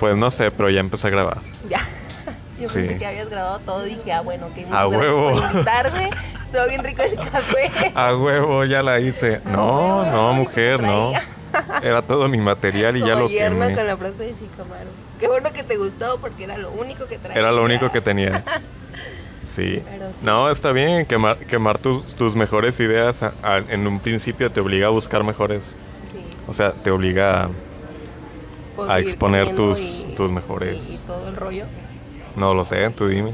[0.00, 1.38] Pues no sé, pero ya empecé a grabar.
[1.68, 1.78] Ya.
[2.60, 2.80] Yo Sí.
[2.80, 3.82] pensé que habías grabado todo.
[3.82, 5.32] Dije, ah, bueno, que A huevo.
[5.32, 6.10] invitarme.
[6.46, 7.70] Estuvo bien rico el café.
[7.94, 9.40] A huevo, ya la hice.
[9.44, 11.12] No, huevo, no, mujer, no.
[11.82, 13.74] Era todo mi material y ya Como lo yerno quemé.
[13.76, 14.90] con la frase de Shikamaru.
[15.20, 17.38] Qué bueno que te gustó porque era lo único que traía.
[17.38, 18.42] Era lo único que tenía.
[19.46, 19.76] Sí.
[19.76, 19.82] Sí.
[20.22, 21.06] No, está bien.
[21.06, 25.22] Quemar, quemar tus, tus mejores ideas a- a- en un principio te obliga a buscar
[25.22, 25.72] mejores.
[26.12, 26.18] Sí.
[26.48, 27.48] O sea, te obliga a...
[28.76, 31.64] Puedo A exponer tus- tus mejores- Y, y todo el rollo.
[32.36, 33.32] No lo sé, tú dime.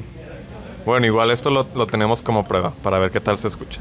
[0.84, 3.80] Bueno, igual esto lo, lo tenemos como prueba para ver qué tal se escucha.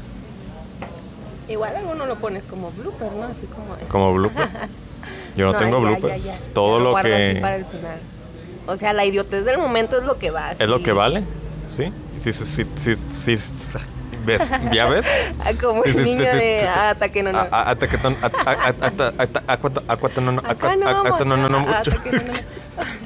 [1.48, 3.24] Igual alguno lo pones como blooper, ¿no?
[3.24, 3.76] Así como.
[3.88, 4.48] Como blooper.
[5.36, 6.24] Yo no, tengo ya, bloopers.
[6.24, 6.40] ya, ya.
[6.54, 7.38] Todo lo así que...
[7.40, 7.98] para el final.
[8.66, 10.52] O sea, la idiotez del momento es lo que va.
[10.52, 10.84] Es lo así.
[10.84, 11.24] que vale,
[11.76, 11.92] ¿sí?
[12.22, 13.78] Sí, sí, sí, sí, sí, sí.
[14.24, 14.42] ¿Ves?
[14.72, 15.06] ¿Ya ves?
[15.40, 17.38] Ah, Como el niño de ah, ataque no no.
[17.38, 20.76] A- a- Hasta que ton- a- a- a- hasta- hasta- acuata- acuata- no, no, acua-
[21.24, 21.90] no no, no, ah, mucho.
[21.90, 22.38] ataque no, no, no.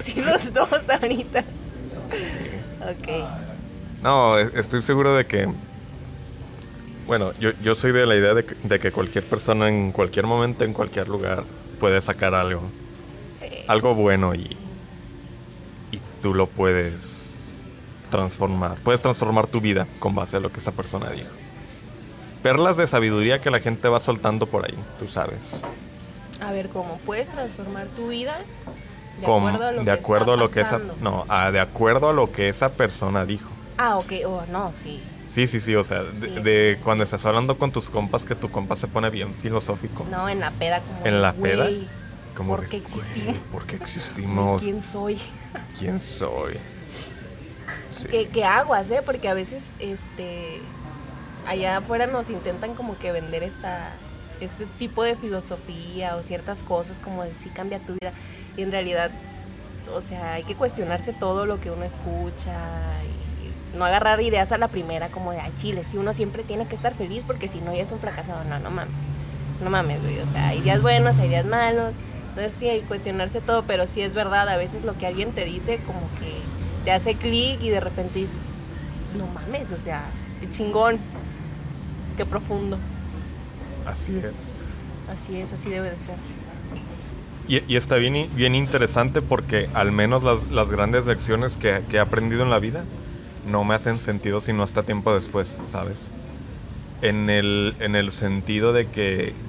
[0.03, 1.41] Sí, los dos ahorita.
[2.81, 3.09] Ok.
[4.03, 5.49] No, e- estoy seguro de que.
[7.07, 10.27] Bueno, yo, yo soy de la idea de que, de que cualquier persona en cualquier
[10.27, 11.45] momento, en cualquier lugar,
[11.79, 12.63] puede sacar algo.
[13.41, 13.49] Sí.
[13.69, 14.57] Algo bueno y.
[15.93, 17.14] Y tú lo puedes
[18.11, 18.77] transformar.
[18.85, 21.31] Puedes transformar tu vida con base a lo que esa persona dijo.
[22.43, 25.63] Perlas de sabiduría que la gente va soltando por ahí, tú sabes.
[26.41, 28.37] A ver, ¿cómo puedes transformar tu vida
[29.21, 30.97] de acuerdo a lo de que acuerdo a lo que esa pasando?
[31.01, 34.13] no ah, de acuerdo a lo que esa persona dijo Ah, ok.
[34.27, 35.01] Oh, no, sí.
[35.31, 37.07] sí sí sí o sea de, Sí, sí, de sí, sí, cuando sí.
[37.07, 40.51] estás hablando con tus compas que tu compa se pone bien filosófico No, en la
[40.51, 41.07] peda como.
[41.07, 41.69] en la peda
[42.37, 43.37] como ¿Por de, qué "Güey, existimos?
[43.53, 45.19] ¿por qué existimos ¿Quién soy?
[45.79, 46.59] quién soy
[47.95, 48.09] sí.
[48.09, 49.03] ¿Qué, qué aguas, eh?
[49.05, 50.61] Porque a veces, este,
[51.47, 53.91] allá afuera nos intentan como que vender esta,
[54.41, 58.13] este tipo de filosofía o ciertas cosas como de sí cambia tu vida.
[58.57, 59.11] Y en realidad,
[59.95, 62.59] o sea, hay que cuestionarse todo lo que uno escucha
[63.73, 66.67] y no agarrar ideas a la primera como de, ay, chile, si uno siempre tiene
[66.67, 68.45] que estar feliz porque si no ya es un fracasado.
[68.45, 68.95] No, no mames.
[69.63, 70.19] No mames, güey.
[70.21, 71.95] O sea, hay días buenos, hay días malos.
[72.31, 75.31] Entonces sí, hay que cuestionarse todo, pero sí es verdad, a veces lo que alguien
[75.31, 76.35] te dice como que
[76.85, 78.55] te hace clic y de repente dices,
[79.13, 81.01] no mames, o sea, qué chingón,
[82.17, 82.85] qué profundo.
[83.85, 86.23] así es Así es, así debe de ser.
[87.47, 91.97] y, y está bien, bien interesante porque al menos las, las grandes lecciones que, que
[91.97, 92.91] he aprendido en la vida
[93.43, 96.15] no me hacen sentido sino hasta tiempo después, ¿sabes?
[97.01, 99.43] En el, en el sentido de que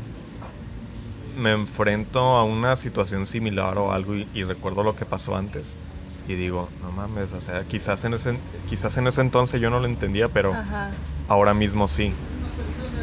[1.36, 5.85] me enfrento a una situación similar o algo y, y recuerdo lo que pasó antes
[6.28, 8.38] y digo, no mames, o sea, quizás en ese,
[8.68, 10.90] quizás en ese entonces yo no lo entendía, pero Ajá.
[11.28, 12.14] ahora mismo sí.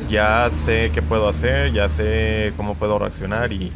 [0.08, 3.72] Ya sé qué puedo hacer, ya sé cómo puedo reaccionar y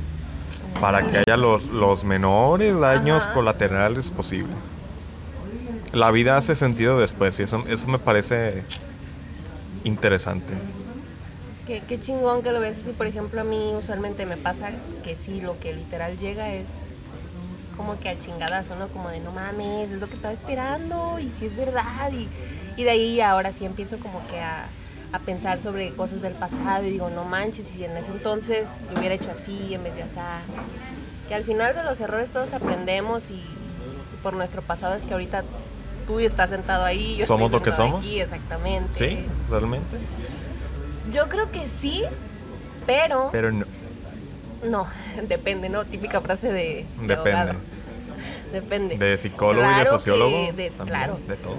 [0.81, 3.33] para que haya los, los menores daños Ajá.
[3.33, 4.57] colaterales posibles.
[5.93, 8.65] La vida hace sentido después y eso, eso me parece
[9.85, 10.53] interesante.
[11.59, 12.91] Es que qué chingón que lo ves así.
[12.91, 14.71] Por ejemplo, a mí usualmente me pasa
[15.05, 16.67] que sí, lo que literal llega es
[17.77, 18.89] como que al chingadazo, ¿no?
[18.89, 22.11] Como de no mames, es lo que estaba esperando y si es verdad.
[22.13, 22.29] Y,
[22.81, 24.67] y de ahí ahora sí empiezo como que a,
[25.13, 28.99] a pensar sobre cosas del pasado y digo, no manches, si en ese entonces lo
[28.99, 30.19] hubiera hecho así en vez de así.
[31.29, 33.43] Que al final de los errores todos aprendemos y
[34.23, 35.45] por nuestro pasado es que ahorita
[36.07, 37.17] tú estás sentado ahí.
[37.17, 38.05] Yo ¿Somos lo que somos?
[38.05, 38.93] Aquí, exactamente.
[38.95, 39.25] ¿Sí?
[39.51, 39.97] ¿Realmente?
[41.13, 42.03] Yo creo que sí,
[42.87, 43.67] pero, Pero no.
[44.67, 44.87] No,
[45.29, 45.85] depende, ¿no?
[45.85, 47.33] Típica frase de, de Depende.
[47.33, 47.59] abogado.
[48.53, 48.97] Depende.
[48.99, 50.47] De psicólogo y de sociólogo.
[50.47, 51.19] que de- también, claro.
[51.27, 51.57] De todo.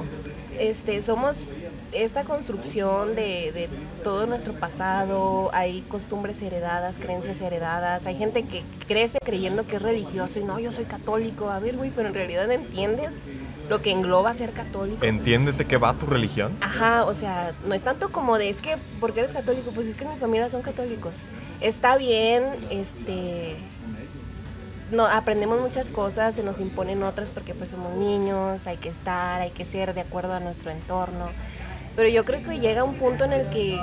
[0.59, 1.35] Este, somos
[1.91, 3.69] esta construcción de, de
[4.03, 9.81] todo nuestro pasado, hay costumbres heredadas, creencias heredadas, hay gente que crece creyendo que es
[9.81, 13.13] religioso y no, yo soy católico, a ver, güey, pero en realidad entiendes
[13.69, 15.05] lo que engloba ser católico.
[15.05, 16.51] ¿Entiendes de qué va tu religión?
[16.61, 19.95] Ajá, o sea, no es tanto como de es que porque eres católico, pues es
[19.95, 21.13] que en mi familia son católicos.
[21.59, 23.55] Está bien, este
[24.91, 29.41] no aprendemos muchas cosas, se nos imponen otras porque pues somos niños, hay que estar,
[29.41, 31.29] hay que ser de acuerdo a nuestro entorno.
[31.95, 33.79] Pero yo creo que llega un punto en el que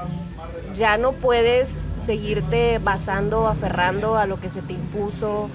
[0.75, 5.50] ya no puedes seguirte basando, aferrando a lo que se te impuso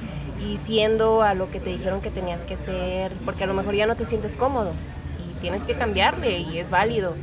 [0.46, 3.76] y siendo a lo que te dijeron que tenías que ser, porque a lo mejor
[3.76, 4.74] ya no te sientes cómodo
[5.20, 7.16] y tienes que cambiarle y es válido.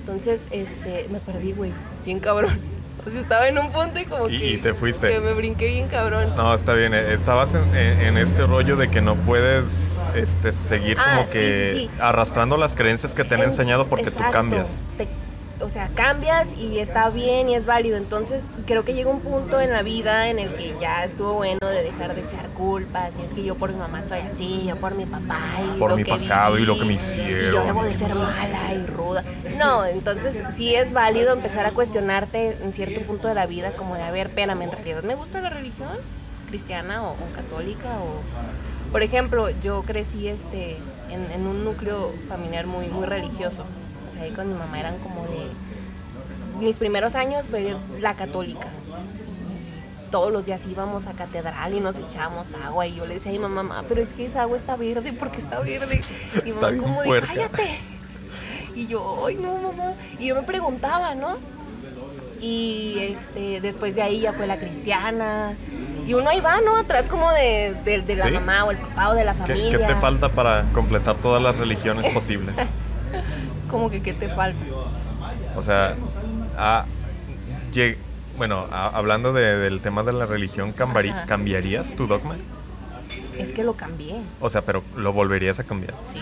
[0.00, 1.72] Entonces, este, me perdí, güey,
[2.04, 2.58] bien cabrón.
[3.06, 4.46] O sea, estaba en un punto y como Y- que...
[4.52, 5.08] y te fuiste.
[5.08, 6.34] Que me brinqué bien cabrón.
[6.36, 6.94] No, está bien.
[6.94, 11.70] eh, Estabas en, este rollo de que no puedes este, seguir Ah, como sí, que
[11.72, 11.90] sí, sí.
[12.00, 14.32] arrastrando las creencias que te han En- enseñado porque tú exacto.
[14.32, 14.80] cambias.
[14.96, 15.06] Te-
[15.64, 17.96] o sea, cambias y está bien y es válido.
[17.96, 21.66] Entonces, creo que llega un punto en la vida en el que ya estuvo bueno
[21.66, 23.12] de dejar de echar culpas.
[23.18, 25.40] Y es que yo por mi mamá soy así, yo por mi papá
[25.74, 28.74] y Por mi pasado y lo que me hicieron, Y yo debo de ser mala
[28.74, 29.24] y ruda.
[29.58, 33.94] No, entonces sí es válido empezar a cuestionarte en cierto punto de la vida, como
[33.94, 35.88] de, a ver, espérame, ¿en realidad me gusta la religión
[36.48, 37.88] cristiana o, o católica?
[37.88, 40.76] o Por ejemplo, yo crecí este,
[41.10, 43.64] en, en un núcleo familiar muy, muy religioso.
[44.14, 45.48] Sea, ahí con mi mamá eran como de...
[46.64, 48.68] Mis primeros años fue la católica.
[50.06, 52.86] Y todos los días íbamos a catedral y nos echábamos agua.
[52.86, 55.12] Y yo le decía a mi mamá, mamá, pero es que esa agua está verde,
[55.12, 56.00] porque está verde?
[56.44, 57.80] Y mi mamá como de, cállate.
[58.76, 59.92] Y yo, ay no, mamá.
[60.18, 61.36] Y yo me preguntaba, ¿no?
[62.40, 65.54] Y este, después de ahí ya fue la cristiana.
[66.06, 66.76] Y uno ahí va, ¿no?
[66.76, 68.30] Atrás como de, de- de la Sí.
[68.32, 69.70] mamá o el papá o de la ¿Qué, familia.
[69.70, 72.54] qué te falta para completar todas las religiones posibles?
[73.74, 74.58] Como que, ¿qué te falta?
[75.56, 75.96] O sea,
[76.56, 76.84] a-
[77.72, 77.96] lleg-
[78.38, 81.26] bueno, a- hablando de- del tema de la religión, ¿cambari- Ajá.
[81.26, 82.36] ¿cambiarías tu dogma?
[83.36, 85.94] Es que lo cambié, O sea, pero lo volverías a cambiar.
[86.12, 86.20] sí.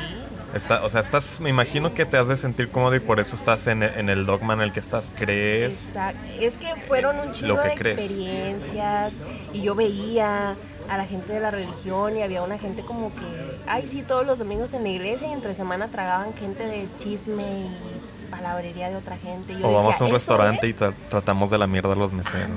[0.55, 3.35] Está, o sea, estás, me imagino que te has de sentir cómodo y por eso
[3.37, 5.11] estás en, en el dogma en el que estás.
[5.17, 5.89] ¿Crees?
[5.89, 6.21] Exacto.
[6.41, 7.99] Es que fueron un chingo de crees.
[7.99, 9.15] experiencias
[9.55, 10.55] y yo veía
[10.91, 13.23] a la gente de la religión y había una gente como que,
[13.67, 17.43] ay, sí, todos los domingos en la iglesia y entre semana tragaban gente de chisme
[17.43, 19.55] y palabrería de otra gente.
[19.59, 20.81] Yo O vamos a un "¿Eso restaurante y es?".
[20.81, 22.49] tra- tratamos de la mierda a los meseros.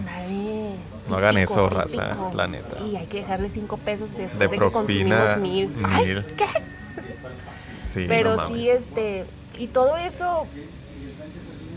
[1.10, 2.78] No hagan eso, raza, la neta.
[2.80, 5.86] Y hay que dejarle cinco pesos después De de, que propina, consumimos mil.
[5.86, 6.26] Ay.
[6.36, 6.46] ¿qué?
[7.86, 9.26] Sí, Pero no sí, este,
[9.60, 10.48] y todo eso,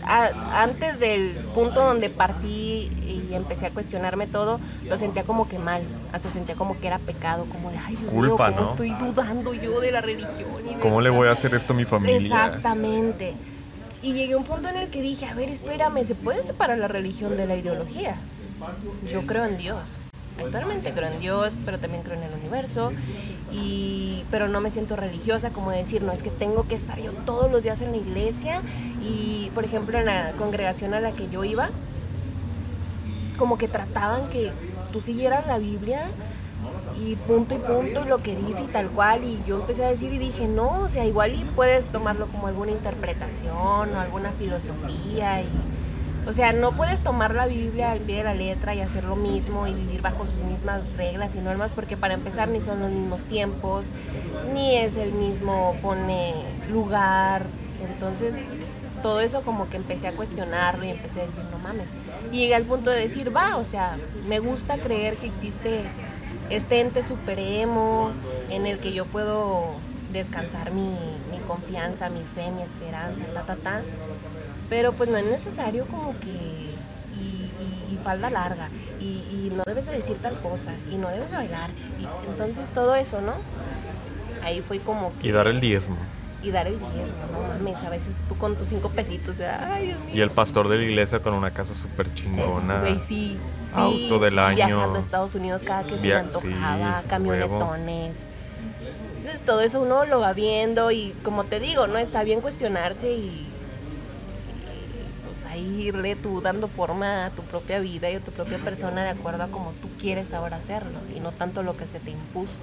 [0.05, 2.89] a- antes del punto donde partí
[3.29, 5.81] y empecé a cuestionarme todo, lo sentía como que mal,
[6.11, 8.71] hasta sentía como que era pecado, como de, ay, Dios Culpa, mío, ¿cómo ¿no?
[8.71, 10.47] estoy dudando yo de la religión?
[10.69, 12.17] y de- ¿Cómo le voy a hacer esto a mi familia?
[12.17, 13.33] Exactamente.
[14.01, 16.77] Y llegué a un punto en el que dije, a ver, espérame, ¿se puede separar
[16.77, 18.15] la religión de la ideología?
[19.07, 19.79] Yo creo en Dios.
[20.41, 22.91] Actualmente creo en Dios, pero también creo en el universo.
[23.51, 27.11] Y, pero no me siento religiosa, como decir, no es que tengo que estar yo
[27.25, 28.61] todos los días en la iglesia.
[29.03, 31.69] Y, por ejemplo, en la congregación a la que yo iba,
[33.39, 34.51] como que trataban que
[34.91, 36.01] tú siguieras la Biblia
[37.01, 39.89] y punto y punto y lo que dice y tal cual y yo empecé a
[39.89, 43.55] decir y dije no o sea igual y puedes tomarlo como alguna interpretación
[43.95, 45.47] o alguna filosofía y
[46.27, 49.15] o sea no puedes tomar la Biblia al pie de la letra y hacer lo
[49.15, 52.91] mismo y vivir bajo sus mismas reglas y normas porque para empezar ni son los
[52.91, 53.85] mismos tiempos
[54.53, 56.33] ni es el mismo pone
[56.69, 57.43] lugar
[57.89, 58.35] entonces
[59.01, 61.87] todo eso como que empecé a cuestionarlo y empecé a decir, no mames.
[62.31, 63.97] Y llegué al punto de decir, va, o sea,
[64.27, 65.81] me gusta creer que existe
[66.49, 68.11] este ente supremo
[68.49, 69.75] en el que yo puedo
[70.11, 70.95] descansar mi,
[71.31, 73.81] mi confianza, mi fe, mi esperanza, ta, ta, ta.
[74.69, 76.69] Pero pues no es necesario como que...
[77.91, 78.69] Y, falda larga,
[79.01, 81.69] y, y no debes de decir tal cosa, y no debes de bailar.
[81.99, 83.33] Y entonces todo eso, ¿no?
[84.41, 85.97] Ahí fue como que Y dar el diezmo.
[86.41, 89.73] Y dar el diezmo, no mames, a veces tú con tus cinco pesitos, o sea,
[89.73, 90.15] ay, Dios mío.
[90.15, 92.79] Y el pastor de la iglesia con una casa súper chingona.
[92.79, 93.37] Güey, sí, sí,
[93.73, 94.55] Auto del sí, año.
[94.55, 98.17] Viajando a Estados Unidos cada que se le antojaba, sí, camionetones.
[99.17, 101.97] Entonces todo eso uno lo va viendo y como te digo, ¿no?
[101.97, 103.47] Está bien cuestionarse y, y,
[105.27, 109.03] pues ahí irle tú dando forma a tu propia vida y a tu propia persona
[109.03, 112.11] de acuerdo a como tú quieres ahora hacerlo y no tanto lo que se te
[112.11, 112.59] impuso.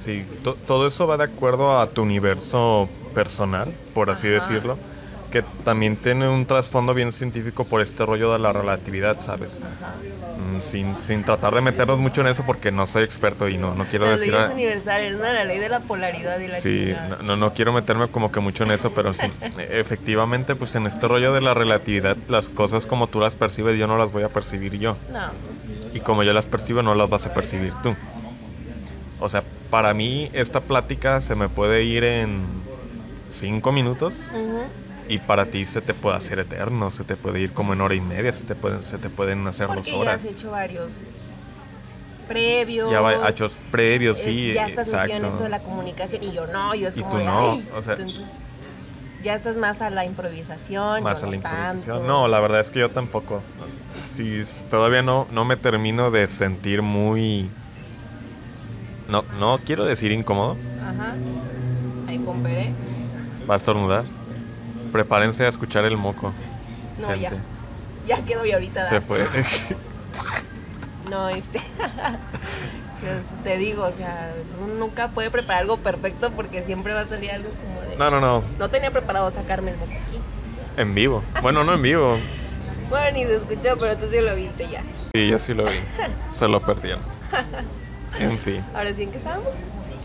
[0.00, 4.34] Sí, to- todo eso va de acuerdo a tu universo personal, por así Ajá.
[4.36, 4.78] decirlo,
[5.30, 9.60] que también tiene un trasfondo bien científico por este rollo de la relatividad, ¿sabes?
[9.60, 13.74] Mm, Sin, sin tratar de meternos mucho en eso porque no soy experto y no,
[13.74, 14.32] no quiero Las decir...
[14.34, 15.22] leyes universales, ¿no?
[15.24, 18.40] La ley de la polaridad y la Sí, no, no, no quiero meterme como que
[18.40, 19.26] mucho en eso, pero sí,
[19.70, 23.86] efectivamente, pues en este rollo de la relatividad, las cosas como tú las percibes, yo
[23.86, 24.96] no las voy a percibir yo.
[25.12, 25.20] No.
[25.94, 27.94] Y como yo las percibo, no las vas a percibir tú.
[29.20, 32.40] O sea, para mí esta plática se me puede ir en
[33.30, 34.30] cinco minutos
[35.08, 37.94] y para ti se te puede hacer eterno, se te puede ir como en hora
[37.94, 40.14] y media, se te pueden, se te pueden hacer dos Porque ya horas.
[40.16, 40.90] has hecho varios
[42.28, 42.90] previos.
[42.90, 45.26] Ya va hechos previos, eh, sí, ya estás metido en exacto.
[45.28, 47.82] esto de la comunicación y yo no, yo es Y como tú de, no, o
[47.82, 48.22] sea- entonces
[49.22, 51.02] ya estás más a la improvisación.
[51.02, 51.98] Más a la improvisación.
[51.98, 52.06] tanto.
[52.06, 53.42] No, la verdad es que yo tampoco.
[54.08, 57.50] Sí, todavía no, no me termino de sentir muy...
[59.10, 60.56] No, no quiero decir incómodo.
[60.82, 61.14] Ajá.
[62.08, 62.72] Ahí compré.
[63.48, 64.04] Va a estornudar.
[64.92, 66.32] Prepárense a escuchar el moco.
[67.00, 67.30] No, gente.
[68.06, 68.16] ya.
[68.18, 69.04] Ya quedó y ahorita Se das.
[69.04, 69.26] fue.
[71.10, 71.60] No, este.
[73.44, 77.32] te digo, o sea, uno nunca puede preparar algo perfecto porque siempre va a salir
[77.32, 77.96] algo como de.
[77.96, 78.44] no, no, no.
[78.60, 80.20] No tenía preparado sacarme el moco aquí.
[80.76, 81.24] En vivo.
[81.42, 82.16] Bueno, no en vivo.
[82.90, 84.82] Bueno, ni se escuchó, pero tú sí lo viste ya.
[85.14, 85.70] Sí, yo sí lo vi.
[86.36, 87.00] Se lo perdieron.
[88.18, 89.48] En fin, Ahora sí, ¿en qué estábamos?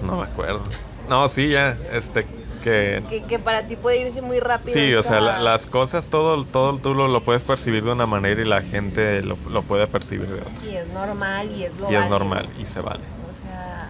[0.03, 0.62] no me acuerdo.
[1.09, 1.77] No, sí, ya.
[1.91, 2.25] Este,
[2.63, 3.03] que.
[3.09, 4.74] Que, que para ti puede irse muy rápido.
[4.74, 7.91] Sí, o esta- sea, la- las cosas, todo, todo tú lo, lo puedes percibir de
[7.91, 10.51] una manera y la gente lo, lo puede percibir de otra.
[10.65, 13.00] Y es normal y es lo Y es normal y se vale.
[13.01, 13.88] O sea,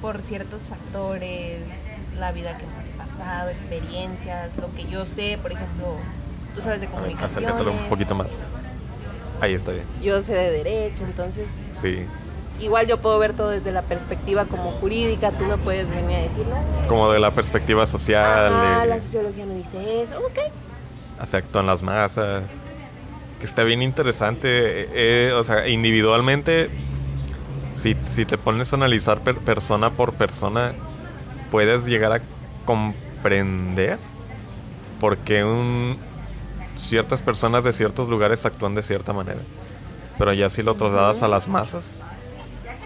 [0.00, 1.60] por ciertos factores,
[2.18, 5.96] la vida que hemos pasado, experiencias, lo que yo sé, por ejemplo,
[6.54, 7.36] tú sabes de comunicaciones.
[7.36, 8.38] acércatelo un poquito más.
[9.40, 9.84] Ahí está bien.
[10.02, 12.06] Yo sé de derecho, entonces Sí.
[12.60, 16.22] Igual yo puedo ver todo desde la perspectiva como jurídica, tú me puedes venir a
[16.22, 21.26] decir, no, Como de la perspectiva social, de la sociología no dice eso, ok.
[21.26, 22.44] se actúan las masas.
[23.40, 24.48] Que está bien interesante.
[24.82, 26.70] eh, eh, o sea, individualmente,
[27.74, 30.72] si, si te pones a analizar per- persona por persona,
[31.50, 32.20] puedes llegar a
[32.64, 33.98] comprender
[35.00, 35.98] por qué un,
[36.76, 39.40] ciertas personas de ciertos lugares actúan de cierta manera.
[40.16, 42.02] Pero ya si lo trasladas a las masas,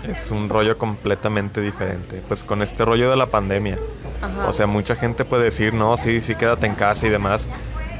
[0.04, 2.22] es un rollo completamente diferente.
[2.28, 3.78] Pues con este rollo de la pandemia.
[4.22, 4.48] Ajá.
[4.48, 7.48] O sea, mucha gente puede decir, no, sí, sí, quédate en casa y demás.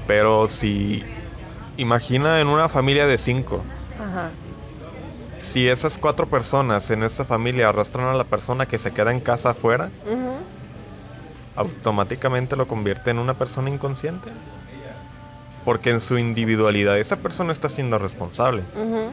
[0.07, 1.05] Pero si,
[1.76, 3.62] imagina en una familia de cinco,
[4.00, 4.31] Ajá.
[5.40, 9.21] si esas cuatro personas en esa familia arrastran a la persona que se queda en
[9.21, 10.33] casa afuera, Ujú.
[11.57, 14.31] automáticamente lo convierte en una persona inconsciente.
[15.64, 19.11] Porque en su individualidad esa persona está siendo responsable, Ujú.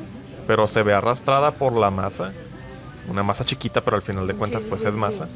[0.47, 2.31] pero se ve arrastrada por la masa,
[3.07, 4.99] una masa chiquita, pero al final de cuentas Sí, pues sí, es sí.
[4.99, 5.27] masa.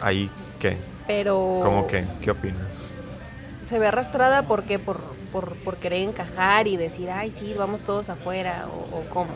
[0.00, 0.30] Ahí,
[0.60, 0.76] ¿qué?
[1.06, 1.60] Pero...
[1.62, 2.04] ¿Cómo qué?
[2.20, 2.94] ¿Qué opinas?
[3.62, 5.00] se ve arrastrada porque por,
[5.32, 9.30] por, por querer encajar y decir, ay, sí, vamos todos afuera, o, o cómo.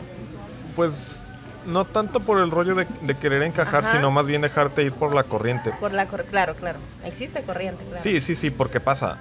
[0.75, 1.23] Pues
[1.65, 3.95] no tanto por el rollo de, de querer encajar, Ajá.
[3.95, 5.71] sino más bien dejarte ir por la corriente.
[5.79, 6.77] Por la cor- claro, claro.
[7.03, 8.03] Existe corriente, claro.
[8.03, 9.17] Sí, sí, sí, porque pasa.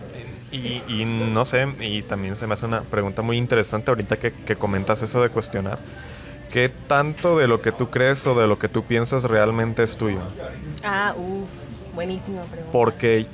[0.53, 4.33] Y, y no sé, y también se me hace una pregunta muy interesante ahorita que,
[4.33, 5.79] que comentas eso de cuestionar.
[6.53, 9.97] ¿Qué tanto de lo que tú crees o de lo que tú piensas realmente es
[9.97, 10.21] tuyo?
[10.83, 11.49] Ah, uff,
[11.95, 12.73] buenísima pregunta.
[12.73, 13.27] Porque,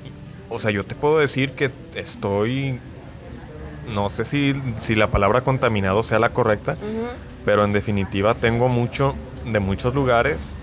[0.50, 2.80] o sea, yo te puedo decir que estoy,
[3.88, 7.06] no sé si, si la palabra contaminado sea la correcta, Ujú.
[7.44, 10.56] pero en definitiva tengo mucho de muchos lugares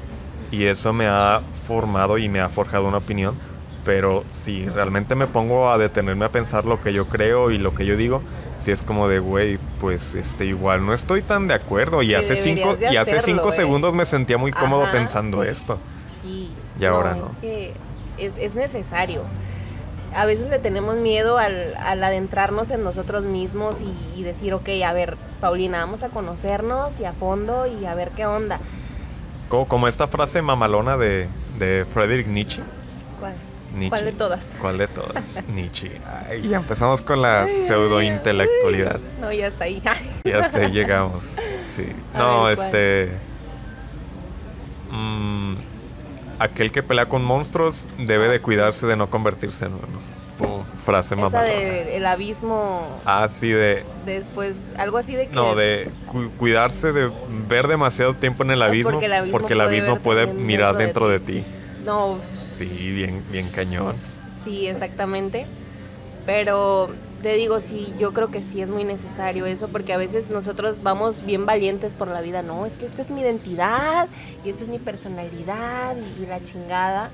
[0.52, 3.36] y eso me ha formado y me ha forjado una opinión.
[3.86, 7.74] Pero si realmente me pongo a detenerme a pensar lo que yo creo y lo
[7.74, 8.22] que yo digo,
[8.62, 12.04] si es como de, güey, pues este igual no estoy tan de acuerdo.
[12.04, 13.54] Y Que hace cinco, y hace hacerlo, cinco eh.
[13.54, 14.92] segundos me sentía muy cómodo Ajá.
[14.92, 15.80] pensando esto.
[16.22, 16.52] Sí.
[16.80, 17.26] Y ahora no.
[17.26, 17.74] Es que
[18.18, 19.24] es, es necesario.
[20.16, 24.70] A veces le tenemos miedo al, al adentrarnos en nosotros mismos y, y decir, ok,
[24.86, 28.60] a ver, Paulina, vamos a conocernos y a fondo y a ver qué onda.
[29.50, 31.28] Como, como esta frase mamalona de,
[31.58, 32.62] de Friedrich Nietzsche.
[33.72, 33.80] ¿Cuál?
[33.80, 33.90] Nietzsche.
[33.90, 34.46] ¿Cuál de todas?
[34.60, 35.44] ¿Cuál de todas?
[35.54, 35.92] Nietzsche.
[36.30, 39.00] Ay, ya empezamos con la pseudo-intelectualidad.
[39.20, 39.82] No, ya está ahí.
[40.24, 41.36] Y hasta ahí llegamos.
[41.68, 41.88] Sí.
[42.14, 43.10] A No, este.
[44.92, 45.54] mm,
[46.40, 50.22] aquel que pelea con monstruos debe de cuidarse de no convertirse en uno.
[50.84, 51.44] Frase Esa mamalona.
[51.54, 53.84] de el abismo Ah, sí, de.
[54.08, 55.36] después, algo así de que...
[55.36, 57.12] No, de cu- cuidarse de
[57.48, 58.90] ver demasiado tiempo en el Ah, abismo.
[58.92, 59.60] porque el abismo porque el
[60.04, 61.44] puede abismo mirar dentro dentro de de ti.
[61.86, 62.18] No,
[62.68, 63.96] Sí, bien, bien cañón.
[64.44, 65.46] sí, exactamente.
[66.26, 66.90] Pero
[67.22, 70.82] te digo, sí, yo creo que sí es muy necesario eso, porque a veces nosotros
[70.84, 74.08] vamos bien valientes por la vida, no, es que esta es mi identidad
[74.44, 77.10] y esta es mi personalidad y, la chingada.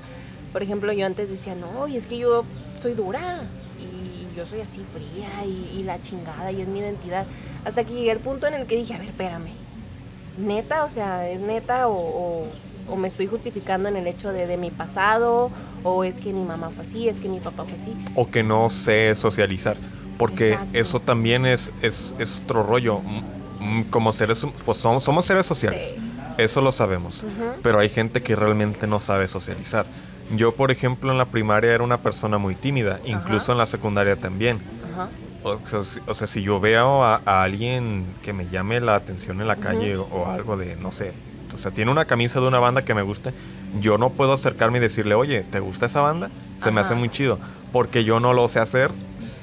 [0.52, 2.44] Por ejemplo, yo antes decía, no, y es que yo
[2.80, 3.20] soy dura
[3.78, 7.26] y yo soy así fría y, la chingada y es mi identidad.
[7.64, 9.50] Hasta que llegué al punto en el que dije, a ver, espérame,
[10.38, 12.46] neta, o sea, es neta o-
[12.90, 15.50] o me estoy justificando en el hecho de, de mi pasado
[15.84, 17.92] o es que mi mamá fue así, es que mi papá fue así.
[18.14, 19.76] o que no sé socializar.
[20.18, 20.78] Porque Exacto.
[20.78, 23.00] eso también es, es, es otro rollo.
[23.90, 25.94] Como seres, pues somos, somos seres sociales.
[25.96, 26.10] Sí.
[26.38, 27.24] Eso lo sabemos.
[27.62, 29.86] Pero hay gente que realmente no sabe socializar.
[30.36, 33.00] Yo, por ejemplo, en la primaria era una persona muy tímida.
[33.04, 34.60] Incluso en la secundaria también.
[34.92, 35.08] Ajá.
[35.44, 38.96] O sea, si, o sea, si yo veo a, a alguien que me llame la
[38.96, 41.12] atención en la calle o, o algo de, no sé,
[41.52, 43.32] o sea, tiene una camisa de una banda que me guste,
[43.80, 46.30] yo no puedo acercarme y decirle, oye, ¿te gusta esa banda?
[46.62, 47.38] Se me hace muy chido,
[47.72, 48.90] porque yo no lo sé hacer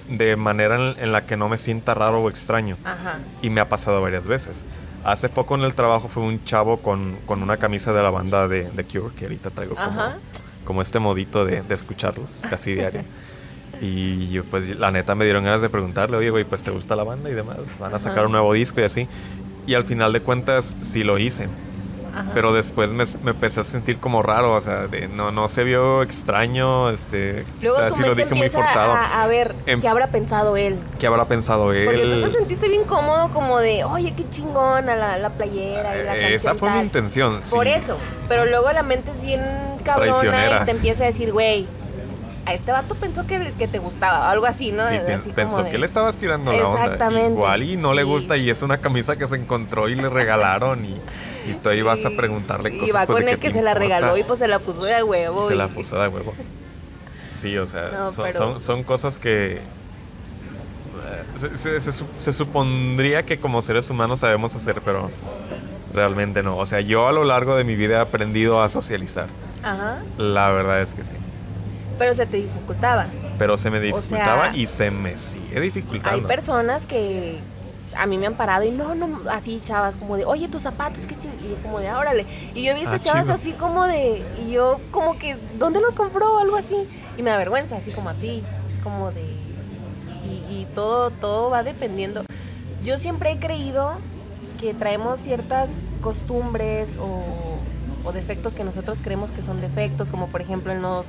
[0.09, 2.77] de manera en, en la que no me sienta raro o extraño.
[2.83, 3.19] Ajá.
[3.41, 4.65] Y me ha pasado varias veces.
[5.03, 8.47] Hace poco en el trabajo fue un chavo con, con una camisa de la banda
[8.47, 10.01] de, de Cure, que ahorita traigo como,
[10.65, 13.01] como este modito de, de escucharlos casi diario.
[13.81, 16.95] Y yo, pues la neta me dieron ganas de preguntarle, oye, güey, pues te gusta
[16.95, 18.25] la banda y demás, van a sacar Ajá.
[18.27, 19.07] un nuevo disco y así.
[19.67, 21.49] Y al final de cuentas sí lo hice.
[22.15, 22.31] Ajá.
[22.33, 25.63] Pero después me, me empecé a sentir como raro, o sea, de, no, no se
[25.63, 28.93] vio extraño, este, Luego quizás tu sí lo dije muy forzado.
[28.93, 30.75] A, a ver Em- qué habrá pensado él.
[30.99, 31.85] ¿Qué habrá pensado él?
[31.85, 36.05] Porque tú te sentiste bien cómodo, como de, oye, qué chingona la, la playera y
[36.05, 36.85] la Eh, Esa fue mi tal".
[36.85, 37.43] intención.
[37.43, 37.53] sí.
[37.55, 37.97] Por eso.
[38.27, 39.41] Pero luego la mente es bien
[39.83, 41.67] cabrona y te empieza a decir, güey,
[42.47, 44.87] a este vato pensó que, que te gustaba, algo así, ¿no?
[44.87, 46.83] Sí, Así pensó de- que le estabas tirando la onda.
[46.83, 47.31] Exactamente.
[47.31, 50.85] Igual y no le gusta y es una camisa que se encontró y le regalaron
[50.85, 50.95] y,
[51.45, 52.89] y tú ahí vas a preguntarle cosas.
[52.89, 55.01] Y va pues, con el que se la regaló y pues se la puso de
[55.03, 55.45] huevo.
[55.45, 56.33] Y se la puso de huevo.
[57.35, 59.55] Sí, o sea, No, son, pero- son, son cosas que...
[59.57, 59.59] eh,
[61.37, 65.11] Se, se- se su- se supondría que como seres humanos sabemos hacer, pero
[65.93, 66.57] realmente no.
[66.57, 69.27] O sea, yo a lo largo de mi vida he aprendido a socializar.
[69.63, 69.97] Ajá.
[70.17, 71.15] La verdad es que sí.
[71.99, 73.07] Pero se te dificultaba.
[73.37, 76.27] Pero se me dificultaba sea, y se me sigue Hay dificultando.
[76.27, 77.39] personas que
[77.97, 81.05] a mí me han parado y no, no, así chavas, como de, oye, tus zapatos,
[81.07, 81.31] qué ching...
[81.45, 82.25] Y yo como de, "Ah, órale.
[82.53, 85.95] Y yo he visto Ah, chavas así como de, y yo como que, ¿dónde los
[85.95, 86.35] compró?
[86.35, 86.75] O algo así.
[87.17, 88.43] Y me da vergüenza, así como a ti.
[88.73, 89.21] Es como de,
[90.25, 92.23] y, y todo, todo va dependiendo.
[92.83, 93.93] Yo siempre he creído
[94.59, 95.69] que traemos ciertas
[96.01, 97.23] costumbres o,
[98.07, 101.03] o defectos que nosotros creemos que son defectos, como por ejemplo el no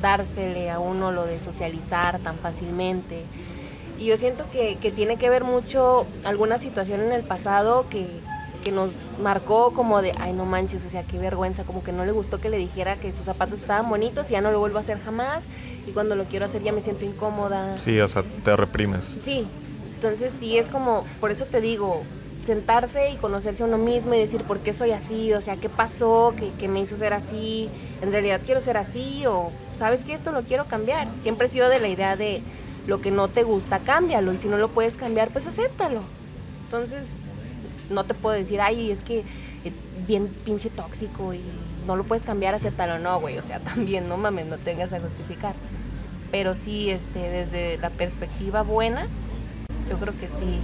[0.00, 3.22] dársele a uno lo de socializar tan fácilmente.
[3.98, 8.06] Y yo siento que, que tiene que ver mucho alguna situación en el pasado que,
[8.62, 12.04] que nos marcó como de, ay no manches, o sea, qué vergüenza, como que no
[12.04, 14.78] le gustó que le dijera que sus zapatos estaban bonitos y ya no lo vuelvo
[14.78, 15.44] a hacer jamás.
[15.86, 17.76] Y cuando lo quiero hacer ya me siento incómoda.
[17.78, 19.04] Sí, o sea, te reprimes.
[19.04, 19.46] Sí,
[19.94, 22.02] entonces sí es como, por eso te digo,
[22.44, 25.68] sentarse y conocerse a uno mismo y decir por qué soy así, o sea, qué
[25.68, 27.68] pasó, qué, qué me hizo ser así,
[28.00, 31.08] en realidad quiero ser así o sabes que esto lo quiero cambiar.
[31.18, 32.42] Siempre he sido de la idea de
[32.86, 36.02] lo que no te gusta, cámbialo y si no lo puedes cambiar, pues acéptalo.
[36.64, 37.06] Entonces,
[37.90, 39.72] no te puedo decir, ay, es que eh,
[40.06, 41.40] bien pinche tóxico y
[41.86, 45.00] no lo puedes cambiar, acéptalo, no, güey, o sea, también, no mames, no tengas a
[45.00, 45.54] justificar.
[46.30, 49.06] Pero sí, este, desde la perspectiva buena,
[49.90, 50.58] yo creo que sí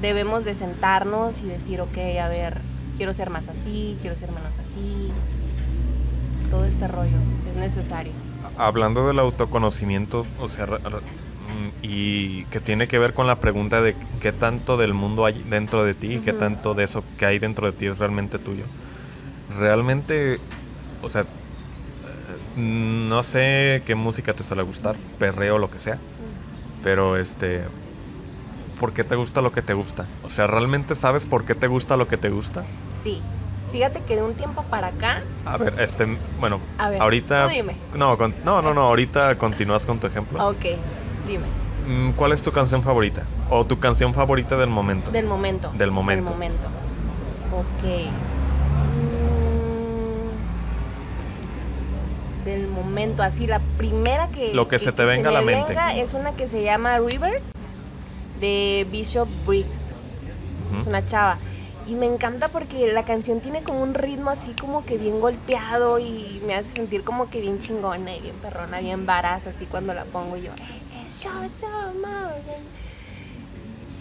[0.00, 2.58] debemos de sentarnos y decir, ok, a ver,
[2.96, 5.10] quiero ser más así, quiero ser menos así.
[6.50, 7.16] Todo este rollo
[7.50, 8.12] es necesario.
[8.56, 13.96] Hablando del autoconocimiento, o sea, mm, y que tiene que ver con la pregunta de
[14.20, 17.38] qué tanto del mundo hay dentro de ti y qué tanto de eso que hay
[17.38, 18.64] dentro de ti es realmente tuyo.
[19.58, 20.38] Realmente,
[21.02, 21.26] o sea, eh,
[22.56, 25.98] no sé qué música te suele gustar, perreo, lo que sea,
[26.82, 27.62] pero este,
[28.78, 30.06] ¿por qué te gusta lo que te gusta?
[30.22, 32.64] O sea, ¿realmente sabes por qué te gusta lo que te gusta?
[32.92, 33.20] Sí.
[33.74, 36.06] Fíjate que de un tiempo para acá, A ver, este,
[36.38, 37.42] bueno, A ver, ahorita...
[37.46, 37.74] tú dime.
[37.96, 40.46] No, con- no, no, no, ahorita continúas con tu ejemplo.
[40.48, 40.64] ok,
[41.26, 41.44] dime,
[41.88, 43.24] Mm, ¿Cuál es tu canción favorita?
[43.50, 45.10] O tu canción favorita del momento.
[45.10, 45.72] del momento.
[45.76, 46.24] Del momento.
[46.24, 46.68] Del momento.
[47.52, 47.84] Ok.
[52.40, 54.54] Mm, Del momento, así la primera que...
[54.54, 55.66] Lo que se te venga a la mente.
[55.70, 57.42] venga es una que se llama River
[58.40, 59.80] de Bishop Briggs.
[60.80, 61.38] Es una chava.
[61.86, 65.98] Y me encanta porque la canción tiene como un ritmo así como que bien golpeado
[65.98, 69.92] y me hace sentir como que bien chingona y bien perrona, bien varaz, así cuando
[69.92, 70.50] la pongo yo.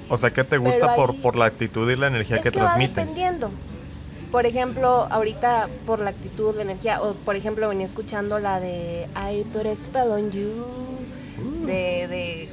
[0.10, 2.65] O sea, ¿qué te gusta por, la actitud y la energía Es que, que va
[2.67, 3.02] transmite?
[3.02, 3.50] dependiendo.
[4.32, 9.08] Por ejemplo, ahorita por la actitud, la energía, o por ejemplo venía escuchando la de
[9.15, 10.65] I Put a Spell on You
[11.65, 12.50] de, de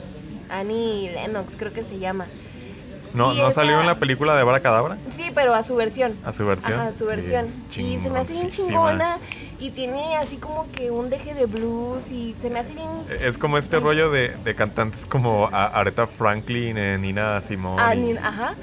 [0.50, 2.26] Annie Lennox, creo que se llama.
[3.14, 4.96] ¿No, ¿no esa- salió en la película de Bara Cadabra?
[5.10, 6.16] Sí, pero a su versión.
[6.24, 6.74] ¿A su versión?
[6.74, 7.46] Ajá, a su Sí, versión.
[7.76, 9.18] Y se me hace bien chingona
[9.58, 12.88] y tiene así como que un deje de blues y se me hace bien...
[13.20, 17.82] Es como este rollo de, de cantantes como Aretha Franklin, eh, Nina Simone.
[17.82, 18.54] Ah, y- ajá.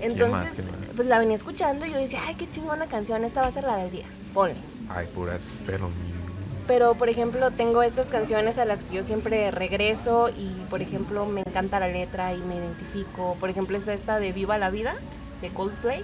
[0.00, 0.64] Entonces,
[0.96, 3.62] pues la venía escuchando y yo decía, ay, qué chingona canción, esta va a ser
[3.64, 4.04] la del día.
[4.34, 4.56] Ponle.
[4.88, 5.88] Ay, pura espero.
[6.66, 11.26] Pero, por ejemplo, tengo estas canciones a las que yo siempre regreso y, por ejemplo,
[11.26, 13.36] me encanta la letra y me identifico.
[13.40, 14.94] Por ejemplo, es esta de Viva la Vida,
[15.40, 16.02] de Coldplay.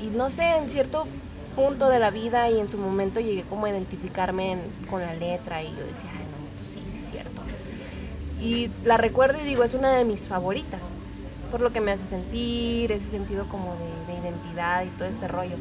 [0.00, 1.06] Y no sé, en cierto
[1.54, 5.14] punto de la vida y en su momento llegué como a identificarme en- con la
[5.14, 7.40] letra y yo decía, ay, no, pues sí, sí es cierto.
[8.42, 10.82] Y la recuerdo y digo, es una de mis favoritas,
[11.50, 15.28] por lo que me hace sentir, ese sentido como de, de identidad y todo este
[15.28, 15.56] rollo.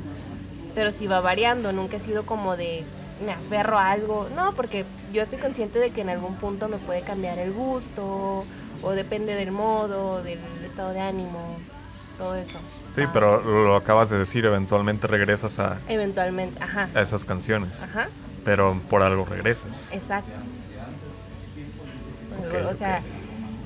[0.74, 2.84] Pero sí va variando, nunca he sido como de
[3.24, 6.78] me aferro a algo, no, porque yo estoy consciente de que en algún punto me
[6.78, 8.44] puede cambiar el gusto,
[8.84, 11.56] o depende del modo, del estado de ánimo,
[12.18, 12.58] todo eso.
[12.96, 17.84] Sí, Ah, pero lo acabas de decir, eventualmente regresas a, Eventualmente, ajá, a esas canciones.
[17.84, 18.08] ajá.
[18.44, 19.92] Pero por algo regresas.
[19.92, 20.30] Exacto.
[22.70, 23.02] O sea,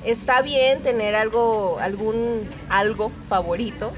[0.04, 3.92] está bien tener algo, algún algo favorito,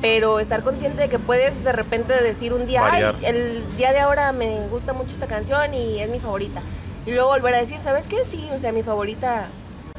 [0.00, 3.98] Pero estar consciente de que puedes de repente decir un día, ay, el día de
[3.98, 6.60] ahora me gusta mucho esta canción y es mi favorita.
[7.04, 8.18] Y luego volver a decir, ¿sabes qué?
[8.24, 9.46] Sí, o sea, mi favorita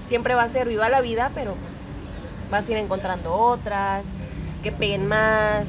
[0.05, 1.73] siempre va a ser Viva la Vida, pero pues
[2.51, 4.05] vas a ir encontrando otras
[4.63, 5.67] que peguen más.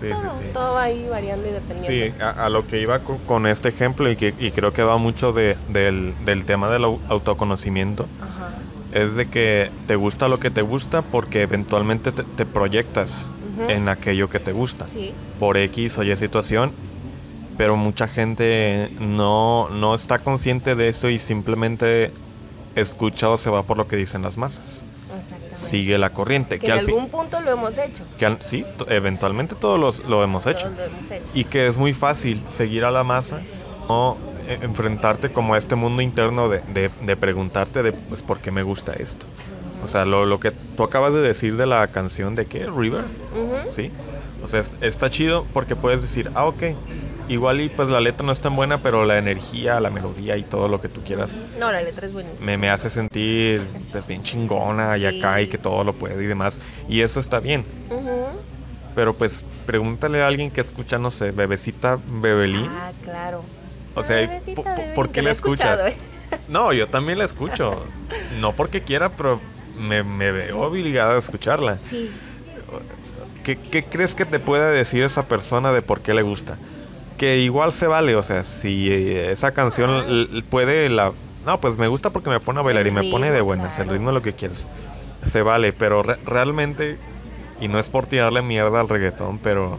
[0.00, 0.46] Sí, todo, sí, sí.
[0.54, 2.16] todo va ahí variando y dependiendo.
[2.16, 4.82] Sí, a, a lo que iba co- con, este ejemplo y, que, y creo que
[4.82, 8.48] va mucho de- del, del tema del au- autoconocimiento, Ajá.
[8.98, 13.28] es de que te gusta lo que te gusta porque eventualmente te, te proyectas
[13.68, 14.88] En aquello que te gusta.
[14.88, 15.12] Sí.
[15.38, 16.72] por X o Y situación,
[17.58, 22.10] pero mucha gente no, no está consciente de eso y simplemente
[22.76, 24.84] escucha o se va por lo que dicen las masas.
[25.54, 26.58] Sigue la corriente.
[26.58, 28.04] que Que, en al algún punto lo hemos hecho.
[28.18, 30.68] que al- sí, eventualmente todos los- lo hemos hecho.
[30.68, 31.24] Todos lo hemos hecho.
[31.34, 33.40] Y que es muy fácil seguir a la masa
[33.88, 34.16] o
[34.48, 38.50] eh, enfrentarte como a este mundo interno de, de- de preguntarte de pues por qué
[38.50, 39.26] me gusta esto.
[39.84, 43.04] O sea, lo, lo que tú acabas de decir de la canción de qué, River.
[43.70, 43.90] ¿sí?
[44.42, 46.62] O sea, es- está chido porque puedes decir, ah, ok,
[47.28, 50.42] igual y pues la letra no es tan buena, pero la energía, la melodía y
[50.42, 52.44] todo lo que tú quieras No, la letra es buenísima.
[52.44, 53.62] me, me hace sentir
[53.92, 56.58] pues bien chingona y acá y que todo lo puede y demás.
[56.88, 57.64] Y eso está bien.
[58.94, 62.66] Pero pues pregúntale a alguien que escucha, no sé, Bebecita Bebelín.
[62.70, 63.42] Ah, claro.
[63.94, 65.80] O sea, bebecita, ¿po- po- bebé, ¿por que qué la escuchas?
[65.86, 65.96] ¿eh?
[66.48, 67.82] No, yo también la escucho.
[68.40, 69.40] No porque quiera, pero
[69.80, 71.78] me, me veo obligada a escucharla.
[71.82, 72.10] Sí.
[73.44, 76.56] ¿Qué, qué crees que te puede decir esa persona de por qué le gusta?
[77.16, 81.12] Que igual se vale, o sea, si eh, esa canción puede la...
[81.46, 83.78] No, pues me gusta porque me pone a bailar y El me pone de buenas,
[83.78, 83.92] el claro.
[83.98, 84.66] ritmo lo que quieras.
[85.24, 86.98] Se vale, pero re- realmente,
[87.60, 89.78] y no es por tirarle mierda al reggaetón, pero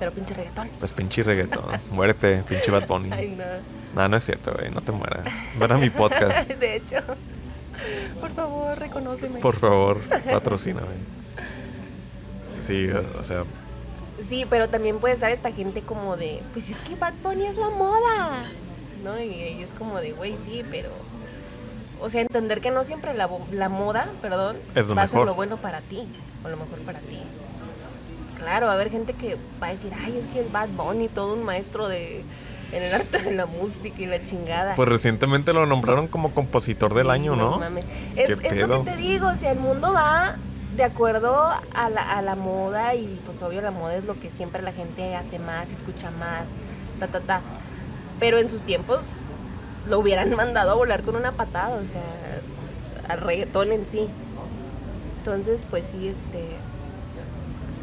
[0.00, 0.68] Pero pinche reggaetón.
[0.80, 3.10] pues pinche reggaetón, muérete, pinche Bad Bunny.
[3.12, 3.44] Ay, no.
[4.02, 5.24] No, no es cierto, güey, no te mueras.
[5.58, 6.96] Ven a mi podcast, De hecho.
[8.20, 9.40] Por favor, reconóceme.
[9.40, 10.96] por favor, patrocíname.
[12.60, 13.44] Sí, o sea,
[14.26, 17.56] Sí, pero también puede estar esta gente como de, pues es que Bad Bunny es
[17.56, 18.42] la moda.
[19.04, 19.20] ¿No?
[19.20, 20.88] Y, y es como de, güey, sí, pero.
[22.00, 25.08] O sea, entender que no siempre la, bo- la moda, perdón, Es lo va a
[25.08, 26.08] ser lo bueno para ti.
[26.44, 27.18] O lo mejor para ti.
[28.38, 31.08] Claro, va a haber gente que va a decir, ay, es que el Bad Bunny,
[31.08, 32.22] todo un maestro de.
[32.72, 34.74] En el arte de la música y la chingada.
[34.74, 37.58] pues recientemente lo nombraron como compositor del año, ¿no?
[37.58, 37.84] mames.
[38.16, 40.36] Es, ¿Qué es lo que te digo, o sea, el mundo va
[40.76, 41.34] de acuerdo
[41.74, 44.72] a la, a la moda y pues obvio la moda es lo que siempre la
[44.72, 46.46] gente hace más, escucha más,
[46.98, 47.40] ta, ta, ta.
[48.18, 49.00] Pero en sus tiempos
[49.88, 52.02] lo hubieran mandado a volar con una patada, o sea,
[53.08, 54.08] al reggaetón en sí.
[55.18, 56.44] Entonces, pues sí, este,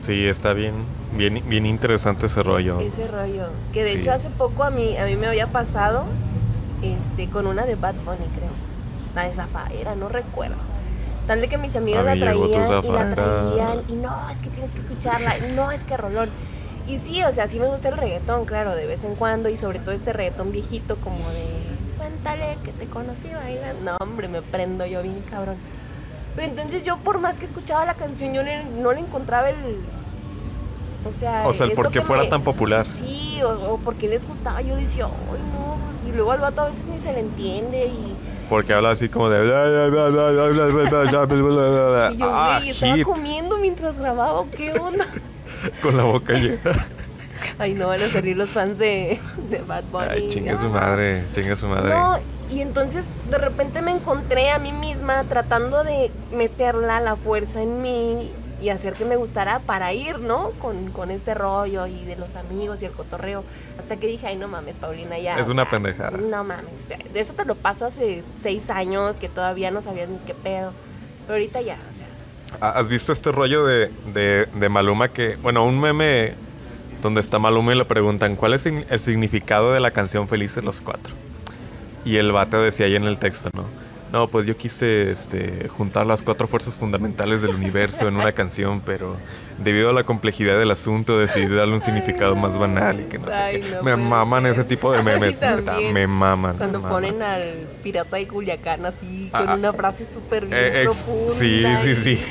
[0.05, 0.73] Sí, está bien,
[1.15, 2.79] bien, bien interesante ese rollo.
[2.79, 3.47] ese rollo.
[3.71, 3.97] Que de Sí.
[3.99, 6.05] hecho hace poco a mí, a mí me había pasado
[6.81, 8.51] este, con una de Bad Bunny, creo.
[9.15, 10.55] La de Zafaera, no recuerdo.
[11.27, 14.49] Tal de que mis amigas A la traían y la traían y no, es que
[14.49, 16.29] tienes que escucharla, y no, es que rolón.
[16.85, 19.55] Y sí, o sea, sí me gusta el reggaetón, claro, de vez en cuando y
[19.55, 21.45] sobre todo este reggaetón viejito como de
[21.97, 23.91] cuéntale que te conocí bailando.
[23.91, 25.55] No, hombre, me prendo yo bien cabrón.
[26.35, 28.41] Pero entonces yo por más que escuchaba la canción, yo
[28.81, 29.55] no le encontraba el...
[31.05, 32.85] O sea, o sea el porque fuera tan popular.
[32.91, 34.61] Sí, o, o, porque les gustaba.
[34.61, 36.09] Yo decía, ay, no.
[36.09, 38.15] Y luego al vato a veces ni se le entiende y
[38.49, 39.43] porque habla así como de
[42.13, 45.07] y yo, ah, güey, estaba comiendo mientras grababa, ¿qué onda?
[45.81, 46.85] Con la boca llena.
[47.57, 50.07] Ay, no van a salir los fans de, de Bad Bunny.
[50.07, 51.95] Ay, chinga su madre, chinga su madre.
[51.95, 52.17] No,
[52.51, 57.81] y entonces de repente me encontré a mí misma tratando de meterla la fuerza en
[57.81, 58.31] mí
[58.63, 60.51] y hacer que me gustara para ir, ¿no?
[60.51, 63.43] Con, con este rollo y de los amigos y el cotorreo.
[63.77, 65.37] Hasta que dije, ay, no mames, Paulina, ya.
[65.37, 66.17] Es una sea, pendejada.
[66.17, 69.81] No mames, o sea, de eso te lo paso hace seis años que todavía no
[69.81, 70.71] sabías ni qué pedo.
[71.27, 72.05] Pero ahorita ya, o sea.
[72.61, 76.33] Ah, ¿Has visto este rollo de, de, de Maluma que, bueno, un meme
[77.01, 80.81] donde está Maluma y le preguntan cuál es el significado de la canción Felices los
[80.81, 81.13] Cuatro?
[82.05, 83.82] Y el vato decía ahí en el texto, ¿no?
[84.13, 88.79] No, pues yo quise este, juntar las cuatro fuerzas fundamentales del universo en una canción,
[88.85, 89.15] pero
[89.57, 93.25] debido a la complejidad del asunto decidí darle un significado más banal y que no
[93.31, 93.59] sé qué.
[93.71, 94.51] no me puede maman ser.
[94.51, 96.57] ese tipo de memes, neta, me maman.
[96.57, 97.01] Cuando me maman.
[97.01, 97.41] ponen al
[97.81, 101.31] pirata de Culiacán así, con Ah, una frase súper bien Eh, profunda.
[101.33, 102.21] sí, sí, y- sí.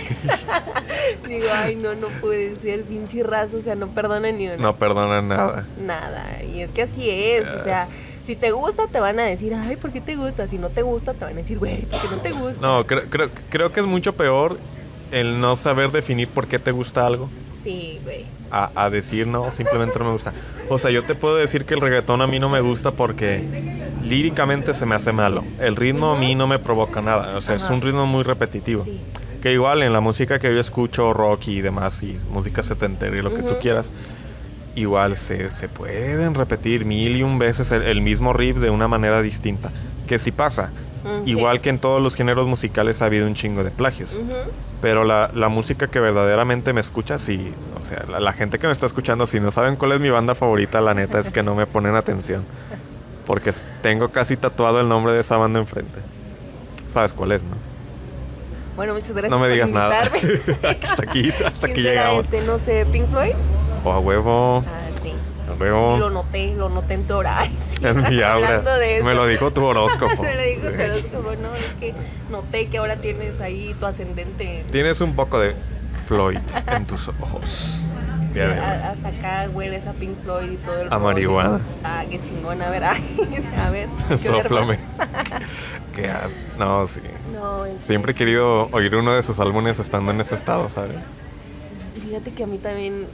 [1.29, 4.57] Digo, ay, no, no puede ser, pinche raza, o sea, no perdona ni una.
[4.57, 5.67] No perdonan nada.
[5.81, 7.89] Nada, y es que así es, o sea,
[8.33, 10.47] si te gusta te van a decir, ay, ¿por qué te gusta?
[10.47, 12.61] Si no te gusta te van a decir, güey, ¿por qué no te gusta?
[12.61, 14.59] No, creo, creo, creo que es mucho peor
[15.11, 18.25] el no saber definir por qué te gusta algo Sí, güey.
[18.51, 20.33] a, a decir no, simplemente no me gusta.
[20.69, 23.43] O sea, yo te puedo decir que el reggaetón a mí no me gusta porque
[24.03, 25.45] líricamente se me hace malo.
[25.61, 27.37] El ritmo a mí no me provoca nada.
[27.37, 27.75] O sea, es Ajá.
[27.75, 28.83] un ritmo muy repetitivo.
[28.85, 28.99] Sí.
[29.43, 33.23] Que igual en la música que yo escucho, rock y demás, y música setentera y
[33.23, 33.93] lo que tú quieras,
[34.75, 38.89] igual se, se pueden repetir mil y un veces el, el mismo riff de una
[38.89, 39.71] manera distinta.
[40.07, 40.71] Que sí pasa.
[41.05, 41.63] Mm, Igual sí.
[41.63, 44.15] que en todos los géneros musicales ha habido un chingo de plagios.
[44.23, 44.33] Ujú.
[44.81, 47.53] Pero la, la música que verdaderamente me escucha, sí.
[47.81, 50.11] O sea, la, la gente que me está escuchando, si no saben cuál es mi
[50.11, 52.45] banda favorita, la neta es que no me ponen atención.
[53.27, 55.99] Porque tengo casi tatuado el nombre de esa banda enfrente.
[56.89, 57.57] ¿Sabes cuál es, no?
[58.77, 60.05] Bueno, muchas gracias No me por digas nada.
[60.07, 60.79] invitarme.
[60.83, 62.25] hasta aquí, hasta ¿Quién aquí llegamos.
[62.25, 62.41] este?
[62.43, 63.35] No sé, Pink Floyd.
[63.85, 65.13] O a huevo, Ah, sí.
[65.51, 65.97] a huevo.
[65.99, 67.41] Lo noté, lo noté en tu hora.
[67.41, 68.63] Ay, sí, Es mi aura.
[69.03, 70.23] Me lo dijo tu horóscopo.
[70.23, 71.95] Me lo dijo tu horóscopo, no, es que
[72.31, 74.65] noté que ahora tienes ahí tu ascendente.
[74.71, 75.55] Tienes un poco de
[76.07, 77.89] Floyd en tus ojos.
[78.33, 81.01] Sí, a- hasta acá hueles a Pink Floyd y todo el A rollo.
[81.05, 81.61] marihuana.
[81.85, 82.63] Ah, qué chingón.
[82.63, 83.89] A ver, a ver.
[84.09, 84.79] ¿qué Sóplame.
[85.95, 86.39] Qué asco.
[86.59, 87.01] No, sí.
[87.35, 90.97] No, es- Siempre he querido oír uno de sus álbumes estando en ese estado, ¿sabes?
[92.03, 93.07] Fíjate que a mí también.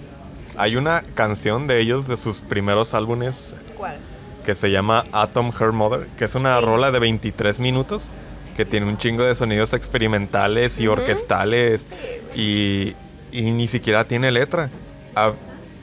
[0.59, 3.97] Hay una canción de ellos, de sus primeros álbumes, ¿Cuál?
[4.44, 6.64] que se llama Atom Her Mother, que es una Sí.
[6.64, 8.11] rola de 23 minutos,
[8.57, 11.87] que tiene un chingo de sonidos experimentales y orquestales,
[12.35, 12.94] y,
[13.31, 14.68] y ni siquiera tiene letra.
[15.14, 15.33] A-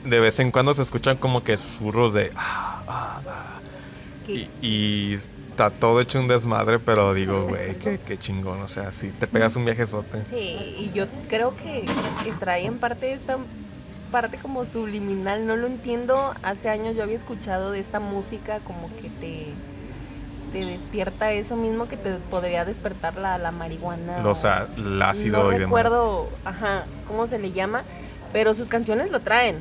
[0.04, 2.30] de vez en cuando se escuchan como que susurros de...
[2.36, 3.60] "Ah, ah, ah",
[4.62, 9.08] y está todo hecho un desmadre, pero digo, güey, qué, qué chingón, o sea, si
[9.08, 10.24] te pegas un viajezote.
[10.28, 10.36] Sí,
[10.78, 11.84] y yo creo que,
[12.24, 13.38] que trae en parte esta
[14.06, 16.34] parte como subliminal, no lo entiendo.
[16.42, 19.46] Hace años yo había escuchado de esta música como que te,
[20.52, 24.26] te despierta eso mismo que te podría despertar la, la marihuana.
[24.26, 25.60] O sea, el ácido no y demás.
[25.66, 27.82] recuerdo, ajá, cómo se le llama,
[28.32, 29.56] pero sus canciones lo traen.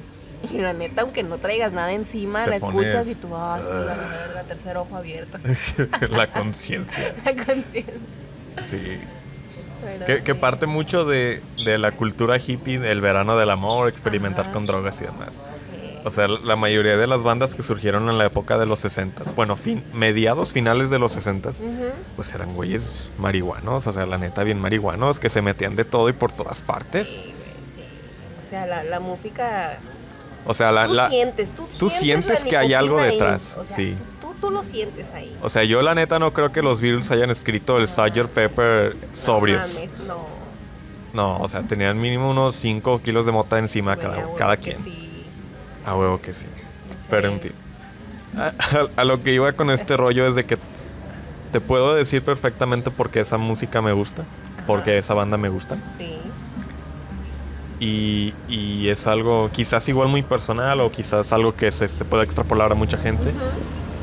[0.51, 3.67] Y la neta, aunque no traigas nada encima, Te la escuchas y tú, ah, sí,
[3.67, 5.39] la verga, tercer ojo abierto.
[6.11, 7.15] La conciencia.
[7.25, 7.93] la conciencia.
[8.63, 8.99] Sí.
[10.05, 14.53] Pero Que, parte mucho de, de la cultura hippie, del verano del amor, experimentar Ajá.
[14.53, 15.35] con drogas y demás.
[15.35, 15.99] Sí.
[16.03, 19.23] O sea, la mayoría de las bandas que surgieron en la época de los 60
[19.35, 21.61] bueno, fin, mediados finales de los 60 Ujú.
[22.15, 26.09] pues eran güeyes marihuanos, o sea, la neta bien marihuanos, que se metían de todo
[26.09, 27.07] y por todas partes.
[27.07, 27.33] Sí.
[28.45, 29.79] O sea, la, la música.
[30.45, 33.65] O sea, la, tú la- sientes, tú, tú sientes la que hay algo detrás, O
[33.65, 33.95] sea, sí.
[34.45, 35.35] Tú, lo sientes ahí.
[35.41, 38.27] o sea, yo la neta no creo que los Beatles hayan escrito el Sgt.
[38.33, 39.73] Pepper sobrios.
[39.73, 40.35] No mames, no.
[41.13, 44.83] No, o sea, tenían mínimo unos 5 kilos de mota encima cada, cada quien.
[44.83, 45.23] sí.
[45.85, 46.47] A huevo que sí.
[47.09, 47.51] Pero en fin.
[48.37, 50.57] A, a- a lo que iba con este rollo es de que
[51.53, 54.23] te puedo decir perfectamente por qué esa música me gusta,
[54.67, 55.77] porque esa banda me gusta.
[55.97, 56.17] Sí.
[57.79, 62.23] Y, y es algo quizás igual muy personal o quizás algo que se, se pueda
[62.23, 63.31] extrapolar a mucha gente.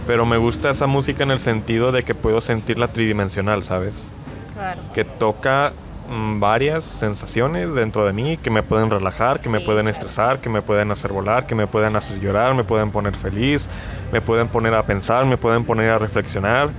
[0.07, 4.09] Pero me gusta esa música en el sentido de que puedo sentirla tridimensional, ¿sabes?
[4.55, 4.81] Claro.
[4.95, 5.73] Que toca
[6.11, 10.49] mm, varias sensaciones dentro de mí que me pueden relajar, que me pueden estresar, que
[10.49, 13.69] me pueden hacer volar, que me pueden hacer llorar, me pueden poner feliz,
[14.13, 16.71] me pueden poner a pensar, me pueden poner a reflexionar.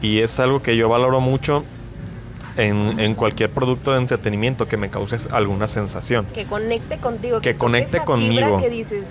[0.00, 1.64] Y es algo que yo valoro mucho
[2.56, 6.26] en, en cualquier producto de entretenimiento que me cause alguna sensación.
[6.26, 7.40] Que conecte contigo.
[7.40, 8.34] Que toque conecte esa conmigo.
[8.34, 9.06] fibra que dices,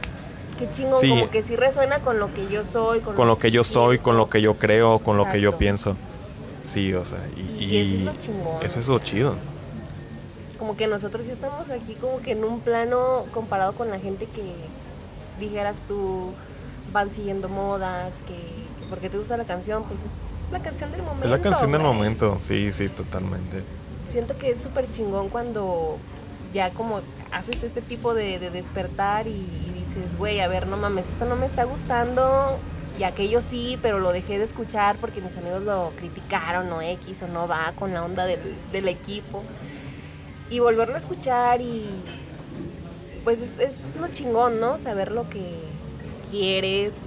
[0.57, 1.09] qué chingón, Sí.
[1.09, 2.99] como que sí resuena con lo que yo soy.
[3.01, 5.57] Con, Con lo que yo soy, con lo que yo creo, con lo que yo
[5.57, 5.95] pienso.
[6.63, 8.63] Sí, o sea, y, Y eso es lo chingón.
[8.63, 9.35] eso es lo chido.
[10.59, 14.27] Como que nosotros ya estamos aquí como que en un plano comparado con la gente
[14.27, 14.43] que
[15.39, 16.31] dijeras tú
[16.93, 21.01] van siguiendo modas, que, que porque te gusta la canción, pues es la canción del
[21.01, 21.25] momento.
[21.25, 23.63] Es la canción del momento, sí, sí, totalmente.
[24.07, 25.97] Siento que es súper chingón cuando
[26.53, 26.99] ya como
[27.31, 31.25] haces este tipo de, de despertar y, y dices, güey, a ver, no mames, esto
[31.25, 32.57] no me está gustando.
[32.99, 37.23] Y aquello sí, pero lo dejé de escuchar porque mis amigos lo criticaron o X
[37.23, 39.43] o no va con la onda del, equipo.
[40.49, 41.85] Y volverlo a escuchar y
[43.23, 44.77] pues es, es lo chingón, ¿no?
[44.77, 45.55] Saber lo que
[46.29, 46.97] quieres,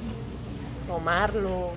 [0.86, 1.72] tomarlo,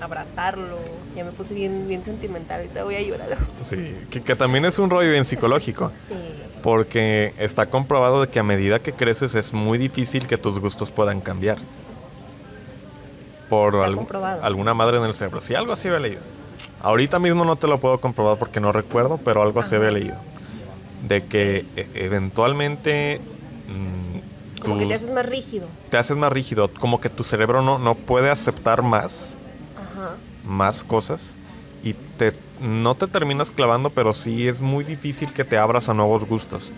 [0.00, 0.78] abrazarlo.
[1.14, 3.36] Ya me puse bien, bien sentimental, ahorita voy a llorar.
[3.64, 5.90] Sí, que, que también es un rollo bien psicológico.
[6.08, 6.14] Sí.
[6.62, 10.90] Porque está comprobado de que a medida que creces es muy difícil que tus gustos
[10.90, 11.58] puedan cambiar.
[13.48, 14.42] Por comprobado.
[14.42, 15.40] alguna madre en el cerebro.
[15.40, 16.20] Sí, algo así había leído.
[16.82, 20.16] Ahorita mismo no te lo puedo comprobar porque no recuerdo, pero algo así había leído.
[21.06, 23.20] De que e- eventualmente
[23.68, 25.68] mm, Como que te haces más rígido.
[25.90, 29.36] te haces más rígido, como que tu cerebro no, no puede aceptar más.
[30.46, 31.34] Más cosas
[31.82, 35.94] y te, no te terminas clavando, pero sí es muy difícil que te abras a
[35.94, 36.72] nuevos gustos.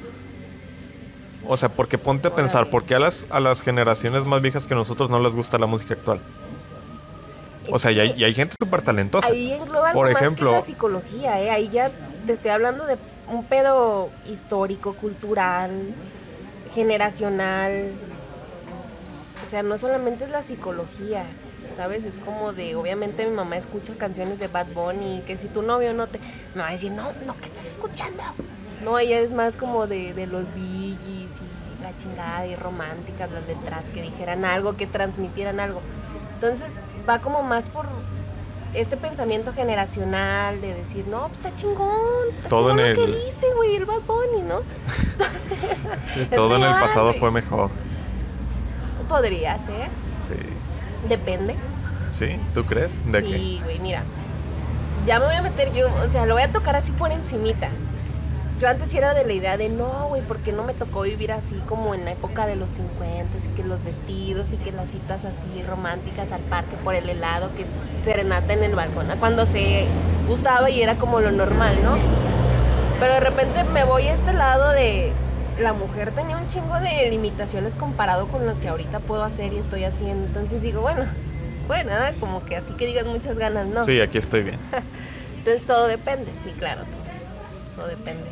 [1.47, 2.73] O sea, porque ponte a pensar, Órale.
[2.73, 5.67] ¿por qué a las, a las generaciones más viejas que nosotros no les gusta la
[5.67, 6.21] música actual?
[7.71, 9.29] O sea, y hay, y hay gente súper talentosa.
[9.29, 11.51] Ahí engloba Por ejemplo- más que la psicología, ¿eh?
[11.51, 11.91] Ahí ya
[12.27, 12.97] te estoy hablando de
[13.31, 15.71] un pedo histórico, cultural,
[16.75, 17.93] generacional.
[19.47, 21.25] O sea, no solamente es la psicología,
[21.79, 22.05] ¿sabes?
[22.05, 25.95] Es como de, obviamente mi mamá escucha canciones de Bad Bunny, que si tu novio
[25.95, 26.19] no te...
[26.57, 28.21] Me va a decir, no, no, ¿qué estás escuchando?
[28.85, 33.47] No, ella es más como de, de los Gees y la chingada y románticas, las
[33.47, 35.81] letras, que dijeran algo, que transmitieran algo.
[36.35, 36.69] Entonces
[37.09, 37.87] va como más por
[38.75, 41.95] este pensamiento generacional de decir, no, pues está chingón,
[42.39, 44.63] está Todo chingón en lo que el- dice, güey, el Bad Bunny, ¿no?
[46.35, 47.71] Todo en el pasado fue mejor.
[49.09, 49.89] Podría ser,
[50.27, 50.35] Sí.
[51.09, 51.55] Depende.
[52.11, 52.39] ¿Sí?
[52.55, 53.11] ¿Tú crees?
[53.11, 53.37] ¿De qué?
[53.37, 54.03] sí, güey, mira.
[55.07, 57.69] Ya me voy a meter yo, o sea, lo voy a tocar así por encimita.
[58.61, 61.31] Yo antes sí era de la idea de no, güey, porque no me tocó vivir
[61.31, 64.91] así como en la época de los 50 y que los vestidos y que las
[64.91, 67.65] citas así románticas al parque por el helado, que
[68.05, 69.87] serenata en el balcón, cuando se
[70.29, 71.97] usaba y era como lo normal, ¿no?
[72.99, 75.13] Pero de repente me voy a este lado de
[75.61, 79.59] la mujer tenía un chingo de limitaciones comparado con lo que ahorita puedo hacer y
[79.59, 80.27] estoy haciendo.
[80.27, 81.05] Entonces digo, bueno,
[81.67, 83.85] bueno, nada, como que así que digas muchas ganas, ¿no?
[83.85, 84.59] Sí, aquí estoy bien.
[85.39, 88.31] Entonces todo depende, sí, claro, todo, todo depende.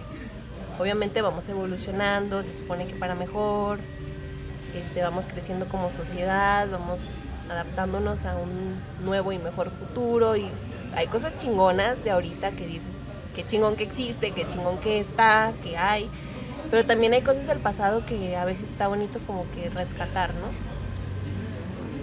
[0.79, 3.79] Obviamente vamos evolucionando, se supone que para mejor,
[4.75, 7.01] este, vamos creciendo como sociedad, vamos
[7.51, 10.47] adaptándonos a un nuevo y mejor futuro y
[10.95, 12.95] hay cosas chingonas de ahorita que dices,
[13.35, 16.09] qué chingón que existe, qué chingón que está, que hay,
[16.70, 20.48] pero también hay cosas del pasado que a veces está bonito como que rescatar, ¿no?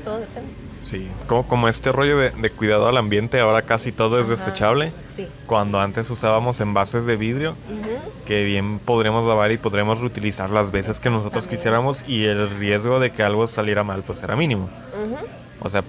[0.04, 0.50] Todo depende.
[0.84, 1.10] Sí.
[1.28, 4.92] Como, como este rollo de, de cuidado al ambiente, ahora casi todo es Ajá, desechable.
[5.16, 5.28] Sí.
[5.46, 7.90] Cuando antes usábamos envases de vidrio, Ujú.
[8.26, 13.00] que bien podremos lavar y podremos reutilizar las veces que nosotros quisiéramos y el riesgo
[13.00, 14.70] de que algo saliera mal pues era mínimo.
[15.06, 15.16] Ujú.
[15.62, 15.84] O sea,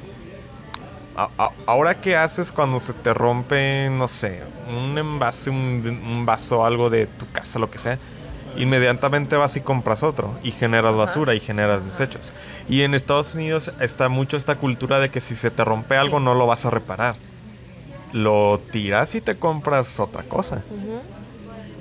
[1.16, 6.24] a- a- ahora qué haces cuando se te rompe, no sé, un envase, un, un
[6.24, 7.98] vaso, algo de tu casa, lo que sea,
[8.56, 12.32] inmediatamente vas y compras otro y generas basura y generas desechos.
[12.68, 16.20] Y en Estados Unidos está mucho esta cultura de que si se te rompe algo
[16.20, 17.14] no lo vas a reparar.
[18.12, 20.62] Lo tiras y te compras otra cosa.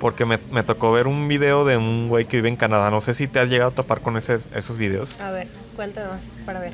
[0.00, 2.90] Porque me, me tocó ver un video de un güey que vive en Canadá.
[2.90, 5.18] No sé si te has llegado a topar con ese- esos videos.
[5.20, 6.72] A ver, cuéntame más para ver.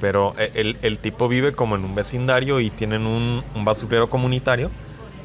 [0.00, 4.10] Pero eh, el, el tipo vive como en un vecindario y tienen un, un basurero
[4.10, 4.70] comunitario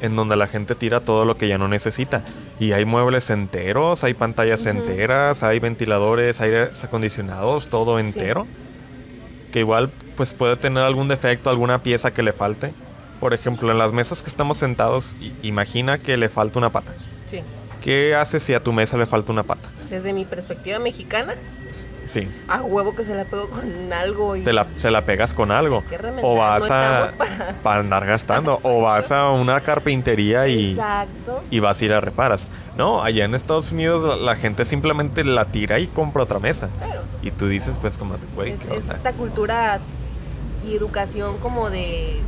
[0.04, 2.22] en donde la gente tira todo lo que ya no necesita.
[2.60, 8.04] Y hay muebles enteros, hay pantallas enteras, hay ventiladores, aires acondicionados, todo Sí.
[8.06, 8.46] entero.
[9.52, 12.72] Que igual pues puede tener algún defecto, alguna pieza que le falte.
[13.20, 16.92] Por ejemplo, en las mesas que estamos sentados, imagina que le falta una pata.
[17.30, 17.40] Sí.
[17.82, 19.68] ¿Qué haces si a tu mesa le falta una pata?
[19.94, 21.34] Desde mi perspectiva mexicana,
[22.08, 25.32] Sí, a huevo que se la pego con algo y te la, se la pegas
[25.34, 25.82] con algo.
[26.22, 27.10] O vas no a...
[27.16, 28.60] para- Para andar gastando.
[28.62, 31.42] O vas a una carpintería y, Exacto.
[31.50, 32.50] y vas y la reparas.
[32.76, 36.68] No, allá en Estados Unidos la, la gente simplemente la tira y compra otra mesa.
[36.78, 37.00] Claro.
[37.22, 39.78] Y tú dices, pues, como, güey, Es, ¿qué es esta cultura
[40.66, 42.20] y educación como de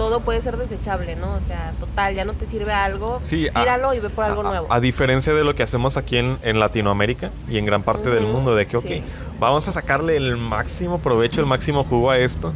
[0.00, 1.34] todo puede ser desechable, ¿no?
[1.34, 4.40] O sea, total, ya no te sirve algo, Sí, a- tíralo y ve por algo
[4.40, 4.72] a, nuevo.
[4.72, 8.24] a diferencia de lo que hacemos aquí en, en Latinoamérica y en gran parte del
[8.24, 9.02] mundo, de que, ok, sí.
[9.38, 12.54] vamos a sacarle el máximo provecho, el máximo jugo a esto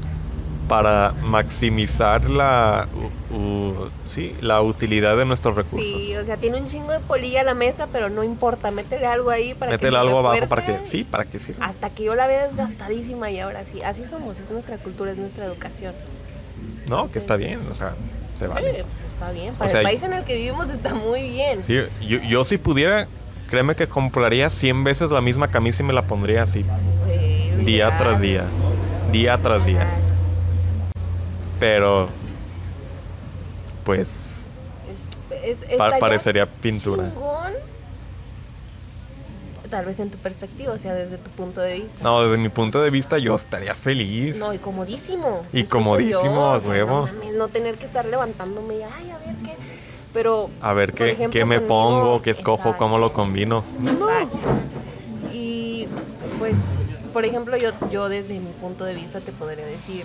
[0.69, 2.89] para maximizar la,
[3.31, 5.87] u- u- sí, la utilidad de nuestros recursos.
[5.87, 9.05] Sí, o sea, tiene un chingo de polilla a la mesa, pero no importa, métele
[9.05, 11.67] algo ahí para Métele que algo abajo para que, sí, para que sirva.
[11.67, 15.19] Hasta que yo la vea desgastadísima y ahora sí, así somos, es nuestra cultura, es
[15.19, 15.93] nuestra educación.
[16.89, 17.95] No, que está bien, o sea,
[18.37, 18.71] se vale.
[18.85, 21.63] pues está bien, para sea, el país en el que vivimos está muy bien.
[21.65, 23.07] Sí, yo, yo si pudiera,
[23.49, 26.65] créeme que compraría 100 veces la misma camisa y me la pondría así,
[27.65, 28.45] día tras día,
[29.13, 29.87] día tras día.
[31.61, 32.09] Pero,
[33.85, 34.47] pues,
[35.43, 37.05] Es- es- pa- parecería pintura.
[37.11, 37.44] chingón,
[39.75, 42.01] Tal vez en tu perspectiva, o sea, desde tu punto de vista.
[42.05, 44.37] No, desde mi punto de vista yo estaría feliz.
[44.37, 45.45] No, y comodísimo.
[45.53, 47.09] Y comodísimo, a huevo.
[47.37, 49.57] No, tener que estar levantándome y, ay, a ver qué.
[50.13, 50.49] Pero.
[50.61, 53.65] A ver qué, ejemplo, qué me conmigo- pongo, qué escojo, Exacto, cómo lo combino.
[53.81, 54.39] Exacto.
[55.33, 55.89] Y
[56.39, 56.55] pues,
[57.13, 60.05] por ejemplo, yo, yo desde mi punto de vista te podría decir,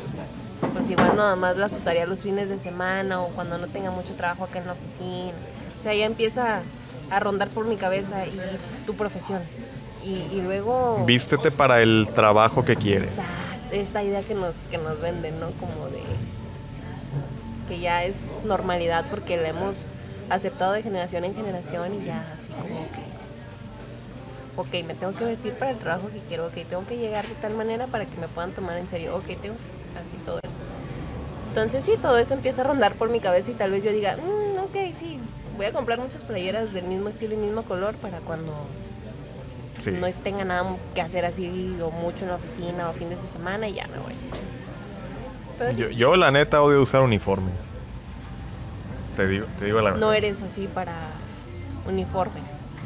[0.74, 4.14] pues igual nada más las usaría los fines de semana o cuando no tenga mucho
[4.16, 5.34] trabajo acá en la oficina.
[5.80, 6.62] O sea, ya empieza
[7.12, 8.40] a rondar por mi cabeza y
[8.86, 9.42] tu profesión.
[10.04, 11.04] Y, y luego...
[11.06, 13.10] Vístete para el trabajo que quieres.
[13.10, 13.34] Exacto,
[13.72, 15.48] esta idea que nos, que nos venden, ¿no?
[15.60, 16.02] Como de
[17.68, 19.92] que ya es normalidad porque la hemos
[20.30, 22.80] aceptado de generación en generación y ya así como
[24.72, 27.28] que, ok, me tengo que vestir para el trabajo que quiero, ok, tengo que llegar
[27.28, 29.56] de tal manera para que me puedan tomar en serio, ok, tengo
[30.02, 30.58] así todo eso.
[31.50, 34.16] Entonces sí, todo eso empieza a rondar por mi cabeza y tal vez yo diga,
[34.18, 35.20] "Mm, ok, sí,
[35.60, 38.54] voy a comprar muchas playeras del mismo estilo y mismo color para cuando
[39.80, 39.92] Sí.
[39.92, 40.64] no tenga nada
[40.96, 43.98] que hacer así o mucho en la oficina o fines de semana y ya me
[43.98, 44.14] voy.
[45.58, 47.52] Pero Yo, yo, la neta odio usar uniforme.
[49.18, 50.00] Te digo, te digo la verdad.
[50.00, 50.94] no eres así para
[51.88, 52.44] uniformes.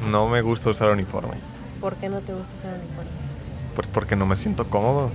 [0.10, 1.36] No me gusta usar uniforme.
[1.80, 3.14] ¿Por qué no te gusta usar uniformes?
[3.76, 5.12] Pues porque no me siento cómodo.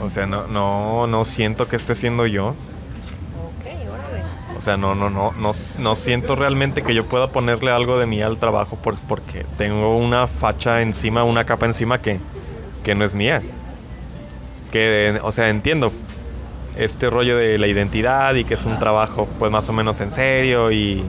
[0.00, 2.54] O sea, no, no, no siento que esté siendo yo.
[4.56, 5.50] O sea, no, no, no, no,
[5.80, 9.96] no siento realmente que yo pueda ponerle algo de mí al trabajo pues porque tengo
[9.98, 12.18] una facha encima, una capa encima que,
[12.82, 13.42] que no es mía.
[14.72, 15.92] Que, o sea, entiendo
[16.76, 20.12] este rollo de la identidad y que es un trabajo pues más o menos en
[20.12, 21.04] serio y,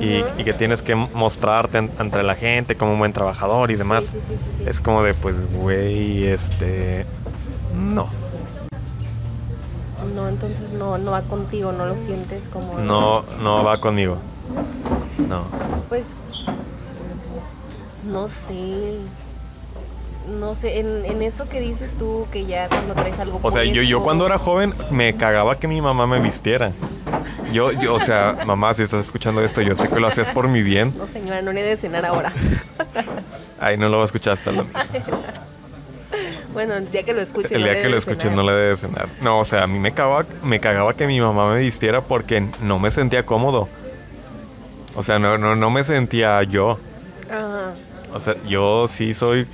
[0.00, 4.06] y, que tienes que mostrarte en- ante la gente como un buen trabajador y demás.
[4.06, 4.64] Sí, sí, sí, sí, sí.
[4.66, 7.04] Es como de, pues, güey, este...
[7.74, 8.08] No,
[10.34, 12.78] entonces no, no va contigo, no lo sientes como...
[12.78, 14.18] no, no va conmigo.
[15.28, 15.44] No.
[15.88, 16.16] Pues,
[18.04, 18.98] no sé.
[20.38, 23.62] No sé, en, en eso que dices tú, que ya cuando traes algo O sea,
[23.64, 26.72] yo, yo cuando era joven me cagaba que mi mamá me vistiera.
[27.52, 30.48] Yo, yo, o sea, mamá, si estás escuchando esto, yo sé que lo hacías por
[30.48, 30.94] mi bien.
[30.96, 32.32] No, señora, no le de cenar ahora.
[33.60, 34.64] Ay, no lo va a escuchar hasta la-
[36.54, 37.54] bueno, el día que lo escuche.
[37.54, 38.32] el no día le que lo cenar.
[38.36, 39.08] no le debe cenar.
[39.20, 42.46] No, o sea, a mí me cagaba, me cagaba que mi mamá me vistiera porque
[42.62, 43.68] no me sentía cómodo.
[44.94, 46.78] O sea, no, no, no me sentía yo.
[47.28, 47.74] Ajá.
[48.12, 49.46] O sea, yo sí soy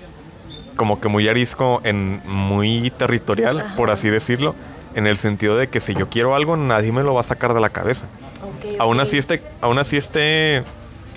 [0.76, 4.54] como que muy arisco en muy territorial, por así decirlo,
[4.94, 7.54] en el sentido de que si yo quiero algo nadie me lo va a sacar
[7.54, 8.06] de la cabeza.
[8.42, 10.62] Ok, Aún así esté, aún así esté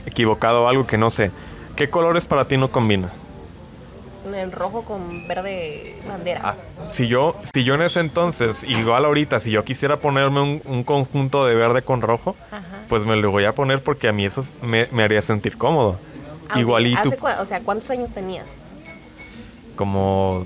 [0.06, 1.32] equivocado algo que no sé.
[1.76, 2.72] ¿Qué colores para ti no
[4.34, 6.42] El rojo con verde bandera.
[6.44, 6.56] Ah,
[6.90, 10.84] si yo, si yo en ese entonces, igual ahorita, si yo quisiera ponerme un, un
[10.84, 12.64] conjunto de verde con rojo, Ajá.
[12.90, 15.98] pues me lo voy a poner porque a mí eso me, me haría sentir cómodo.
[16.50, 16.60] Ah.
[16.60, 18.48] Igualito, ¿Hace cua- o sea, ¿cuántos años tenías?
[19.76, 20.46] como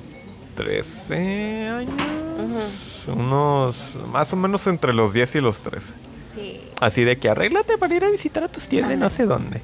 [0.56, 5.94] 13 años, unos más o menos entre los 10 y los 13.
[6.34, 6.62] Sí.
[6.80, 9.62] Así de que arréglate para ir a visitar a tus tías de no sé dónde,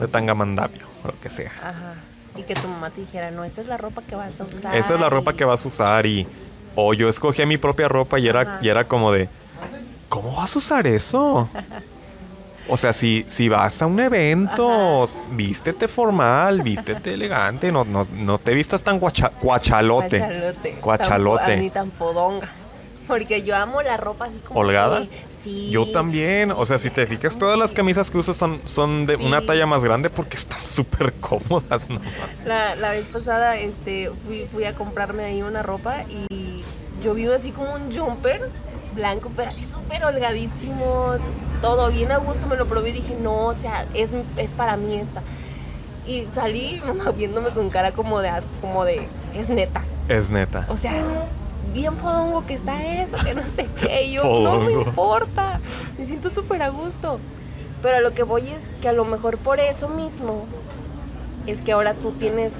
[0.00, 1.52] de Tangamandapio, o lo que sea.
[1.58, 1.94] Ajá.
[2.36, 4.76] Y que tu mamá te dijera, no, esa es la ropa que vas a usar.
[4.76, 6.26] Esa es la ropa y- que vas a usar y
[6.74, 8.58] o yo escogía mi propia ropa y era, Ajá.
[8.62, 9.28] y era como de
[10.08, 11.48] ¿Cómo vas a usar eso?
[12.68, 18.38] O sea, si, si vas a un evento, vístete formal, vístete elegante, no, no, no
[18.38, 20.76] te vistas tan guacha- guachalote.
[20.82, 21.56] Guachalote.
[21.58, 22.48] Mí tan fodonga.
[23.06, 24.60] Porque yo amo la ropa así como.
[24.60, 25.02] ¿Holgada?
[25.02, 25.08] que-
[25.42, 25.70] sí.
[25.70, 29.16] Yo también, o sea, si te fijas, todas las camisas que uso son, son de
[29.16, 29.24] Sí.
[29.24, 32.00] una talla más grande porque están súper cómodas, ¿no?
[32.44, 36.56] La, la vez pasada este, fui, fui a comprarme ahí una ropa y
[37.02, 38.50] yo vi así como un jumper
[38.94, 41.14] blanco, pero así súper holgadísimo,
[41.62, 44.76] todo bien a gusto, me lo probé y dije, no, o sea, es, es para
[44.76, 45.22] mí esta.
[46.06, 46.80] Y salí
[47.16, 49.84] viéndome con cara como de asco, como de, es neta.
[50.08, 50.66] Es neta.
[50.70, 50.92] O sea,
[51.72, 54.04] bien fodongo que está eso, que no sé qué.
[54.04, 55.60] Y yo, no me importa.
[55.98, 57.18] Me siento súper a gusto.
[57.82, 60.46] Pero a lo que voy es que a lo mejor por eso mismo
[61.46, 62.52] es que ahora tú tienes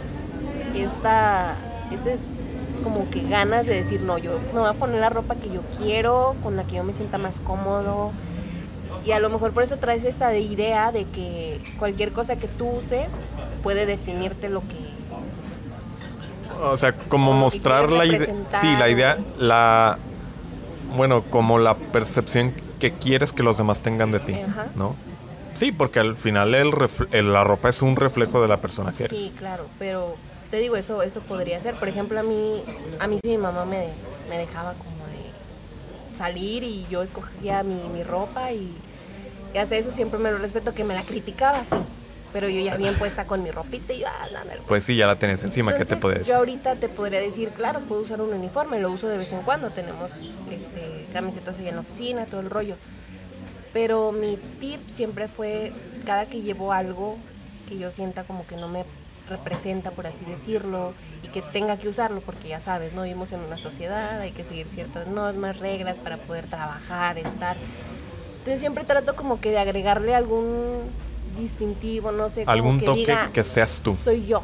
[0.74, 1.56] esta,
[1.90, 2.18] este
[2.84, 5.62] como que ganas de decir, no, yo me voy a poner la ropa que yo
[5.78, 8.12] quiero, con la que yo me sienta más cómodo.
[9.04, 12.48] Y a lo mejor por eso traes esta de idea de que cualquier cosa que
[12.48, 13.08] tú uses
[13.62, 14.95] puede definirte lo que
[16.60, 18.32] O sea, como mostrar la idea.
[18.50, 19.98] Sí, la idea, la.
[20.96, 24.66] Bueno, como la percepción que quieres que los demás tengan de ti, Ajá.
[24.76, 24.94] ¿no?
[25.54, 26.72] Sí, porque al final el
[27.12, 29.18] el- la ropa es un reflejo de la persona que eres.
[29.18, 30.14] Sí, claro, pero
[30.50, 31.74] te digo, eso eso podría ser.
[31.74, 32.62] Por ejemplo, a mí,
[33.00, 33.88] a mí sí mi mamá me,
[34.28, 38.70] me dejaba como de salir y yo escogía mi, mi ropa y,
[39.54, 41.76] y hasta eso siempre me lo respeto, que me la criticaba, sí.
[42.32, 45.06] Pero yo ya bien puesta con mi ropita y yo, ah, ándale, Pues sí, ya
[45.06, 46.32] la tenés encima, ¿qué te entonces, decir?
[46.32, 49.42] Yo ahorita te podría decir, claro, puedo usar un uniforme, lo uso de vez en
[49.42, 50.10] cuando, tenemos
[50.50, 52.76] este, camisetas ahí en la oficina, todo el rollo.
[53.72, 55.72] Pero mi tip siempre fue,
[56.04, 57.16] cada que llevo algo
[57.68, 58.84] que yo sienta como que no me
[59.28, 63.40] representa, por así decirlo, y que tenga que usarlo, porque ya sabes, no vivimos en
[63.40, 67.56] una sociedad, hay que seguir ciertas normas, reglas para poder trabajar, estar.
[68.38, 70.82] Entonces siempre trato como que de agregarle algún
[71.36, 73.96] distintivo, no sé, como Algún que toque diga, que seas tú.
[73.96, 74.42] soy yo.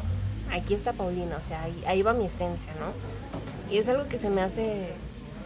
[0.51, 3.73] Aquí está Paulina, o sea, ahí, ahí va mi esencia, ¿no?
[3.73, 4.87] Y es algo que se me hace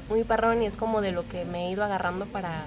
[0.09, 2.65] muy parrón y es como de lo que me he ido agarrando para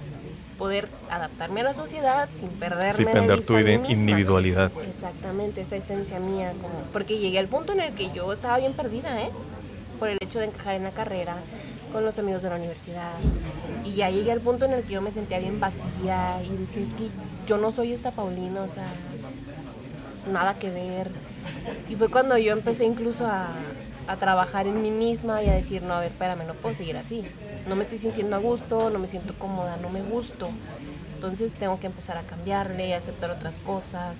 [0.58, 3.90] poder adaptarme a la sociedad sin perderme Sin de perder vista tu mí misma.
[3.90, 4.70] individualidad.
[4.88, 8.72] Exactamente, esa esencia mía, como porque llegué al punto en el que yo estaba bien
[8.74, 9.30] perdida, ¿eh?
[9.98, 11.36] por el hecho de encajar en la carrera,
[11.93, 13.12] con los amigos de la universidad.
[13.84, 16.82] Y ya llegué al punto en el que yo me sentía bien vacía y decía,
[16.82, 17.09] es que
[17.47, 18.86] yo no soy esta Paulina, o sea,
[20.32, 21.11] nada que ver.
[21.88, 23.49] Y fue cuando yo empecé incluso a,
[24.09, 26.97] a trabajar en mí misma y a decir, no, a ver, espérame, no puedo seguir
[26.97, 27.24] así.
[27.68, 30.49] No me estoy sintiendo a gusto, no me siento cómoda, no me gusto.
[31.14, 34.16] Entonces tengo que empezar a cambiarle, a aceptar otras cosas,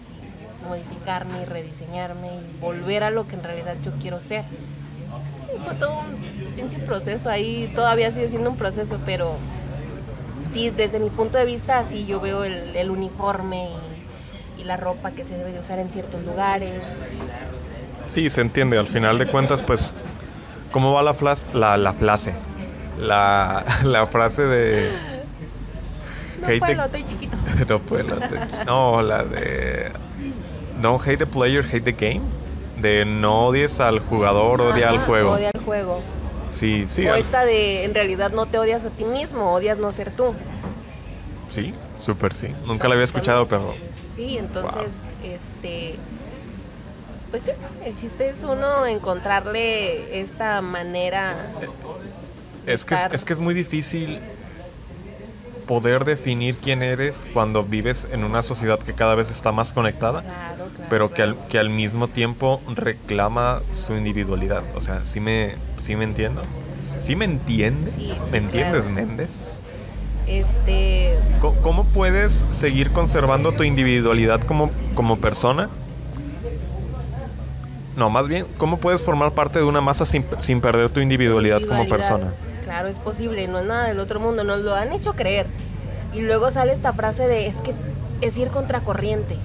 [0.69, 4.45] modificarme y rediseñarme y volver a lo que en realidad yo quiero ser.
[5.65, 6.17] Fue todo un
[6.57, 9.37] pinche proceso ahí, todavía sigue siendo un proceso, pero
[10.53, 13.69] sí, desde mi punto de vista, así yo veo el, el uniforme
[14.57, 16.81] y, y la ropa que se debe de usar en ciertos lugares.
[18.13, 18.79] Sí, se entiende.
[18.79, 19.95] Al final de cuentas, pues,
[20.73, 22.33] ¿cómo va la, flas- la, la frase?
[22.99, 24.91] La, la frase de...
[26.41, 27.37] No Hate puedo, the- estoy chiquito.
[27.69, 29.93] no, la de- no, la de...
[30.81, 32.23] Don't hate the player, hate the game.
[32.81, 35.33] De no odies al jugador, odia al juego.
[35.33, 36.01] Odia al juego.
[36.51, 37.07] Sí, sí.
[37.07, 40.11] o al- esta de, en realidad no te odias a ti mismo, odias no ser
[40.11, 40.35] tú.
[41.49, 42.49] Sí, súper sí.
[42.67, 43.75] Nunca la había escuchado, pero...
[44.15, 44.91] Sí, entonces,
[45.23, 45.95] este,
[47.31, 47.51] pues sí,
[47.85, 51.35] el chiste es uno encontrarle esta manera.
[52.67, 54.21] Es que es, es que es muy difícil
[55.71, 60.23] poder definir quién eres cuando vives en una sociedad que cada vez está más conectada,
[60.23, 60.89] Claro, claro.
[60.91, 64.65] pero que al, que al mismo tiempo reclama su individualidad.
[64.75, 66.43] O sea, ¿sí me, sí me entiendo?
[66.99, 67.95] ¿Sí me entiendes?
[67.95, 68.95] Sí, sí, ¿Me entiendes, claro.
[69.07, 69.61] Méndez?
[70.27, 71.17] Este,
[71.63, 75.71] ¿Cómo puedes seguir conservando tu individualidad como, como persona?
[77.97, 81.61] No, más bien, ¿cómo puedes formar parte de una masa sin, sin perder tu individualidad,
[81.63, 82.33] como persona?
[82.71, 85.45] Claro, es posible, no es nada del otro mundo, nos lo han hecho creer.
[86.13, 87.75] Y luego sale esta frase de, es que
[88.21, 89.37] es ir contracorriente.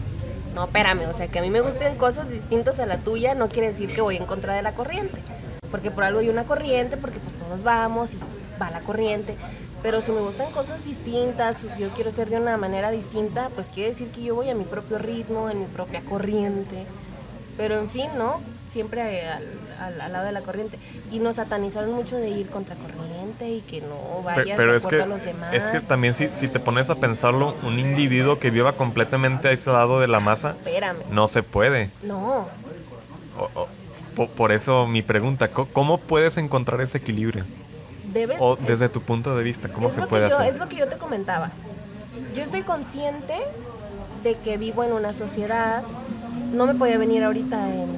[0.54, 3.50] No, espérame, o sea, que a mí me gusten cosas distintas a la tuya no
[3.50, 5.18] quiere decir que voy en contra de la corriente.
[5.72, 8.20] Porque por algo hay una corriente, porque pues todos vamos y
[8.62, 9.36] va la corriente.
[9.82, 13.66] Pero si me gustan cosas distintas, si yo quiero ser de una manera distinta, pues
[13.74, 16.86] quiere decir que yo voy a mi propio ritmo, en mi propia corriente.
[17.58, 18.40] Pero en fin, ¿no?
[18.70, 19.44] Siempre al,
[19.80, 20.78] al- al lado de la corriente.
[21.12, 25.02] Y nos satanizaron mucho de ir contra corriente y que no vayas Pero es que,
[25.02, 25.54] a los demás.
[25.54, 30.00] es que también si, si te pones a pensarlo, un individuo que viva completamente aislado
[30.00, 30.98] de la masa, Espérame.
[31.12, 31.90] no se puede.
[32.04, 32.48] No,
[33.38, 33.68] O- o-
[34.16, 37.44] po- por eso mi pregunta, ¿cómo puedes encontrar ese equilibrio?
[38.14, 38.38] debes...
[38.40, 40.54] O es- desde tu punto de vista, ¿cómo se puede yo- hacer?
[40.54, 41.52] Es lo que yo te comentaba.
[42.34, 43.34] Yo estoy consciente
[44.24, 45.84] de que vivo en una sociedad.
[46.54, 47.90] No me podía venir ahorita en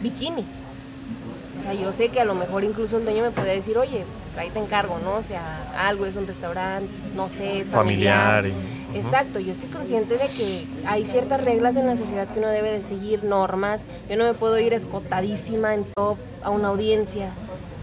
[0.00, 0.44] bikini.
[1.58, 4.04] O sea, yo sé que a lo mejor incluso el dueño me podía decir, oye,
[4.38, 5.14] ahí te encargo, ¿no?
[5.16, 5.42] O sea,
[5.88, 8.42] algo es un restaurante, no sé, es familiar.
[8.42, 8.50] Familiar y-
[8.98, 9.06] ujú.
[9.06, 12.70] Exacto, yo estoy consciente de que hay ciertas reglas en la sociedad que uno debe
[12.70, 13.80] de seguir, normas.
[14.08, 17.30] Yo no me puedo ir escotadísima en top a una audiencia.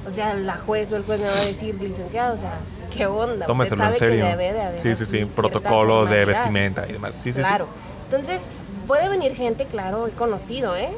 [0.08, 2.54] O sea, la juez o el juez me va a decir, licenciado, o sea,
[2.96, 3.46] ¿qué onda?
[3.48, 4.26] Tómeselo en sabe que serio.
[4.26, 7.16] debe de haber Sí, sí, sí, protocolos de vestimenta y demás.
[7.16, 7.40] Sí, sí, sí.
[7.40, 7.68] claro.
[8.06, 8.42] Entonces,
[8.88, 10.90] puede venir gente, claro, he conocido, ¿eh?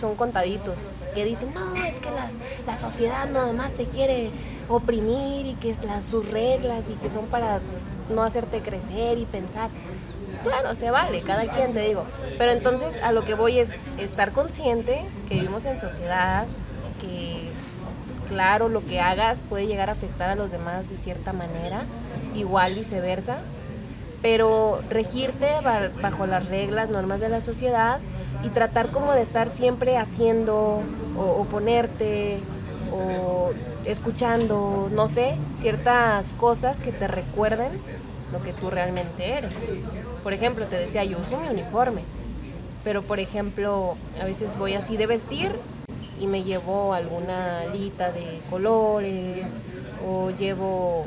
[0.00, 0.76] Son contaditos,
[1.14, 2.32] que dicen, no, es que las,
[2.66, 4.30] la sociedad nada más te quiere
[4.68, 7.60] oprimir y que es las, sus reglas y que son para
[8.14, 9.70] no hacerte crecer y pensar.
[10.42, 12.04] Claro, se vale, cada quien te digo.
[12.36, 16.46] Pero entonces a lo que voy es estar consciente que vivimos en sociedad,
[17.00, 17.50] que
[18.28, 21.82] claro, lo que hagas puede llegar a afectar a los demás de cierta manera,
[22.34, 23.38] igual viceversa,
[24.24, 28.00] pero regirte ba- bajo las reglas, normas de la sociedad
[28.42, 30.80] y tratar como de estar siempre haciendo
[31.18, 32.38] o, o ponerte
[32.90, 33.52] o
[33.84, 37.68] escuchando, no sé, ciertas cosas que te recuerden
[38.32, 39.52] lo que tú realmente eres.
[40.22, 42.00] Por ejemplo, te decía, yo uso mi uniforme,
[42.82, 45.52] pero por ejemplo, a veces voy así de vestir
[46.18, 49.44] y me llevo alguna alita de colores
[50.08, 51.04] o llevo,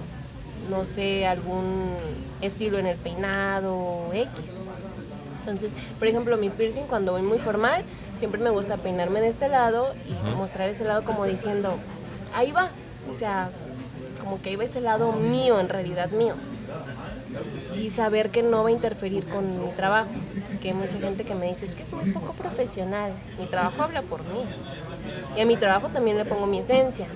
[0.69, 1.95] no sé, algún
[2.41, 4.29] estilo en el peinado X.
[5.39, 7.83] Entonces, por ejemplo, mi piercing cuando voy muy formal,
[8.19, 11.73] siempre me gusta peinarme de este lado y mostrar ese lado como diciendo,
[12.33, 12.69] ahí va.
[13.09, 13.49] O sea,
[14.21, 16.33] como que ahí va ese lado mío, en realidad mío.
[17.77, 20.09] Y saber que no va a interferir con mi trabajo.
[20.61, 23.11] Que hay mucha gente que me dice, es que es muy poco profesional.
[23.39, 24.43] Mi trabajo habla por mí.
[25.37, 27.07] Y a mi trabajo también le pongo mi esencia.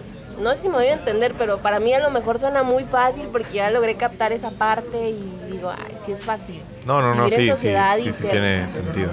[0.42, 2.84] No sé si me voy a entender, pero para mí a lo mejor suena muy
[2.84, 6.62] fácil porque ya logré captar esa parte y digo, ay, sí es fácil.
[6.86, 9.12] No, no, no, Vivir en sí, sí, y sí, sí tiene sentido.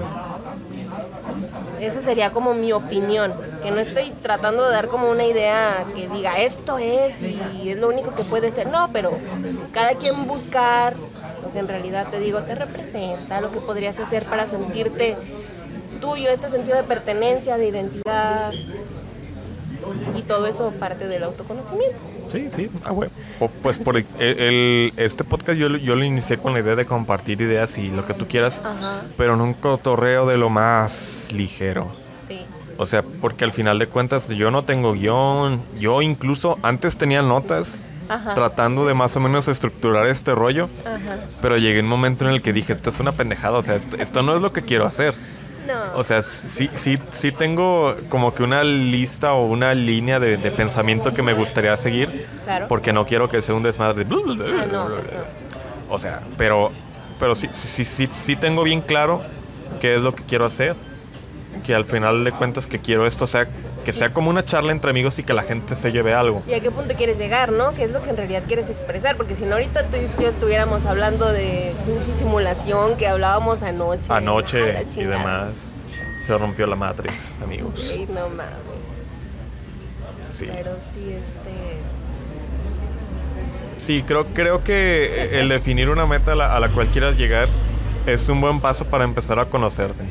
[1.81, 6.09] Esa sería como mi opinión, que no estoy tratando de dar como una idea que
[6.09, 9.13] diga esto es y es lo único que puede ser, no, pero
[9.73, 10.95] cada quien buscar
[11.43, 15.17] lo que en realidad te digo te representa, lo que podrías hacer para sentirte
[16.01, 18.53] tuyo, este sentido de pertenencia, de identidad.
[20.17, 21.97] Y todo eso parte del autoconocimiento.
[22.33, 23.11] Sí, sí, ah, bueno.
[23.63, 26.85] Pues por el, el- este podcast yo, lo- yo lo inicié con la idea de
[26.87, 31.29] compartir ideas y lo que tú quieras, Ajá, pero en un cotorreo de lo más
[31.33, 31.89] ligero.
[32.27, 32.41] sí.
[32.81, 35.61] O sea, porque al final de cuentas yo no tengo guion.
[35.81, 38.35] Yo incluso antes tenía notas Ajá.
[38.35, 40.69] tratando de más o menos estructurar este rollo.
[40.87, 41.17] Ajá.
[41.43, 43.59] Pero llegué a un momento en el que dije, esto es una pendejada.
[43.59, 45.15] O sea, esto, esto no es lo que quiero hacer.
[45.69, 45.97] No.
[45.97, 50.51] O sea, sí, sí, sí tengo como que una lista o una línea de, de
[50.51, 52.27] pensamiento que me gustaría seguir.
[52.45, 52.67] Claro.
[52.69, 54.05] Porque no quiero que sea un desmadre.
[54.05, 55.95] de Ah, no, pues no.
[55.95, 56.73] O sea, pero,
[57.21, 59.23] pero sí, sí, sí, sí, sí tengo bien claro
[59.81, 60.75] qué es lo que quiero hacer.
[61.67, 63.47] Que al final de cuentas que quiero esto sea
[63.89, 66.43] que sea como una charla entre amigos y que la gente se lleve algo.
[66.47, 67.73] ¿Y a qué punto quieres llegar, no?
[67.73, 69.17] ¿Qué es lo que en realidad quieres expresar?
[69.17, 74.13] Porque si no, ahorita tú y yo estuviéramos hablando de pinche simulación que hablábamos anoche.
[74.13, 75.71] Anoche y demás
[76.21, 77.97] se rompió la Matrix, amigos.
[77.97, 78.53] Ey, no mames.
[80.33, 80.51] Sí.
[80.55, 81.79] Pero sí, este.
[83.79, 87.49] Sí, creo, creo que el definir una meta a la, a la cual quieras llegar
[88.05, 90.05] es un buen paso para empezar a conocerte.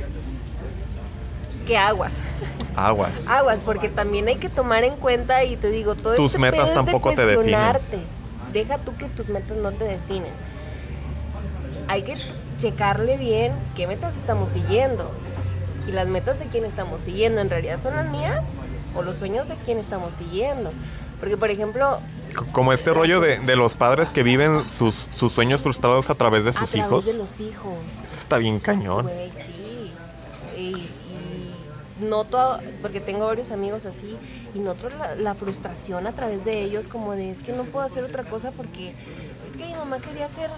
[1.68, 2.14] ¿Qué aguas?
[2.78, 3.26] Aguas.
[3.28, 6.70] Aguas, porque también hay que tomar en cuenta y te digo, todo Tus este metas
[6.70, 7.60] de tampoco te definen.
[8.54, 10.32] Deja tú que tus metas no te definen.
[11.88, 12.16] Hay que
[12.60, 15.10] checarle bien qué metas estamos siguiendo.
[15.88, 18.44] Y las metas de quién estamos siguiendo, ¿en realidad son las mías?
[18.96, 20.72] ¿O los sueños de quién estamos siguiendo?
[21.20, 22.00] Porque, por ejemplo,
[22.52, 26.44] Como este rollo de, de los padres que viven sus, sus sueños frustrados a través
[26.44, 27.06] de a sus través hijos.
[27.06, 27.74] de los hijos.
[28.06, 29.04] Eso está bien cañón.
[29.04, 29.57] Güey, sí.
[32.00, 34.16] Noto, porque tengo varios amigos así,
[34.54, 37.86] y noto la, la frustración a través de ellos, como de es que no puedo
[37.86, 38.90] hacer otra cosa porque
[39.50, 40.50] es que mi mamá quería ser,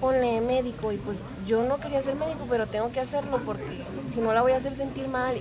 [0.00, 3.82] ponle médico, y pues yo no quería ser médico, pero tengo que hacerlo porque
[4.12, 5.36] si no la voy a hacer sentir mal.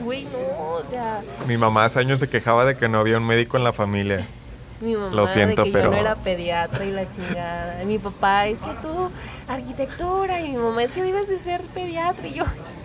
[0.00, 3.26] Güey, no, o sea, Mi mamá hace años se quejaba de que no había un
[3.26, 4.26] médico en la familia.
[4.80, 7.82] Mi mamá Lo siento, de que pero- yo no era pediatra y la chingada.
[7.84, 9.10] Mi papá, es que tú,
[9.48, 12.44] arquitectura, y mi mamá, es que debes de ser pediatra, y yo,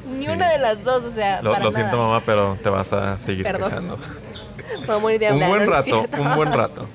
[0.09, 0.31] ni Sí.
[0.31, 1.81] una de las dos, o sea, Lo, para lo nada.
[1.83, 3.69] siento mamá, pero te vas a seguir Perdón.
[3.69, 3.97] quejando.
[4.87, 5.71] Voy a morir de Un hambre, buen ¿no?
[5.71, 6.87] ¿No es rato, un buen rato.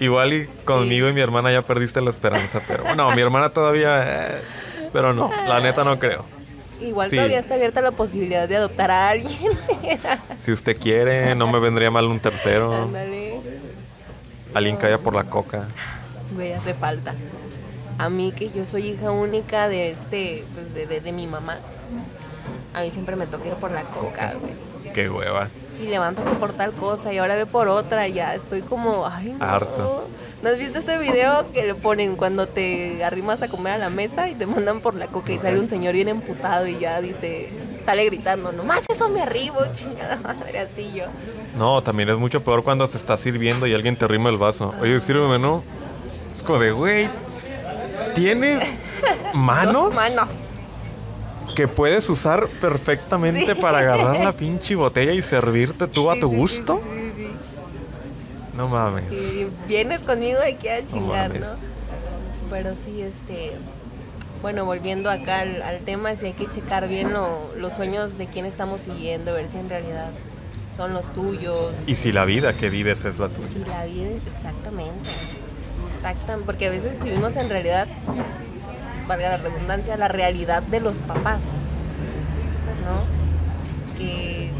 [0.00, 4.02] Igual y conmigo y mi hermana ya perdiste la esperanza, pero no, mi hermana todavía,
[4.36, 4.42] eh,
[4.92, 6.24] pero no, la neta no creo.
[6.80, 7.16] Igual Sí.
[7.16, 9.38] todavía está abierta la posibilidad de adoptar a alguien.
[10.38, 12.74] Si usted quiere, no me vendría mal un tercero.
[12.84, 13.40] Ándale.
[14.54, 15.66] Alguien vaya por la coca.
[16.34, 17.14] Güey, hace falta.
[17.98, 21.58] A mí que yo soy hija única de este, pues de, de, de mi mamá.
[22.74, 24.92] A mí siempre me toca ir por la coca, güey.
[24.92, 25.48] Qué hueva.
[25.82, 28.08] Y levántate por tal cosa y ahora ve por otra.
[28.08, 29.44] y Ya estoy como, ay, no.
[29.44, 30.08] Harto.
[30.42, 33.90] ¿No has visto ese video que le ponen cuando te arrimas a comer a la
[33.90, 37.00] mesa y te mandan por la coca y sale un señor bien emputado y ya
[37.00, 37.48] dice,
[37.84, 41.04] sale gritando, nomás eso me arribo, chingada madre, así yo.
[41.56, 44.72] No, también es mucho peor cuando se está sirviendo y alguien te rima el vaso.
[44.80, 45.62] Oye, sírveme, ¿no?
[46.34, 47.08] Es como de, güey,
[48.14, 48.72] ¿tienes
[49.34, 49.94] manos?
[49.94, 50.28] Manos.
[51.54, 53.60] que puedes usar perfectamente Sí.
[53.60, 56.80] para agarrar la pinche botella y servirte tú a tu sí, gusto?
[58.56, 59.10] No mames.
[59.12, 61.38] Y vienes conmigo de aquí a chingar.
[61.38, 61.46] ¿no?
[62.50, 63.52] Pero sí, este.
[64.42, 68.26] Bueno, volviendo acá al, al tema, sí hay que checar bien lo- los sueños de
[68.26, 70.10] quién estamos siguiendo, ver si en realidad
[70.76, 71.72] son los tuyos.
[71.86, 73.48] Y si la vida que vives es la tuya.
[73.48, 75.08] Si la vida, exactamente.
[75.96, 77.86] Exactamente, porque a veces vivimos en realidad,
[79.06, 81.40] valga la redundancia, la realidad de los papás,
[82.84, 83.98] ¿no?
[83.98, 84.50] Que,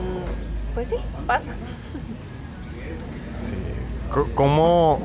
[0.00, 0.96] mm, pues sí,
[1.26, 1.50] pasa.
[3.40, 3.54] Sí.
[4.34, 5.00] ¿Cómo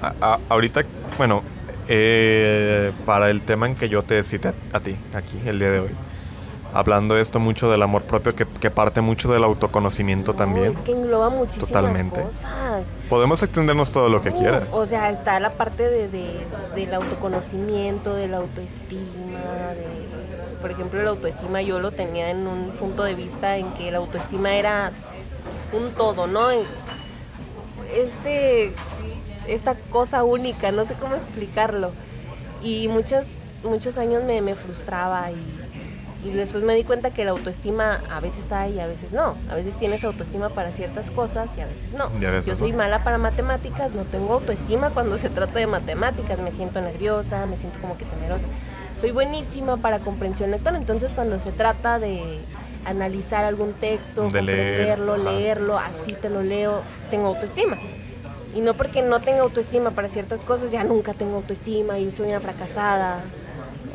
[0.00, 0.84] a- a- ahorita,
[1.18, 1.42] bueno,
[1.88, 5.80] eh, para el tema en que yo te cité a ti aquí el día de
[5.80, 5.90] hoy,
[6.74, 10.80] hablando esto mucho del amor propio que, que parte mucho del autoconocimiento No, también, Es
[10.82, 12.20] que engloba muchísimas Totalmente.
[12.22, 12.84] cosas.
[13.08, 14.68] podemos extendernos todo lo que Uf, quieras.
[14.72, 16.40] O sea, está la parte de, de-
[16.74, 19.38] del autoconocimiento, de la autoestima,
[19.74, 23.90] de, por ejemplo, la autoestima yo lo tenía en un punto de vista en que
[23.90, 24.92] la autoestima era
[25.72, 26.48] un todo, ¿no?
[27.94, 28.72] Este,
[29.48, 31.90] esta cosa única, no sé cómo explicarlo.
[32.62, 33.26] Y muchas,
[33.64, 35.55] muchos años me, me frustraba y,
[36.24, 39.36] y después me di cuenta que la autoestima a veces hay y a veces no.
[39.50, 42.10] A veces tienes autoestima para ciertas cosas y a veces no.
[42.20, 42.78] Y a veces Yo soy no.
[42.78, 47.56] mala para matemáticas, no tengo autoestima cuando se trata de matemáticas, me siento nerviosa, me
[47.56, 48.44] siento como que temerosa.
[49.00, 52.40] Soy buenísima para comprensión lectora, entonces cuando se trata de
[52.86, 57.76] analizar algún texto, De comprenderlo, leerlo, así te lo leo, tengo autoestima.
[58.54, 62.28] Y no porque no tenga autoestima para ciertas cosas, ya nunca tengo autoestima y soy
[62.30, 63.20] una fracasada.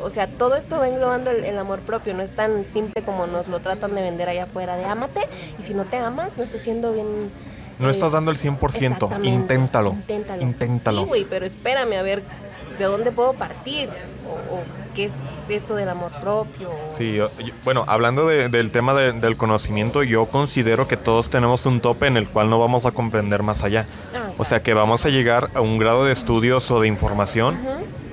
[0.02, 3.26] O sea, todo esto va englobando el, el amor propio, no es tan simple como
[3.26, 5.20] nos lo tratan de vender allá afuera, de ámate,
[5.58, 7.06] y si no te amas, no estás siendo bien...
[7.78, 8.74] No eh, estás dando el 100%.
[8.76, 9.90] exactamente, Inténtalo.
[9.92, 10.42] Inténtalo.
[10.42, 11.00] Inténtalo.
[11.02, 12.22] Sí, güey, pero espérame a ver
[12.78, 13.88] de dónde puedo partir,
[14.28, 14.62] o, o
[14.94, 15.12] qué es
[15.48, 16.70] esto del amor propio.
[16.90, 21.28] Sí, yo- yo- bueno, hablando de- del tema de- del conocimiento, yo considero que todos
[21.28, 23.86] tenemos un tope en el cual no vamos a comprender más allá.
[24.14, 27.58] Ah, O sea, que vamos a llegar a un grado de estudios o de información,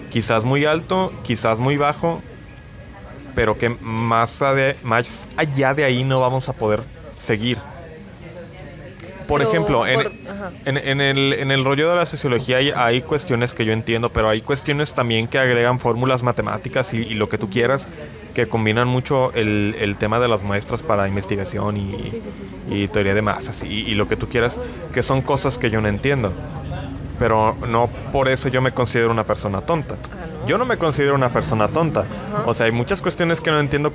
[0.09, 2.21] quizás muy alto, quizás muy bajo,
[3.35, 6.81] pero que más, ade- más allá de ahí no vamos a poder
[7.15, 7.57] seguir.
[9.27, 10.51] Por Pero ejemplo, por- ajá.
[10.65, 14.09] en- en el, en el rollo de la sociología hay, hay cuestiones que yo entiendo,
[14.09, 17.87] pero hay cuestiones también que agregan fórmulas matemáticas y, y lo que tú quieras,
[18.33, 22.31] que combinan mucho el, el tema de las muestras para investigación y, Sí, sí, sí,
[22.31, 22.75] sí, sí.
[22.75, 24.59] y teoría de masas y, y lo que tú quieras,
[24.93, 26.33] que son cosas que yo no entiendo.
[27.19, 29.95] Pero no por eso yo me considero una persona tonta.
[30.11, 30.47] Ah, ¿no?
[30.47, 32.05] Yo no me considero una persona tonta.
[32.45, 33.91] O sea, hay muchas cuestiones que no entiendo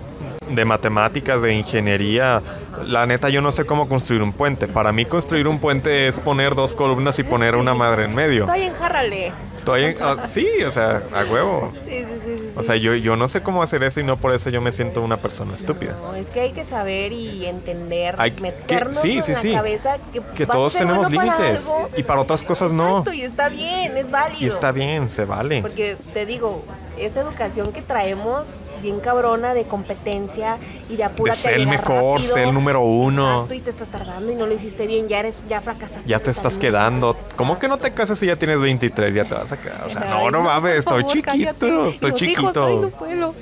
[0.55, 2.43] de matemáticas, de ingeniería.
[2.87, 4.67] La neta, yo no sé cómo construir un puente.
[4.67, 8.43] Para mí construir un puente es poner dos columnas y poner una madre en medio.
[8.45, 9.33] Está bien, járrale.
[9.59, 11.73] Estoy en- ah, sí, o sea, a huevo.
[11.85, 12.05] Sí, sí,
[12.37, 14.61] sí, O sea, yo, yo no sé cómo hacer eso y no por eso yo
[14.61, 15.95] me siento una persona estúpida.
[16.03, 19.39] No, es que hay que saber y entender, Hay que- meternos sí, en sí, la
[19.39, 19.53] sí.
[19.55, 22.99] cabeza que, Que todos tenemos bueno límites y para otras cosas no.
[22.99, 24.45] Exacto, y está bien, es válido.
[24.45, 25.63] Y está bien, se vale.
[25.63, 26.63] Porque te digo,
[26.99, 28.43] esta educación que traemos
[28.85, 30.59] bien cabrona de competencia
[30.89, 32.35] y de apúrate ser a el mejor, rápido.
[32.35, 33.33] ser el número uno.
[33.33, 36.03] Exacto, y te estás tardando y no lo hiciste bien, ya eres, ya fracasaste.
[36.07, 37.17] Ya te estás quedando.
[37.35, 39.13] ¿Cómo que no te casas si ya tienes 23?
[39.13, 39.83] Ya te vas a quedar.
[39.85, 41.31] O sea, no, no mames, estoy favor, chiquito.
[41.33, 41.89] cállate.
[41.89, 42.41] Estoy los chiquito.
[42.41, 43.35] hijos, ay, no puedo,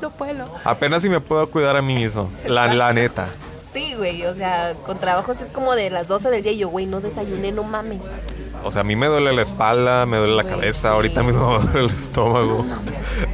[0.00, 0.48] no puedo.
[0.64, 2.30] Apenas si me puedo cuidar a mí mismo.
[2.46, 3.26] La, la neta.
[3.72, 6.68] Sí, güey, o sea, con trabajos es como de las 12 del día y yo,
[6.68, 8.00] güey, no desayuné, no mames.
[8.64, 10.88] O sea, a mí me duele la espalda, me duele la cabeza.
[10.88, 10.94] sí.
[10.94, 12.64] Ahorita mismo me duele el estómago.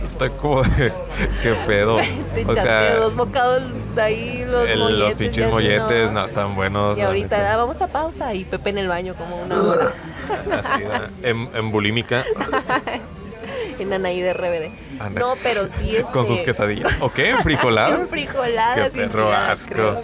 [0.05, 0.93] Estoy como de.
[1.43, 1.99] ¿Qué pedo?
[2.35, 3.63] Te O sea, dos bocados
[3.95, 4.99] de ahí, los el- molletes.
[5.01, 6.99] los y pinches molletes no están buenos.
[6.99, 9.93] Y ahorita ah, vamos a pausa y Pepe en el baño como una hora.
[10.53, 10.83] Así,
[11.23, 12.25] en, en bulímica.
[13.79, 15.11] en Anaí de RBD.
[15.19, 16.05] No, pero sí es.
[16.07, 16.93] Con sus quesadillas.
[17.01, 17.31] ¿O qué?
[17.31, 18.01] ¿En frijoladas?
[18.01, 19.73] En frijoladas Qué perro asco.
[19.73, 20.03] creo.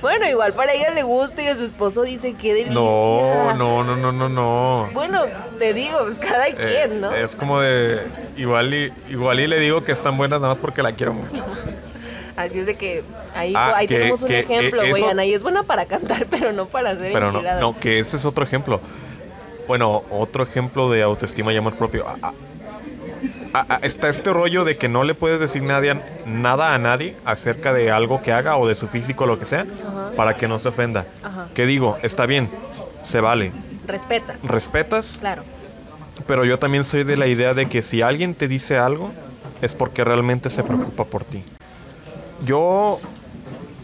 [0.00, 2.74] Bueno, igual para ella le gusta y a su esposo dice qué delicia.
[2.74, 4.88] No, no, no, no, no, no.
[4.92, 5.22] Bueno,
[5.58, 7.12] te digo, pues cada Eh, quien, ¿no?
[7.12, 8.02] Es como de.
[8.36, 11.44] Igual y, igual y le digo que están buenas nada más porque la quiero mucho.
[12.36, 13.02] Así es de que
[13.34, 15.02] ahí, Ah, ahí que- tenemos un que, ejemplo, eh, güey.
[15.02, 18.24] eso- Anaí es buena para cantar, pero no para hacer Pero no, que ese es
[18.26, 18.80] otro ejemplo.
[19.66, 22.04] Bueno, otro ejemplo de autoestima y amor propio.
[22.22, 22.32] Ah,
[23.54, 27.16] ah, ah, está este rollo de que no le puedes decir nadie, nada a nadie
[27.24, 30.10] acerca de algo que haga o de su físico o lo que sea Ajá.
[30.16, 31.06] para que no se ofenda.
[31.22, 31.48] Ajá.
[31.54, 32.48] Que digo, está bien,
[33.02, 33.52] se vale.
[33.86, 34.42] Respetas.
[34.42, 35.42] Respetas, Claro.
[36.26, 39.10] pero yo también soy de la idea de que si alguien te dice algo,
[39.62, 41.42] es porque realmente se preocupa por ti.
[42.44, 43.00] Yo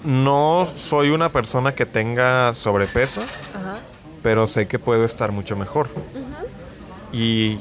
[0.05, 3.79] no soy una persona que tenga sobrepeso, Ajá.
[4.23, 5.89] pero sé que puedo estar mucho mejor.
[7.13, 7.59] Y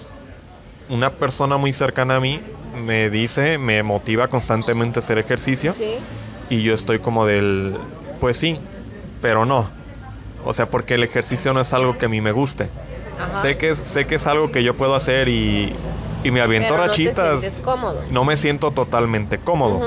[0.90, 2.42] una persona muy cercana a mí
[2.86, 5.74] me dice, me motiva constantemente a hacer ejercicio.
[5.74, 5.96] Sí.
[6.50, 7.76] Y yo estoy como del,
[8.20, 8.60] pues sí,
[9.22, 9.70] pero no.
[10.46, 12.70] O sea, porque el ejercicio no es algo que a mí me guste.
[13.20, 13.34] Ajá.
[13.34, 15.74] Sé que es, sé que es algo que yo puedo hacer y,
[16.24, 17.40] y me aviento Pero no rachitas.
[17.40, 18.02] sientes cómodo.
[18.12, 19.82] No me siento totalmente cómodo.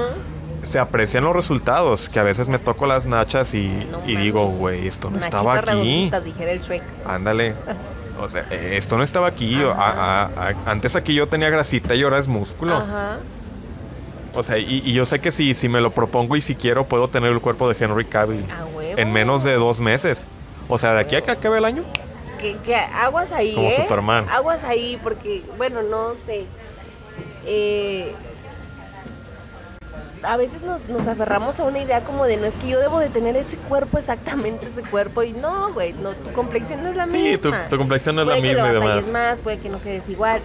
[0.63, 4.87] Se aprecian los resultados, que a veces me toco las nachas y, No digo, güey,
[4.87, 6.11] esto no estaba aquí.
[7.05, 7.55] Ándale.
[8.21, 9.57] O sea, eh, esto no estaba aquí.
[9.63, 12.77] a- a- a- antes aquí yo tenía grasita y ahora es músculo.
[12.77, 13.19] Ajá.
[14.35, 16.85] O sea, y, y yo sé que si, si me lo propongo y si quiero,
[16.87, 18.45] puedo tener el cuerpo de Henry Cavill
[18.97, 20.27] en menos de dos meses.
[20.69, 21.85] O sea, de aquí a que acabe el año.
[22.41, 23.77] que, que aguas ahí, Como ¿eh?
[23.83, 24.27] Superman.
[24.31, 26.47] Aguas ahí, porque, bueno, no sé.
[27.47, 28.13] Eh,
[30.27, 32.99] a veces nos, nos aferramos a una idea como de no es que yo debo
[32.99, 35.23] de tener ese cuerpo, exactamente ese cuerpo.
[35.23, 37.69] Y no, güey, no, tu complexión no es la Sí, tu, misma.
[37.69, 39.31] tu complexión no es la puede que misma y lo batalles demás.
[39.31, 40.41] más, puede que no quedes igual.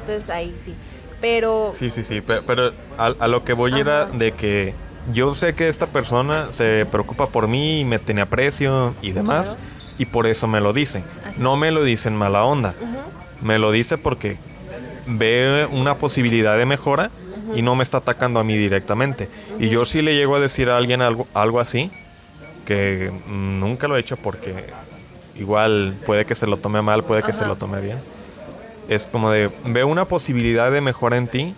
[0.00, 0.74] Entonces ahí sí.
[1.20, 2.20] Pero Sí, sí, sí.
[2.20, 4.74] pe- Pero, a, a lo que voy era de que
[5.12, 9.58] yo sé que esta persona se preocupa por mí y me tiene aprecio y demás.
[9.98, 11.02] Y por eso me lo dice.
[11.28, 11.40] Así.
[11.40, 12.74] No me lo dice en mala onda.
[13.42, 14.38] Me lo dice porque
[15.06, 17.10] ve una posibilidad de mejora
[17.54, 19.28] y no me está atacando a mí directamente.
[19.58, 21.90] Y yo sí le llego a decir a alguien algo, algo así,
[22.64, 24.54] que mm, nunca lo he hecho porque
[25.36, 27.98] igual puede que se lo tome mal, puede que se lo tome bien.
[28.88, 31.54] Es como de, veo una posibilidad de mejora en ti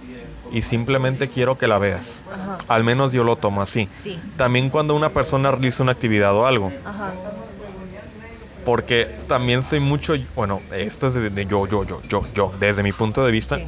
[0.52, 2.22] y simplemente quiero que la veas.
[2.32, 2.58] Ajá.
[2.68, 3.88] Al menos yo lo tomo así.
[4.00, 4.18] Sí.
[4.36, 6.72] También cuando una persona realiza una actividad o algo.
[6.84, 7.12] Ajá.
[8.64, 12.82] Porque también soy mucho, bueno, esto es de, de yo, yo, yo, yo, yo, desde
[12.82, 13.58] mi punto de vista.
[13.58, 13.66] Sí.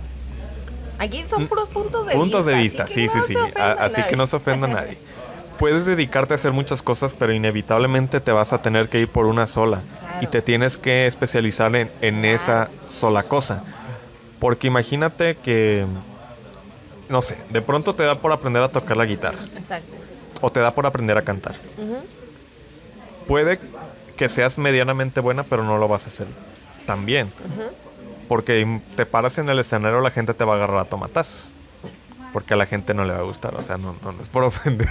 [0.99, 2.57] Aquí son puros puntos de Puntos vista.
[2.57, 3.35] de vista, sí, que sí,
[3.79, 4.99] así que no se ofenda a nadie.
[5.59, 9.27] Puedes dedicarte a hacer muchas cosas, pero inevitablemente te vas a tener que ir por
[9.27, 9.83] una sola.
[10.01, 10.19] Claro.
[10.23, 13.65] Y te tienes que especializar en, en esa sola cosa.
[14.39, 15.85] Porque imagínate que,
[17.09, 19.39] no sé, de pronto te da por aprender a tocar la guitarra.
[19.57, 19.97] Exacto.
[20.41, 21.57] O te da por aprender a cantar.
[23.27, 23.59] Puede
[24.17, 26.27] que seas medianamente buena, pero no lo vas a hacer
[26.87, 27.33] también.
[28.29, 31.53] Porque te paras en el escenario, la gente te va a agarrar a tomatazos.
[32.33, 33.55] Porque a la gente no le va a gustar.
[33.55, 34.89] O sea, no, no, no es por ofender.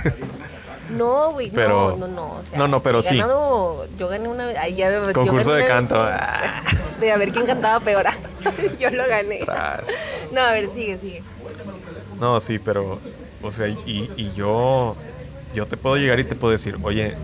[0.89, 2.25] No, güey, Pero- no, no, no.
[2.38, 3.17] O sea, no, no, pero sí.
[3.17, 4.57] yo gané una vez.
[4.57, 5.95] ay, ya, Concurso de canto.
[6.03, 6.63] vez- Ah.
[6.99, 8.05] De a ver quién cantaba peor.
[8.79, 9.39] yo lo gané.
[9.45, 9.83] Tras.
[10.31, 11.21] No, a ver, sigue, sigue.
[12.19, 12.99] No, sí, pero,
[13.43, 14.95] o sea, y, y yo,
[15.53, 17.15] yo te puedo llegar y te puedo decir, oye,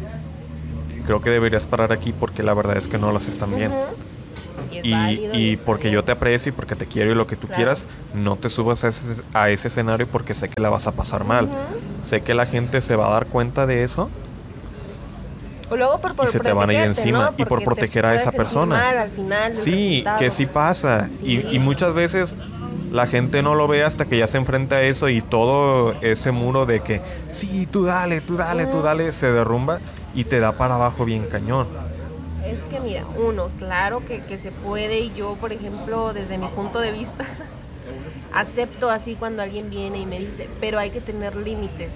[1.08, 3.72] creo que deberías parar aquí porque la verdad es que no las están bien.
[3.72, 3.82] Ujú.
[4.74, 6.02] Y es Y, válido y es porque válido.
[6.02, 7.58] yo te aprecio y porque te quiero y lo que tú Claro.
[7.58, 10.92] quieras, no te subas a ese, a ese escenario porque sé que la vas a
[10.94, 11.48] pasar mal.
[12.02, 14.10] Sé que la gente se va a dar cuenta de eso
[15.70, 17.34] O luego por, por y se te van a ir encima ¿no?
[17.38, 18.76] y por proteger a esa persona.
[18.78, 21.10] mal al final Sí, que sí pasa.
[21.24, 22.36] Y, y muchas veces
[22.92, 26.32] la gente no lo ve hasta que ya se enfrenta a eso y todo ese
[26.32, 29.80] muro de que, sí, tú dale, tú dale, tú dale, se derrumba
[30.14, 31.68] y te da para abajo bien cañón.
[32.46, 36.48] Es que mira, uno, claro que, que se puede y yo, por ejemplo, desde mi
[36.48, 37.26] punto de vista,
[38.34, 41.92] acepto así cuando alguien viene y me dice, pero hay que tener límites.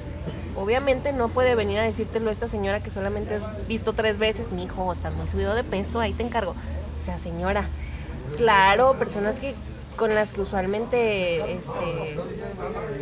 [0.56, 4.64] Obviamente no puede venir a decírtelo esta señora que solamente has visto tres veces, mi
[4.64, 6.56] hijo, estás muy subido de peso, ahí te encargo.
[7.02, 7.66] O sea, señora,
[8.38, 9.54] claro, personas que
[9.98, 12.18] con las que usualmente este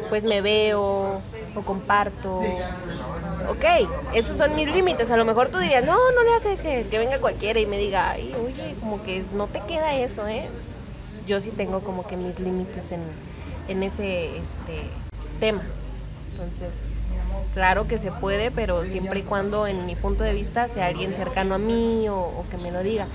[0.09, 1.21] pues me veo
[1.55, 2.41] o comparto
[3.49, 3.65] ok,
[4.13, 5.11] esos son mis límites.
[5.11, 7.77] A lo mejor tú dirías, no, no le hace que, que venga cualquiera y me
[7.77, 10.47] diga, ay, oye, como que no te queda eso, ¿eh?
[11.27, 13.01] Yo sí tengo como que mis límites en,
[13.67, 14.81] en ese este,
[15.39, 15.63] tema.
[16.31, 16.93] Entonces,
[17.53, 21.15] claro que se puede, pero siempre y cuando, en mi punto de vista, sea alguien
[21.15, 23.07] cercano a mí o, o que me lo diga.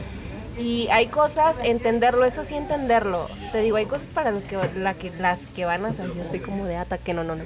[0.59, 3.28] Y hay cosas, entenderlo, eso sí entenderlo.
[3.53, 6.40] Te digo, hay cosas para los que, la que las que van a salir, estoy
[6.40, 7.44] como de ataque, no, no, no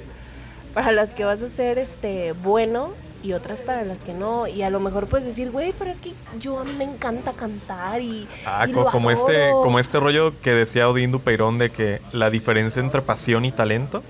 [0.73, 2.89] para las que vas a ser este bueno
[3.23, 6.01] y otras para las que no y a lo mejor puedes decir güey pero es
[6.01, 9.61] que yo a mí me encanta cantar y, Ah, y co- lo como este, adoro".
[9.63, 14.03] como este rollo que decía Odín Dupeirón de que la diferencia entre pasión y talento.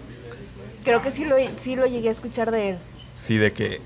[0.83, 2.77] creo que sí lo sí lo llegué a escuchar de él
[3.19, 3.79] Sí, de que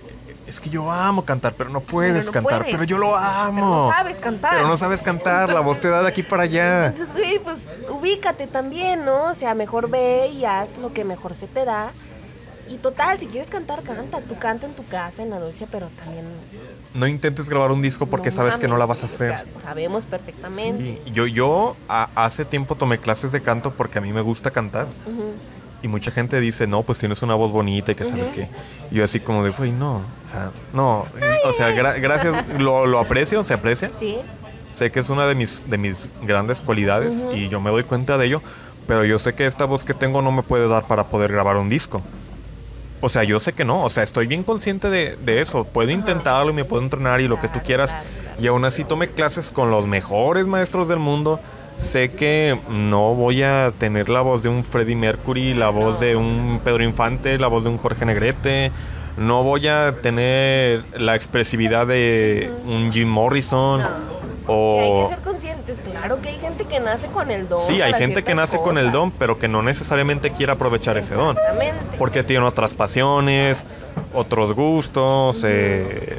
[0.49, 2.73] es que yo amo cantar, pero no puedes Pero no cantar, puedes.
[2.73, 3.55] pero yo lo amo.
[3.55, 4.51] Pero no sabes cantar.
[4.55, 6.87] Pero no sabes cantar, la voz te da de aquí para allá.
[6.87, 11.33] entonces güey pues ubícate también no o sea mejor ve y haz lo que mejor
[11.33, 11.91] se te da
[12.67, 15.87] y total si quieres cantar canta tú canta en tu casa en la ducha pero
[16.03, 16.25] también
[16.93, 19.29] No intentes grabar un disco porque no sabes que no la vas a o sea,
[19.39, 19.47] hacer.
[19.63, 24.13] sabemos perfectamente Sí, Yo, yo a- hace tiempo tomé clases de canto porque a mí
[24.13, 24.85] me gusta cantar.
[25.07, 25.33] Ujú.
[25.81, 28.47] Y mucha gente dice, no, pues tienes una voz bonita y que sabe qué.
[28.91, 31.05] Y yo así como de, güey, no, o sea, no.
[31.45, 33.89] O sea, gra- gracias, lo, lo aprecio, se aprecia.
[33.89, 34.17] sí
[34.71, 38.17] Sé que es una de mis, de mis grandes cualidades y yo me doy cuenta
[38.19, 38.41] de ello,
[38.87, 41.57] pero yo sé que esta voz que tengo no me puede dar para poder grabar
[41.57, 42.01] un disco.
[43.01, 45.63] O sea, yo sé que no, o sea, estoy bien consciente de, de eso.
[45.63, 47.95] Puedo intentarlo y me puedo entrenar y lo que tú quieras.
[48.39, 51.39] Y aún así tomé clases con los mejores maestros del mundo.
[51.79, 56.15] Sé que no voy a tener la voz de un Freddie Mercury, la voz de
[56.15, 58.71] un Pedro Infante, la voz de un Jorge Negrete.
[59.17, 63.81] No voy a tener la expresividad de un Jim Morrison.
[63.81, 64.19] No.
[64.47, 64.79] O...
[64.81, 67.59] Hay que ser conscientes, claro que hay gente que nace con el don.
[67.59, 71.15] Sí, hay gente que nace con el don, pero que no necesariamente quiere aprovechar ese
[71.15, 71.37] don.
[71.97, 73.65] Porque tiene otras pasiones,
[74.13, 76.17] otros gustos, eh,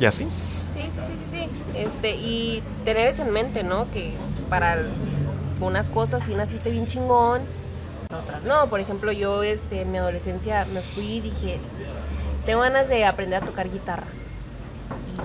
[0.00, 0.26] y así.
[2.06, 3.90] Este, y tener eso en mente, ¿no?
[3.92, 4.12] Que
[4.48, 4.78] para
[5.60, 7.42] unas cosas sí naciste bien chingón,
[8.16, 8.68] otras no.
[8.68, 11.58] Por ejemplo, yo este, en mi adolescencia me fui y dije,
[12.44, 14.06] tengo ganas de aprender a tocar guitarra.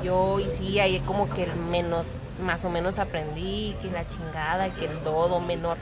[0.01, 2.05] Y yo, y sí, ahí como que el menos,
[2.43, 5.77] más o menos aprendí, que la chingada, que el do, do menor.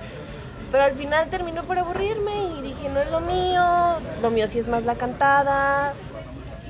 [0.72, 3.64] Pero al final terminó por aburrirme y dije, no es lo mío,
[4.22, 5.94] lo mío sí es más la cantada.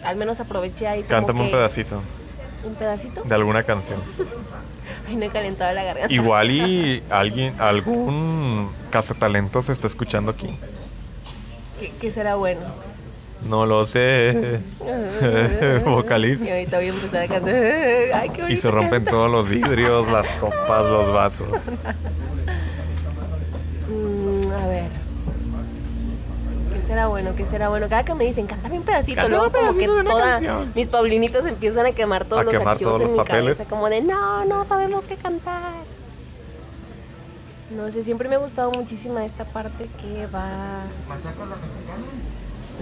[0.03, 2.01] Al menos aproveché ahí como Cántame un que- pedacito
[2.69, 3.23] ¿Un pedacito?
[3.23, 3.99] de alguna canción.
[5.07, 6.13] Ay, no he calentado la garganta.
[6.13, 10.47] Igual y alguien, algún cazatalento se está escuchando aquí.
[11.79, 12.61] ¿Qué, qué será bueno?
[13.47, 14.59] No lo sé.
[15.85, 16.45] Vocaliza.
[16.45, 17.55] Y ahorita voy a empezar a cantar.
[17.55, 19.11] Ay, qué Y se rompen canta.
[19.11, 21.47] todos los vidrios, las copas, los vasos.
[26.89, 27.35] Será bueno?
[27.35, 27.87] ¿Qué será bueno?
[27.87, 30.09] Cada que me dicen, cántame un pedacito, Cántame luego un como que pedacito de una
[30.11, 30.71] toda, canción.
[30.75, 33.57] mis paulinitos empiezan a quemar todos A los quemar archivos todos en los mi papeles.
[33.57, 35.73] cabeza, como de, no, no sabemos qué cantar.
[37.75, 40.81] No sé, siempre me ha gustado muchísimo esta parte que va.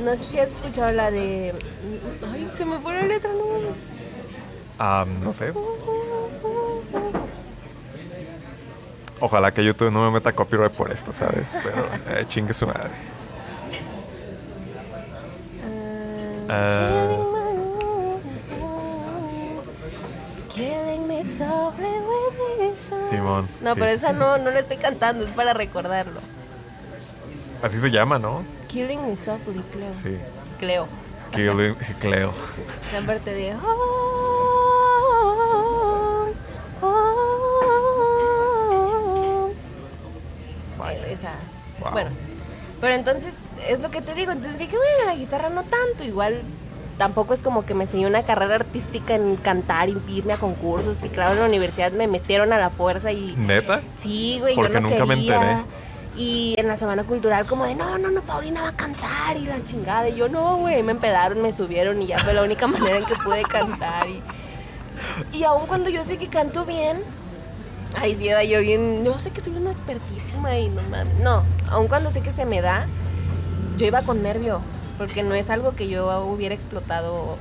[0.06, 1.54] No sé si has escuchado la de.
[2.32, 3.44] Ay, se me fue la letra, no.
[4.80, 5.52] Ah, no sé.
[9.20, 11.58] Ojalá que YouTube no me meta copyright por esto, ¿sabes?
[11.64, 11.86] Pero
[12.20, 12.92] eh, chingue su madre.
[23.10, 23.48] Simón.
[23.62, 24.16] No, sí, pero esa sí.
[24.20, 26.20] no, no la estoy cantando, es para recordarlo.
[27.62, 28.44] Así se llama, ¿no?
[28.68, 29.94] Killing me softly, Cleo.
[30.02, 30.18] Sí.
[30.60, 30.88] Cleo.
[31.32, 32.34] Killing, Cleo.
[32.94, 33.56] La parte de.
[33.56, 33.60] "Oh,
[36.82, 39.50] oh".
[40.78, 41.08] Vaya.
[41.08, 41.32] Esa.
[41.80, 41.92] Wow.
[41.92, 42.12] Bueno,
[42.82, 43.34] pero entonces
[43.70, 44.32] es lo que te digo.
[44.32, 46.04] Entonces dije, bueno, la guitarra no tanto.
[46.04, 46.42] Igual
[46.98, 50.98] tampoco es como que me enseñé una carrera artística en cantar y irme a concursos.
[50.98, 53.36] Que claro, en la universidad me metieron a la fuerza y.
[53.38, 53.82] ¿Neta?
[53.98, 55.58] Sí, güey, Porque yo no nunca me enteré.
[56.18, 59.46] Y en la semana cultural como de, no, no, no, Paulina va a cantar y
[59.46, 60.10] la chingada.
[60.10, 63.06] Y yo, no, güey, me empedaron, me subieron y ya fue la única manera en
[63.06, 64.08] que pude cantar.
[64.10, 64.22] Y,
[65.32, 66.98] y aun cuando yo sé que canto bien,
[68.00, 71.14] ay, sí, yo bien, yo sé que soy una expertísima y no mames.
[71.20, 72.88] No, aun cuando sé que se me da,
[73.78, 74.60] yo iba con nervio,
[74.98, 77.38] porque no es algo que yo hubiera explotado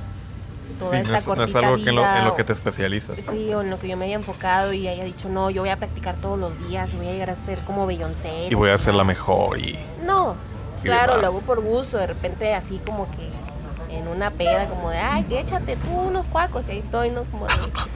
[0.79, 3.17] toda Sí, esta no es, no es algo que en lo, en que te especializas.
[3.17, 5.69] Sí, o en lo que yo me haya enfocado y haya dicho, no, yo voy
[5.69, 8.47] a practicar todos los días voy a llegar a ser como Beyoncé.
[8.49, 9.77] Y voy a ser la mejor y...
[10.05, 10.35] No,
[10.81, 11.21] Y claro, demás.
[11.21, 15.25] lo hago por gusto, de repente así como que en una peda, como de, ay,
[15.31, 17.23] échate tú unos cuacos, y ahí estoy, ¿no?
[17.25, 17.53] Como de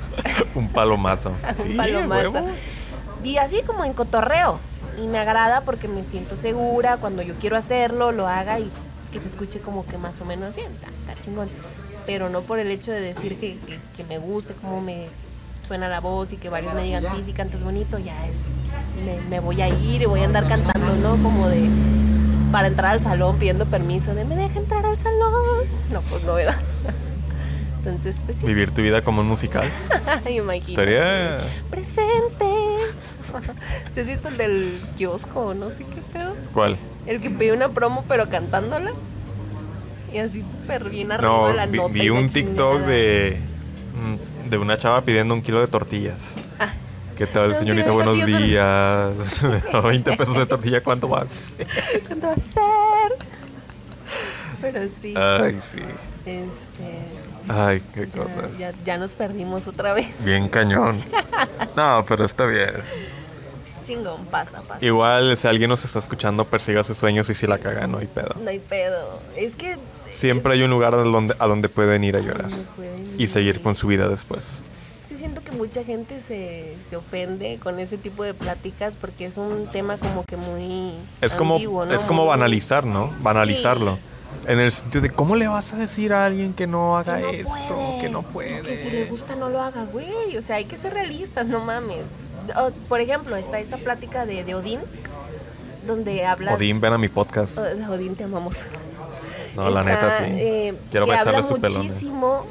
[0.56, 1.32] Un palomazo.
[1.56, 2.32] Sí, un palomazo.
[2.32, 2.48] huevo.
[3.24, 4.60] Y así como en cotorreo.
[4.98, 8.70] Y me agrada porque me siento segura, cuando yo quiero hacerlo, lo haga y
[9.12, 11.50] que se escuche como que más o menos bien, está, chingón.
[12.06, 15.08] Pero no por el hecho de decir que, que- que me guste cómo me
[15.68, 18.36] suena la voz y que varios me digan, sí, sí cantas bonito, ya es,
[19.06, 21.22] me, me voy a ir y voy a andar cantando, ¿no?
[21.24, 21.70] Como de,
[22.52, 25.66] para entrar al salón pidiendo permiso, de me deja entrar al salón.
[25.92, 26.56] No, pues no, ¿verdad?
[27.80, 29.64] Entonces, pues sí, Vivir tu vida como un musical.
[30.30, 30.70] imagínate.
[30.72, 31.40] Estaría...
[31.70, 32.46] Presente.
[33.94, 35.54] ¿Sí has visto el del kiosco?
[35.54, 36.36] No sé qué pedo.
[36.54, 36.78] ¿Cuál?
[37.06, 38.92] El que pidió una promo pero cantándola.
[40.14, 41.94] Y así súper bien arriba No, la vi, nota.
[41.94, 42.92] vi un TikTok chingada.
[42.92, 43.38] de,
[44.46, 46.38] mm, de una chava pidiendo un kilo de tortillas.
[46.60, 46.70] Ah.
[47.18, 47.92] ¿Qué tal, señorita?
[47.92, 49.42] Buenos días.
[49.84, 51.54] 20 pesos de tortilla, ¿cuánto más?
[52.08, 53.18] ¿Cuándo va a ser?
[54.62, 55.14] Pero sí.
[55.16, 55.80] Ay, sí.
[56.26, 57.08] Este.
[57.48, 58.58] Ay, qué ya- cosas.
[58.58, 60.08] Ya, ya nos perdimos otra vez.
[60.24, 61.02] Bien cañón.
[61.76, 62.72] No, pero está bien.
[63.86, 64.84] Chingón, pasa, pasa.
[64.86, 68.08] Igual, si alguien nos está escuchando, persiga sus sueños y si la caga, no hay
[68.08, 68.36] pedo.
[68.42, 69.20] No hay pedo.
[69.36, 69.78] Es que.
[70.10, 73.56] Siempre hay un lugar a donde, a donde pueden ir a llorar pueden y seguir
[73.56, 73.62] ir.
[73.62, 74.64] con su vida después.
[75.10, 79.38] Yo siento que mucha gente se, se ofende con ese tipo de pláticas porque es
[79.38, 81.94] un tema como que muy Es como, ambiguo, ¿no?
[81.94, 83.14] es como banalizar, ¿no?
[83.22, 83.98] Banalizarlo.
[84.48, 87.24] En el sentido de cómo le vas a decir a alguien que no haga que
[87.24, 88.62] no esto, puede, que no puede.
[88.62, 90.38] Que si le gusta no lo haga, güey.
[90.38, 92.04] O sea, hay que ser realistas, no mames.
[92.58, 94.80] O, por ejemplo, está esta plática de, de Odín,
[95.88, 96.54] donde habla...
[96.54, 97.58] Odín, ven a mi podcast.
[97.58, 98.58] Oh, Odín, te amamos.
[99.56, 100.24] No, la neta sí.
[100.28, 101.78] eh, Quiero que habla su pelón.
[101.86, 102.46] muchísimo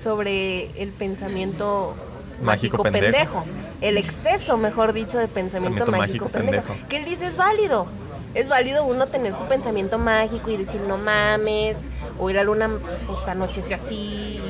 [0.00, 1.94] sobre el pensamiento
[2.42, 3.40] Mágico mágico, pendejo.
[3.42, 3.44] pendejo.
[3.80, 6.64] El exceso, mejor dicho, de pensamiento mágico, mágico pendejo.
[6.68, 6.88] pendejo.
[6.88, 7.86] Que él dice es válido.
[8.34, 11.76] Es válido uno tener su pensamiento mágico y decir no mames,
[12.18, 12.70] hoy la luna
[13.06, 14.40] pues anocheció así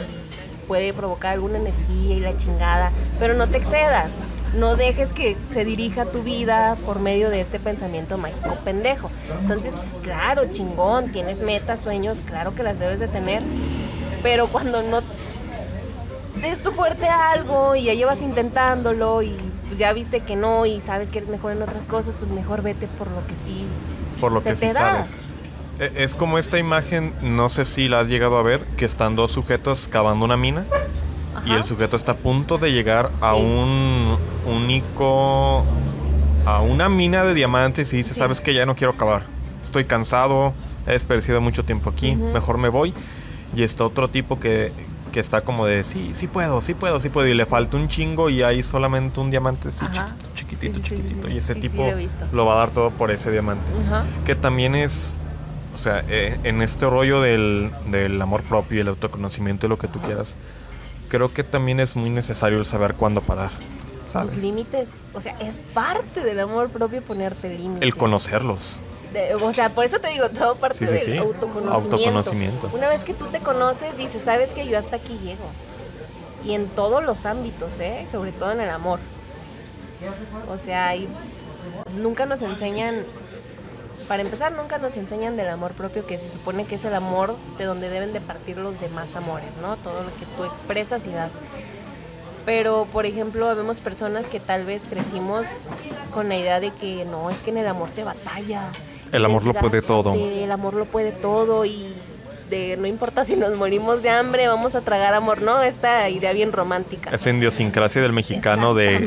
[0.68, 4.11] puede provocar alguna energía y la chingada, pero no te excedas.
[4.59, 9.11] No dejes que se dirija tu vida por medio de este pensamiento mágico pendejo.
[9.40, 13.42] Entonces, claro, chingón, tienes metas, sueños, claro que las debes de tener,
[14.22, 15.00] pero cuando no
[16.42, 19.34] des tu fuerte algo y ya llevas intentándolo y
[19.68, 22.62] pues ya viste que no y sabes que eres mejor en otras cosas, pues mejor
[22.62, 23.64] vete por lo que sí.
[24.20, 24.72] Por lo se que sí da.
[24.74, 25.18] sabes.
[25.78, 29.16] E- Es como esta imagen, no sé si la has llegado a ver, que están
[29.16, 30.64] dos sujetos cavando una mina
[31.45, 31.59] y Ajá.
[31.59, 33.40] el sujeto está a punto de llegar a Sí.
[33.43, 34.16] un
[34.47, 35.64] único
[36.47, 38.18] a una mina de diamantes y dice, Sí.
[38.18, 39.22] "¿Sabes que Ya no quiero cavar.
[39.62, 40.53] Estoy cansado,
[40.86, 42.32] he desperdiciado mucho tiempo aquí, Ujú.
[42.32, 42.93] mejor me voy."
[43.55, 44.72] Y está otro tipo que
[45.12, 47.86] que está como de, "Sí, sí puedo, sí puedo, sí puedo." Y le falta un
[47.86, 51.55] chingo y hay solamente un diamante así chiquitito, chiquitito, Sí, sí, chiquitito sí, y ese
[51.55, 54.05] tipo lo lo va a dar todo por ese diamante Ajá.
[54.24, 55.18] que también es,
[55.74, 59.76] o sea, eh, en este rollo del, del amor propio y el autoconocimiento y lo
[59.76, 60.34] que tú quieras,
[61.12, 63.50] creo que también es muy necesario el saber cuándo parar,
[64.06, 64.32] ¿sabes?
[64.32, 67.82] Los límites, o sea, es parte del amor propio ponerte límites.
[67.82, 68.78] El conocerlos.
[69.12, 71.16] De- o sea, por eso te digo, todo parte Sí, sí, del sí.
[71.18, 71.74] autoconocimiento.
[71.74, 72.70] Autoconocimiento.
[72.72, 75.44] Una vez que tú te conoces, dices, sabes que yo hasta aquí llego.
[76.46, 78.06] Y en todos los ámbitos, ¿eh?
[78.10, 78.98] Sobre todo en el amor.
[80.48, 81.06] O sea, hay
[81.98, 83.04] nunca nos enseñan,
[84.09, 87.36] para empezar, nunca nos enseñan del amor propio, que se supone que es el amor
[87.59, 89.76] de donde deben de partir los demás amores, ¿no?
[89.76, 91.32] Todo lo que tú expresas y das.
[92.44, 95.46] Pero, por ejemplo, vemos personas que tal vez crecimos
[96.12, 98.70] con la idea de que no, es que en el amor se batalla.
[99.12, 100.14] El amor lo puede todo.
[100.14, 101.94] El amor lo puede todo y
[102.50, 105.62] de no importa si nos morimos de hambre, vamos a tragar amor, ¿no?
[105.62, 107.11] Esta idea bien romántica.
[107.11, 109.00] Esa idiosincrasia del mexicano de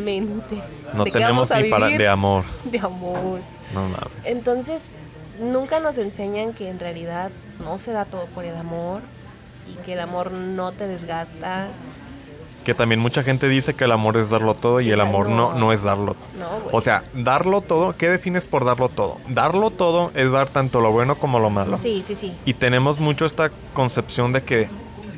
[0.94, 2.44] no ¿De qué tenemos ni para de amor.
[2.64, 3.40] De amor.
[3.74, 4.10] No mames.
[4.24, 4.82] Entonces,
[5.40, 7.32] nunca nos enseñan que en realidad
[7.64, 9.02] no se da todo por el amor
[9.72, 11.68] y que el amor no te desgasta.
[12.64, 15.54] Que también mucha gente dice que el amor es darlo todo y el amor no,
[15.54, 15.60] no.
[15.60, 16.16] no es darlo.
[16.40, 16.76] No, güey.
[16.76, 19.18] O sea, darlo todo, ¿qué defines por darlo todo?
[19.30, 21.78] Darlo todo es dar tanto lo bueno como lo malo.
[21.78, 22.34] Sí, sí, sí.
[22.44, 24.68] Y tenemos mucho esta concepción de que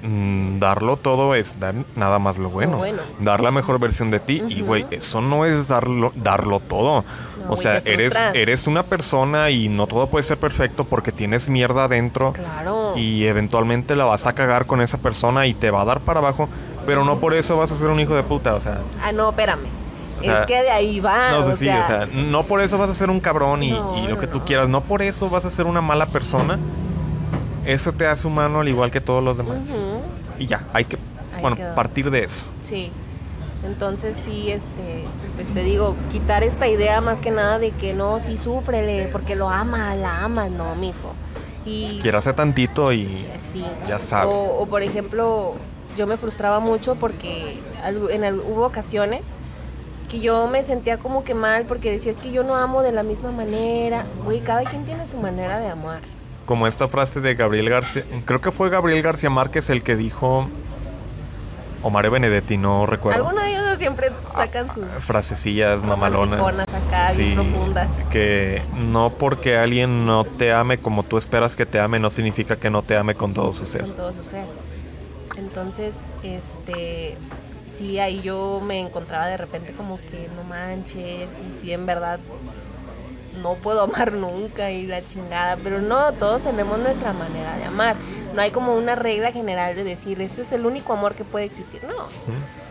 [0.04, 2.78] mm, darlo todo es dar nada más lo bueno.
[2.78, 3.02] bueno.
[3.20, 4.44] Dar la mejor versión de ti.
[4.48, 7.04] Y, güey, eso no es darlo, darlo todo.
[7.46, 11.50] No, o sea, eres, eres una persona y no todo puede ser perfecto porque tienes
[11.50, 12.34] mierda adentro.
[12.34, 12.94] Claro.
[12.98, 16.20] Y eventualmente la vas a cagar con esa persona y te va a dar para
[16.20, 16.50] abajo.
[16.86, 18.56] Pero no por eso vas a ser un hijo de puta.
[18.56, 19.66] O sea, Ah, no, espérame.
[20.20, 21.32] O sea, es que de ahí va.
[21.32, 23.62] no sé o si, sea, o sea, no por eso vas a ser un cabrón
[23.62, 24.68] y, No, y lo no, que tú quieras.
[24.68, 26.58] No por eso vas a ser una mala persona.
[27.68, 29.68] Eso te hace humano al igual que todos los demás.
[30.40, 30.98] Y ya, hay que,
[31.36, 31.76] Ahí bueno, quedó.
[31.76, 32.46] partir de eso.
[32.62, 32.92] Sí.
[33.66, 35.04] Entonces sí, este,
[35.36, 39.36] pues te digo, quitar esta idea más que nada de que no, sí súfrele, porque
[39.36, 41.14] lo ama, la ama, no, mijo.
[41.66, 43.06] Y Quiérase tantito y
[43.52, 43.66] sí.
[43.86, 44.32] ya sabe.
[44.32, 45.56] O, o, por ejemplo,
[45.98, 47.60] yo me frustraba mucho porque
[48.10, 49.24] en hubo ocasiones
[50.10, 52.94] que yo me sentía como que mal porque decía es que yo no amo de
[52.94, 54.06] la misma manera.
[54.24, 56.00] Güey, cada quien tiene su manera de amar.
[56.48, 60.48] Como esta frase de Gabriel García, creo que fue Gabriel García Márquez el que dijo,
[61.84, 63.28] o Mario Benedetti, no recuerdo.
[63.28, 64.86] Algunos de ellos siempre sacan sus...
[64.86, 66.40] Frasecillas mamalonas.
[66.74, 67.90] Acá, profundas.
[68.10, 72.56] Que no porque alguien no te ame como tú esperas que te ame, no significa
[72.56, 73.82] que no te ame con todo su ser.
[73.82, 74.46] con todo su ser.
[75.38, 75.94] Entonces,
[76.24, 77.18] este,
[77.78, 82.20] sí, ahí yo me encontraba de repente como que no manches, y sí, en verdad
[83.38, 87.96] no puedo amar nunca y la chingada, pero no, todos tenemos nuestra manera de amar.
[88.34, 91.46] No hay como una regla general de decir, este es el único amor que puede
[91.46, 92.08] existir, no.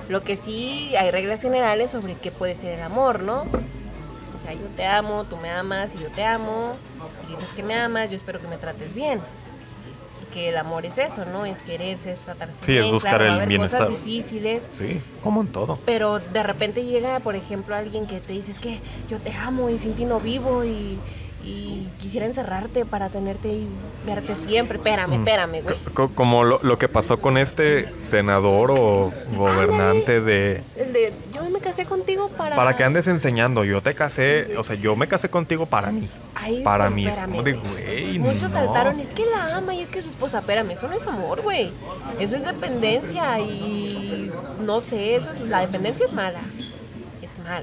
[0.08, 3.40] Lo que sí hay reglas generales sobre qué puede ser el amor, ¿no?
[3.42, 6.76] O sea, yo te amo, tú me amas y yo te amo,
[7.26, 9.20] y dices que me amas, yo espero que me trates bien.
[10.37, 11.47] Y que el amor es eso, ¿no?
[11.47, 12.84] Es quererse, es tratarse Sí, bien.
[12.84, 13.87] es buscar claro, el haber bienestar.
[13.89, 15.78] cosas difíciles, Sí, como en todo.
[15.87, 18.78] pero de repente llega, por ejemplo, alguien que te dice, es que
[19.11, 20.99] yo te amo y sin ti no vivo y,
[21.47, 23.68] y quisiera encerrarte para tenerte y
[24.05, 24.78] verte siempre.
[24.78, 25.76] Espérame, espérame, güey.
[25.94, 30.62] Co- como lo, lo que pasó con este senador o gobernante de...
[30.76, 32.57] El de, yo me casé contigo para...
[32.57, 36.09] Para que andes enseñando, yo te casé, o sea, yo me casé contigo para mí.
[36.34, 38.49] Ay, para mí es espérame, como de, güey, Muchos no.
[38.51, 41.42] saltaron, es que la ama y es que su esposa, espérame, eso no es amor,
[41.42, 41.70] güey.
[42.18, 44.30] Eso es dependencia y
[44.64, 46.40] no sé, eso es, la dependencia es mala.
[47.22, 47.62] Es mala,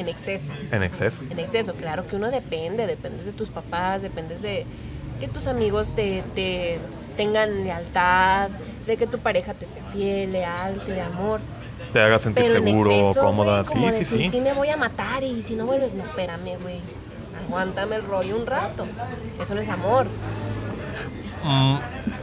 [0.00, 0.52] en exceso.
[0.72, 1.22] En exceso.
[1.30, 4.66] En exceso, claro que uno depende, dependes de tus papás, dependes de
[5.20, 6.78] que tus amigos te, te
[7.16, 8.48] tengan lealtad,
[8.86, 11.40] de que tu pareja te sea fiel, leal, te dé amor.
[11.92, 13.64] Te haga sentir Pero seguro, exceso, cómoda.
[13.64, 14.30] como sí, sí, sí.
[14.36, 16.78] "Y me voy a matar y si no vuelves, no, espérame, güey.
[17.46, 18.86] Aguántame el rollo un rato.
[19.42, 20.06] Eso no es amor.
[21.42, 21.76] Mm,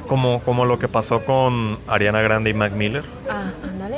[0.07, 3.03] como, como lo que pasó con Ariana Grande y Mac Miller.
[3.29, 3.51] Ah,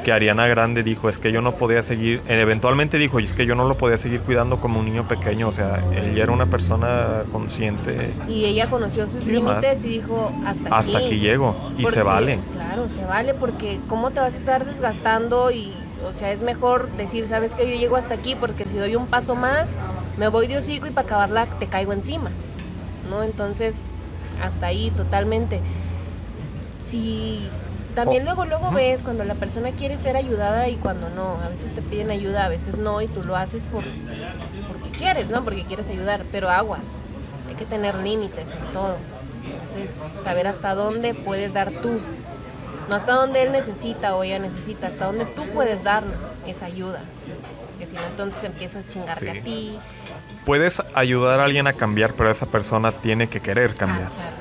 [0.04, 3.34] Que Ariana Grande dijo, es que yo no podía seguir, eh, eventualmente dijo, y es
[3.34, 6.24] que yo no lo podía seguir cuidando como un niño pequeño, o sea, él ya
[6.24, 10.72] era una persona consciente, Y ella conoció sus límites y dijo, hasta aquí.
[10.72, 12.40] hasta aquí llego, y Porque, se vale.
[12.54, 15.74] Claro, se vale porque cómo te vas a estar desgastando y,
[16.08, 19.08] o sea, es mejor decir, sabes que yo llego hasta aquí porque si doy un
[19.08, 19.72] paso más,
[20.18, 22.30] me voy de hocico y para acabarla te caigo encima,
[23.10, 23.24] ¿no?
[23.24, 23.76] Entonces,
[24.42, 25.60] hasta ahí totalmente.
[26.88, 27.48] Si
[28.04, 28.26] también Oh.
[28.26, 31.82] luego, luego ves cuando la persona quiere ser ayudada y cuando no, a veces te
[31.82, 35.44] piden ayuda, a veces no, y tú lo haces por, porque quieres, ¿no?
[35.44, 36.82] Porque quieres ayudar, pero aguas,
[37.48, 38.98] hay que tener límites en todo.
[39.46, 42.00] Entonces, saber hasta dónde puedes dar tú.
[42.90, 46.04] No hasta dónde él necesita o ella necesita, hasta dónde tú puedes dar
[46.48, 47.02] esa ayuda.
[47.78, 49.38] Que si no, entonces empiezas a chingarte Sí.
[49.40, 49.80] a ti.
[50.46, 54.10] Puedes ayudar a alguien a cambiar, pero esa persona tiene que querer Ah, cambiar.
[54.10, 54.39] claro.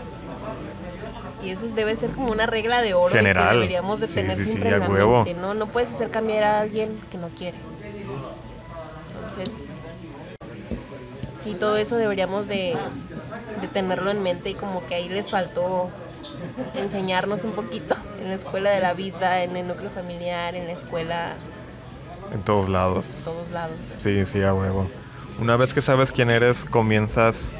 [1.49, 3.49] Y eso debe ser como una regla de oro General.
[3.49, 5.25] que deberíamos de Sí, tener sí, sí, siempre a en la huevo.
[5.25, 5.55] mente, ¿no?
[5.55, 7.57] No puedes hacer cambiar a alguien que no quiere.
[9.29, 9.55] Entonces,
[11.43, 12.77] sí, todo eso deberíamos de,
[13.63, 15.89] de tenerlo en mente y como que ahí les faltó
[16.75, 20.73] enseñarnos un poquito en la escuela de la vida, en el núcleo familiar, en la
[20.73, 21.33] escuela,
[22.33, 23.23] En todos en lados.
[23.25, 23.77] todos lados.
[23.99, 24.87] Sí, sí, a huevo.
[25.41, 27.55] Una vez que sabes quién eres, comienzas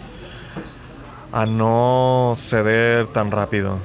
[1.33, 3.79] a no ceder tan rápido.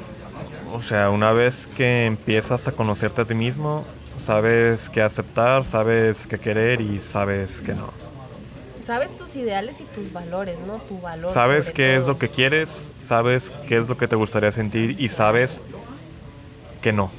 [0.73, 6.25] O sea, una vez que empiezas a conocerte a ti mismo, sabes qué aceptar, sabes
[6.27, 7.89] qué querer y sabes que no.
[8.85, 10.75] Sabes tus ideales y tus valores, ¿no?
[10.77, 11.31] Tu valor.
[11.31, 15.09] Sabes qué es lo que quieres, sabes qué es lo que te gustaría sentir y
[15.09, 15.61] sabes
[16.81, 17.09] que no.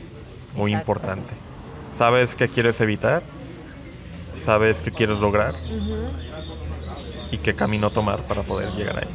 [0.55, 0.93] Muy Exacto.
[0.93, 1.35] importante.
[1.93, 3.23] Sabes qué quieres evitar,
[4.37, 5.55] sabes qué quieres lograr
[7.31, 9.09] y qué camino tomar para poder llegar ahí.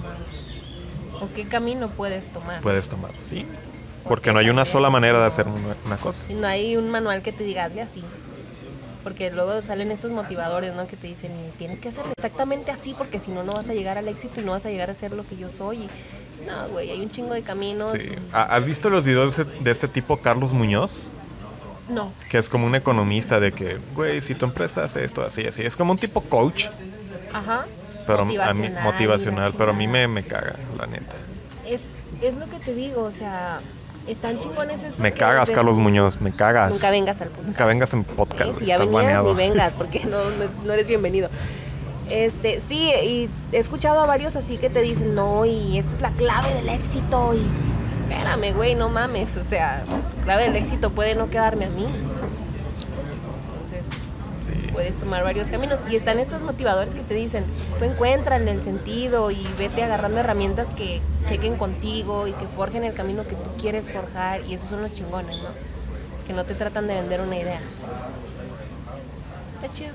[1.22, 2.62] ¿O qué camino puedes tomar?
[2.62, 3.46] Puedes tomar, ¿sí?
[4.08, 5.46] Porque no hay una sola manera de hacer
[5.86, 6.24] una, cosa.
[6.30, 8.04] Y no hay un manual que te diga, hazle así.
[9.04, 10.88] Porque luego salen estos motivadores, ¿no?
[10.88, 13.74] Que te dicen, "Y tienes que hacerlo exactamente así porque si no, no vas a
[13.74, 15.78] llegar al éxito y no vas a llegar a ser lo que yo soy.
[15.78, 15.90] Y,
[16.48, 17.92] no, güey, hay un chingo de caminos.
[17.94, 18.10] Sí.
[18.34, 20.92] ¿Ha- ¿Has visto los videos de, de este tipo, Carlos Muñoz?
[21.90, 22.12] No.
[22.30, 25.64] Que es como un economista de que, güey, si tu empresa hace esto, así, así.
[25.64, 26.68] Es como un tipo coach,
[27.34, 27.66] Ajá.
[28.10, 31.16] Pero a mí, Motivacional, motivacional, pero a mí me, me caga, la neta.
[31.68, 31.84] Es,
[32.22, 33.60] es lo que te digo, o sea,
[34.08, 36.72] están chingones esos Me cagas, Carlos Muñoz, me cagas.
[36.72, 37.48] Nunca vengas al podcast.
[37.48, 38.56] Nunca vengas en podcast, ¿eh?
[38.58, 39.30] Si estás venías, baneado.
[39.30, 41.30] ni vengas, porque no, no es- no eres bienvenido.
[42.10, 46.02] Este, sí, y he escuchado a varios así que te dicen, no, y esta es
[46.02, 49.84] la clave del éxito, y espérame, güey, no mames, o sea,
[50.18, 51.86] la clave del éxito puede no quedarme a mí.
[54.80, 54.86] Sí.
[54.88, 55.80] puedes tomar varios caminos.
[55.90, 57.44] Y están estos motivadores que te dicen,
[57.78, 62.94] tú encuéntrale el sentido y vete agarrando herramientas que chequen contigo y que forjen el
[62.94, 64.42] camino que tú quieres forjar.
[64.48, 65.50] Y esos son los chingones, ¿no?
[66.28, 67.60] Que no te tratan de vender una idea.
[69.62, 69.92] Está chido.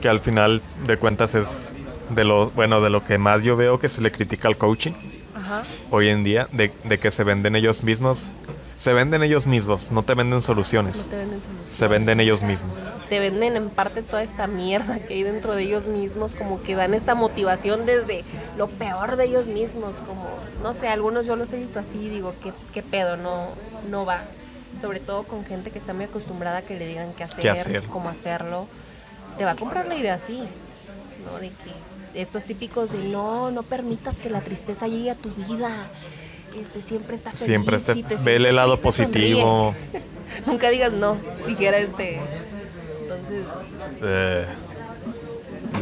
[0.00, 1.72] Que al final de cuentas es
[2.10, 4.92] de lo, bueno, de lo que más yo veo que se le critica al coaching
[5.36, 5.62] Ajá.
[5.90, 8.32] hoy en día, de, de que se venden ellos mismos.
[8.78, 11.08] Se venden ellos mismos, no te venden No soluciones.
[11.10, 11.70] te venden soluciones.
[11.70, 12.74] Se venden ellos mismos.
[13.08, 16.76] Te venden en parte toda esta mierda que hay dentro de ellos mismos, como que
[16.76, 18.20] dan esta motivación desde
[18.56, 20.24] lo peor de ellos mismos, como,
[20.62, 23.16] no sé, algunos yo los he visto así, digo, ¿qué, qué pedo?
[23.16, 23.48] No,
[23.90, 24.22] no va.
[24.80, 27.50] Sobre todo con gente que está muy acostumbrada a que le digan qué hacer, ¿Qué
[27.50, 27.82] hacer?
[27.88, 28.68] cómo hacerlo.
[29.38, 30.44] Te va a comprar la idea así,
[31.26, 31.40] ¿no?
[31.40, 35.68] De que estos típicos de no, no permitas que la tristeza llegue a tu vida.
[36.56, 37.44] Este, siempre está feliz.
[37.44, 39.74] Siempre este, si ve el lado positivo.
[40.46, 41.16] Nunca digas no,
[41.46, 42.18] dijera este.
[43.02, 43.44] Entonces,
[44.02, 44.46] Eh,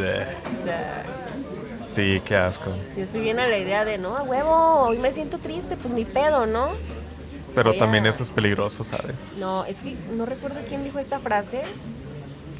[0.00, 0.26] eh,
[1.86, 2.70] sí, qué asco.
[2.96, 5.92] yo estoy bien a la idea de no, a huevo, hoy me siento triste, pues
[5.94, 6.68] ni pedo, ¿no?
[7.54, 9.16] Pero Voy también a- eso es peligroso, ¿sabes?
[9.38, 11.62] No, es que no recuerdo quién dijo esta frase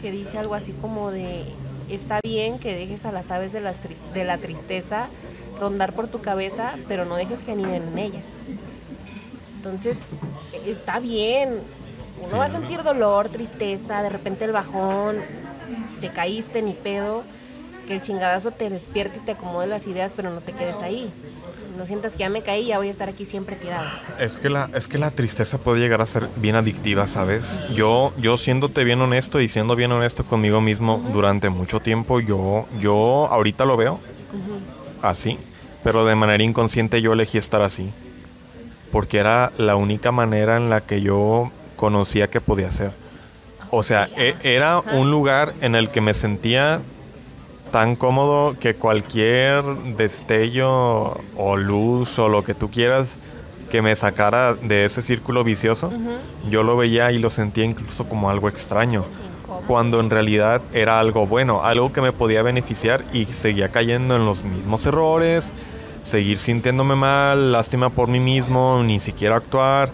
[0.01, 1.45] que dice algo así como de
[1.91, 3.77] está bien que dejes a las aves de, las
[4.15, 5.07] de la tristeza
[5.61, 8.21] rondar por tu cabeza, pero no dejes que aniden en ella.
[9.57, 9.99] Entonces,
[10.67, 11.61] está bien.
[12.19, 12.37] Uno Sí.
[12.37, 15.17] va a sentir dolor, tristeza, de repente el bajón,
[16.01, 17.23] te caíste ni pedo,
[17.87, 21.11] que el chingadazo te despierte y te acomode las ideas, pero no te quedes ahí.
[21.77, 23.87] No sientas que ya me caí, ya voy a estar aquí siempre tirado.
[24.19, 27.61] Es que la, es que la tristeza puede llegar a ser bien adictiva, ¿sabes?
[27.75, 32.67] Yo, yo siéndote bien honesto y siendo bien honesto conmigo mismo durante mucho tiempo, yo,
[32.81, 34.01] yo ahorita lo veo
[35.03, 35.39] así,
[35.83, 37.91] pero de manera inconsciente yo elegí estar así.
[38.93, 42.93] Porque era la única manera en la que yo conocía que podía ser.
[43.71, 46.81] O sea, e- era un lugar en el que me sentía
[47.73, 49.63] tan cómodo que cualquier
[49.97, 53.19] destello o luz o lo que tú quieras
[53.71, 55.93] que me sacara de ese círculo vicioso,
[56.49, 59.05] yo lo veía y lo sentía incluso como algo extraño.
[59.67, 64.25] Cuando en realidad era algo bueno, algo que me podía beneficiar y seguía cayendo en
[64.25, 65.53] los mismos errores,
[66.03, 69.91] seguir sintiéndome mal, lástima por mí mismo, ni siquiera actuar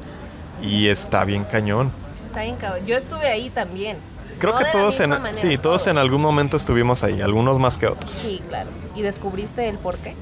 [0.62, 1.90] y está bien cañón.
[2.24, 2.86] Está bien, cabrón.
[2.86, 3.98] Yo estuve ahí también.
[4.38, 7.78] Creo No que todos en, manera, sí, todos en algún momento estuvimos ahí, algunos más
[7.78, 8.10] que otros.
[8.10, 8.70] Sí, claro.
[8.94, 10.14] ¿Y descubriste el por qué?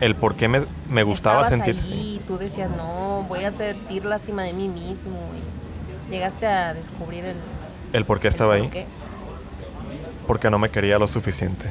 [0.00, 1.92] El por qué me, me gustaba sentirse así.
[1.92, 5.18] ahí y tú decías, no, voy a sentir lástima de mí mismo.
[6.08, 7.36] Y llegaste a descubrir el,
[7.92, 8.68] El por qué estaba por ahí.
[8.68, 8.86] qué,
[10.26, 11.66] Porque no me quería lo suficiente.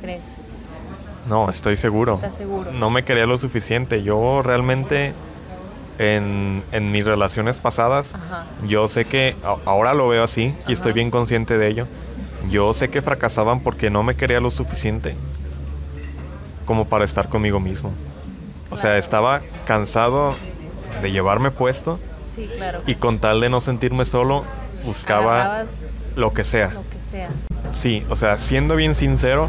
[0.00, 0.36] ¿Crees?
[1.28, 2.14] No, estoy seguro.
[2.16, 2.70] ¿Estás seguro?
[2.72, 4.02] No me quería lo suficiente.
[4.02, 5.12] Yo realmente
[5.98, 8.44] en, en mis relaciones pasadas, Ajá.
[8.66, 10.94] yo sé que a- ahora lo veo así y estoy Ajá.
[10.96, 11.86] bien consciente de ello.
[12.50, 15.16] Yo sé que fracasaban porque no me quería lo suficiente
[16.66, 17.90] como para estar conmigo mismo.
[18.70, 18.98] O sea, Claro.
[18.98, 20.34] estaba cansado
[21.02, 22.82] de llevarme puesto Sí, claro.
[22.86, 24.44] y con tal de no sentirme solo,
[24.86, 25.68] buscaba Agarrabas
[26.16, 26.70] lo que sea.
[26.72, 27.28] lo que sea.
[27.74, 29.48] Sí, o sea, siendo bien sincero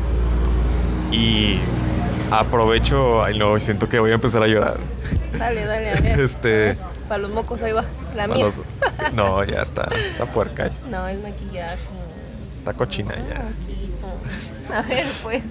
[1.11, 1.59] y
[2.31, 4.77] aprovecho, ay no, siento que voy a empezar a llorar.
[5.38, 6.19] Dale, dale, ver.
[6.19, 6.77] Este-
[7.07, 7.85] Para los mocos, ahí va.
[8.15, 8.45] La mía.
[8.45, 11.77] los- No, ya está, está puerca, No, el maquillaje.
[12.59, 13.43] está cochina ya.
[13.43, 14.73] Moquito.
[14.73, 15.43] A ver, pues.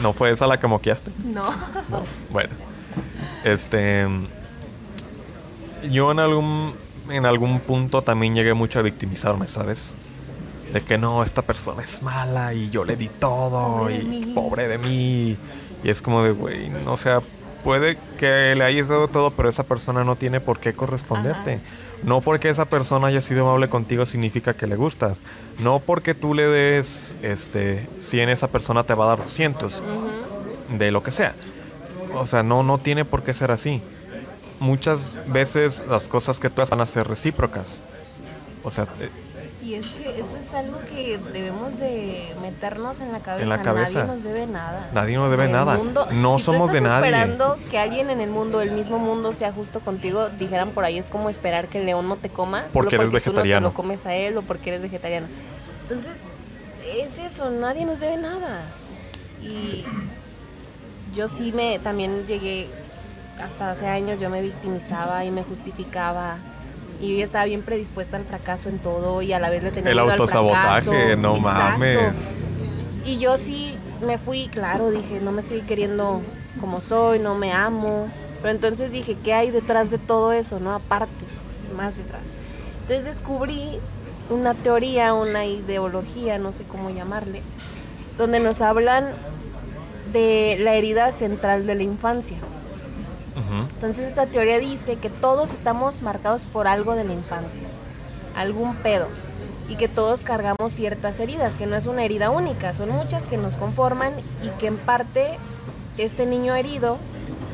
[0.00, 1.10] ¿No fue esa la que moqueaste?
[1.24, 1.50] No.
[1.88, 2.02] No.
[2.30, 2.50] Bueno.
[3.44, 4.06] Este.
[5.90, 6.74] Yo en algún.
[7.10, 9.96] En algún punto también llegué mucho a victimizarme, ¿sabes?
[10.72, 14.68] De que no, esta persona es mala y yo le di todo Pobre y pobre
[14.68, 15.36] de mí.
[15.82, 17.20] Y es como de, güey, no, o sea,
[17.64, 21.54] puede que le hayas dado todo, pero esa persona no tiene por qué corresponderte.
[21.54, 21.62] Ajá.
[22.02, 25.20] No porque esa persona haya sido amable contigo significa que le gustas.
[25.58, 29.82] No porque tú le des este 100, esa persona te va a dar 200
[30.78, 31.34] de lo que sea.
[32.14, 33.82] O sea, no, no tiene por qué ser así.
[34.60, 37.82] Muchas veces las cosas que tú haces van a ser recíprocas.
[38.64, 39.08] O sea, eh,
[39.62, 43.42] Y es que eso es algo que debemos de meternos en la cabeza.
[43.42, 44.04] En la cabeza.
[44.04, 44.90] Nadie nos debe nada.
[44.94, 45.78] Nadie nos debe El nada.
[46.12, 47.06] No si tú somos de nadie.
[47.08, 50.98] esperando que alguien en el mundo, el mismo mundo, sea justo contigo, dijeran por ahí,
[50.98, 52.62] es como esperar que el león no te coma.
[52.62, 53.60] solo Porque eres tú vegetariano.
[53.60, 55.26] no te lo comes a él o porque eres vegetariano.
[55.82, 56.16] Entonces,
[56.96, 58.62] es eso, nadie nos debe nada.
[59.40, 59.84] Y
[61.14, 62.68] yo sí me, también llegué,
[63.42, 66.36] hasta hace años yo me victimizaba y me justificaba.
[67.00, 69.70] Y yo ya estaba bien predispuesta al fracaso en todo y a la vez le
[69.70, 71.16] tenía El miedo al autosabotaje, fracaso.
[71.16, 72.30] no mames.
[73.04, 76.20] Y yo sí me fui, claro, dije, no me estoy queriendo
[76.60, 78.08] como soy, no me amo.
[78.42, 80.74] Pero entonces dije, ¿qué hay detrás de todo eso, no?
[80.74, 81.12] Aparte,
[81.76, 82.22] más detrás.
[82.82, 83.78] Entonces descubrí
[84.30, 87.42] una teoría, una ideología, no sé cómo llamarle,
[88.16, 89.06] donde nos hablan
[90.12, 92.36] de la herida central de la infancia.
[93.74, 97.68] Entonces esta teoría dice que todos estamos marcados por algo de la infancia,
[98.36, 99.08] algún pedo,
[99.68, 103.36] y que todos cargamos ciertas heridas, que no es una herida única, son muchas que
[103.36, 104.12] nos conforman
[104.42, 105.38] y que en parte
[105.98, 106.98] este niño herido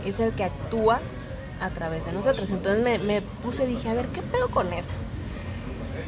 [0.05, 1.01] es el que actúa
[1.61, 2.51] a través de nosotros.
[2.51, 4.93] Entonces me, me puse, dije, a ver, ¿qué pedo con esto?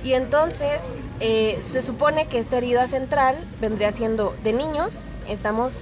[0.05, 0.83] Y entonces
[1.21, 4.93] eh, se supone que esta herida central vendría siendo de niños,
[5.29, 5.73] estamos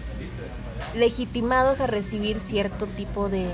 [0.97, 3.47] legitimados a recibir cierto tipo de...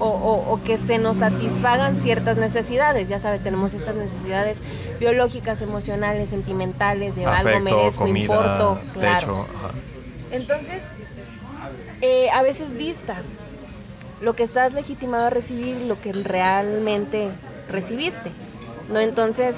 [0.00, 3.08] O, o- o que se nos satisfagan ciertas necesidades.
[3.08, 4.58] Ya sabes, tenemos estas necesidades
[4.98, 8.78] biológicas, emocionales, sentimentales, de algo merezco, comida, importo.
[8.94, 9.46] Claro.
[9.56, 9.70] ajá.
[10.32, 10.82] Entonces,
[12.00, 13.14] eh, a veces dista
[14.20, 17.28] lo que estás legitimado a recibir lo que realmente
[17.70, 18.30] recibiste.
[18.92, 18.98] ¿no?
[18.98, 19.56] Entonces,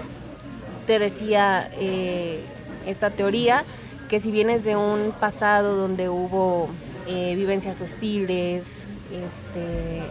[0.87, 2.43] te decía eh,
[2.87, 3.65] esta teoría
[4.09, 6.69] que si vienes de un pasado donde hubo
[7.07, 10.03] eh, vivencias hostiles, este,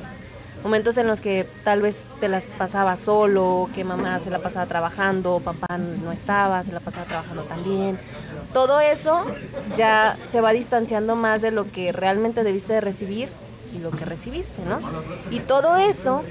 [0.63, 4.65] momentos en los que tal vez te las pasaba solo, que mamá se la pasaba
[4.65, 7.99] trabajando, papá no estaba, se la pasaba trabajando también.
[8.53, 9.25] Todo eso
[9.75, 13.29] ya se va distanciando más de lo que realmente debiste de recibir
[13.75, 14.79] y lo que recibiste, ¿no?
[15.29, 16.23] Y todo eso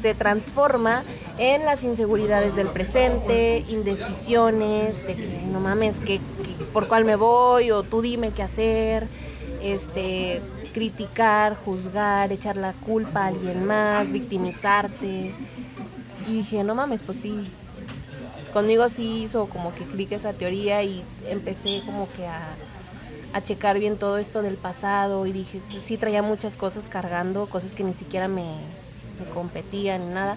[0.00, 1.02] se transforma
[1.38, 6.20] en las inseguridades del presente, indecisiones, de que no mames, que,
[6.72, 9.06] por cuál me voy, o tú dime qué hacer,
[9.62, 10.40] este,
[10.72, 15.32] criticar, juzgar, echar la culpa a alguien más, victimizarte.
[16.28, 17.50] Y dije, no mames, pues sí.
[18.52, 22.40] Conmigo sí hizo como que clic esa teoría y empecé como que a,
[23.34, 27.74] a checar bien todo esto del pasado y dije, sí traía muchas cosas cargando, cosas
[27.74, 28.46] que ni siquiera me,
[29.98, 30.36] ni nada.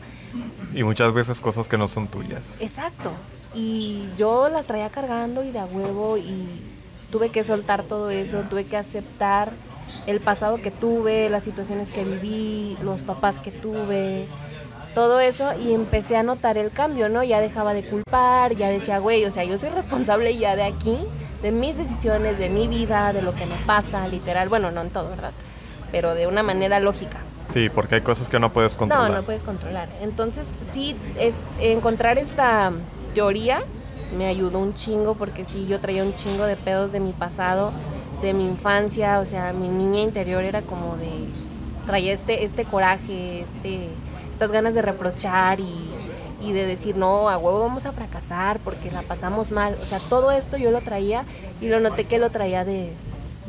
[0.73, 2.59] Y muchas veces cosas que no son tuyas.
[2.61, 3.11] Exacto.
[3.53, 6.47] Y yo las traía cargando y de a huevo y
[7.11, 9.51] tuve que soltar todo eso, tuve que aceptar
[10.05, 14.27] el pasado que tuve, las situaciones que viví, los papás que tuve,
[14.93, 17.23] todo eso y empecé a notar el cambio, ¿no?
[17.23, 20.97] Ya dejaba de culpar, ya decía, güey, o sea, yo soy responsable ya de aquí,
[21.41, 24.89] de mis decisiones, de mi vida, de lo que me pasa, literal, bueno, no en
[24.89, 25.31] todo, ¿verdad?
[25.91, 27.19] Pero de una manera lógica.
[27.51, 29.09] Sí, porque hay cosas que no puedes controlar.
[29.09, 29.89] No, no puedes controlar.
[30.01, 32.71] Entonces, sí, es, encontrar esta
[33.13, 33.63] teoría
[34.17, 37.71] me ayudó un chingo porque sí, yo traía un chingo de pedos de mi pasado,
[38.21, 41.09] de mi infancia, o sea, mi niña interior era como de,
[41.85, 43.87] traía este, este coraje, este,
[44.31, 45.89] estas ganas de reprochar y,
[46.41, 49.77] y de decir, no, a huevo vamos a fracasar porque la pasamos mal.
[49.81, 51.23] O sea, todo esto yo lo traía
[51.61, 52.91] y lo noté que lo traía de,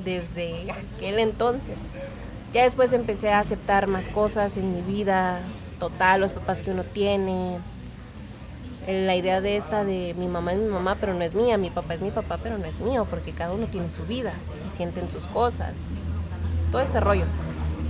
[0.04, 1.88] desde aquel entonces.
[2.52, 5.40] Ya después empecé a aceptar más cosas en mi vida,
[5.78, 7.58] total, los papás que uno tiene.
[8.88, 11.70] La idea de esta de mi mamá es mi mamá, pero no es mía, mi
[11.70, 14.32] papá es mi papá, pero no es mío, porque cada uno tiene su vida
[14.68, 15.74] y sienten sus cosas.
[16.72, 17.24] Todo este rollo.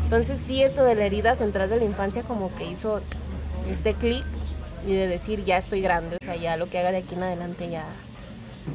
[0.05, 3.01] Entonces sí, esto de la herida central de la infancia como que hizo
[3.71, 4.25] este clic
[4.85, 7.23] y de decir ya estoy grande, o sea, ya lo que haga de aquí en
[7.23, 7.85] adelante ya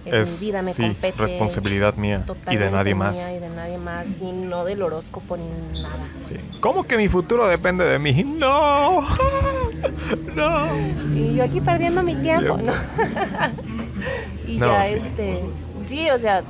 [0.06, 1.18] es, Es, mi vida, me sí, compete.
[1.18, 3.32] responsabilidad mía y de nadie más.
[3.32, 5.45] Y de nadie más, ni no del horóscopo ni
[5.82, 5.95] nada.
[6.28, 6.36] Sí.
[6.60, 8.24] ¿Cómo que mi futuro depende de mí?
[8.24, 9.02] No.
[10.36, 10.68] no.
[11.16, 12.72] Y yo aquí perdiendo mi tiempo, ¿no?
[14.48, 14.98] Y No, ya sí.
[15.02, 15.40] este.
[15.88, 16.44] Sí, o sea,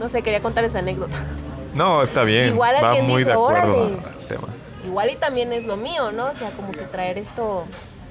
[0.00, 1.16] no sé, quería contar esa anécdota.
[1.74, 2.48] No, está bien.
[2.48, 3.94] Igual Va muy dice, de acuerdo "Órale".
[3.96, 4.48] al tema.
[4.84, 6.26] Igual y también es lo mío, ¿no?
[6.26, 7.64] O sea, como que traer esto,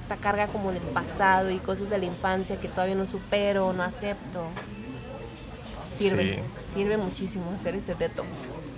[0.03, 3.83] esta carga como del pasado y cosas de la infancia que todavía no supero, no
[3.83, 4.45] acepto.
[5.97, 6.39] Sirve, Sí.
[6.75, 8.27] sirve muchísimo hacer ese detox.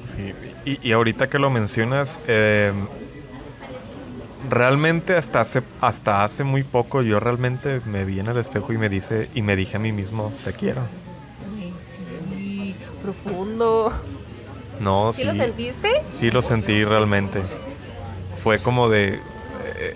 [0.06, 0.34] Sí,
[0.66, 2.72] y, y ahorita que lo mencionas, eh,
[4.50, 8.78] realmente hasta hace, hasta hace muy poco yo realmente me vi en el espejo y
[8.78, 10.82] me dice y me dije a mí mismo, te quiero.
[11.58, 11.74] Ay,
[12.38, 13.92] sí, profundo.
[14.80, 16.04] No, ¿Sí, sí, lo sentiste?
[16.12, 17.42] sí lo sentí realmente.
[18.44, 19.20] Fue como de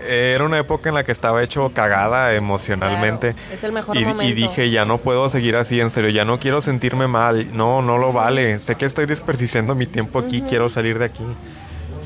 [0.08, 3.34] era una época en la que estaba hecho cagada emocionalmente.
[3.34, 4.36] Claro, es el mejor y, y momento.
[4.36, 7.98] dije, ya no puedo seguir así, en serio, ya no quiero sentirme mal, no, no
[7.98, 11.24] lo vale, sé que estoy desperdiciando mi tiempo aquí, quiero salir de aquí.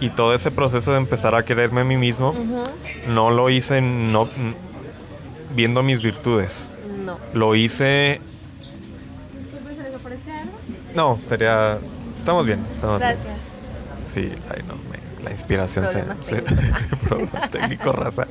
[0.02, 2.64] Y todo ese proceso de empezar a quererme a mí mismo, Ujú.
[3.10, 4.27] no lo hice no,
[5.56, 6.69] viendo mis virtudes,
[7.06, 7.18] No.
[7.34, 8.19] lo hice...
[10.95, 11.80] No, sería...
[12.18, 13.11] Estamos bien, estamos bien.
[13.15, 13.38] Gracias.
[14.06, 14.76] Sí, ay, no,
[15.24, 16.00] la inspiración se...
[16.04, 17.00] Problemas se- técnicos.
[17.10, 18.28] problemas técnicos, raza.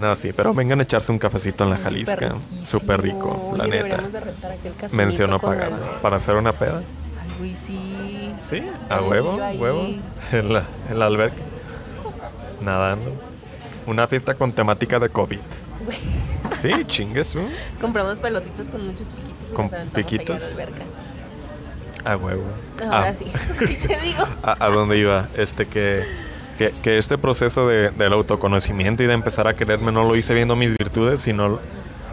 [0.00, 2.34] No, sí, pero vengan a echarse un cafecito en la Jalisca.
[2.64, 3.96] Súper rico, la Oye, neta.
[3.98, 6.00] de Mencionó pagada.
[6.02, 6.82] ¿Para hacer una peda?
[7.66, 8.32] Sí.
[8.48, 9.58] Sí, a Ahí, huevo, ahí.
[9.60, 9.86] huevo.
[10.32, 11.36] En la, en la alberca.
[12.60, 13.12] Nadando.
[13.86, 15.38] Una fiesta con temática de COVID.
[16.58, 17.36] Sí, chingues.
[17.80, 19.54] Compramos pelotitas con muchos piquitos.
[19.54, 20.42] Con aventamos ahí a la piquitos.
[20.52, 20.82] alberca.
[22.04, 22.44] A huevo.
[22.82, 23.24] Ahora Ah, sí.
[23.86, 24.24] Te digo.
[24.42, 26.04] a, a dónde iba, este que,
[26.58, 30.34] que, que este proceso de, del autoconocimiento y de empezar a quererme no lo hice
[30.34, 31.58] viendo mis virtudes, sino,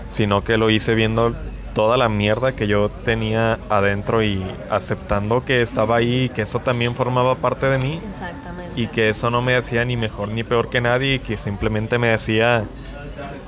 [0.10, 1.36] sino que lo hice viendo
[1.74, 6.60] toda la mierda que yo tenía adentro y aceptando que estaba ahí y que eso
[6.60, 8.82] también formaba parte de mí Exactamente.
[8.82, 11.98] y que eso no me hacía ni mejor ni peor que nadie y que simplemente
[12.00, 12.64] me hacía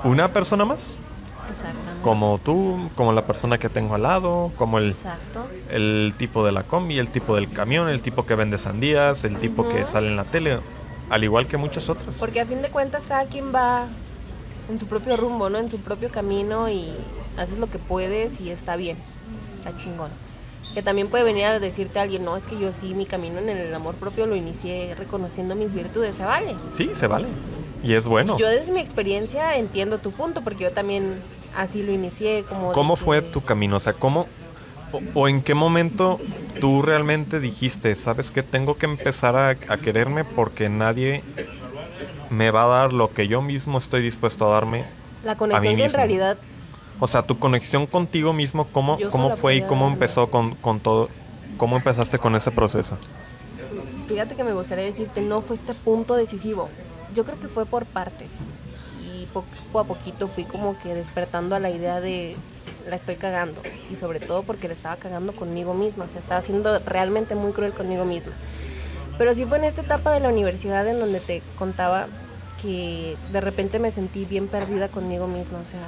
[0.04, 0.98] una persona más,
[1.50, 1.91] Exactamente.
[2.02, 5.46] Como tú, como la persona que tengo al lado, como el, Exacto.
[5.70, 9.38] el tipo de la combi, el tipo del camión, el tipo que vende sandías, el
[9.38, 10.58] tipo que sale en la tele,
[11.10, 12.16] al igual que muchos otros.
[12.18, 13.86] Porque a fin de cuentas cada quien va
[14.70, 15.58] en su propio rumbo, ¿no?
[15.58, 16.92] En su propio camino y
[17.36, 18.96] haces lo que puedes y está bien.
[19.58, 20.10] Está chingón.
[20.74, 23.38] Que también puede venir a decirte a alguien, no, es que yo sí, mi camino
[23.38, 26.54] en el amor propio lo inicié reconociendo mis virtudes, se vale.
[26.74, 27.28] Sí, se vale.
[27.84, 28.38] Y es bueno.
[28.38, 31.20] Yo desde mi experiencia entiendo tu punto, porque yo también
[31.56, 32.44] así lo inicié.
[32.44, 33.76] Como ¿Cómo que- fue tu camino?
[33.76, 34.26] O sea, ¿cómo
[34.92, 36.18] o, o en qué momento
[36.60, 41.22] tú realmente dijiste, sabes que tengo que empezar a, a quererme porque nadie
[42.30, 44.84] me va a dar lo que yo mismo estoy dispuesto a darme?
[45.24, 46.38] La conexión que en realidad
[47.00, 51.08] O sea, tu conexión contigo mismo, ¿cómo, cómo fue y cómo empezó con, con todo?
[51.56, 52.96] ¿Cómo empezaste con ese proceso?
[54.08, 56.68] Fíjate que me gustaría decirte, no fue este punto decisivo.
[57.14, 58.28] Yo creo que fue por partes.
[59.32, 62.36] Poco a poquito fui como que despertando a la idea de
[62.88, 63.60] la estoy cagando.
[63.90, 66.04] Y sobre todo porque la estaba cagando conmigo misma.
[66.04, 68.32] O sea, estaba siendo realmente muy cruel conmigo misma.
[69.18, 72.06] Pero sí fue en esta etapa de la universidad en donde te contaba
[72.60, 75.58] que de repente me sentí bien perdida conmigo misma.
[75.58, 75.80] O sea,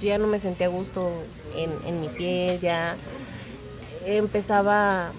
[0.00, 1.10] yo ya no me sentía a gusto
[1.56, 2.96] en, en mi piel, ya
[4.06, 5.10] empezaba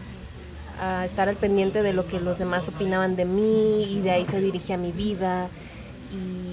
[0.80, 4.26] a estar al pendiente de lo que los demás opinaban de mí y de ahí
[4.26, 5.48] se dirigía mi vida
[6.12, 6.45] y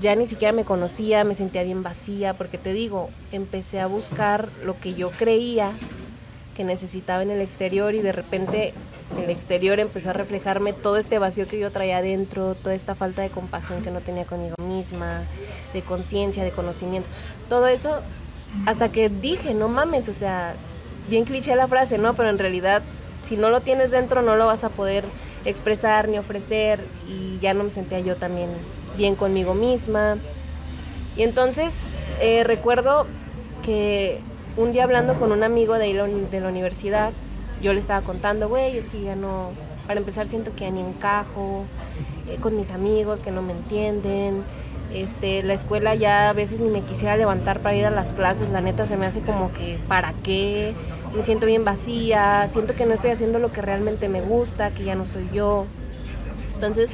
[0.00, 4.48] ya ni siquiera me conocía, me sentía bien vacía porque te digo, empecé a buscar
[4.64, 5.72] lo que yo creía
[6.56, 8.74] que necesitaba en el exterior y de repente
[9.22, 13.22] el exterior empezó a reflejarme todo este vacío que yo traía adentro, toda esta falta
[13.22, 15.22] de compasión que no tenía conmigo misma,
[15.72, 17.08] de conciencia, de conocimiento,
[17.48, 18.00] todo eso
[18.66, 20.54] hasta que dije, no mames, o sea,
[21.08, 22.14] bien cliché la frase, ¿no?
[22.14, 22.82] Pero en realidad,
[23.22, 25.04] si no lo tienes dentro, no lo vas a poder
[25.44, 26.80] expresar ni ofrecer.
[27.08, 28.48] Y ya no me sentía yo también
[28.96, 30.16] bien conmigo misma.
[31.16, 31.74] Y entonces
[32.20, 33.06] eh, recuerdo
[33.64, 34.20] que
[34.56, 35.92] un día hablando con un amigo de,
[36.30, 37.12] de la universidad,
[37.62, 39.50] yo le estaba contando, güey, es que ya no,
[39.86, 41.64] para empezar siento que ya ni encajo
[42.28, 44.42] eh, con mis amigos, que no me entienden.
[44.92, 48.48] Este, la escuela ya a veces ni me quisiera levantar para ir a las clases,
[48.50, 50.72] la neta se me hace como que ¿para qué?
[51.16, 54.84] Me siento bien vacía, siento que no estoy haciendo lo que realmente me gusta, que
[54.84, 55.66] ya no soy yo.
[56.54, 56.90] Entonces,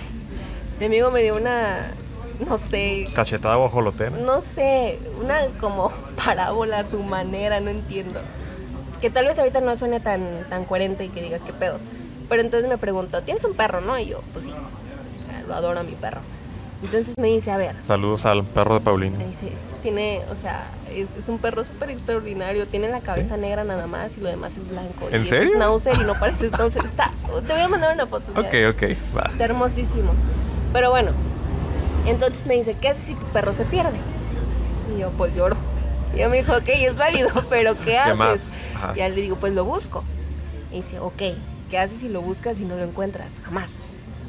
[0.81, 1.90] mi amigo me dio una,
[2.48, 4.16] no sé, Cachetada guajolotera.
[4.16, 5.93] no sé, una como
[6.24, 8.20] parábola a su manera, no entiendo.
[9.01, 11.78] Que tal vez ahorita no suene tan, tan coherente y que digas qué pedo.
[12.28, 13.98] Pero entonces me preguntó, ¿tienes un perro, no?
[13.98, 14.55] Y yo, pues sí,
[15.48, 16.20] lo adoro a mi perro.
[16.82, 19.19] Entonces me dice, a ver, Saludos al perro de Paulina.
[19.19, 19.52] me dice,
[19.82, 24.16] tiene, o sea, es, es un perro súper extraordinario, tiene la cabeza negra nada más
[24.16, 25.09] y lo demás es blanco.
[25.11, 25.52] ¿En y serio?
[25.55, 26.85] Es y no parece schnauzer.
[26.85, 27.11] Está,
[27.47, 28.32] te voy a mandar una foto.
[28.32, 28.82] Ok, ok,
[29.16, 29.28] va.
[29.31, 30.12] Está hermosísimo.
[30.73, 31.13] Pero bueno,
[32.07, 33.99] entonces me dice, ¿qué haces si tu perro se pierde?
[34.95, 35.57] Y yo, pues lloro.
[36.15, 38.55] Y yo me dijo, ok, es válido, pero ¿qué, haces?
[38.95, 40.05] Y ya le digo, pues lo busco.
[40.73, 41.23] Y dice, ok,
[41.71, 43.29] ¿qué haces si lo buscas y no lo encuentras?
[43.45, 43.71] Jamás.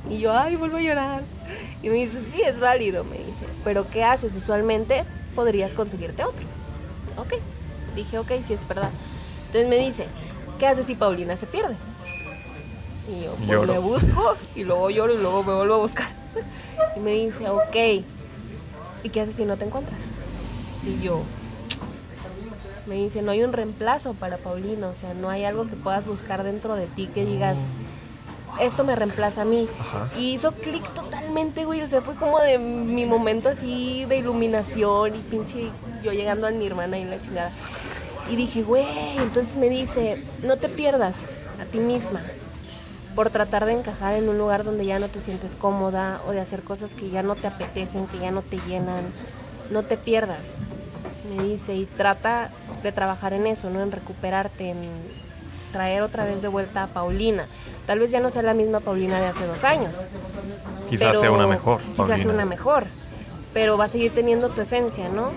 [0.09, 1.21] Y yo, ay, vuelvo a llorar.
[1.83, 4.35] Y me dice, sí, es válido, me dice, pero ¿qué haces?
[4.35, 5.03] Usualmente
[5.35, 6.45] podrías conseguirte otro.
[7.17, 7.35] Ok,
[7.95, 8.89] dije, ok, sí es verdad.
[9.47, 10.07] Entonces me dice,
[10.59, 11.75] ¿qué haces si Paulina se pierde?
[13.09, 13.73] Y yo, pues Lloro.
[13.73, 16.20] me busco y luego lloro y luego me vuelvo a buscar.
[16.95, 18.03] Y me dice, ok,
[19.03, 19.99] ¿y qué haces si no te encuentras?
[20.85, 21.21] Y yo,
[22.87, 26.05] me dice, no hay un reemplazo para Paulina, o sea, no hay algo que puedas
[26.05, 27.57] buscar dentro de ti que digas,
[28.59, 29.67] esto me reemplaza a mí.
[29.79, 30.09] Ajá.
[30.17, 35.15] Y hizo clic totalmente, güey, o sea, fue como de mi momento así de iluminación
[35.15, 35.69] y pinche
[36.03, 37.51] yo llegando al Nirvana y la chingada.
[38.29, 38.85] Y dije, güey,
[39.17, 41.15] entonces me dice, no te pierdas
[41.61, 42.21] a ti misma
[43.15, 46.39] por tratar de encajar en un lugar donde ya no te sientes cómoda o de
[46.39, 49.05] hacer cosas que ya no te apetecen, que ya no te llenan.
[49.69, 50.55] No te pierdas,
[51.29, 52.49] me dice, y trata
[52.83, 53.81] de trabajar en eso, ¿no?
[53.81, 54.77] En recuperarte, en
[55.71, 57.45] traer otra vez de vuelta a Paulina.
[57.87, 59.95] Tal vez ya no sea la misma Paulina de hace dos años.
[60.89, 61.79] Quizás sea una mejor.
[61.95, 62.85] Quizás sea una mejor.
[63.53, 65.31] Pero va a seguir teniendo tu esencia, ¿no?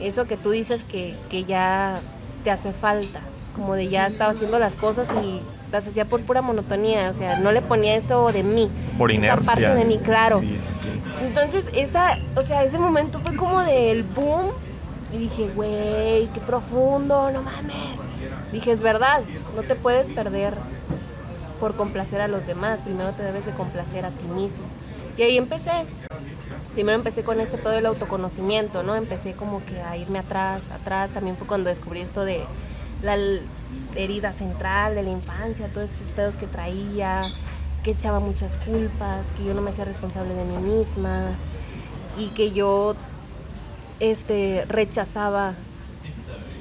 [0.00, 2.00] Eso que tú dices que, que ya
[2.44, 3.20] te hace falta.
[3.54, 5.40] Como de ya estaba haciendo las cosas y
[5.72, 7.10] las hacía por pura monotonía.
[7.10, 8.70] O sea, no le ponía eso de mí.
[8.98, 9.46] Por Esa inercia.
[9.46, 10.38] parte de mí, claro.
[10.38, 10.88] Sí, sí, sí.
[11.22, 14.46] Entonces, esa, o sea, ese momento fue como del boom.
[15.12, 18.00] Y dije, güey, qué profundo, no mames.
[18.52, 19.20] Dije, es verdad,
[19.54, 20.54] no te puedes perder
[21.60, 22.80] por complacer a los demás.
[22.80, 24.64] Primero te debes de complacer a ti mismo.
[25.16, 25.70] Y ahí empecé.
[26.74, 28.96] Primero empecé con este pedo del autoconocimiento, ¿no?
[28.96, 31.10] Empecé como que a irme atrás, atrás.
[31.10, 32.44] También fue cuando descubrí esto de
[33.02, 33.16] la
[33.94, 37.22] herida central de la infancia, todos estos pedos que traía,
[37.82, 41.30] que echaba muchas culpas, que yo no me hacía responsable de mí misma
[42.18, 42.94] y que yo
[44.00, 45.54] este rechazaba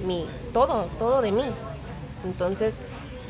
[0.05, 1.43] mi todo, todo de mí.
[2.25, 2.79] Entonces,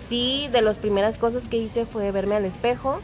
[0.07, 2.99] sí, de las primeras cosas que hice fue verme al espejo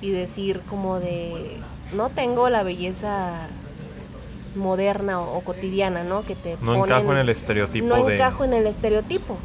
[0.00, 1.56] y decir como de
[1.94, 3.30] no tengo la belleza
[4.56, 6.24] moderna o, o cotidiana, ¿no?
[6.24, 8.14] Que te No ponen- encajo en el estereotipo no de.
[8.14, 9.36] encajo en el estereotipo.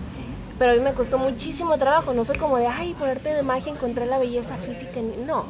[0.60, 3.44] Pero a mí me costó muchísimo trabajo, no fue como de, ay, por arte de
[3.44, 5.00] magia encontré la belleza física.
[5.00, 5.16] en mí".
[5.26, 5.46] No.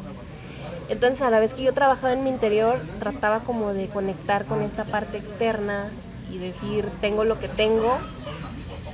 [0.89, 4.61] Entonces, a la vez que yo trabajaba en mi interior, trataba como de conectar con
[4.61, 5.89] esta parte externa
[6.31, 7.97] y decir, tengo lo que tengo.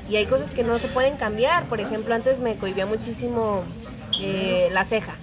[0.10, 1.66] Y hay cosas que no se pueden cambiar.
[1.66, 3.64] Por ejemplo, antes me cohibía muchísimo
[4.22, 5.14] eh, la ceja.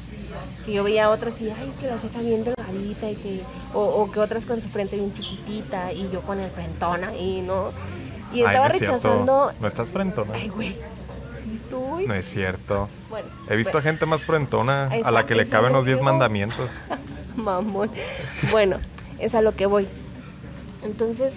[0.64, 3.40] Que yo veía otras y, ay, es que la ceja bien delgadita y que,
[3.74, 7.40] o, o que otras con su frente bien chiquitita y yo con el frentona y
[7.40, 7.72] no.
[8.32, 8.97] Y Ay, estaba no es cierto.
[8.97, 9.52] rechazando.
[9.61, 10.32] No estás frentona.
[10.35, 10.77] Ay, güey,
[11.43, 12.07] sí estoy.
[12.07, 12.89] No es cierto.
[13.09, 13.85] Bueno, He visto bueno.
[13.85, 16.05] gente más frentona a la que le caben los 10 digo.
[16.11, 16.70] mandamientos.
[17.36, 17.90] Mamón.
[18.51, 18.77] Bueno,
[19.19, 19.89] es a lo que voy.
[20.82, 21.35] Entonces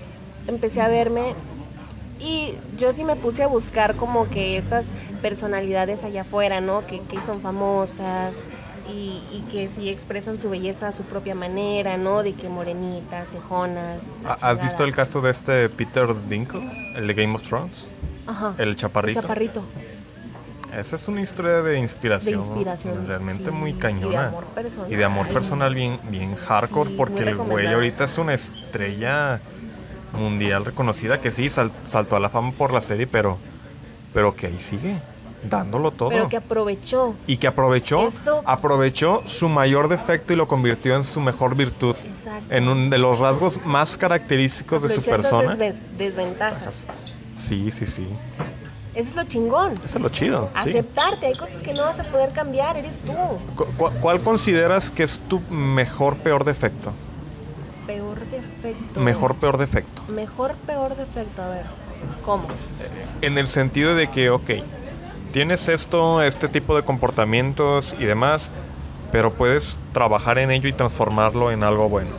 [0.47, 1.33] empecé a verme
[2.19, 4.85] y yo sí me puse a buscar como que estas
[5.21, 6.83] personalidades allá afuera, ¿no?
[6.83, 8.33] Que, que son famosas
[8.89, 12.23] y, y que sí expresan su belleza a su propia manera, ¿no?
[12.23, 13.99] De que morenitas, cejonas.
[14.23, 17.87] la ¿Has visto el caso de este Peter Dinklage, el de Game of Thrones?
[18.27, 18.53] Ajá.
[18.57, 19.19] El chaparrito.
[19.19, 19.63] El chaparrito.
[20.77, 22.41] Esa es una historia de inspiración.
[22.41, 24.27] De inspiración, Realmente sí, muy y de cañona.
[24.29, 24.91] amor personal.
[24.91, 29.39] Y de amor personal bien, bien hardcore, Sí, porque el güey ahorita es una estrella
[30.13, 33.37] mundial reconocida que sí, sal- saltó a la fama por la serie, pero,
[34.15, 34.97] pero que ahí sigue,
[35.49, 36.09] dándolo todo.
[36.09, 37.13] Pero que aprovechó.
[37.27, 41.95] Y que aprovechó, Esto- aprovechó su mayor defecto y lo convirtió en su mejor virtud.
[42.05, 42.45] Exacto.
[42.53, 45.55] En un de los rasgos más característicos de su persona.
[45.55, 46.83] desven- desventajas.
[47.37, 48.07] Sí, sí, sí.
[48.95, 49.73] Eso es lo chingón.
[49.83, 50.49] Eso es lo chido.
[50.63, 50.69] sí.
[50.69, 53.11] Aceptarte, hay cosas que no vas a poder cambiar, eres tú.
[53.55, 56.91] Cu- cu- ¿Cuál consideras que es tu mejor, peor defecto?
[57.87, 58.99] Peor defecto.
[58.99, 60.03] Mejor, peor defecto.
[60.09, 61.41] Mejor, peor defecto.
[61.41, 61.65] A ver,
[62.23, 62.45] ¿cómo?
[63.21, 64.49] En el sentido de que, ok,
[65.33, 68.51] tienes esto, este tipo de comportamientos y demás,
[69.11, 72.11] pero puedes trabajar en ello y transformarlo en algo bueno.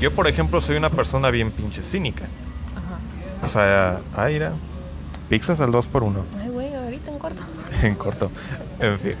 [0.00, 2.24] Yo, por ejemplo, soy una persona bien pinche cínica.
[2.76, 3.46] Ajá.
[3.46, 4.52] O sea, ah, mira,
[5.28, 7.42] pizzas al 2 por 1 Ay, güey, ahorita en corto.
[7.82, 8.30] en corto.
[8.80, 9.14] En fin.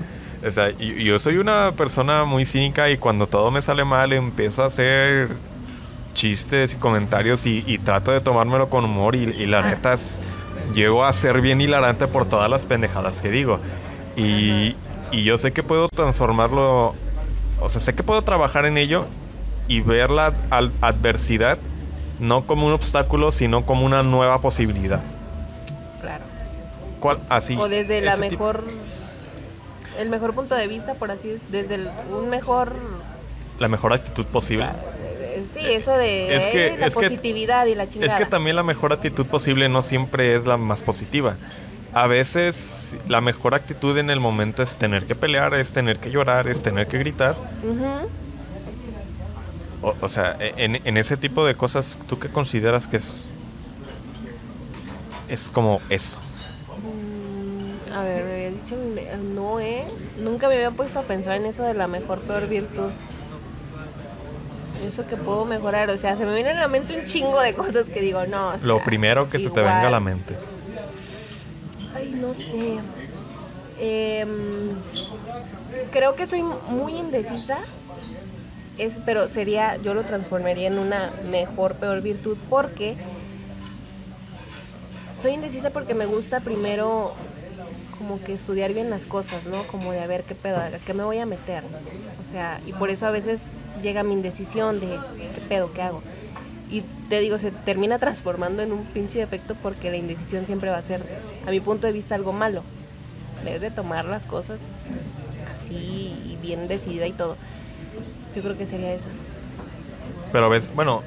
[0.44, 4.12] O sea, yo, yo soy una persona muy cínica y cuando todo me sale mal
[4.12, 5.28] empiezo a hacer
[6.14, 10.22] chistes y comentarios y, y trato de tomármelo con humor y, y la neta es,
[10.74, 13.58] llego a ser bien hilarante por todas las pendejadas que digo.
[14.16, 14.76] Y,
[15.12, 16.94] y yo sé que puedo transformarlo,
[17.60, 19.06] o sea, sé que puedo trabajar en ello
[19.68, 20.34] y ver la
[20.80, 21.58] adversidad
[22.18, 25.02] no como un obstáculo, sino como una nueva posibilidad.
[26.00, 26.24] Claro.
[27.00, 27.18] ¿Cuál?
[27.28, 27.56] Así.
[27.56, 28.64] o desde la tipo- mejor.
[29.98, 31.40] El mejor punto de vista, por así es.
[31.50, 32.72] Desde el- un mejor.
[33.58, 34.64] la mejor actitud posible.
[34.64, 34.70] Es
[35.52, 38.12] Sí, eso de Es que- eh, la es que- positividad y la chingada.
[38.12, 41.36] Es que también la mejor actitud posible no siempre es la más positiva.
[41.94, 46.10] A veces la mejor actitud en el momento es tener que pelear, es tener que
[46.10, 47.34] llorar, es tener que gritar.
[47.62, 48.08] Ujú.
[49.80, 53.26] O, o sea, e, en, en ese tipo de cosas, ¿tú qué consideras que es?
[55.28, 56.18] Es como eso.
[56.78, 58.76] Mm, A ver, me había dicho,
[59.34, 59.84] no, ¿eh?
[60.18, 62.90] Nunca me había puesto a pensar en eso de la mejor, peor virtud.
[64.86, 67.54] Eso que puedo mejorar, o sea, se me viene a la mente un chingo de
[67.54, 68.50] cosas que digo, no.
[68.50, 70.34] o Lo primero que se te venga a la mente.
[71.94, 72.78] Ay, no sé.
[73.80, 74.70] Em,
[75.90, 77.58] creo que soy muy indecisa.
[78.78, 82.96] Es, pero sería, yo lo transformaría en una mejor, peor virtud porque
[85.20, 87.12] soy indecisa porque me gusta primero
[87.98, 89.64] como que estudiar bien las cosas, ¿no?
[89.64, 91.64] Como de a ver qué pedo, a qué me voy a meter.
[92.20, 93.40] O sea, y por eso a veces
[93.82, 94.86] llega mi indecisión de
[95.34, 96.02] qué pedo, qué hago.
[96.70, 100.78] Y te digo, se termina transformando en un pinche defecto porque la indecisión siempre va
[100.78, 101.02] a ser,
[101.46, 102.62] a mi punto de vista, algo malo.
[103.44, 104.58] Debes de tomar las cosas
[105.56, 107.36] así y bien decidida y todo.
[108.34, 109.08] Yo creo que sería esa.
[110.32, 111.02] Pero ves, bueno,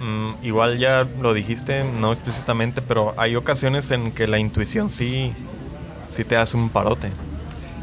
[0.00, 5.32] mm, igual ya lo dijiste, no explícitamente, pero hay ocasiones en que la intuición sí,
[6.08, 7.10] sí te hace un parote.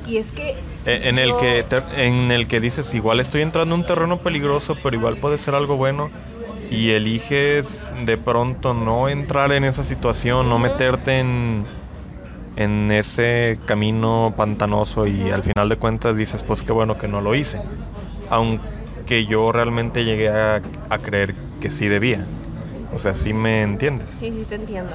[0.07, 0.55] Y es que...
[0.85, 3.87] E- En el, yo- que te- en el que dices, igual estoy entrando en un
[3.87, 6.09] terreno peligroso, pero igual puede ser algo bueno.
[6.69, 10.63] Y eliges de pronto no entrar en esa situación, no Ujú.
[10.63, 11.63] meterte en,
[12.55, 17.21] en ese camino pantanoso y al final de cuentas dices, pues qué bueno que no
[17.21, 17.59] lo hice.
[18.29, 22.25] Aunque yo realmente llegué a, a creer que sí debía.
[22.93, 24.09] O sea, sí me entiendes.
[24.09, 24.93] Sí, sí, te entiendo.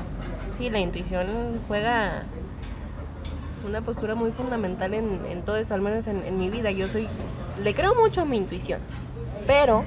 [0.56, 2.24] Sí, la intuición juega
[3.66, 6.70] una postura muy fundamental en, en todo eso, al menos en, en mi vida.
[6.70, 7.08] Yo soy,
[7.62, 8.80] le creo mucho a mi intuición,
[9.46, 9.84] pero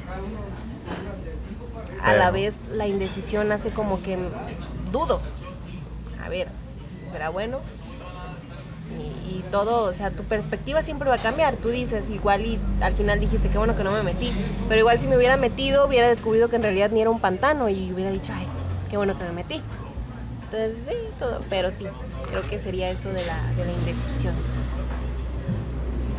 [2.02, 4.18] a la vez la indecisión hace como que
[4.92, 5.22] dudo.
[6.24, 6.48] A ver,
[7.00, 7.60] si será bueno.
[9.00, 11.56] Y, y todo, o sea, tu perspectiva siempre va a cambiar.
[11.56, 14.32] Tú dices, igual y al final dijiste, qué bueno que no me metí.
[14.68, 17.70] Pero igual si me hubiera metido, hubiera descubierto que en realidad ni era un pantano
[17.70, 18.46] y hubiera dicho, ay,
[18.90, 19.62] qué bueno que me metí.
[20.54, 21.40] Entonces, sí, todo.
[21.50, 21.86] Pero sí,
[22.30, 24.34] creo que sería eso de la, de la indecisión.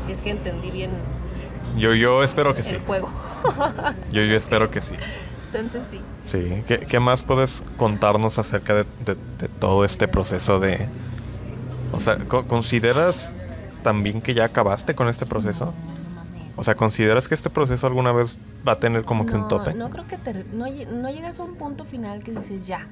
[0.06, 0.90] Si es que entendí bien
[1.78, 2.74] Yo, yo espero que sí.
[2.74, 3.08] el juego.
[4.12, 4.94] Yo, yo espero que sí.
[5.52, 6.00] Entonces, sí.
[6.24, 10.88] Sí, ¿qué, qué más puedes contarnos acerca de, de- de todo este proceso de...
[11.92, 13.32] O sea, co- ¿consideras
[13.82, 15.72] también que ya acabaste con este proceso?
[16.56, 19.74] O sea, ¿consideras que este proceso alguna vez va a tener como que un tope?
[19.74, 22.86] No creo que te- no, no llegas a un punto final que dices ya,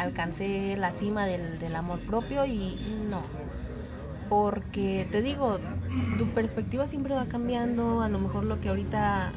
[0.00, 2.78] alcancé la cima del, del amor propio y
[3.10, 3.20] no.
[4.28, 5.58] Porque te digo,
[6.18, 9.30] tu perspectiva siempre va cambiando, a lo mejor lo que ahorita,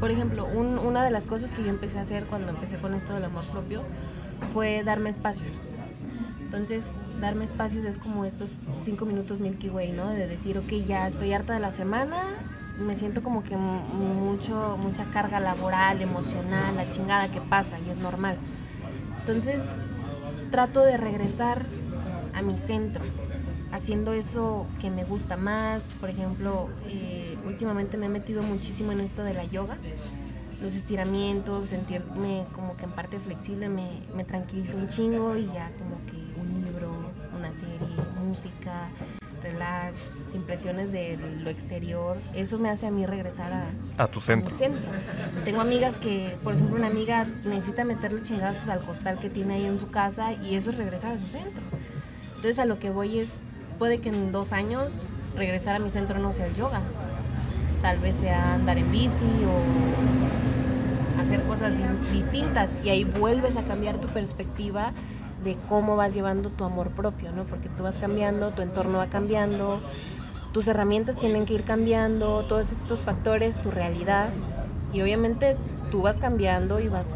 [0.00, 2.94] por ejemplo, un- una de las cosas que yo empecé a hacer cuando empecé con
[2.94, 3.82] esto del amor propio
[4.52, 5.52] fue darme espacios.
[6.44, 10.08] Entonces, darme espacios es como estos cinco minutos Milky Way, ¿no?
[10.08, 12.22] De decir, ok, ya estoy harta de la semana,
[12.78, 17.98] me siento como que mucho, mucha carga laboral, emocional, la chingada que pasa y es
[17.98, 18.36] normal.
[19.20, 19.70] Entonces,
[20.50, 21.66] trato de regresar
[22.34, 23.02] a mi centro,
[23.72, 25.94] haciendo eso que me gusta más.
[26.00, 29.76] Por ejemplo, eh, últimamente me he metido muchísimo en esto de la yoga.
[30.62, 35.70] Los estiramientos, sentirme como que en parte flexible me, me tranquiliza un chingo y ya
[35.78, 36.23] como que
[38.34, 38.88] música,
[39.44, 39.94] relax,
[40.30, 42.16] sin presiones de lo exterior.
[42.34, 43.68] Eso me hace a mí regresar a,
[44.02, 44.50] A tu centro.
[44.50, 44.90] mi centro.
[45.44, 49.66] Tengo amigas que, por ejemplo, una amiga necesita meterle chingazos al costal que tiene ahí
[49.66, 51.62] en su casa y eso es regresar a su centro.
[52.36, 53.40] Entonces a lo que voy es,
[53.78, 54.88] puede que en dos años
[55.36, 56.80] regresar a mi centro no sea el yoga.
[57.82, 63.62] Tal vez sea andar en bici o hacer cosas di- distintas y ahí vuelves a
[63.62, 64.92] cambiar tu perspectiva
[65.44, 67.44] de cómo vas llevando tu amor propio, ¿no?
[67.44, 69.78] Porque tú vas cambiando, tu entorno va cambiando,
[70.52, 74.28] tus herramientas tienen que ir cambiando, todos estos factores, tu realidad.
[74.92, 75.56] Y obviamente
[75.90, 77.14] tú vas cambiando y vas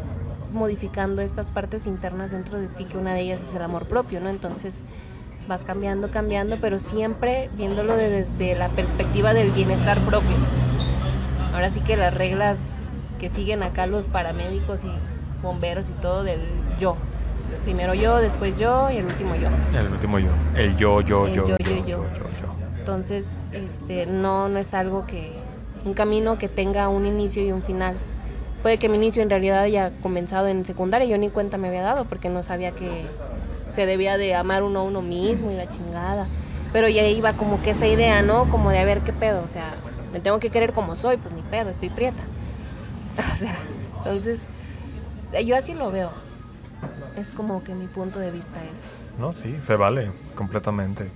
[0.53, 4.19] modificando estas partes internas dentro de ti, que una de ellas es el amor propio,
[4.19, 4.29] ¿no?
[4.29, 4.81] Entonces
[5.47, 10.35] vas cambiando, cambiando, pero siempre viéndolo de- desde la perspectiva del bienestar propio.
[11.53, 12.57] Ahora sí que las reglas
[13.19, 14.91] que siguen acá los paramédicos y
[15.41, 16.41] bomberos y todo del
[16.79, 16.95] yo.
[17.63, 19.49] Primero yo, después yo y el último yo.
[19.77, 20.29] El último yo.
[20.55, 22.05] El yo, yo, El yo, yo, yo, yo, yo,
[22.41, 22.55] yo.
[22.79, 25.31] Entonces, este, no, no es algo que,
[25.85, 27.95] un camino que tenga un inicio y un final.
[28.61, 31.81] Puede que mi inicio en realidad haya comenzado en secundaria, yo ni cuenta me había
[31.81, 33.05] dado porque no sabía que
[33.69, 36.27] se debía de amar uno a uno mismo y la chingada.
[36.73, 38.49] Pero ya iba como que esa idea, ¿no?
[38.49, 39.73] Como de a ver qué pedo, o sea,
[40.11, 42.23] me tengo que querer como soy, pues ni pedo, estoy prieta.
[43.19, 43.55] O sea,
[43.97, 44.47] entonces,
[45.45, 46.09] yo así lo veo.
[47.17, 48.83] Es como que mi punto de vista es.
[49.19, 51.09] No, sí, se vale completamente.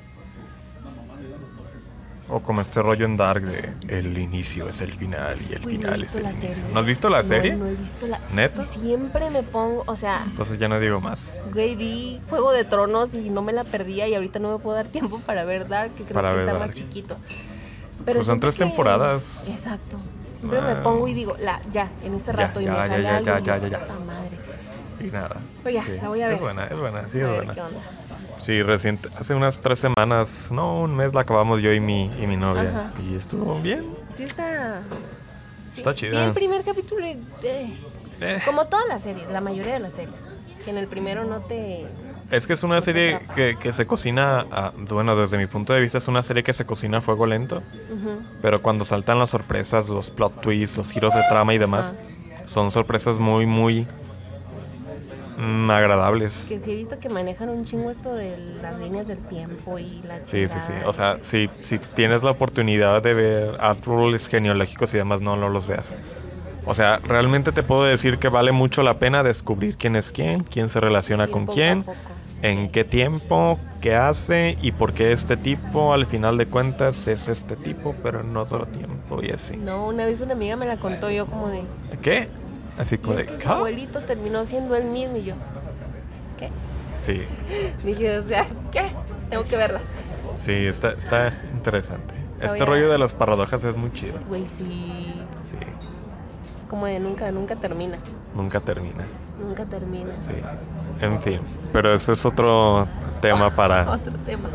[2.30, 5.74] O como este rollo en Dark de el inicio es el final y el Uy,
[5.78, 6.54] no final es el inicio.
[6.54, 6.74] serie.
[6.74, 7.54] ¿No has visto la No, serie?
[7.56, 8.20] No, he visto la.
[8.34, 8.64] ¿Neta?
[8.64, 11.34] Siempre me pongo, o sea, Entonces ya no digo más.
[11.54, 14.76] güey, vi Juego de Tronos y no me la perdía y ahorita no me puedo
[14.78, 16.68] dar tiempo para ver Dark, que creo Para que está Dark.
[16.68, 17.18] más chiquito.
[18.06, 19.46] Pues son tres temporadas.
[19.50, 19.98] Exacto.
[20.40, 20.84] Siempre me Ah.
[20.84, 23.16] pongo y digo, la, ya, en este Ya, rato y ya, me ya, sale ya,
[23.18, 23.80] algo ya, ya, ya, ya.
[23.80, 24.38] "Puta madre.
[25.04, 25.42] Y nada.
[25.64, 26.36] Pero ya, la voy a ver.
[26.36, 27.54] Es buena, es buena, sí A es ver buena.
[27.54, 27.80] qué onda.
[28.42, 32.28] Sí, reciente, hace unas tres semanas, no, un mes la acabamos yo y mi, y
[32.28, 32.64] mi novia.
[32.70, 32.92] Ajá.
[33.02, 33.86] Y estuvo bien.
[34.14, 34.82] Sí está...
[35.74, 35.80] sí.
[35.80, 36.26] Está chida.
[36.26, 37.12] el primer capítulo y...
[37.44, 37.74] eh,
[38.22, 40.16] Eh, como todas las series, la mayoría de las series.
[40.64, 41.86] Que en el primero no te...
[42.32, 45.82] Es que es una serie que, que se cocina, a- bueno, desde mi punto de
[45.82, 47.58] vista es una serie que se cocina a fuego lento.
[47.58, 48.20] Ujú.
[48.42, 51.94] Pero cuando saltan las sorpresas, los plot twists, los giros de trama y demás,
[52.46, 53.88] son sorpresas muy, muy
[55.44, 56.46] mm, agradables.
[56.48, 60.02] Que sí he visto que manejan un chingo esto de las líneas del tiempo y
[60.08, 60.74] la Sí, sí, sí.
[60.86, 65.50] O sea, si, si tienes la oportunidad de ver árboles genealógicos y demás, no, no
[65.50, 65.96] los veas.
[66.66, 70.42] O sea, realmente te puedo decir que vale mucho la pena descubrir quién es quién,
[70.42, 71.84] quién se relaciona Y con poco quién,
[72.42, 77.28] en qué tiempo, qué hace y por qué este tipo, al final de cuentas, es
[77.28, 79.58] este tipo, pero en otro tiempo y así.
[79.58, 81.64] No, una vez una amiga me la contó yo como de...
[82.02, 82.30] ¿Qué?
[82.78, 83.28] Así como de...
[83.28, 83.54] su ¿Ah?
[83.54, 85.36] abuelito terminó siendo el mismo y yo...
[86.38, 86.50] ¿Qué?
[87.00, 87.24] Sí,
[87.84, 88.84] Dije, o sea, ¿qué?
[89.30, 89.80] Tengo que verla.
[90.38, 92.14] sí, está, está interesante.
[92.42, 94.20] Este rollo de las paradojas es muy chido.
[94.28, 95.14] Güey, sí.
[95.46, 95.56] Sí,
[96.58, 97.98] Es como de nunca, nunca termina.
[98.36, 99.06] nunca termina.
[99.40, 100.12] Nunca termina.
[100.20, 100.34] Sí,
[101.00, 101.40] en fin.
[101.72, 102.86] Pero ese es otro
[103.22, 104.50] tema para, Otro tema.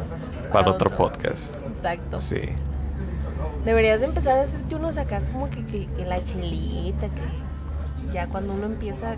[0.52, 1.56] para otro podcast.
[1.74, 2.20] Exacto.
[2.20, 2.40] Sí.
[3.64, 7.22] Deberías de empezar a hacerte uno sacar como que, que, que la chelita, que
[8.12, 9.12] ya cuando uno empieza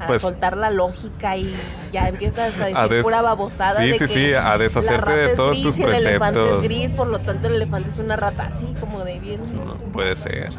[0.00, 1.54] a Pues- soltar la lógica y
[1.92, 5.12] ya empiezas a decir A des- pura babosada Sí, de sí, que sí, a deshacerte
[5.12, 6.64] de todos gris tus y el elefante preceptos.
[6.64, 9.40] es gris, por lo tanto el elefante es una rata así como de bien.
[9.54, 10.50] No, puede ser.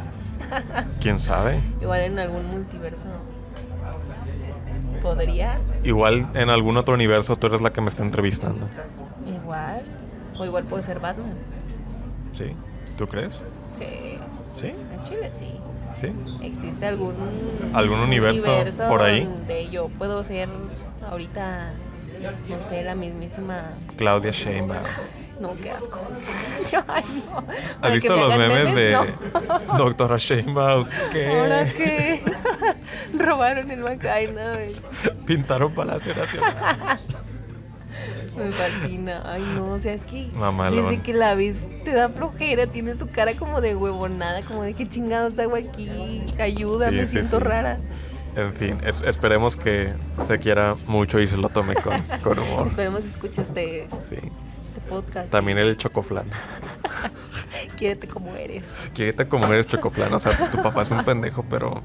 [1.01, 1.59] ¿Quién sabe?
[1.81, 3.05] Igual en algún multiverso
[5.01, 8.67] podría, Igual en algún otro universo tú eres la que me está entrevistando.
[9.27, 9.81] igual,
[10.37, 11.33] o igual puede ser Batman.
[12.33, 12.55] ¿Sí?
[12.97, 13.43] ¿Tú crees?
[13.77, 14.19] Sí,
[14.55, 14.67] ¿Sí?
[14.67, 15.59] en Chile sí.
[16.03, 16.13] ¿Sí?
[16.41, 17.13] ¿Existe algún,
[17.73, 19.23] ¿Algún universo por ahí?
[19.23, 20.49] donde yo puedo ser
[21.09, 21.73] ahorita,
[22.49, 23.71] no sé, la mismísima...
[23.95, 24.83] Claudia Sheinbaum.
[25.39, 25.99] No, qué asco.
[26.87, 27.43] Ay, no.
[27.81, 29.77] ¿Has visto los memes de No.
[29.77, 30.87] Doctora Sheinbaum?
[31.39, 32.21] ¿Ahora que qué?
[33.17, 34.07] Robaron el banco.
[34.11, 34.75] Ay, no, güey.
[35.25, 36.99] pintaron Palacio Nacional.
[38.37, 39.21] Me fascina.
[39.25, 40.89] Ay, no, o sea, es que Mamalón.
[40.89, 42.67] desde que la ves te da flojera.
[42.67, 46.23] Tiene su cara como de huevonada, como de qué chingados hago aquí.
[46.39, 47.43] Ayuda, Sí, me sí, siento sí.
[47.43, 47.79] rara.
[48.35, 51.93] En fin, es- esperemos que se quiera mucho y se lo tome con,
[52.23, 52.67] con humor.
[52.67, 54.15] Esperemos escuche este, Sí.
[54.15, 55.29] este podcast.
[55.29, 56.25] También el chocoflán.
[57.77, 58.63] Quiérete como eres.
[58.93, 60.13] Quiérete como eres chocoflán.
[60.13, 61.81] O sea, tu papá es un pendejo, pero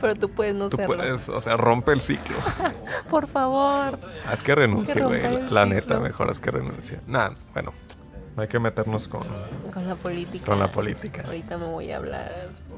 [0.00, 0.96] Pero tú puedes no tú serlo.
[0.96, 2.36] puedes, o sea, rompe el ciclo.
[3.10, 3.98] Por favor.
[4.26, 5.50] Haz que renuncie, güey.
[5.50, 7.00] La neta, mejor haz que renuncie.
[7.06, 7.72] Nada, bueno,
[8.36, 9.26] no hay que meternos con,
[9.72, 10.46] Con la política.
[10.46, 11.22] con la política.
[11.26, 12.32] Ahorita me voy a hablar.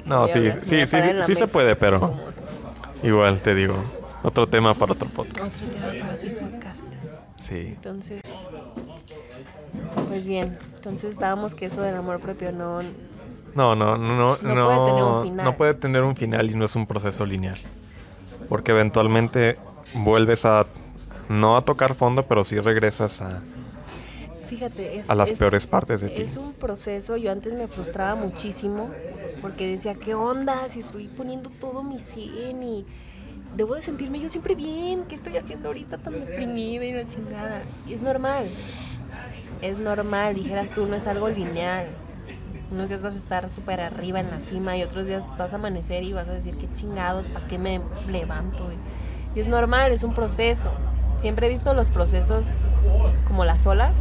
[0.06, 2.14] No, sí, hablar, sí, sí, sí, sí se puede, pero
[3.02, 3.74] igual te digo,
[4.22, 5.68] otro tema para otro podcast.
[5.68, 6.80] Otro tema para otro podcast.
[7.36, 7.66] Sí.
[7.68, 8.22] Entonces,
[10.08, 12.80] pues bien, entonces estábamos que eso del amor propio no...
[13.54, 15.44] No, no, no, no, No puede tener un final.
[15.44, 17.58] no puede tener un final y no es un proceso lineal.
[18.48, 19.58] Porque eventualmente
[19.94, 20.66] vuelves a,
[21.28, 23.42] no a tocar fondo, pero sí regresas a...
[24.46, 26.22] Fíjate, es, A las es- peores partes de ti.
[26.22, 28.90] Es un proceso, yo antes me frustraba muchísimo
[29.40, 30.68] porque decía, ¿qué onda?
[30.68, 32.84] Si estoy poniendo todo mi 100 y
[33.56, 37.62] debo de sentirme yo siempre bien, ¿qué estoy haciendo ahorita tan deprimida y la chingada?
[37.86, 38.46] Y es normal,
[39.62, 41.86] es normal, dijeras tú, no es algo lineal.
[42.70, 45.56] Unos días vas a estar súper arriba en la cima y otros días vas a
[45.56, 48.64] amanecer y vas a decir, qué chingados, ¿para qué me levanto?
[49.34, 50.70] Y es normal, es un proceso.
[51.18, 52.44] Siempre he visto los procesos
[53.26, 53.92] como las olas,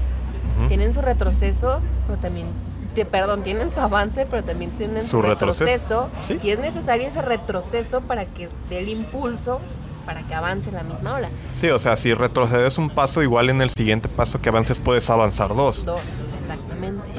[0.67, 2.47] tienen su retroceso, pero también,
[2.93, 5.65] te- perdón, tienen su avance, pero también tienen su, Su retroceso.
[5.65, 6.09] retroceso.
[6.21, 6.39] Sí.
[6.43, 9.59] Y es necesario ese retroceso para que dé el impulso
[10.05, 11.29] para que avance la misma ola.
[11.53, 15.07] Sí, o sea, si retrocedes un paso, igual en el siguiente paso que avances puedes
[15.09, 15.85] avanzar dos.
[15.85, 16.01] Dos.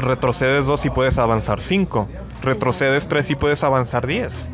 [0.01, 2.09] Retrocedes dos y puedes avanzar cinco.
[2.43, 4.49] Retrocedes tres y puedes avanzar diez.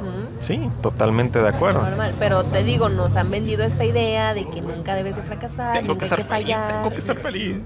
[0.00, 0.28] Ujú.
[0.40, 1.82] Sí, totalmente de acuerdo.
[1.82, 5.72] Normal, pero te digo, nos han vendido esta idea de que nunca debes de fracasar,
[5.74, 6.72] Tengo nunca que ser feliz, fallar.
[6.72, 7.62] tengo que ser feliz.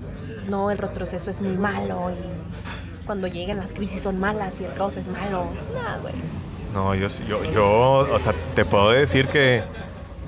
[0.48, 4.74] No, el retroceso es muy malo y cuando llegan las crisis son malas y el
[4.74, 5.44] caos es malo.
[5.74, 6.14] No, güey.
[6.74, 7.66] No, yo, sí- yo, yo,
[8.12, 9.62] o sea, te puedo decir que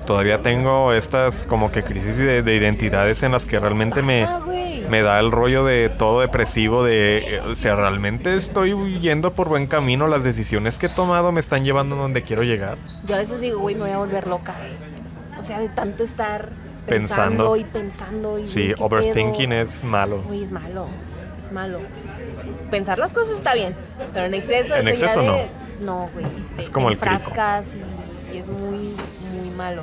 [0.05, 4.39] todavía tengo estas como que crisis de, de identidades en las que realmente me, Pasa,
[4.39, 4.62] güey.
[4.93, 9.49] Me da el rollo de todo depresivo, de, eh, o sea, realmente estoy yendo por
[9.49, 12.77] buen camino, las decisiones que he tomado me están llevando a donde quiero llegar.
[13.07, 14.53] Yo a veces digo, güey, me voy a volver loca.
[15.39, 16.49] O sea, de tanto estar
[16.85, 17.53] Pensando.
[17.53, 19.61] pensando, y pensando y Sí, güey, ¿qué overthinking pedo?
[19.63, 20.21] es malo.
[20.27, 20.85] Güey, es malo,
[21.43, 21.79] es malo.
[22.69, 23.73] Pensar las cosas está bien,
[24.13, 24.75] pero en exceso...
[24.75, 25.47] En exceso de-
[25.79, 26.25] No, güey.
[26.55, 27.15] te- Es como te el crico.
[27.15, 27.65] enfrascas
[28.31, 28.93] y, y es muy,
[29.35, 29.81] muy malo.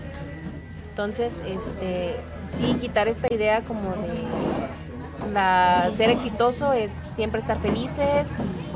[0.90, 2.14] Entonces, este,
[2.52, 4.08] sí, quitar esta idea como de
[5.32, 8.28] la, ser exitoso es siempre estar felices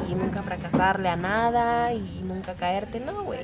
[0.09, 3.01] y, nunca fracasarle a nada y nunca caerte.
[3.01, 3.41] No, güey.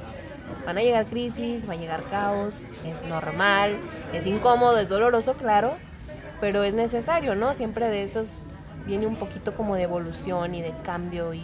[0.67, 2.55] Van a llegar crisis, va a llegar caos,
[2.85, 3.77] es normal,
[4.13, 5.73] es incómodo, es doloroso, claro,
[6.41, 7.55] pero es necesario, ¿no?
[7.55, 8.29] Siempre de esos
[8.87, 11.43] viene un poquito como de evolución y de cambio y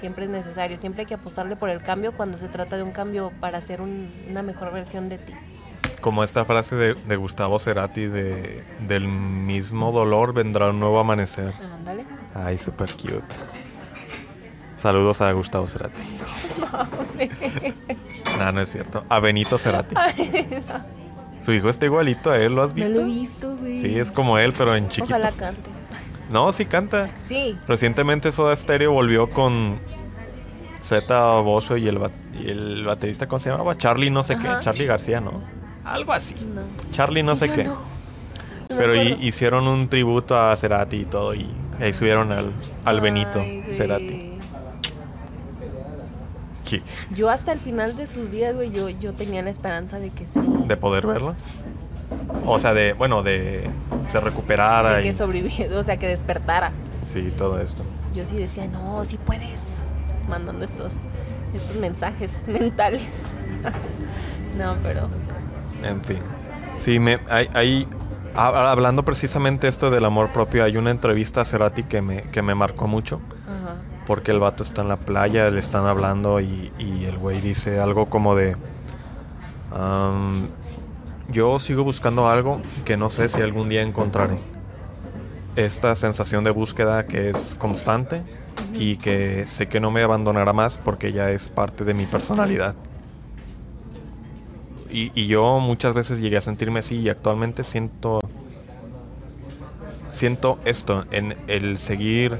[0.00, 2.92] siempre es necesario, siempre hay que apostarle por el cambio cuando se trata de un
[2.92, 5.32] cambio para ser un- una mejor versión de ti.
[6.00, 11.52] Como esta frase de, de Gustavo Cerati de del mismo dolor vendrá un nuevo amanecer.
[11.78, 12.04] Ándale.
[12.34, 13.24] Ay, super cute.
[14.76, 16.02] Saludos a Gustavo Cerati.
[18.38, 19.04] no, no es cierto.
[19.08, 19.94] A Benito Cerati.
[21.40, 22.92] Su hijo está igualito a él, ¿lo has No visto?
[22.94, 23.80] lo he visto, güey.
[23.80, 25.14] Sí, es como él, pero en chiquito.
[25.14, 25.70] Ojalá cante.
[26.30, 27.10] No, sí canta.
[27.20, 29.76] Sí, Recientemente Soda Stereo volvió con
[30.82, 31.98] Z Bozo y el,
[32.40, 33.76] y el baterista, ¿cómo se llamaba?
[33.78, 34.58] Charlie no sé Ajá.
[34.58, 34.64] qué.
[34.64, 35.42] Charlie García, ¿no?
[35.86, 36.34] Algo así.
[36.54, 36.62] no.
[36.92, 37.64] Charlie no sé Yo qué.
[37.64, 37.74] no.
[37.74, 41.34] No me Pero hicieron un tributo a Cerati y todo.
[41.34, 41.48] Y
[41.80, 42.52] ahí subieron al,
[42.84, 43.64] al Benito Ay.
[43.72, 44.32] Cerati.
[46.64, 46.82] Sí,
[47.14, 50.24] Yo hasta el final de sus días, güey, yo, yo tenía la esperanza de que
[50.24, 50.40] sí.
[50.66, 51.34] De poder verlo.
[52.44, 53.70] O sea, de, bueno, de
[54.08, 56.72] se recuperara de que y sobreviviera, o sea, que despertara.
[57.12, 57.84] sí, todo esto.
[58.16, 59.60] Yo sí decía, no, sí puedes.
[60.28, 60.92] Mandando estos,
[61.54, 63.02] estos mensajes mentales.
[64.58, 65.08] no, pero.
[65.82, 66.18] En fin.
[66.78, 67.88] Sí, me, hay, hay-
[68.34, 72.42] ha- hablando precisamente esto del amor propio, hay una entrevista a Cerati que me, que
[72.42, 73.20] me marcó mucho.
[73.46, 73.76] Ajá.
[74.06, 77.80] Porque el vato está en la playa, le están hablando y, y el güey dice
[77.80, 78.56] algo como de...
[79.74, 80.48] "Am,
[81.28, 84.38] yo sigo buscando algo que no sé si algún día encontraré.
[85.56, 88.22] Esta sensación de búsqueda que es constante
[88.74, 92.74] y que sé que no me abandonará más porque ya es parte de mi personalidad.
[94.90, 98.20] Y, y yo muchas veces llegué a sentirme así y actualmente siento...
[100.12, 102.38] Siento esto en el seguir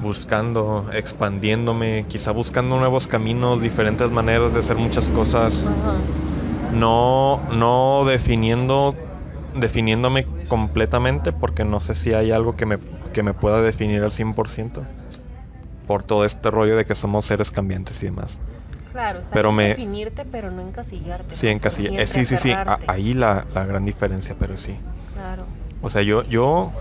[0.00, 5.94] buscando, expandiéndome, quizá buscando nuevos caminos, diferentes maneras de hacer muchas cosas, Ajá.
[6.74, 8.94] no, no definiendo,
[9.54, 12.78] definiéndome completamente, porque no sé si hay algo que me,
[13.12, 14.82] que me pueda definir al 100%,
[15.86, 18.40] por todo este rollo de que somos seres cambiantes y demás.
[18.96, 21.34] Claro, está Pero me- definirte, pero no encasillarte.
[21.34, 21.52] Sí, ¿no?
[21.52, 21.88] en casilla.
[21.88, 24.74] Siempre eh, sí, sí, sí, a- ahí la, la gran diferencia, pero sí.
[25.14, 25.44] Claro.
[25.82, 26.72] O sea, yo, yo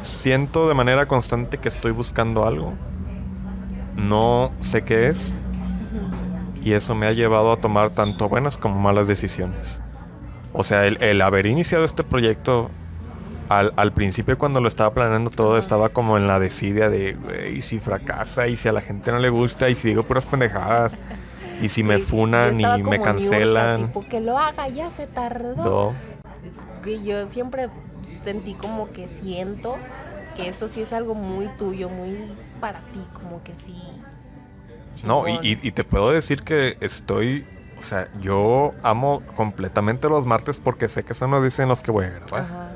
[0.00, 2.72] siento de manera constante que estoy buscando algo.
[3.96, 5.42] No sé qué es.
[6.62, 9.82] Y eso me ha llevado a tomar tanto buenas como malas decisiones.
[10.54, 12.70] O sea, el, el haber iniciado este proyecto,
[13.48, 17.58] al, al principio cuando lo estaba planeando todo, estaba como en la desidia de, güey,
[17.58, 20.26] y si fracasa, y si a la gente no le gusta, y si digo puras
[20.26, 20.96] pendejadas,
[21.60, 23.86] y si me funan y me cancelan.
[23.86, 25.92] tipo, que lo haga, ya se tardó.
[26.82, 27.68] Güey, yo siempre
[28.02, 29.76] sentí como que siento
[30.36, 32.18] que esto sí es algo muy tuyo, muy
[32.60, 33.80] para ti, como que sí.
[35.04, 35.44] No, y, chingón.
[35.44, 37.46] y- y te puedo decir que estoy,
[37.78, 41.90] o sea, yo amo completamente los martes porque sé que son los dicen los que
[41.90, 42.40] voy a grabar.
[42.42, 42.70] Ajá.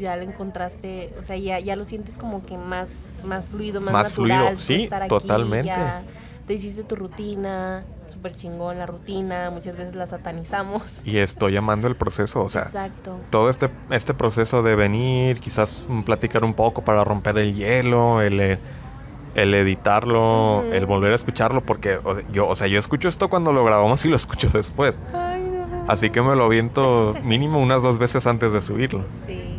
[0.00, 2.90] Ya le encontraste, o sea, ya, ya lo sientes como que más,
[3.24, 4.38] más fluido, más, Más natural.
[4.38, 5.66] fluido, sí, estar aquí, totalmente.
[5.68, 6.02] ya
[6.46, 10.82] te hiciste tu rutina, súper chingón la rutina, muchas veces la satanizamos.
[11.04, 13.18] Y estoy amando el proceso, o sea, Exacto.
[13.30, 18.40] todo este, este proceso de venir, quizás platicar un poco para romper el hielo, el,
[18.40, 18.58] eh,
[19.34, 23.28] el editarlo, el volver a escucharlo, porque o sea, yo, o sea, yo escucho esto
[23.28, 24.98] cuando lo grabamos y lo escucho después.
[25.14, 25.84] Ay, no.
[25.88, 29.04] Así que me lo aviento mínimo unas dos veces antes de subirlo.
[29.26, 29.58] Sí.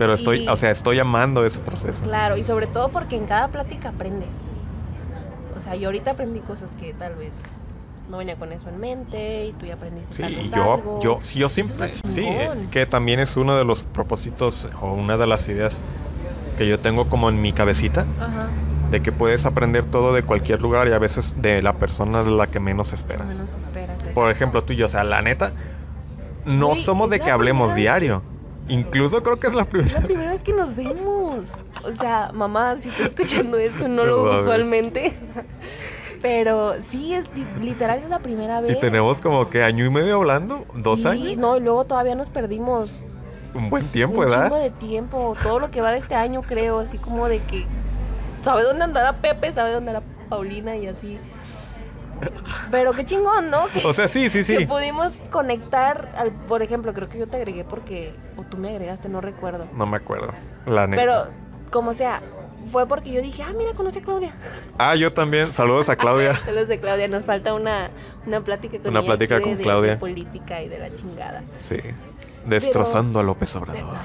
[0.00, 2.04] Pero estoy, Y- o sea, estoy amando ese proceso.
[2.04, 4.30] Claro, y sobre todo porque en cada plática aprendes.
[5.54, 7.34] O sea, yo ahorita aprendí cosas que tal vez
[8.08, 11.00] no venía con eso en mente y tú ya aprendiste Sí, tal vez yo, algo.
[11.02, 14.94] yo, sí, yo Eso siempre, sí, eh, que también es uno de los propósitos o
[14.94, 15.82] una de las ideas
[16.56, 18.46] que yo tengo como en mi cabecita, Ajá.
[18.90, 22.30] de que puedes aprender todo de cualquier lugar y a veces de la persona de
[22.30, 23.36] la que menos esperas.
[23.36, 24.02] Menos esperas.
[24.14, 25.52] Por ejemplo, tú y yo, o sea, la neta,
[26.46, 28.22] no somos de que hablemos diario.
[28.70, 30.00] Incluso creo que es la Es la primera.
[30.02, 31.44] primera vez que nos vemos.
[31.84, 34.40] O sea, mamá, si estás escuchando esto, no lo No hago mames.
[34.42, 35.14] usualmente.
[36.22, 38.76] Pero sí, es li- literal es la primera vez.
[38.76, 41.36] Y tenemos como que año y medio hablando, dos Sí, años.
[41.38, 42.90] No, y luego todavía nos perdimos
[43.54, 44.44] Un buen tiempo, un ¿verdad?
[44.44, 45.34] chingo de tiempo.
[45.42, 47.64] Todo lo que va de este año, creo, así como de que
[48.42, 51.18] sabe dónde andará Pepe, sabe dónde andará Paulina y así.
[52.70, 53.66] Pero qué chingón, ¿no?
[53.68, 54.66] Que, O sea, sí, sí, que sí.
[54.66, 59.08] pudimos conectar, al, por ejemplo, creo que yo te agregué porque, o tú me agregaste,
[59.08, 59.66] no recuerdo.
[59.74, 60.32] No me acuerdo.
[60.66, 61.02] La neta.
[61.02, 61.26] Pero,
[61.70, 62.20] como sea,
[62.70, 64.32] fue porque yo dije, ah, mira, conoce a Claudia.
[64.78, 65.52] Ah, yo también.
[65.52, 66.36] Saludos a Claudia.
[66.44, 67.90] Saludos de Claudia, nos falta una,
[68.26, 69.90] una plática con Una ella plática de- con de- Claudia.
[69.92, 71.42] de política y de la chingada.
[71.60, 71.76] Sí.
[72.46, 73.96] Destrozando a López Obrador.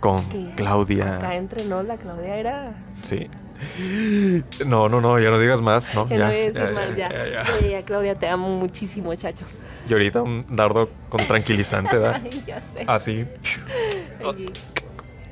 [0.00, 1.34] Con Que Acá Claudia.
[1.34, 2.72] entre nos, la Claudia era
[3.02, 3.28] Sí.
[4.66, 6.06] No, no, no, ya no digas más, ¿no?
[6.08, 7.24] Que Ya, no voy a decir ya, más, ya, ya.
[7.26, 7.58] ya, ya.
[7.58, 9.44] Sí, ya, Claudia, te amo muchísimo, chacho.
[9.88, 11.96] Y ahorita un dardo con tranquilizante.
[12.06, 12.84] Ay, ya sé.
[12.86, 13.26] Así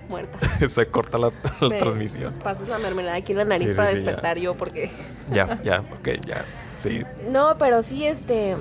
[0.08, 0.38] muerta.
[0.68, 2.34] se corta la, la Me transmisión.
[2.34, 3.96] Pasas la mermelada aquí en la nariz Sí, sí, para ya.
[3.96, 4.90] despertar yo porque...
[5.30, 6.44] Ya, ya, ok, ya.
[6.78, 7.02] Sí.
[7.28, 8.54] No, pero sí, este...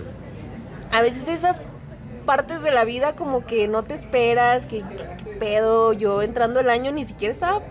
[0.91, 1.57] A veces esas
[2.25, 5.91] partes de la vida como que no te esperas, que, que- que pedo.
[5.93, 7.61] Yo entrando el año ni siquiera estaba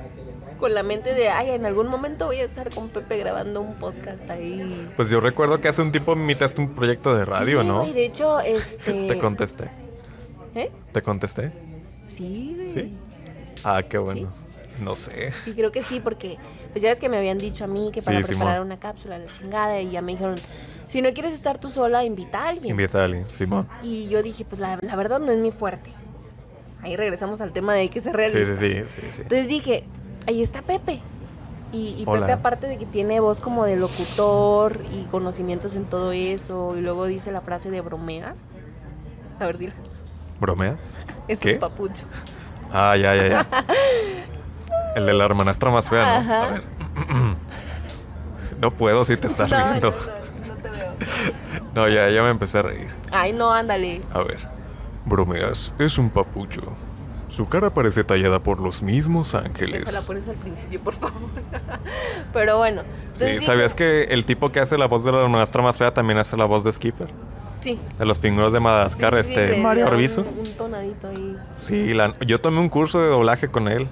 [0.63, 3.75] con la mente de, ay, en algún momento voy a estar con Pepe grabando un
[3.75, 4.89] podcast ahí.
[4.95, 7.81] Pues yo recuerdo que hace un tiempo a un proyecto de radio, Sí, ¿no?
[7.81, 8.93] güey, de hecho, este...
[9.09, 9.65] Te contesté.
[10.55, 10.71] ¿Eh?
[10.93, 11.51] ¿Te contesté?
[12.07, 12.71] Sí, güey.
[12.71, 12.97] Sí.
[13.65, 14.33] Ah, qué bueno.
[14.81, 15.33] No sé.
[15.33, 16.39] Sí, creo que sí, porque
[16.71, 18.67] pues ya ves que me habían dicho a mí que para Sí, preparar Simón.
[18.69, 20.37] una cápsula, la chingada, y ya me dijeron,
[20.87, 22.71] si no quieres estar tú sola, invita a alguien.
[22.71, 23.69] Invita a alguien, Simón.
[23.83, 25.93] y yo dije, pues la, la verdad no es mi fuerte.
[26.83, 28.55] Ahí regresamos al tema de que se Sí, realiza.
[28.57, 29.23] sí, sí, sí, sí.
[29.23, 29.85] Entonces dije,
[30.27, 31.01] ahí está Pepe.
[31.73, 32.05] Y.
[32.05, 36.83] Pepe aparte de que tiene voz como de locutor y conocimientos en todo eso, y
[36.83, 38.39] luego dice la frase de bromeas.
[39.41, 39.73] A ver, dile.
[40.41, 40.97] ¿Bromeas?
[41.29, 41.55] Es ¿Qué?
[41.55, 42.05] un papucho.
[42.73, 43.47] Ah, ya, ya, ya.
[44.97, 46.21] El de la hermanastra más fea, ¿no?
[46.21, 46.43] Ajá.
[46.43, 46.63] A ver.
[48.61, 49.91] No puedo si te estás No, riendo.
[49.91, 50.93] no, no, no te veo.
[51.75, 52.89] No, ya, ya me empecé a reír.
[53.11, 54.03] Ay, no, ándale.
[54.13, 54.39] A ver.
[55.07, 56.61] Bromeas es un papucho.
[57.35, 59.83] Su cara parece tallada por los mismos ángeles.
[59.83, 61.31] Esa la pones al principio, por favor.
[62.33, 62.83] Pero bueno.
[63.15, 66.19] Sí, ¿sabías que el tipo que hace la voz de la hermanastra más fea también
[66.19, 67.09] hace la voz de Skipper?
[67.63, 67.79] Sí.
[67.99, 70.23] De los pingüinos de Madagascar, Sí, sí, este, Mario Arbizu.
[70.23, 71.37] Un, un tonadito ahí.
[71.57, 73.89] Sí, la- yo tomé un curso de doblaje con él.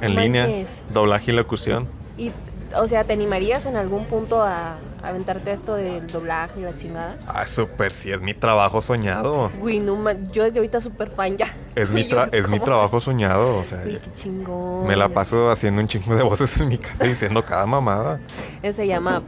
[0.00, 0.42] En No línea.
[0.44, 0.80] manches.
[0.92, 1.88] Doblaje y locución.
[2.18, 2.30] Y,
[2.76, 4.72] o sea, ¿te animarías en algún punto a,
[5.02, 7.16] a aventarte esto del doblaje y la chingada?
[7.26, 9.50] Ah, súper, sí, es mi trabajo soñado.
[9.60, 9.96] Uy, no,
[10.32, 11.46] yo desde ahorita súper fan ya.
[11.74, 14.86] Es mi, tra- es mi trabajo soñado, o sea, Uy, qué chingón.
[14.86, 18.20] me la paso haciendo un chingo de voces en mi casa diciendo cada mamada
[18.62, 19.22] Eso se llama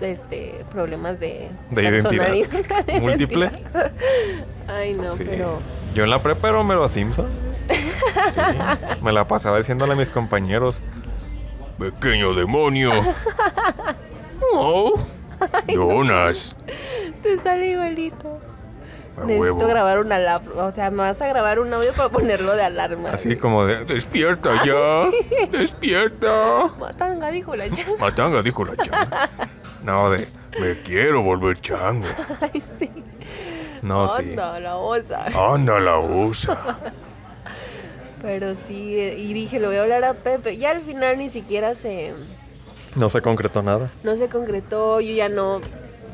[0.00, 2.28] este problemas de, de identidad
[3.00, 3.50] múltiple.
[4.66, 5.24] Ay, no, Sí.
[5.28, 5.58] pero
[5.94, 7.26] Yo en la prepa era Homero Simpson.
[8.28, 8.40] Sí,
[9.02, 10.80] me la pasaba diciéndole a mis compañeros,
[11.90, 12.92] pequeño demonio.
[14.54, 14.94] Oh,
[15.68, 16.54] Jonas.
[17.22, 18.38] te sale igualito.
[19.16, 19.66] A Necesito huevo.
[19.66, 20.64] grabar una alarma.
[20.64, 23.10] O sea, me vas a grabar un audio para ponerlo de alarma.
[23.10, 25.08] Así como de, despierta ya,
[25.50, 26.68] despierta.
[26.78, 27.96] Matanga, dijo la chava.
[28.00, 29.30] Matanga dijo la changa.
[29.84, 30.28] No, de,
[30.60, 32.06] me quiero volver chango.
[32.40, 32.90] Ay, sí.
[33.82, 34.30] No, sí.
[34.30, 35.24] Anda, la osa.
[35.54, 36.76] Anda la usa.
[38.22, 40.56] Pero sí, y dije, le voy a hablar a Pepe.
[40.56, 42.12] Ya al final ni siquiera se...
[42.94, 43.90] No se concretó nada.
[44.04, 45.60] No se concretó, yo ya no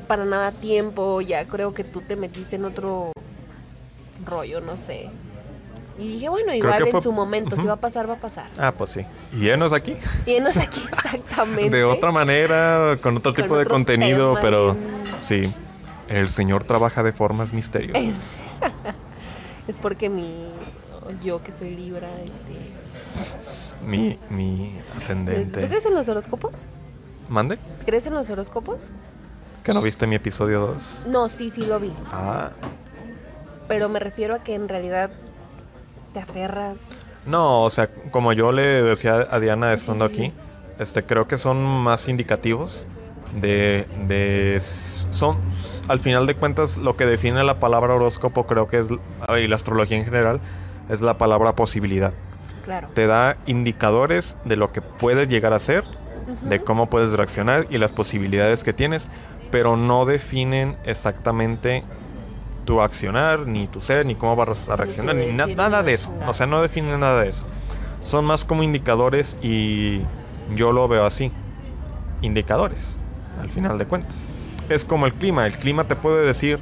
[0.07, 3.13] para nada tiempo, ya creo que tú te metiste en otro
[4.25, 5.11] rollo, no sé.
[5.99, 8.47] Y dije, bueno, igual en fue- su momento, si va a pasar, va a pasar.
[8.59, 9.01] Ah, pues sí.
[9.39, 9.97] Y enos aquí.
[10.27, 11.77] Y enos aquí exactamente.
[11.77, 14.77] De otra manera, con otro Con tipo de contenido, tema pero
[15.23, 15.43] sí.
[16.09, 18.39] El señor trabaja de formas misteriosas.
[19.69, 20.47] Es porque mi
[21.23, 25.67] yo que soy Libra, este Mi, mi ¿Tú ascendente.
[25.67, 26.65] crees en los horóscopos?
[27.29, 27.59] ¿Mande?
[27.85, 28.91] ¿Crees en los horóscopos?
[29.63, 31.07] ¿Que no viste mi episodio 2?
[31.09, 31.93] No, sí, sí lo vi.
[32.13, 32.51] Ah.
[33.67, 35.11] Pero me refiero a que en realidad
[36.15, 37.01] te aferras.
[37.27, 40.23] No, o sea, como yo le decía a Diana estando sí, sí.
[40.25, 40.33] aquí,
[40.79, 42.87] este creo que son más indicativos
[43.41, 45.37] de, de son
[45.89, 49.57] al final de cuentas lo que define la palabra horóscopo creo que es y la
[49.57, 50.41] astrología en general
[50.89, 52.15] es la palabra posibilidad.
[52.65, 52.89] Claro.
[52.95, 55.85] Te da indicadores de lo que puedes llegar a ser,
[56.43, 59.09] de cómo puedes reaccionar y las posibilidades que tienes,
[59.51, 61.85] pero no definen exactamente
[62.67, 65.87] tu accionar, ni tu ser, ni cómo vas a reaccionar, ni na- destino, nada ni
[65.89, 66.11] de eso.
[66.11, 66.31] chingada.
[66.31, 67.47] O sea, no definen nada de eso.
[68.03, 70.03] Son más como indicadores y
[70.55, 71.33] yo lo veo así.
[72.21, 72.99] Indicadores,
[73.41, 74.27] al final de cuentas.
[74.69, 75.47] Es como el clima.
[75.47, 76.59] El clima te puede decir,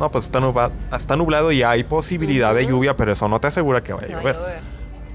[0.00, 3.46] no, pues está nublado, está nublado y hay posibilidad de lluvia, pero eso no te
[3.48, 4.36] asegura que vaya a llover.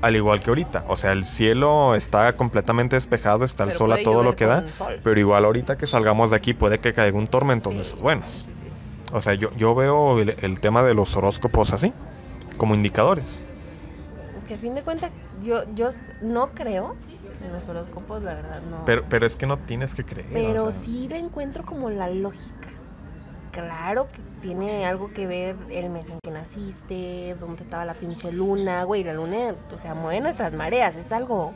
[0.01, 0.85] al igual que ahorita.
[0.87, 4.45] O sea, el cielo está completamente despejado, está el Pero sol a todo lo que
[4.45, 4.63] da.
[5.03, 7.99] Pero igual ahorita que salgamos de aquí puede que caiga un tormento de Sí, esos
[7.99, 8.25] buenos.
[8.25, 9.13] sí, sí, sí.
[9.15, 11.91] O sea, yo, yo veo el, el tema de los horóscopos así,
[12.57, 13.43] como indicadores.
[14.47, 15.09] Que a fin de cuentas,
[15.43, 15.89] yo, yo
[16.21, 16.95] no creo
[17.43, 18.85] en los horóscopos, la verdad, no.
[18.85, 20.27] Pero, pero es que no tienes que creer.
[20.31, 22.69] Pero o sea, sí le encuentro como la lógica.
[23.55, 28.31] Claro que tiene algo que ver el mes en que naciste, dónde estaba la pinche
[28.31, 31.53] luna, güey, la luna, o sea, mueve nuestras mareas, es algo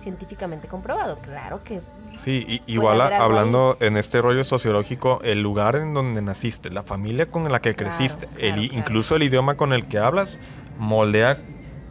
[0.00, 1.80] científicamente comprobado, claro que
[2.18, 6.82] Sí, y- igual a- hablando en este rollo sociológico, el lugar en donde naciste, la
[6.82, 8.80] familia con la que Claro, creciste, el claro, i- claro.
[8.82, 10.40] incluso el idioma con el que hablas,
[10.78, 11.38] moldea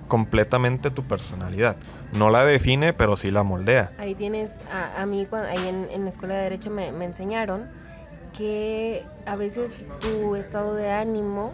[0.07, 1.77] completamente tu personalidad.
[2.13, 3.91] No la define, pero sí la moldea.
[3.99, 7.67] Ahí tienes, a, a mí ahí en, en la escuela de Derecho me, me enseñaron
[8.37, 11.53] que a veces tu estado de ánimo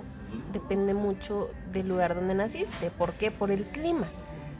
[0.53, 2.91] depende mucho del lugar donde naciste.
[2.91, 3.31] ¿Por qué?
[3.31, 4.07] Por el clima.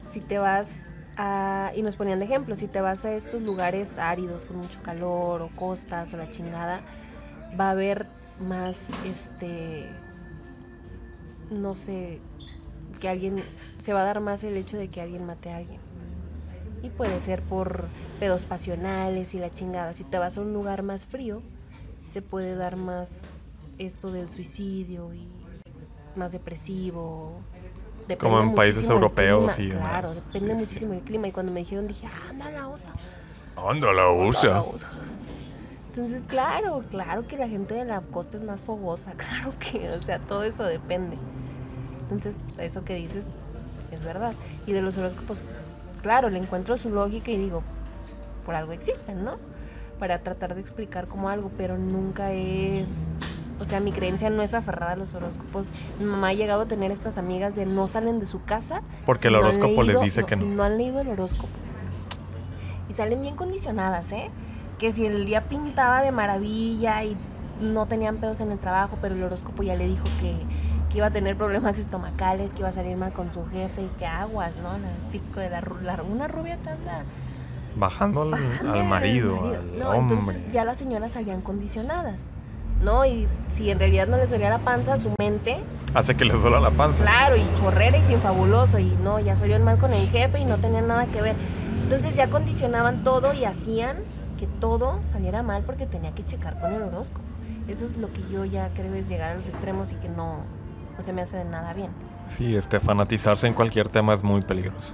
[0.10, 0.88] Si te vas
[1.18, 4.82] a, y nos ponían de ejemplo, si te vas a estos lugares áridos con mucho
[4.82, 6.82] calor o costas o la chingada,
[7.60, 8.08] va a haber
[8.40, 9.90] más, este,
[11.60, 12.20] no sé,
[13.00, 13.44] que alguien,
[13.80, 15.80] se va a dar más el hecho de que alguien mate a alguien.
[16.84, 17.86] Y puede ser por
[18.20, 19.94] pedos pasionales y la chingada.
[19.94, 21.44] Si te vas a un lugar más frío,
[22.12, 23.22] se puede dar más
[23.78, 25.28] esto del suicidio y
[26.16, 27.32] más depresivo.
[28.08, 29.90] Depende Como en países muchísimo europeos y demás.
[29.90, 30.60] Claro, depende Sí, sí.
[30.66, 31.28] muchísimo del clima.
[31.28, 32.90] Y cuando me dijeron, dije, anda la osa.
[33.56, 34.64] Anda la osa".
[35.90, 39.14] Entonces, claro, claro que la gente de la costa es más fogosa.
[39.18, 41.18] Claro que, o sea, todo eso depende.
[42.02, 43.28] Entonces, eso que dices
[43.92, 44.34] es verdad.
[44.66, 45.42] Y de los horóscopos,
[46.02, 47.62] claro, le encuentro su lógica y digo,
[48.46, 49.38] por algo existen, ¿no?
[50.02, 52.88] Para tratar de explicar como algo, pero nunca he...
[53.60, 55.68] O sea, mi creencia no es aferrada a los horóscopos.
[56.00, 58.82] Mi mamá ha llegado a tener estas amigas de no salen de su casa.
[59.06, 60.56] Porque el no horóscopo les dice que Si no.
[60.56, 61.54] no han leído el horóscopo.
[62.90, 64.32] Y salen bien condicionadas, ¿eh?
[64.80, 67.16] Que si el día pintaba de maravilla y
[67.62, 70.34] no tenían pedos en el trabajo, pero el horóscopo ya le dijo que,
[70.90, 73.88] que iba a tener problemas estomacales, que iba a salir mal con su jefe y
[74.00, 74.70] que aguas, ¿no?
[74.80, 77.04] La, típico de la, una rubia que anda
[77.76, 80.16] Bajando al, marido, al No, hombre.
[80.18, 82.20] entonces ya las señoras salían condicionadas,
[82.84, 83.06] ¿no?
[83.06, 85.58] Y si en realidad no les dolía la panza, su mente,
[85.94, 87.04] Hace que les duela la panza.
[87.04, 90.46] claro, y chorrera y sin fabuloso, y no, ya salieron mal con el jefe y
[90.46, 91.36] no tenían nada que ver.
[91.84, 93.98] Entonces ya condicionaban todo y hacían
[94.40, 97.22] que todo saliera mal porque tenía que checar con el horóscopo.
[97.68, 100.38] Eso es lo que yo ya creo es llegar a los extremos y que no,
[100.98, 101.92] no se me hace de nada bien.
[102.30, 104.94] Sí, este, fanatizarse en cualquier tema es muy peligroso.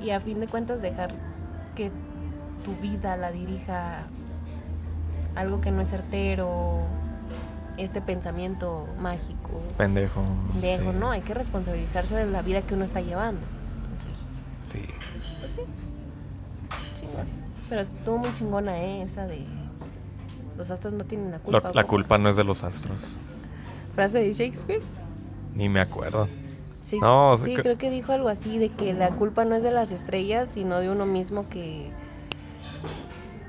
[0.00, 1.10] Y a fin de cuentas dejar
[1.76, 1.92] que
[2.64, 4.06] tu vida la dirija
[5.36, 6.80] algo que no es certero,
[7.76, 10.24] este pensamiento mágico, Pendejo.
[10.52, 10.98] pendejo, sí.
[10.98, 11.10] ¿no?
[11.10, 13.42] Hay que responsabilizarse de la vida que uno está llevando.
[14.72, 14.80] Sí.
[15.12, 15.60] Pues sí,
[16.94, 17.26] chingón.
[17.68, 19.02] Pero estuvo muy chingona, ¿eh?
[19.02, 19.44] Esa de
[20.56, 21.70] los astros no tienen la culpa.
[21.74, 23.18] la culpa no es de los astros.
[23.94, 24.82] Frase de Shakespeare.
[25.54, 26.26] Ni me acuerdo.
[26.86, 29.64] Sí, No, sí, cre- creo que dijo algo así, de que la culpa no es
[29.64, 31.90] de las estrellas, sino de uno mismo que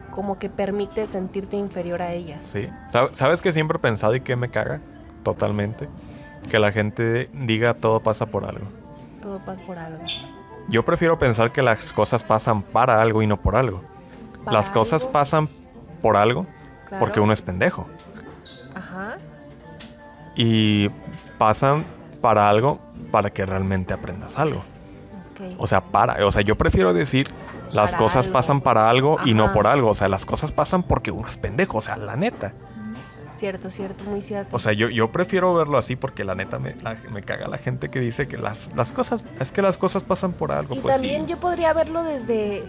[0.10, 2.40] como que permite sentirte inferior a ellas.
[2.52, 2.68] Sí.
[2.92, 4.80] Sab- ¿Sabes que siempre he pensado y que me caga?
[5.24, 5.88] Totalmente.
[6.50, 8.66] Que la gente diga todo pasa por algo.
[9.22, 10.00] Todo pasa por algo.
[10.70, 13.84] Yo prefiero pensar que las cosas pasan para algo y no por algo.
[14.44, 15.48] ¿Para las cosas pasan
[16.02, 16.48] por algo
[16.88, 17.00] Claro.
[17.06, 17.88] porque uno es pendejo.
[18.74, 19.18] Ajá.
[20.36, 20.90] Y
[21.38, 21.86] pasan
[22.28, 22.80] para algo
[23.12, 24.62] para que realmente aprendas algo.
[25.58, 26.26] O sea, para.
[26.26, 27.28] O sea, yo prefiero decir
[27.72, 28.34] las Para cosas algo.
[28.34, 29.90] pasan para algo y no por algo.
[29.90, 31.78] O sea, las cosas pasan porque uno es pendejo.
[31.78, 32.54] O sea, la neta.
[33.34, 34.56] Cierto, cierto, muy cierto.
[34.56, 37.60] O sea, yo, yo prefiero verlo así porque la neta me, la- me caga la
[37.60, 40.76] gente que dice que las, las cosas, es que las cosas pasan por algo.
[40.76, 41.30] y pues también sí.
[41.34, 42.64] yo podría verlo desde,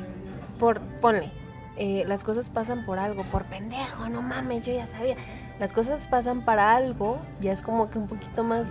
[0.58, 1.32] por, ponle,
[1.78, 5.16] eh, las cosas pasan por algo, por pendejo, no mames, yo ya sabía.
[5.58, 8.68] Las cosas pasan para algo, ya es como que un poquito más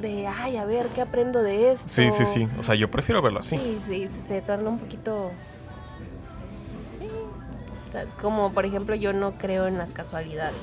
[0.00, 1.88] de, ay, a ver, ¿qué aprendo de esto?
[1.90, 2.48] Sí, sí, sí.
[2.58, 3.56] O sea, yo prefiero verlo así.
[3.56, 5.30] Sí, sí, sí, se torna un poquito...
[7.00, 7.08] sí.
[7.88, 10.56] O sea, Como por ejemplo yo no creo en las casualidades.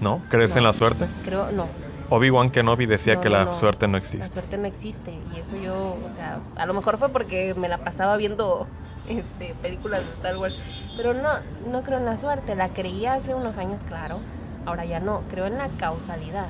[0.00, 0.22] ¿No?
[0.28, 0.68] ¿Crees en No.
[0.68, 1.06] la suerte?
[1.24, 1.66] Creo, no.
[2.10, 3.54] Obi-Wan Kenobi decía No, que la no.
[3.54, 4.28] suerte no La existe.
[4.30, 5.12] suerte no existe.
[5.34, 8.66] Y eso yo, o sea, a lo mejor fue porque me la pasaba viendo
[9.08, 10.56] este, películas de Star Wars.
[10.96, 11.28] Pero no,
[11.70, 12.54] no creo en la suerte.
[12.54, 14.18] La creía hace unos años, claro.
[14.66, 15.22] Ahora ya no.
[15.30, 16.46] Creo en la causalidad.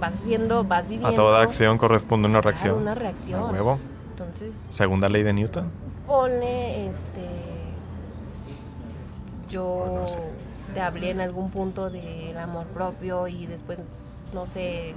[0.00, 1.08] Vas haciendo, vas viviendo.
[1.08, 2.74] A toda acción corresponde una claro, reacción.
[2.82, 3.42] una reacción.
[3.42, 3.78] A huevo.
[4.10, 5.70] Entonces, Segunda ley de Newton.
[6.06, 7.28] ponle, este.
[9.48, 10.18] Yo Oh, no sé.
[10.74, 13.78] te hablé en algún punto del amor propio y después,
[14.34, 14.94] no sé,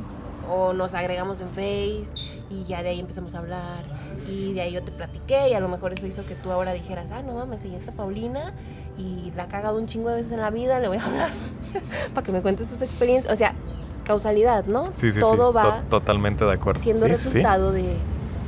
[0.49, 2.11] o nos agregamos en Face
[2.49, 3.83] Y ya de ahí empezamos a hablar.
[4.27, 5.49] Y de ahí yo te platiqué.
[5.49, 7.91] Y a lo mejor eso hizo que tú ahora dijeras, ah, no mames, ella está
[7.93, 8.53] Paulina.
[8.97, 10.79] Y la ha cagado un chingo de veces en la vida.
[10.79, 11.29] Le voy a hablar
[12.13, 13.31] para que me cuente sus experiencias.
[13.33, 13.53] O sea,
[14.01, 14.85] causalidad, ¿no?
[14.93, 15.55] Sí, sí, Todo sí.
[15.55, 16.81] va To- totalmente de acuerdo.
[16.81, 17.23] siendo Sí, sí, sí.
[17.29, 17.95] resultado de,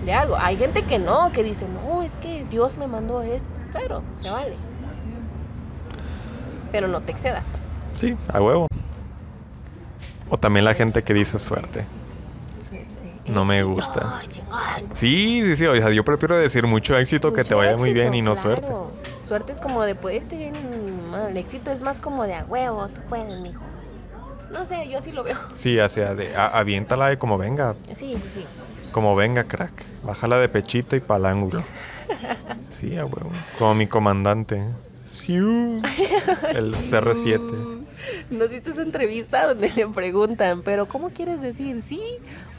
[0.05, 0.35] de algo.
[0.37, 3.47] Hay gente que no, que dice, no, es que Dios me mandó esto.
[3.71, 4.55] Claro, se vale.
[6.71, 7.59] Pero no te excedas.
[7.97, 8.67] Sí, a huevo.
[10.29, 11.85] O también la gente que dice suerte.
[13.27, 14.19] No me gusta.
[14.91, 15.65] Sí, sí, sí.
[15.65, 18.41] O sea, yo prefiero decir mucho éxito que te vaya muy bien y no claro.
[18.57, 18.73] suerte.
[19.25, 20.53] Suerte es como de poderte bien.
[21.09, 21.29] mal.
[21.29, 23.61] El éxito es más como de a huevo, tú puedes, mijo.
[24.53, 25.37] No sé, yo así lo veo.
[25.55, 27.75] Sí, hacia de a- aviéntala de como venga.
[27.95, 28.45] Sí, sí, sí.
[28.91, 29.71] Como venga, crack.
[30.03, 31.63] Bájala de pechito y pa'l ángulo.
[32.69, 33.31] Sí, a huevo.
[33.59, 34.61] Como mi comandante.
[35.09, 35.81] Siu.
[36.53, 37.39] El CR7.
[38.29, 41.81] ¿No has visto esa entrevista donde le preguntan, pero ¿cómo quieres decir?
[41.81, 42.01] ¿Sí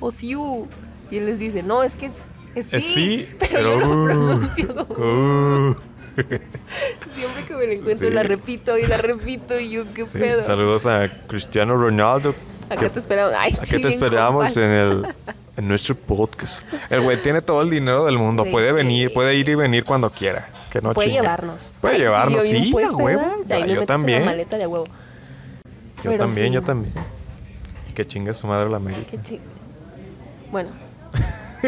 [0.01, 0.67] o siu?
[1.11, 2.13] Y él les dice, no, es que es,
[2.55, 4.87] es sí, Es sí, pero, pero, yo lo uh, pronuncio.
[4.97, 5.77] Uh.
[6.15, 8.15] Siempre que me la encuentro Sí.
[8.15, 10.43] la repito y la repito y yo, ¿qué Sí, pedo?
[10.43, 12.35] saludos a Cristiano Ronaldo.
[12.71, 13.35] Acá que- te esperamos.
[13.37, 15.07] Ay, sí, te esperamos en el
[15.57, 16.65] en nuestro podcast.
[16.91, 20.11] El güey tiene todo el dinero del mundo, puede venir, puede ir y venir cuando
[20.11, 21.23] quiera, que no Puede chingue.
[21.23, 21.61] llevarnos.
[21.81, 23.23] Puede Ay, llevarnos, sí, a huevo.
[23.67, 24.21] yo también.
[24.21, 24.87] la maleta de huevo.
[26.03, 26.93] Yo Pero también, yo también.
[27.89, 29.17] Y que chingue su madre la América.
[30.51, 30.71] Bueno,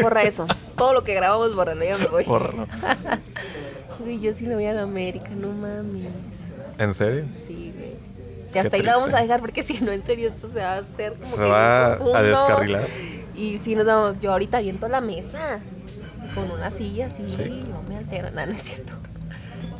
[0.01, 0.45] borra eso.
[0.75, 2.23] Todo lo que grabamos, bórralo, ya me voy.
[2.25, 2.67] Bórralo.
[3.99, 6.07] Uy, yo sí lo voy a la América, no mames.
[6.77, 7.25] ¿En serio?
[7.33, 7.95] Sí, güey.
[8.53, 10.73] Y hasta ahí la vamos a dejar porque si no, en serio, esto se va
[10.73, 12.87] a hacer como Se que va a descarrilar.
[13.35, 15.59] Y si nos vamos, yo ahorita viento la mesa
[16.33, 17.63] con una silla así, Sí.
[17.67, 18.31] yo me altero.
[18.31, 18.93] No, no es cierto.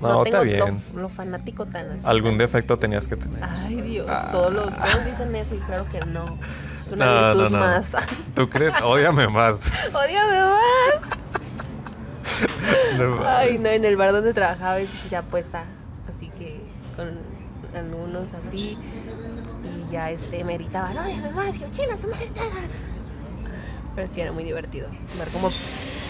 [0.01, 0.83] No, está tengo bien.
[0.93, 2.01] Lo, lo fanático tan así.
[2.03, 3.39] Algún defecto tenías que tener.
[3.43, 6.37] Ay, Dios, todos, los, todos dicen eso y claro que no.
[6.75, 7.65] Es una No, virtud no, no.
[7.65, 7.91] más.
[8.35, 8.73] ¿Tú crees?
[8.83, 9.55] Ódiame más.
[9.95, 11.36] Ódiame más.
[12.97, 15.63] No, Ay, no, en el bar donde trabajaba a veces ya puesta,
[16.07, 16.59] así que
[16.95, 17.17] con
[17.75, 18.77] alumnos así.
[19.63, 20.95] Y ya este me gritaban,
[21.35, 22.69] más, y yo, chinas, son más todas".
[23.95, 24.87] Pero sí era muy divertido
[25.17, 25.51] ver cómo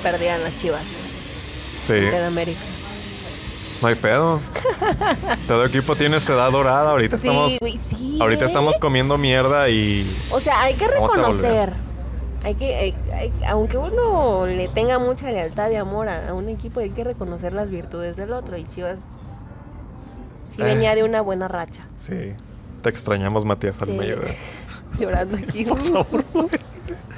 [0.04, 0.84] perdían las chivas
[1.86, 2.60] Sí, de América.
[3.82, 4.40] no hay pedo.
[5.48, 6.92] Todo equipo tiene su edad dorada.
[6.92, 7.58] Ahorita estamos,
[7.90, 8.18] sí.
[8.22, 8.48] ahorita ¿eh?
[8.48, 11.74] estamos comiendo mierda y O sea, hay que reconocer.
[12.44, 16.50] Hay que, hay- hay- aunque uno le tenga mucha lealtad y amor a, a un
[16.50, 18.58] equipo, hay que reconocer las virtudes del otro.
[18.58, 19.00] Y Chivas
[20.48, 20.66] sí Eh.
[20.66, 21.84] venía de una buena racha.
[21.98, 22.34] sí,
[22.82, 23.84] te extrañamos, Matías Sí.
[23.92, 24.18] Almeida.
[25.00, 25.66] Llorando aquí.
[25.66, 26.26] Por favor.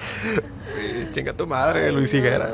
[0.10, 2.52] Sí, chinga tu madre, Luis Higuera.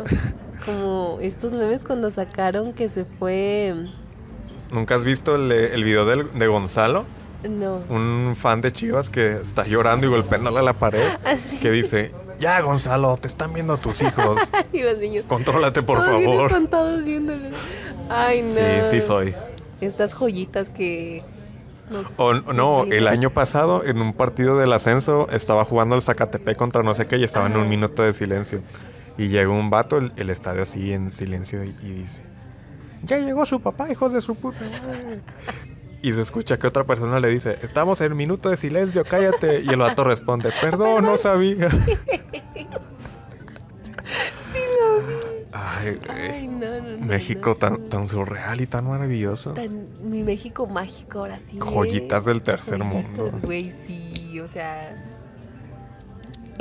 [0.66, 3.74] Como estos memes cuando sacaron que se fue.
[4.72, 7.06] ¿Nunca has visto el, el video del- de Gonzalo?
[7.48, 7.84] No.
[7.90, 11.08] Un fan de Chivas que está llorando y golpeándole a la pared.
[11.26, 11.60] Así.
[11.60, 14.40] Que dice, ya Gonzalo, te están viendo tus hijos.
[14.74, 15.26] y los niños.
[15.28, 16.45] Contrólate, por todos favor.
[16.48, 17.49] espantados viéndolo.
[18.10, 18.52] Ay, no.
[18.52, 19.34] Sí, sí soy.
[19.82, 21.24] Estas joyitas que.
[21.90, 26.57] nos- O, no, el año pasado en un partido del ascenso estaba jugando el Zacatepec
[26.57, 27.70] contra no sé qué y estaba en un Ajá.
[27.70, 28.62] minuto de silencio.
[29.18, 32.22] Y llegó un vato, el, el estadio así en silencio y, y dice,
[33.03, 35.22] ya llegó su papá, hijos de su puta madre.
[36.02, 39.62] Y se escucha que otra persona le dice, estamos en minuto de silencio, cállate.
[39.62, 41.68] Y el vato responde, perdón, no sabía.
[44.54, 45.46] Sí, lo vi.
[45.52, 46.32] Ay, güey.
[46.32, 47.06] Ay, no, no, no.
[47.06, 49.54] México tan, tan surreal y tan maravilloso.
[49.54, 51.58] Tan- mi México mágico ahora sí.
[51.58, 51.60] ¿eh?
[51.60, 53.40] Joyitas del tercer Joyitas, mundo.
[53.42, 55.02] Güey, sí, o sea.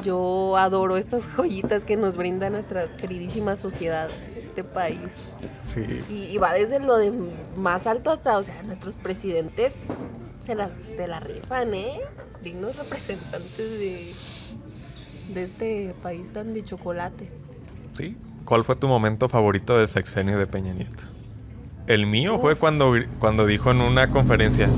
[0.02, 4.08] Yo adoro estas joyitas que nos brinda nuestra queridísima sociedad,
[4.54, 4.98] este país.
[5.62, 5.82] Sí.
[6.08, 7.12] Y, y va desde lo de
[7.56, 9.72] más alto hasta, o sea, nuestros presidentes
[10.40, 12.00] se las se la rifan, ¿eh?
[12.42, 14.12] Dignos representantes de,
[15.34, 17.28] de este país tan de chocolate.
[17.92, 18.16] Sí.
[18.44, 21.04] ¿Cuál fue tu momento favorito del sexenio de Peña Nieto?
[21.86, 22.58] El mío fue Uf.
[22.58, 24.68] cuando, cuando dijo en una conferencia,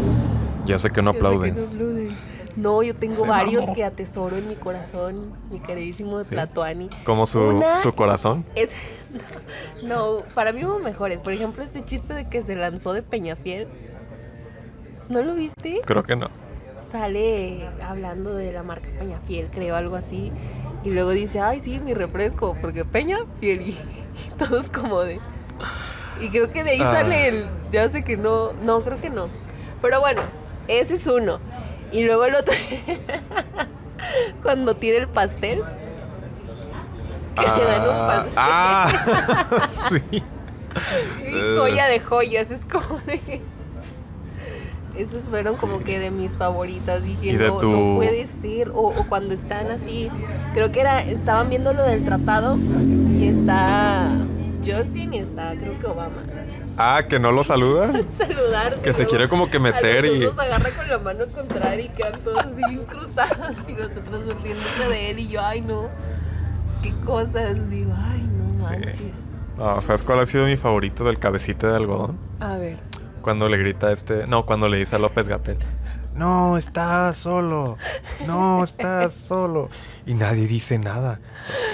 [0.64, 1.54] ya sé que no que aplauden.
[1.56, 2.08] no aplauden.
[2.56, 3.74] No, yo tengo Se varios mamó.
[3.74, 6.30] que atesoro en mi corazón, mi queridísimo Sí.
[6.30, 6.88] Tlatuani.
[7.04, 8.46] Como su, su corazón.
[8.54, 8.70] Es,
[9.82, 11.20] no, para mí hubo mejores.
[11.20, 13.68] Por ejemplo, este chiste de que se lanzó de Peñafiel.
[15.08, 15.80] ¿No lo viste?
[15.84, 16.28] Creo que no.
[16.90, 20.32] Sale hablando de la marca Peñafiel, creo, algo así.
[20.84, 23.60] Y luego dice, ay, sí, mi refresco, porque Peñafiel.
[23.62, 23.76] Y,
[24.38, 25.20] todos como de...
[26.20, 26.92] Y creo que de ahí Ah.
[26.92, 27.44] sale el...
[27.70, 29.28] Ya sé que no, no, creo que no.
[29.82, 30.22] Pero bueno,
[30.68, 31.40] ese es uno.
[31.92, 32.54] Y luego el otro...
[34.42, 35.62] Cuando tira el pastel.
[37.36, 38.32] Que le dan un pastel.
[38.36, 40.22] ah, sí.
[41.26, 43.40] Y joya de joyas, es como de.
[44.96, 47.02] Esos fueron como que de mis favoritas.
[47.04, 48.70] Dije, ¿Y de no, tu- no puede ser.
[48.70, 50.10] O, o cuando están así,
[50.54, 52.56] creo que era, estaban viendo lo del tratado
[53.18, 54.08] y está
[54.64, 56.22] Justin y está, creo que Obama.
[56.78, 57.92] Ah, que no lo saluda.
[58.16, 58.80] Saludarse.
[58.80, 61.84] Que se quiere como que meter a los y- Los agarra con la mano contraria
[61.84, 65.88] y quedan todos así bien cruzados y nosotros riéndose de él y yo, ay no,
[66.82, 67.68] qué cosas.
[67.70, 68.98] Digo, ay no manches.
[69.58, 72.18] No, ¿sabes cuál ha sido mi favorito del cabecita de algodón?
[72.40, 72.78] A ver.
[73.22, 74.26] Cuando le grita este.
[74.26, 75.58] No, cuando le dice a López Gatel.
[76.14, 77.76] No, estás solo.
[78.26, 79.68] No, estás solo.
[80.06, 81.20] Y nadie dice nada.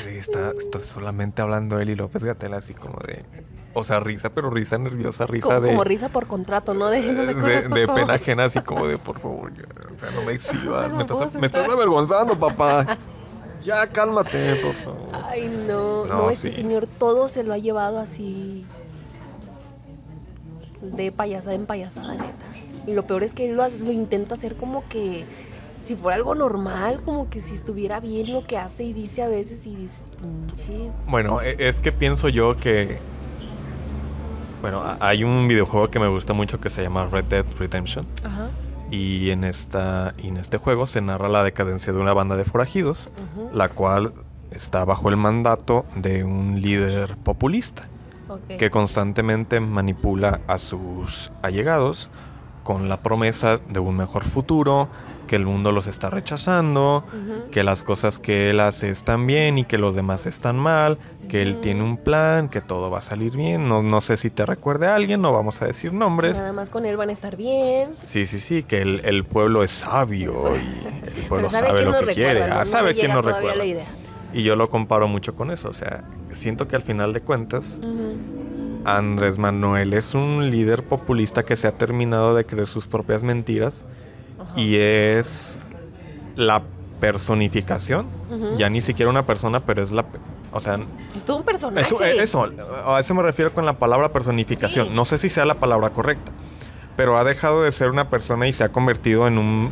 [0.09, 3.25] Está, está solamente hablando él y López Gatel así como de.
[3.75, 5.69] O sea, risa, pero risa nerviosa, risa Como, de.
[5.69, 6.89] como risa por contrato, ¿no?
[6.89, 8.01] De, no me de, corras, por de favor.
[8.03, 11.03] pena ajena, así como de por favor, ya, o sea, no me exhibas, No me
[11.03, 11.71] estás, me estás sentar.
[11.71, 12.99] avergonzando, papá.
[13.65, 15.09] Ya, cálmate, por favor.
[15.29, 16.57] Ay, no, No, no, este sí.
[16.57, 18.65] señor todo se lo ha llevado así
[20.83, 22.47] de payasada en payasada, neta.
[22.87, 25.25] Y lo peor es que él lo, ha- lo intenta hacer como que
[25.83, 29.29] si fuera algo normal, como que si estuviera bien lo que hace y dice a
[29.29, 30.91] veces y dices, pinche.
[31.07, 32.99] Bueno, e- es que pienso yo que.
[34.61, 38.07] Bueno, hay un videojuego que me gusta mucho que se llama Red Dead Redemption.
[38.25, 38.49] Ajá.
[38.93, 42.45] Y en, esta, y en este juego se narra la decadencia de una banda de
[42.45, 43.11] forajidos,
[43.53, 44.13] la cual
[44.51, 47.89] está bajo el mandato de un líder populista
[48.59, 52.11] que constantemente manipula a sus allegados
[52.63, 54.89] con la promesa de un mejor futuro,
[55.33, 57.07] que el mundo los está rechazando,
[57.51, 60.99] que las cosas que él hace están bien y que los demás están mal,
[61.31, 63.67] que él tiene un plan, que todo va a salir bien.
[63.67, 66.37] No, no sé si te recuerde a alguien, no vamos a decir nombres.
[66.37, 67.95] Nada más con él van a estar bien.
[68.05, 72.13] Sí, sí, sí, que el, el pueblo es sabio y el pueblo sabe, lo que
[72.13, 72.43] quiere.
[72.43, 73.57] Ah, sabe quién nos recuerda.
[73.57, 73.87] la idea.
[74.35, 75.71] Y yo lo comparo mucho con eso.
[75.71, 77.81] O sea, siento que al final de cuentas.
[78.85, 83.87] Andrés Manuel es un líder populista que se ha terminado de creer sus propias mentiras
[84.43, 84.61] Ajá.
[84.61, 85.59] y es
[86.37, 86.63] la
[87.01, 88.07] personificación.
[88.57, 90.05] Ya ni siquiera una persona, pero es la.
[90.53, 90.79] O sea,
[91.17, 91.81] Es todo un personaje.
[91.81, 92.49] eso, eh, eso,
[92.87, 94.87] a eso me refiero con la palabra personificación.
[94.89, 94.93] Sí.
[94.95, 96.31] No sé si sea la palabra correcta,
[96.97, 99.71] pero ha dejado de ser una persona y se ha convertido en un,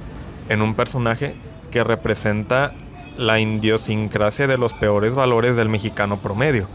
[0.48, 1.36] en un personaje
[1.70, 2.72] que representa
[3.18, 6.66] la idiosincrasia de los peores valores del mexicano promedio.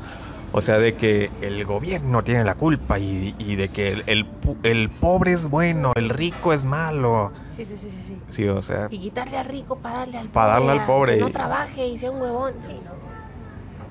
[0.51, 4.25] O sea, de que el gobierno tiene la culpa y, y de que el,
[4.63, 7.31] el pobre es bueno, el rico es malo.
[7.55, 8.21] Sí, sí, sí, sí, sí.
[8.29, 11.15] Sí, o sea, Y quitarle al rico para darle al Pa' darle al a- pobre
[11.15, 12.53] Que no trabaje y sea un huevón.
[12.65, 12.79] Sí.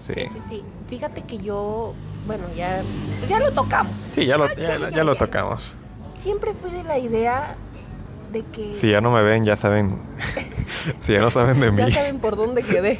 [0.00, 0.12] sí.
[0.14, 0.64] Sí, sí, sí.
[0.88, 1.94] Fíjate que yo,
[2.26, 2.82] bueno, ya,
[3.18, 4.08] pues ya lo tocamos.
[4.12, 5.76] Sí, ya lo, Ah, ya, ya, ya ya, lo tocamos.
[6.16, 7.56] Siempre fui de la idea
[8.32, 9.98] de que Si ya no me ven, ya saben.
[10.98, 11.78] si ya no saben de mí.
[11.78, 12.98] ya saben por dónde quedé.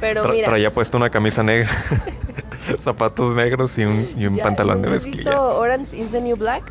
[0.00, 1.68] Pero Tra- mira, traía puesto una camisa negra,
[2.78, 5.30] zapatos negros y un, y un ya- pantalón de ¿nunca has mezclilla.
[5.30, 6.64] visto Orange is the New Black?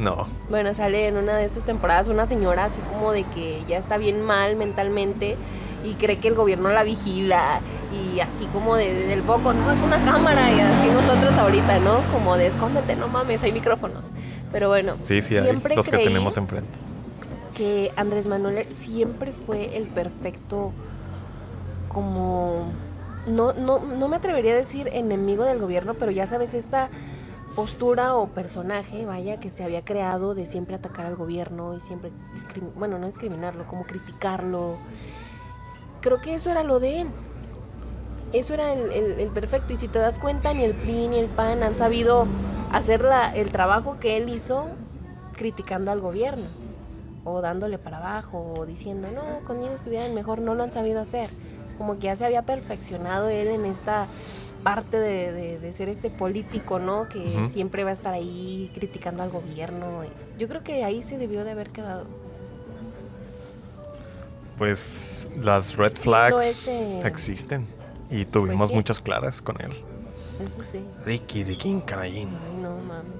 [0.00, 0.26] No.
[0.48, 3.98] Bueno, sale en una de estas temporadas una señora así como de que ya está
[3.98, 5.36] bien mal mentalmente
[5.84, 7.60] y cree que el gobierno la vigila
[7.92, 12.00] y así como de, del foco, no, es una cámara y así nosotros ahorita, ¿no?
[12.12, 14.06] Como de escóndete, no mames, hay micrófonos.
[14.50, 16.70] Pero bueno, Sí, sí, hay siempre los que tenemos enfrente.
[17.54, 20.72] que Andrés Manuel siempre fue el perfecto
[21.88, 22.64] como
[23.30, 26.88] no, no, no me atrevería a decir enemigo del gobierno, pero ya sabes, esta
[27.54, 32.12] postura o personaje, vaya, que se había creado de siempre atacar al gobierno y siempre,
[32.76, 34.76] bueno, no discriminarlo, como criticarlo.
[36.00, 37.08] Creo que eso era lo de él.
[38.32, 39.72] Eso era el perfecto.
[39.72, 42.26] Y si te das cuenta, ni el PRI ni el PAN han sabido
[42.72, 44.66] hacer la- el trabajo que él hizo
[45.32, 46.46] criticando al gobierno.
[47.24, 50.40] O dándole para abajo, o diciendo, no, conmigo estuvieran mejor.
[50.40, 51.28] No lo han sabido hacer.
[51.76, 54.06] Como que ya se había perfeccionado él en esta
[54.62, 57.08] parte de, de- de ser este político, ¿no?
[57.08, 60.02] Que siempre va a estar ahí criticando al gobierno.
[60.38, 62.06] Yo creo que ahí se debió de haber quedado.
[64.58, 67.66] Pues las red Siendo flags ese- existen.
[68.10, 68.74] Y tuvimos Pues sí.
[68.74, 69.70] muchas claras con él.
[70.44, 70.84] Eso sí.
[71.04, 72.28] Ricky, Ricky, Canallín.
[72.30, 73.12] Ay, no mames.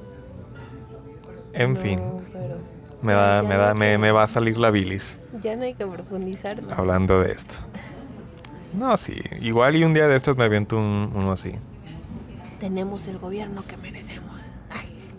[1.52, 1.98] En No, fin,
[2.32, 2.56] pero
[3.02, 5.84] me da, me no da, me va a salir la bilis Ya no hay que
[5.86, 6.78] profundizar más.
[6.78, 7.56] hablando de esto.
[8.72, 9.14] No, sí.
[9.40, 11.52] Igual y un día de estos me aviento un- uno así.
[12.58, 14.30] Tenemos el gobierno que merecemos.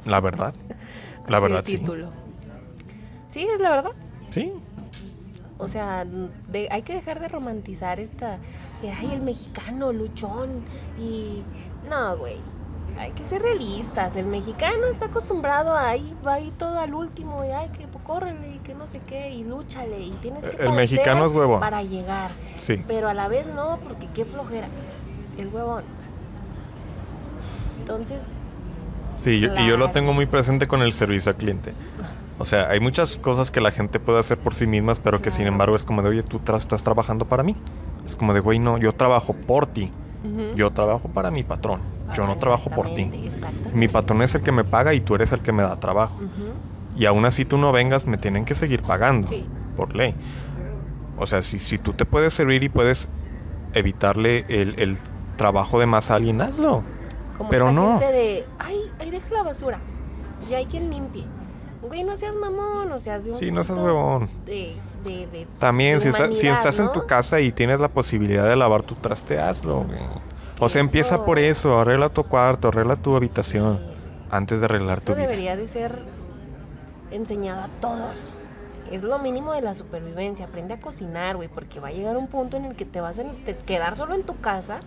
[0.06, 0.54] La verdad.
[1.28, 1.78] La Así el verdad, sí.
[1.78, 2.10] título.
[3.30, 3.92] Sí, es la verdad.
[4.30, 4.52] Sí.
[5.58, 8.38] O sea, de- hay que dejar de romantizar esta.
[8.82, 10.64] Que hay el mexicano luchón
[11.00, 11.44] y.
[11.90, 12.38] No, güey.
[12.98, 14.16] Hay que ser realistas.
[14.16, 18.56] El mexicano está acostumbrado a ahí, va ahí todo al último y ay, que córrele
[18.56, 21.60] y que no sé qué y lúchale y tienes que El mexicano es huevón.
[21.60, 22.32] para llegar.
[22.60, 22.84] Sí.
[22.88, 24.68] Pero a la vez no, porque qué flojera.
[25.38, 25.84] El huevón.
[27.80, 28.20] Entonces,
[29.18, 31.74] Sí, yo- y yo lo tengo muy presente con el servicio al cliente.
[32.40, 35.30] O sea, hay muchas cosas que la gente puede hacer por sí mismas, pero que
[35.30, 37.56] sin embargo es como de, oye, tú tra- estás trabajando para mí.
[38.06, 39.92] Es como de, güey, no, yo trabajo por ti.
[40.56, 41.82] Yo trabajo para mi patrón.
[42.16, 43.12] Yo no trabajo por ti.
[43.74, 46.18] Mi patrón es el que me paga y tú eres el que me da trabajo.
[46.96, 49.28] Y aún así tú no vengas, me tienen que seguir pagando.
[49.28, 49.48] Sí.
[49.78, 50.14] Por ley.
[51.18, 53.08] O sea, si, si tú te puedes servir y puedes
[53.74, 54.98] evitarle el, el
[55.38, 56.84] trabajo de más a alguien, hazlo.
[57.38, 58.00] Como Pero no.
[58.00, 59.80] gente de, ay, ahí deja la basura.
[60.50, 61.24] Ya hay quien limpie.
[61.82, 64.30] Güey, no seas mamón, o sea, de un Sí, no seas huevón.
[64.46, 67.88] De, de, de- También, de si, está- si estás en tu casa y tienes la
[67.88, 69.84] posibilidad de lavar tu traste, hazlo.
[69.84, 69.98] güey.
[70.60, 70.88] O sea, Eso.
[70.88, 71.80] empieza por eso.
[71.80, 73.78] Arregla tu cuarto, arregla tu habitación.
[73.80, 73.86] Sí.
[74.30, 75.24] Antes de arreglar Eso tu vida.
[75.28, 76.04] debería de ser
[77.12, 78.36] enseñado a todos.
[78.92, 80.46] Es lo mínimo de la supervivencia.
[80.46, 83.20] Aprende a cocinar, güey, porque va a llegar un punto en el que te vas
[83.20, 83.24] a
[83.66, 84.80] quedar solo en tu casa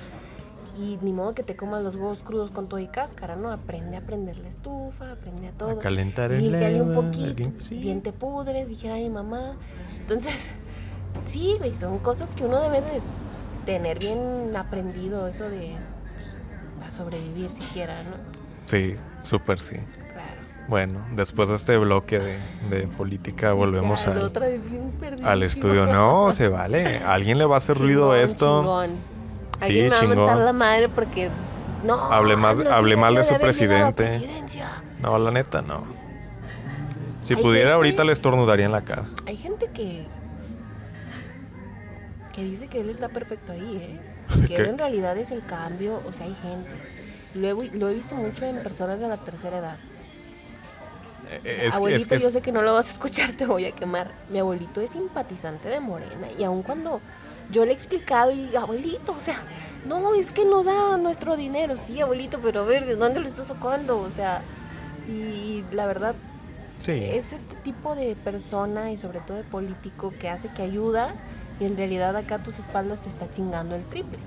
[0.76, 3.50] y ni modo que te comas los huevos crudos con todo y cáscara, ¿no?
[3.52, 5.78] Aprende a prender la estufa, aprende a todo.
[5.78, 7.48] calentar el Límpiale un poquito.
[7.50, 7.76] lim- sí.
[7.78, 9.52] Bien te pudres, dijera mi mamá.
[10.00, 10.50] Entonces,
[11.26, 13.00] sí, güey, son cosas que uno debe de
[13.64, 15.76] tener bien aprendido, eso de
[16.82, 18.10] pues, sobrevivir siquiera, ¿no?
[18.66, 19.76] Sí, súper sí.
[20.68, 22.38] Bueno, después de este bloque de,
[22.70, 24.92] de política volvemos Ya, al, otra vez bien
[25.22, 25.86] al estudio.
[25.86, 26.98] No, se vale.
[26.98, 28.60] ¿A alguien le va a hacer ruido Chingón, esto?
[28.60, 28.90] chingón.
[29.60, 30.44] Sí, Alguien me va a chingón.
[30.46, 31.28] la madre porque
[31.84, 31.94] no.
[32.12, 34.20] Hable más- no hable mal de su presidente.
[35.02, 35.82] No, la neta, no.
[37.22, 39.04] Si pudiera, gente- ahorita le estornudaría en la cara.
[39.26, 40.06] Hay gente que
[42.34, 44.00] que dice que él está perfecto ahí, ¿eh?
[44.48, 46.70] Que él en realidad es el cambio, o sea, hay gente.
[47.34, 49.76] Lo he, lo he visto mucho en personas de la tercera edad.
[51.44, 53.72] Eh, Es, abuelito, es- yo sé que no lo vas a escuchar, te voy a
[53.72, 54.10] quemar.
[54.30, 57.00] Mi abuelito es simpatizante de Morena y aun cuando
[57.50, 59.36] yo le he explicado y abuelito, o sea,
[59.86, 63.28] no, es que nos da nuestro dinero, sí, abuelito, pero a ver, ¿de dónde lo
[63.28, 63.98] estás sacando?
[63.98, 64.40] O sea,
[65.08, 66.14] y la verdad
[66.78, 66.92] sí.
[66.92, 71.14] es este tipo de persona y sobre todo de político que hace que ayuda
[71.60, 74.18] y en realidad acá a tus espaldas te está chingando el triple.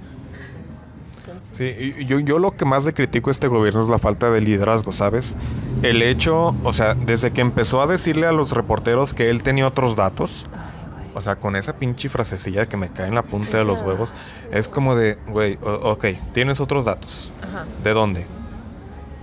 [1.28, 1.58] Entonces,
[1.98, 4.42] Sí, yo, yo lo que más le critico a este gobierno es la falta de
[4.42, 5.36] liderazgo, ¿sabes?
[5.84, 9.68] El hecho, o sea, desde que empezó a decirle a los reporteros que él tenía
[9.68, 13.58] otros datos, ay, o sea, con esa pinche frasecilla que me cae en la punta
[13.58, 14.14] de los huevos,
[14.52, 17.34] es como de, güey, o- ok, tienes otros datos.
[17.44, 17.66] Ajá.
[17.84, 18.26] ¿De dónde?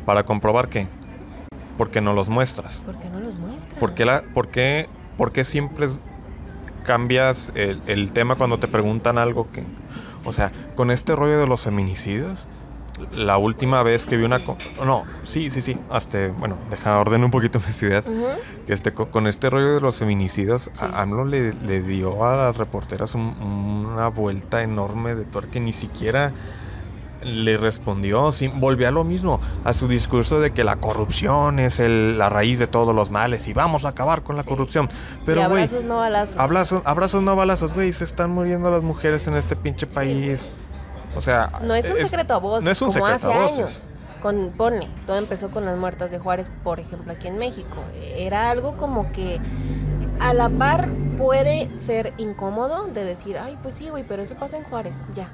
[0.04, 0.86] ¿Para comprobar qué?
[1.78, 2.82] Porque no los muestras.
[2.84, 3.78] ¿Por qué no los muestras?
[3.78, 5.98] ¿Por qué, la, por qué, por qué siempre es-
[6.84, 9.62] cambias el, el tema cuando te preguntan algo que...
[10.24, 12.48] O sea, con este rollo de los feminicidios,
[13.12, 14.40] la última vez que vi una...
[14.84, 15.76] No, sí, sí, sí.
[15.90, 18.06] Hasta, bueno, deja orden un poquito mis ideas.
[18.06, 18.24] Ujú.
[18.66, 20.84] Que este, co- con este rollo de los feminicidios, Sí.
[20.84, 23.36] a AMLO le, le dio a las reporteras un-
[23.92, 26.32] una vuelta enorme de tuerca que ni siquiera
[27.24, 31.80] le respondió, sí, volvió a lo mismo, a su discurso de que la corrupción es
[31.80, 34.48] el- la raíz de todos los males y vamos a acabar con la Sí.
[34.48, 34.88] corrupción.
[35.24, 36.36] Pero, güey, abrazos no balazos.
[36.38, 40.46] abrazos, abrazos no balazos, güey, se están muriendo las mujeres en este pinche país.
[41.16, 43.42] O sea, No es un secreto a voces, no es un como secreto hace a
[43.42, 43.58] voces.
[43.58, 43.82] años.
[44.20, 47.76] Con, pone, todo empezó con las muertas de Juárez, por ejemplo, aquí en México.
[48.16, 49.38] Era algo como que
[50.18, 50.88] a la par
[51.18, 55.28] puede ser incómodo de decir, ay, pues sí, güey, pero eso pasa en Juárez, ya.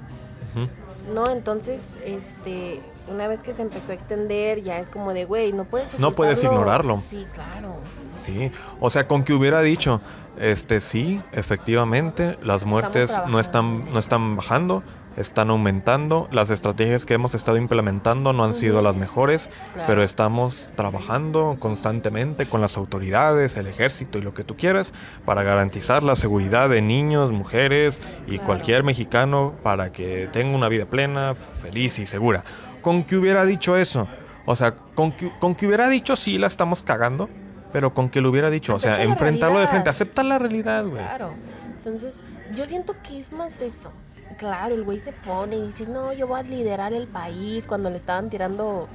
[1.12, 5.52] No, entonces, este, una vez que se empezó a extender, ya es como de, güey,
[5.52, 6.60] no puedes No puedes ocultarlo".
[6.60, 7.02] ignorarlo.
[7.06, 7.74] Sí, claro.
[8.22, 10.00] Sí, o sea, con que hubiera dicho,
[10.38, 14.82] este sí, efectivamente, las muertes no están, no están bajando,
[15.20, 19.86] están aumentando, las estrategias que hemos estado implementando no han sido las mejores, Claro.
[19.86, 24.92] pero estamos trabajando constantemente con las autoridades, el ejército y lo que tú quieras
[25.24, 28.46] para garantizar la seguridad de niños, mujeres y Claro.
[28.46, 32.42] cualquier mexicano para que tenga una vida plena, feliz y segura.
[32.82, 34.08] Con que hubiera dicho eso,
[34.46, 37.28] o sea, con que, con que hubiera dicho sí la estamos cagando,
[37.72, 40.84] pero con que lo hubiera dicho, o sea, Acepta enfrentarlo de frente, acepta la realidad,
[40.86, 41.02] güey.
[41.02, 41.30] Claro.
[41.76, 42.16] Entonces,
[42.54, 43.92] yo siento que es más eso.
[44.38, 47.66] Claro, el güey se pone y dice, no, yo voy a liderar el país.
[47.66, 48.88] Cuando le estaban tirando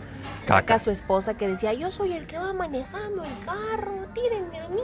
[0.45, 4.59] caca a su esposa que decía, yo soy el que va manejando el carro, tírenme
[4.59, 4.81] a mí.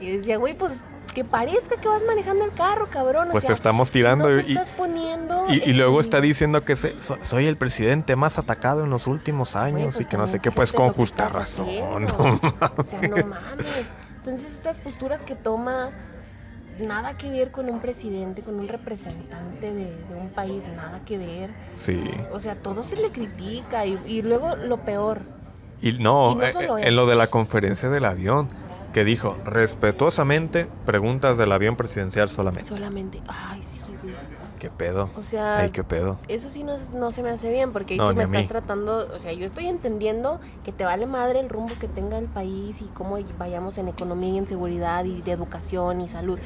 [0.00, 0.74] Y decía, güey, pues
[1.14, 3.28] que parezca que vas manejando el carro, cabrón.
[3.28, 6.76] o Pues te estamos tirando no te y, estás poniendo y, luego está diciendo que
[6.76, 10.28] se- so- soy el presidente más atacado en los últimos años pues y que no
[10.28, 11.66] sé qué, pues con justa razón.
[12.04, 12.40] no
[12.76, 13.90] O sea, no mames.
[14.18, 15.90] Entonces estas posturas que toma
[16.80, 21.18] nada que ver con un presidente, con un representante de, de un país, nada que
[21.18, 21.50] ver.
[21.76, 22.10] Sí.
[22.32, 25.20] O sea, todo se le critica y, y luego lo peor.
[25.80, 28.48] Y no, Y no eh, solo eh, en lo de la conferencia del avión,
[28.92, 32.68] que dijo, respetuosamente, preguntas del avión presidencial solamente.
[32.68, 34.14] Solamente, ay, sí, güey.
[34.58, 35.08] ¿Qué pedo?
[35.16, 36.18] O sea, Ay, qué pedo.
[36.28, 39.08] eso sí no, no se me hace bien, porque ahí No, tú me estás tratando,
[39.14, 42.82] o sea, yo estoy entendiendo que te vale madre el rumbo que tenga el país
[42.82, 46.38] y cómo vayamos en economía y en seguridad y de educación y salud.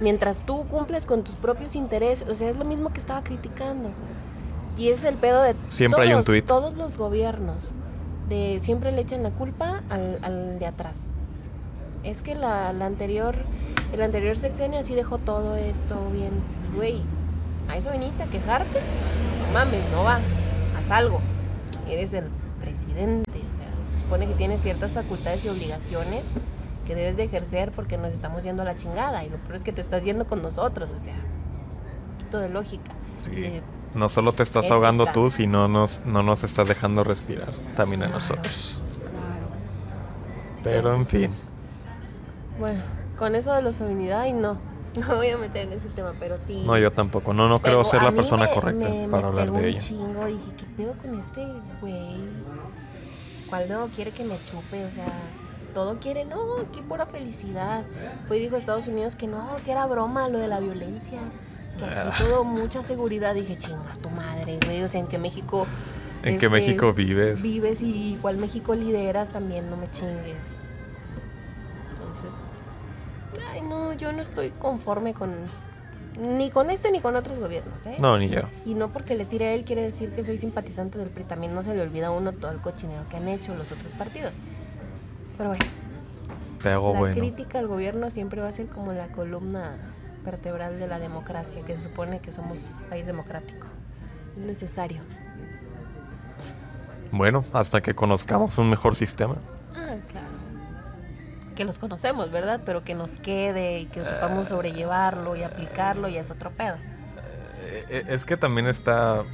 [0.00, 3.90] Mientras tú cumples con tus propios intereses, o sea, es lo mismo que estaba criticando.
[4.76, 6.44] Y es el pedo de Siempre hay un todos, tuit.
[6.46, 7.58] todos los gobiernos.
[8.28, 11.08] De siempre le echan la culpa al, al de atrás.
[12.02, 13.36] Es que la, la anterior,
[13.92, 16.30] el anterior sexenio así dejó todo esto bien.
[16.76, 17.02] Güey,
[17.70, 18.80] ¿a eso viniste a quejarte?
[19.46, 20.18] No mames, no va.
[20.78, 21.20] Haz algo.
[21.88, 22.28] Eres el
[22.60, 23.28] presidente.
[23.30, 26.22] O sea, se supone que tienes ciertas facultades y obligaciones
[26.86, 29.24] que debes de ejercer porque nos estamos yendo a la chingada.
[29.24, 30.90] Y lo peor es que te estás yendo con nosotros.
[30.98, 32.90] O sea, un poquito de lógica.
[33.18, 33.30] Sí.
[33.32, 33.62] de-
[33.94, 34.74] No solo te estás ética.
[34.76, 38.20] ahogando tú, sino nos, no nos estás dejando respirar también a Claro.
[38.20, 38.84] nosotros.
[38.88, 39.10] claro.
[40.62, 41.30] Pero en fin.
[42.58, 42.80] Bueno,
[43.18, 44.58] con eso de los feminidad, ay no.
[45.08, 46.62] No voy a meter en ese tema, pero sí.
[46.66, 47.32] No, yo tampoco.
[47.32, 49.64] No, no creo Pero ser la persona me- correcta me- me para hablar de un
[49.64, 49.80] ella.
[49.80, 51.46] chingo, dije, ¿qué pedo con este
[51.80, 52.16] güey?
[53.48, 54.84] ¿Cuál no quiere que me chupe?
[54.84, 55.06] O sea,
[55.74, 56.38] todo quiere, no,
[56.74, 57.84] qué pura felicidad.
[58.28, 61.18] Fue y dijo a Estados Unidos que no, que era broma lo de la violencia.
[61.78, 62.08] Que Ah.
[62.12, 63.34] aquí todo, mucha seguridad.
[63.34, 64.82] Dije, chinga tu madre, güey.
[64.82, 65.66] O sea, en que México.
[66.22, 67.40] ¿En qué este, México vives?
[67.42, 70.58] Vives y cuál México lideras también, no me chingues.
[73.92, 75.34] No, yo no estoy conforme con.
[76.18, 77.96] Ni con este ni con otros gobiernos, ¿eh?
[77.98, 78.42] No, ni yo.
[78.66, 81.24] Y no porque le tire a él quiere decir que soy simpatizante del PRI.
[81.24, 83.92] También no se le olvida a uno todo el cochinero que han hecho los otros
[83.92, 84.32] partidos.
[85.38, 85.64] Pero bueno,
[86.62, 87.16] Pero la bueno.
[87.16, 89.76] crítica al gobierno siempre va a ser como la columna
[90.24, 92.60] vertebral de la democracia, que se supone que somos
[92.90, 93.66] país democrático.
[94.36, 95.00] Es necesario.
[97.12, 99.36] Bueno, hasta que conozcamos un mejor sistema.
[99.74, 100.26] Ah, claro.
[101.60, 102.62] Que los conocemos, ¿verdad?
[102.64, 106.76] Pero que nos quede y que sepamos sobrellevarlo y aplicarlo ya es otro pedo.
[107.66, 109.24] Eh, eh, Es que también está...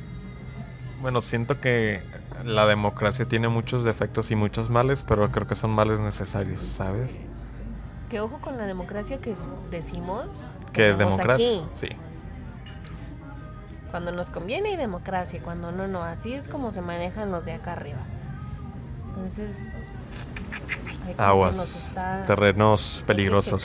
[1.01, 2.03] Bueno, siento que
[2.43, 7.17] la democracia tiene muchos defectos y muchos males, pero creo que son males necesarios, ¿sabes?
[8.11, 9.37] Que ojo con la democracia que
[9.71, 10.27] decimos.
[10.73, 11.47] Que es democracia.
[11.47, 11.65] aquí.
[11.75, 11.91] Sí.
[13.93, 16.03] Cuando nos conviene hay democracia, cuando no, no.
[16.03, 18.01] Así es como se manejan los de acá arriba.
[19.15, 19.71] Entonces,
[21.19, 23.65] Aguas, terrenos peligrosos.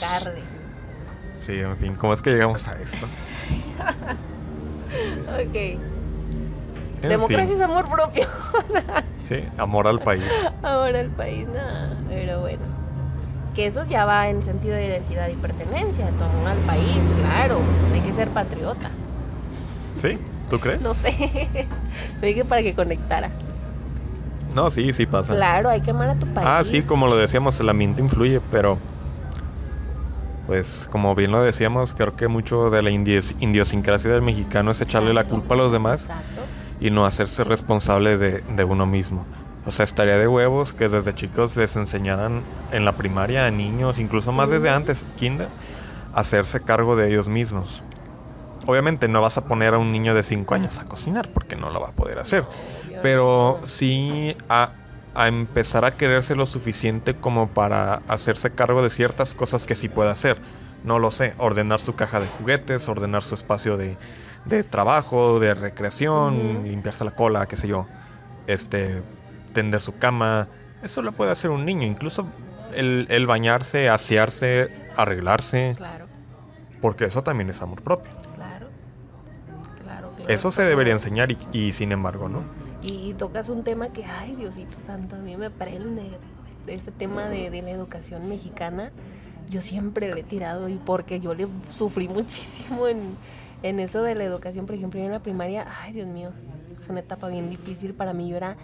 [1.38, 3.06] Sí, en fin, ¿cómo es que llegamos a esto?
[5.32, 5.54] Ok.
[7.02, 8.26] En democracia fin, es amor propio.
[9.28, 10.24] sí, amor al país.
[10.62, 11.96] Ahora el país, nada.
[12.08, 12.62] Pero bueno.
[13.54, 16.06] Que eso ya va en sentido de identidad y pertenencia.
[16.06, 17.58] Tu amor al país, claro.
[17.92, 18.90] Hay que ser patriota.
[19.96, 20.18] ¿Sí?
[20.48, 20.80] ¿Tú crees?
[20.80, 21.66] No sé.
[22.20, 23.30] Lo dije para que conectara.
[24.54, 25.34] No, sí, sí pasa.
[25.34, 26.46] Claro, hay que amar a tu país.
[26.48, 28.78] Ah, sí, como lo decíamos, el ambiente influye, pero
[30.46, 35.14] pues como bien lo decíamos, creo que mucho de la idiosincrasia del mexicano es echarle
[35.14, 36.42] la culpa a los demás Exacto.
[36.80, 39.24] y no hacerse responsable de, de uno mismo.
[39.64, 42.42] O sea, estaría de huevos que desde chicos les enseñaran
[42.72, 45.46] en la primaria a niños, incluso más desde antes, kinder,
[46.12, 47.82] a hacerse cargo de ellos mismos.
[48.66, 51.70] Obviamente no vas a poner a un niño de 5 años a cocinar porque no
[51.70, 52.44] lo va a poder hacer.
[53.02, 54.70] Pero sí a,
[55.14, 59.88] a empezar a quererse lo suficiente como para hacerse cargo de ciertas cosas que sí
[59.88, 60.36] puede hacer.
[60.84, 63.96] No lo sé, ordenar su caja de juguetes, ordenar su espacio de,
[64.44, 67.86] de trabajo, de recreación, limpiarse la cola, qué sé yo.
[68.46, 69.02] Este,
[69.52, 70.48] tender su cama.
[70.82, 71.86] Eso lo puede hacer un niño.
[71.86, 72.26] Incluso
[72.74, 75.74] el, el bañarse, asearse, arreglarse.
[75.76, 76.06] Claro,
[76.80, 78.10] Porque eso también es amor propio.
[78.34, 78.66] claro.
[79.82, 80.28] Claro, claro.
[80.28, 82.42] Eso se debería enseñar y, y sin embargo, ¿no?
[82.82, 86.02] Y, tocas un tema que, ay, Diosito Santo, a mí me prende.
[86.66, 88.92] De este tema de, la educación mexicana,
[89.50, 92.98] yo siempre le he tirado y porque yo le sufrí muchísimo en,
[93.64, 94.66] en eso de la educación.
[94.66, 96.30] Por ejemplo, yo en la primaria, ay, Dios mío,
[96.84, 98.28] fue una etapa bien difícil para mí.
[98.28, 98.56] Yo era,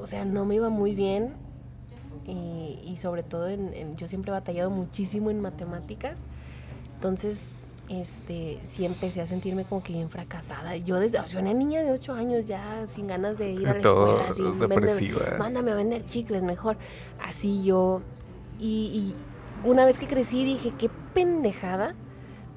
[0.00, 1.34] o sea, no me iba muy bien.
[2.26, 6.18] Y, y sobre todo, en- yo siempre he batallado muchísimo en matemáticas.
[6.94, 7.52] Entonces,
[7.88, 10.76] este, sí empecé a sentirme como que bien fracasada.
[10.76, 13.74] Yo desde, o sea, una niña de 8 años ya sin ganas de ir a
[13.74, 15.20] la Todo escuela, sin vender- depresiva.
[15.38, 16.76] mándame a vender chicles mejor.
[17.22, 18.02] Así yo.
[18.58, 19.14] Y,
[19.64, 21.94] y una vez que crecí dije, qué pendejada.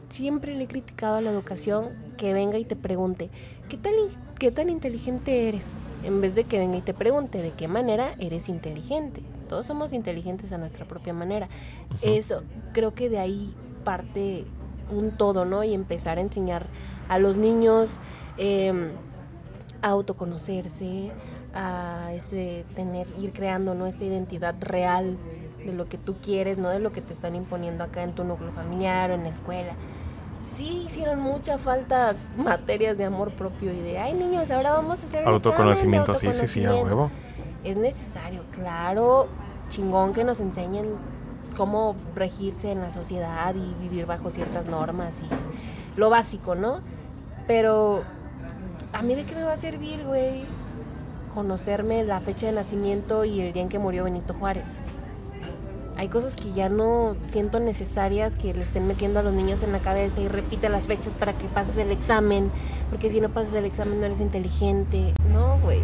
[0.10, 3.31] Siempre le he criticado a la educación que venga y te pregunte,
[3.68, 3.93] ¿qué tan,
[4.39, 5.65] qué tan inteligente eres?
[6.03, 9.23] En vez de que venga y te pregunte, ¿de qué manera eres inteligente?
[9.49, 11.49] Todos somos inteligentes a nuestra propia manera.
[12.03, 13.53] Eso, creo que de ahí
[13.84, 14.45] parte
[14.91, 15.64] un todo, ¿no?
[15.64, 16.68] Y empezar a enseñar
[17.10, 17.99] a los niños
[18.38, 18.91] em,
[19.82, 21.12] a autoconocerse,
[21.53, 23.88] a este, tener, ir creando ¿no?
[23.88, 25.18] esta identidad real
[25.66, 28.24] de lo que tú quieres, no de lo que te están imponiendo acá en tu
[28.24, 29.74] núcleo familiar o en la escuela,
[30.41, 35.07] sí hicieron mucha falta materias de amor propio y de, ay niños, ahora vamos a
[35.07, 37.10] hacer un autoconocimiento, de sí, sí, sí, a huevo.
[37.64, 39.28] Es necesario, claro,
[39.70, 40.95] chingón que nos enseñen
[41.56, 46.80] cómo regirse en la sociedad y vivir bajo ciertas normas y lo básico, ¿no?
[47.48, 48.03] Pero
[48.94, 50.44] a mí de qué me va a servir, güey,
[51.34, 54.65] conocerme la fecha de nacimiento y el día en que murió Benito Juárez.
[55.98, 59.72] Hay cosas que ya no siento necesarias que le estén metiendo a los niños en
[59.72, 62.52] la cabeza y repite las fechas para que pases el examen,
[62.90, 65.14] porque si no pasas el examen no eres inteligente.
[65.32, 65.80] No, güey.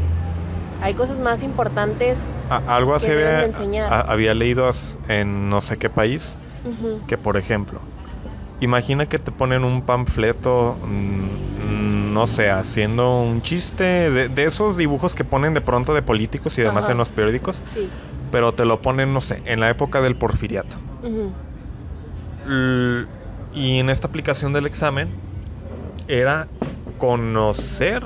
[0.81, 2.19] Hay cosas más importantes.
[2.49, 4.69] algo así había, había leído
[5.07, 6.37] en no sé qué país
[7.07, 7.79] que, por ejemplo,
[8.59, 15.15] imagina que te ponen un panfleto, mm, no sé, haciendo un chiste de, esos dibujos
[15.15, 17.61] que ponen de pronto de políticos y demás en los periódicos.
[17.67, 17.89] Sí.
[18.31, 20.75] Pero te lo ponen, no sé, en la época del porfiriato.
[23.53, 25.09] y en esta aplicación del examen
[26.07, 26.47] era
[26.97, 28.03] conocer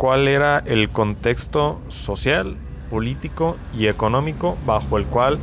[0.00, 2.56] cuál era el contexto social,
[2.88, 5.38] político y económico bajo el cual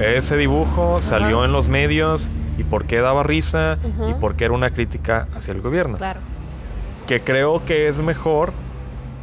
[0.00, 2.28] ese dibujo salió en los medios
[2.58, 3.78] y por qué daba risa
[4.08, 5.96] y por qué era una crítica hacia el gobierno.
[5.96, 6.18] Claro.
[7.06, 8.52] Que creo que es mejor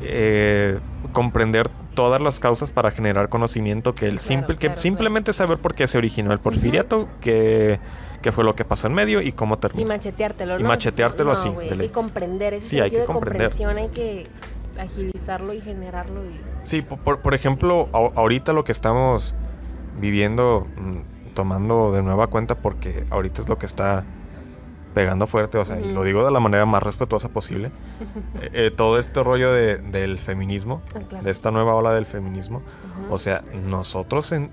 [0.01, 0.80] eh,
[1.11, 5.85] comprender todas las causas para generar conocimiento que el simple que simplemente saber por qué
[5.89, 7.81] se originó el porfiriato, que
[8.22, 9.81] qué fue lo que pasó en medio y cómo terminó.
[9.81, 10.59] Y macheteártelo, ¿no?
[10.59, 11.49] Y macheteártelo así.
[11.81, 14.27] y comprender ese sí, sentido hay que de comprensión hay que
[14.80, 16.26] agilizarlo y generarlo.
[16.26, 16.40] Y...
[16.64, 19.34] Sí, por, ejemplo, ahorita lo que estamos
[19.99, 24.06] viviendo, mm, tomando de nueva cuenta, porque ahorita es lo que está
[24.94, 27.68] pegando fuerte, o sea, y lo digo de la manera más respetuosa posible,
[28.41, 32.64] eh, eh, todo este rollo de, del feminismo, ah, de esta nueva ola del feminismo,
[33.12, 34.49] o sea, nosotros en,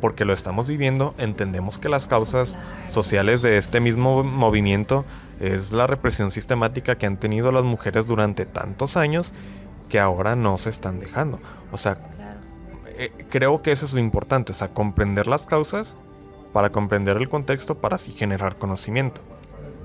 [0.00, 2.56] porque lo estamos viviendo, entendemos que las causas
[2.90, 5.04] sociales de este mismo movimiento
[5.42, 9.32] es la represión sistemática que han tenido las mujeres durante tantos años
[9.88, 11.40] que ahora no se están dejando.
[11.72, 11.98] O sea,
[12.86, 15.96] eh, creo que eso es lo importante, o sea, comprender las causas
[16.52, 19.20] para comprender el contexto para así generar conocimiento.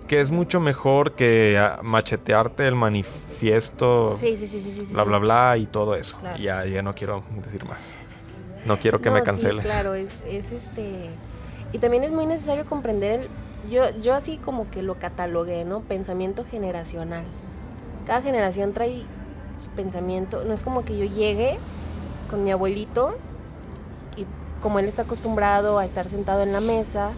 [0.08, 5.58] Que es mucho mejor que ah, machetearte el manifiesto, sí, sí, sí, bla, bla, bla
[5.58, 6.18] y todo eso.
[6.40, 7.94] Ya, ya no quiero decir más.
[8.66, 9.64] No quiero que me cancele.
[9.64, 11.10] claro, es, es este...
[11.74, 13.30] Y también es muy necesario comprender el,
[13.70, 15.82] yo, yo así como que lo catalogué, ¿no?
[15.82, 17.24] Pensamiento generacional.
[18.06, 19.04] Cada generación trae
[19.62, 20.44] su pensamiento.
[20.46, 21.58] No es como que yo llegue
[22.30, 23.18] con mi abuelito
[24.16, 24.26] y
[24.62, 27.12] como él está acostumbrado a estar sentado en la mesa,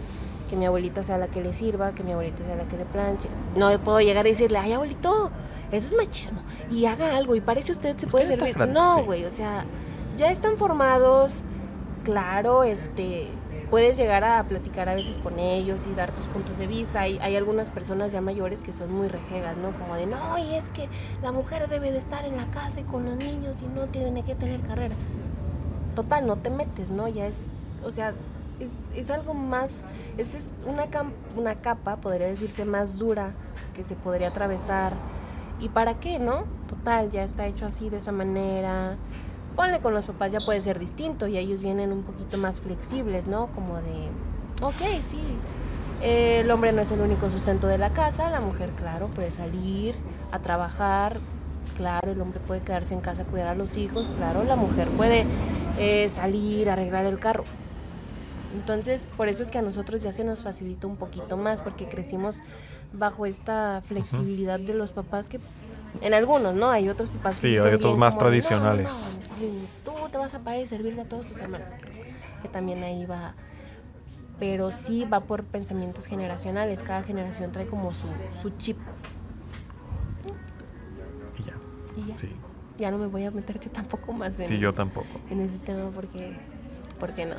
[0.49, 2.85] que mi abuelita sea la que le sirva, que mi abuelita sea la que le
[2.85, 3.29] planche.
[3.55, 5.29] No puedo llegar y decirle, ay abuelito,
[5.71, 6.41] eso es machismo.
[6.71, 8.57] Y haga algo y parece usted se puede servir.
[8.67, 9.65] no, güey, o sea,
[10.17, 11.43] ya están formados,
[12.03, 13.27] claro, este
[13.69, 17.01] puedes llegar a platicar a veces con ellos y dar tus puntos de vista.
[17.01, 19.71] Hay, hay algunas personas ya mayores que son muy rejegas, ¿no?
[19.71, 20.89] Como de, no, y es que
[21.21, 24.23] la mujer debe de estar en la casa y con los niños y no tiene
[24.23, 24.95] que tener carrera.
[25.95, 27.07] Total, no te metes, ¿no?
[27.07, 27.45] Ya es,
[27.85, 28.13] o sea,
[28.59, 29.85] es, es algo más,
[30.17, 30.87] es, es una,
[31.37, 33.33] una capa, podría decirse, más dura
[33.75, 34.93] que se podría atravesar.
[35.59, 36.45] ¿Y para qué, no?
[36.67, 38.95] Total, ya está hecho así, de esa manera
[39.59, 43.27] ponle con los papás ya puede ser distinto y ellos vienen un poquito más flexibles,
[43.27, 43.47] ¿no?
[43.47, 44.07] Como de,
[44.61, 45.19] ok, sí,
[46.01, 49.95] el hombre no es el único sustento de la casa, la mujer, claro, puede salir
[50.31, 51.19] a trabajar,
[51.75, 54.87] claro, el hombre puede quedarse en casa a cuidar a los hijos, claro, la mujer
[54.91, 55.25] puede
[55.77, 57.43] eh, salir a arreglar el carro.
[58.55, 61.85] Entonces, por eso es que a nosotros ya se nos facilita un poquito más, porque
[61.85, 62.37] crecimos
[62.93, 65.41] bajo esta flexibilidad de los papás que
[66.01, 66.69] en algunos, ¿no?
[66.69, 69.19] Hay otros papás Sí, hay otros más tradicionales.
[69.83, 71.67] tú te vas a parar y servirle a todos tus hermanos.
[72.41, 73.33] Que también ahí va.
[74.39, 76.81] Pero sí va por pensamientos generacionales.
[76.81, 78.07] Cada generación trae como su,
[78.41, 78.77] su chip.
[81.37, 81.53] Y ya.
[81.97, 82.17] Y ya.
[82.17, 82.35] Sí.
[82.77, 85.07] Ya no me voy a meterte tampoco más en, sí, yo tampoco.
[85.29, 86.31] en ese tema porque,
[86.97, 87.35] porque no.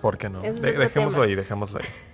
[0.00, 0.40] ¿Por qué no?
[0.40, 1.86] dejémoslo ahí, dejémoslo ahí.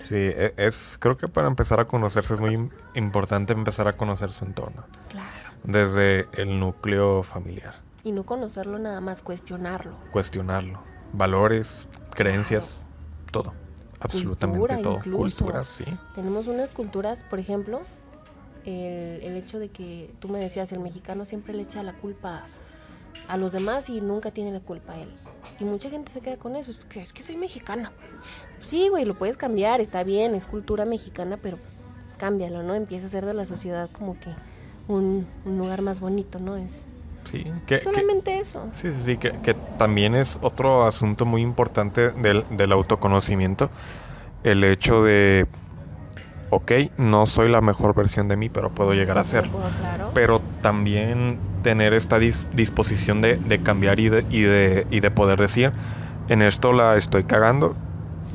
[0.00, 4.32] Sí, e, es, creo que para empezar a conocerse es muy importante empezar a conocer
[4.32, 4.84] su entorno.
[5.08, 5.28] Claro.
[5.62, 7.74] Desde el núcleo familiar.
[8.02, 9.96] Y no conocerlo nada más, cuestionarlo.
[10.12, 10.80] Cuestionarlo.
[11.12, 12.80] Valores, creencias,
[13.30, 13.54] todo.
[14.00, 15.00] Absolutamente todo.
[15.00, 15.84] Culturas, sí.
[16.14, 17.80] Tenemos unas culturas, por ejemplo,
[18.66, 22.44] el, el hecho de que tú me decías, el mexicano siempre le echa la culpa
[23.28, 25.08] a los demás y nunca tiene la culpa a él.
[25.60, 27.92] Y mucha gente se queda con eso, es es que soy mexicana.
[28.60, 31.58] Sí, güey, lo puedes cambiar, está bien, es cultura mexicana, pero
[32.18, 32.74] cámbialo, ¿no?
[32.74, 34.30] Empieza a ser de la sociedad como que
[34.88, 36.56] un, lugar más bonito, ¿no?
[36.56, 36.82] Es
[37.30, 38.68] sí, que, solamente eso.
[38.72, 43.70] Sí, sí, sí, que, que, también es otro asunto muy importante del, del autoconocimiento,
[44.42, 45.46] el hecho de
[46.50, 49.48] ok, no soy la mejor versión de mí, pero puedo llegar a ser.
[49.80, 50.10] Claro.
[50.14, 55.10] Pero también tener esta dis- disposición de, de cambiar y de, y, de, y de
[55.10, 55.72] poder decir,
[56.28, 57.74] en esto la estoy cagando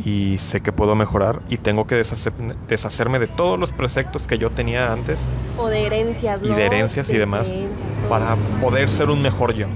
[0.03, 2.33] y sé que puedo mejorar y tengo que deshacer-
[2.67, 5.27] deshacerme de todos los preceptos que yo tenía antes
[5.57, 9.53] O de herencias, y de herencias y De demás herencias, para poder ser un mejor
[9.53, 9.67] yo.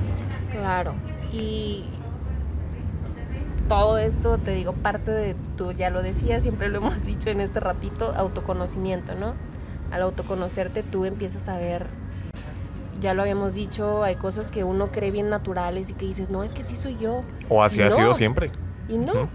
[0.52, 0.94] Claro.
[1.32, 1.86] Y
[3.70, 7.40] todo esto, te digo, parte de tú ya lo decías, siempre lo hemos dicho en
[7.42, 9.34] este ratito, autoconocimiento, ¿no?
[9.92, 11.86] Al autoconocerte tú empiezas a ver,
[13.04, 16.44] ya lo habíamos dicho, hay cosas que uno cree bien naturales y que dices, no,
[16.44, 17.22] es que sí soy yo.
[17.50, 18.50] O así ha sido siempre.
[18.90, 19.30] Y no.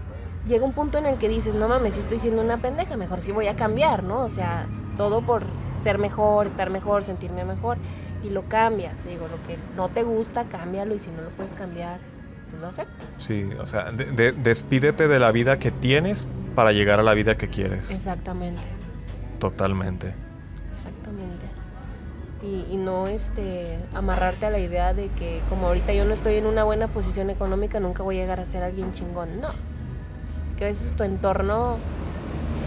[0.47, 3.21] Llega un punto en el que dices, no mames, si estoy siendo una pendeja, mejor
[3.21, 4.19] sí voy a cambiar, ¿no?
[4.19, 4.65] O sea,
[4.97, 5.43] todo por
[5.83, 7.77] ser mejor, estar mejor, sentirme mejor.
[8.23, 11.53] Y lo cambias, digo, lo que no te gusta, cámbialo y si no lo puedes
[11.53, 11.99] cambiar,
[12.49, 13.05] pues lo aceptas.
[13.17, 17.13] Sí, o sea, de- de- despídete de la vida que tienes para llegar a la
[17.13, 17.91] vida que quieres.
[17.91, 18.61] Exactamente,
[19.39, 20.13] Totalmente.
[22.41, 26.35] Y, y no este amarrarte a la idea de que como ahorita yo no estoy
[26.35, 29.41] en una buena posición económica, nunca voy a llegar a ser alguien chingón.
[29.41, 29.49] No.
[30.57, 31.77] Que a veces tu entorno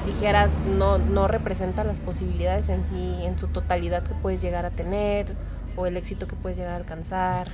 [0.06, 4.70] dijeras no, no representa las posibilidades en sí, en su totalidad que puedes llegar a
[4.70, 5.32] tener
[5.76, 7.48] o el éxito que puedes llegar a alcanzar.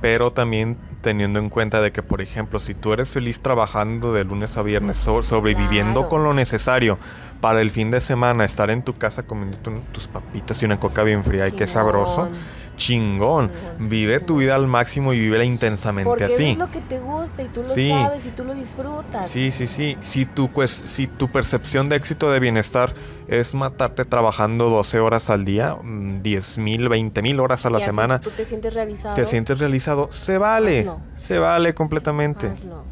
[0.00, 4.24] Pero también teniendo en cuenta de que, por ejemplo, si tú eres feliz trabajando de
[4.24, 6.08] lunes a viernes, so- sobreviviendo Claro.
[6.08, 6.98] con lo necesario
[7.44, 10.80] para el fin de semana, estar en tu casa comiendo tu- tus papitas y una
[10.80, 12.28] coca bien fría, y qué sabroso,
[12.76, 13.50] chingón.
[13.50, 16.52] Chingón, Vive tu vida al máximo y vívela intensamente Porque así.
[16.52, 17.90] es lo que te gusta y tú lo Sí.
[17.90, 19.28] sabes y tú lo disfrutas.
[19.28, 19.96] Sí, sí, sí.
[20.00, 22.94] Si tu, pues, si tu percepción de éxito de bienestar
[23.28, 27.78] es matarte trabajando 12 horas al día, mm, 10 mil, 20 mil horas a la
[27.78, 29.14] Y semana, Tú te sientes realizado.
[29.14, 30.80] te sientes realizado, se vale.
[30.80, 31.00] Hazlo.
[31.16, 32.46] Se vale completamente.
[32.48, 32.82] hazlo.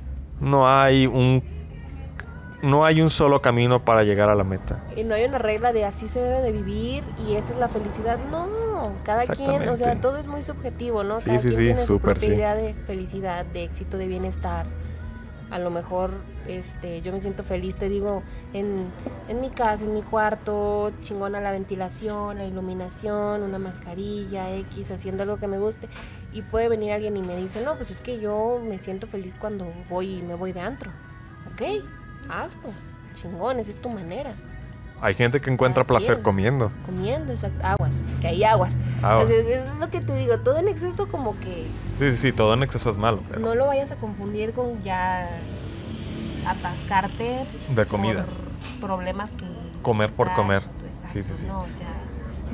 [0.40, 1.42] No hay un
[2.62, 4.82] no hay un solo camino para llegar a la meta.
[4.96, 7.68] Y no hay una regla de así se debe de vivir y esa es la
[7.68, 8.18] felicidad.
[8.30, 11.20] No, cada quien, o sea, todo es muy subjetivo, ¿no?
[11.20, 14.66] Sí, Cada sí, quien sí, tiene su propia idea de felicidad, de éxito, de bienestar.
[15.50, 16.12] A lo mejor
[16.46, 18.22] este, yo me siento feliz, te digo,
[18.54, 18.86] en,
[19.28, 25.24] en mi casa, en mi cuarto, chingona la ventilación, la iluminación, una mascarilla, X, haciendo
[25.24, 25.88] algo que me guste.
[26.32, 29.36] Y puede venir alguien y me dice, no, pues es que yo me siento feliz
[29.38, 30.90] cuando voy y me voy de antro.
[31.52, 31.84] Ok,
[32.28, 32.70] hazlo.
[33.14, 34.32] Chingón, esa es tu manera.
[35.00, 36.22] Hay gente que encuentra Cada placer quien.
[36.22, 36.72] comiendo.
[36.86, 37.58] Comiendo, exacto.
[37.66, 38.70] Aguas, que hay aguas.
[39.02, 39.28] Aguas.
[39.30, 41.66] Entonces, es lo que te digo, todo en exceso como que
[41.98, 43.20] Sí, sí, sí, todo en exceso es malo.
[43.28, 45.28] pero no lo vayas a confundir con ya
[46.46, 48.24] atascarte De comida.
[48.80, 49.44] por problemas que
[49.82, 50.62] Comer por comer.
[50.86, 51.46] Exacto, Sí, sí, sí.
[51.46, 51.88] no, o sea,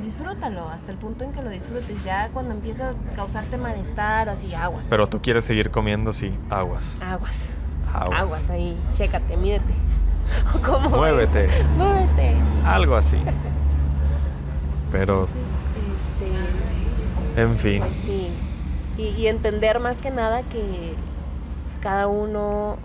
[0.03, 2.03] disfrútalo hasta el punto en que lo disfrutes.
[2.03, 4.85] Ya cuando empieza a causarte malestar, así aguas.
[4.89, 6.99] Pero tú quieres seguir comiendo, sí, aguas.
[7.03, 7.45] aguas.
[7.95, 8.19] Aguas.
[8.21, 9.73] Aguas ahí, chécate, mídete.
[10.55, 11.45] O como Muévete.
[11.45, 11.65] es.
[11.77, 12.35] Muévete.
[12.65, 13.17] Algo así.
[14.91, 15.37] Pero, Entonces,
[17.35, 17.83] este en fin.
[17.91, 18.29] Sí.
[18.97, 20.93] Y, y entender más que nada que
[21.81, 22.77] cada uno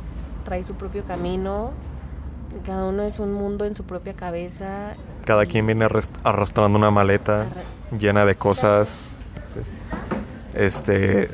[0.44, 1.72] trae su propio camino,
[2.64, 4.94] cada uno es un mundo en su propia cabeza.
[5.24, 7.46] Cada quien viene arras- arrastrando una maleta
[7.98, 9.16] llena de cosas.
[10.54, 11.30] Este,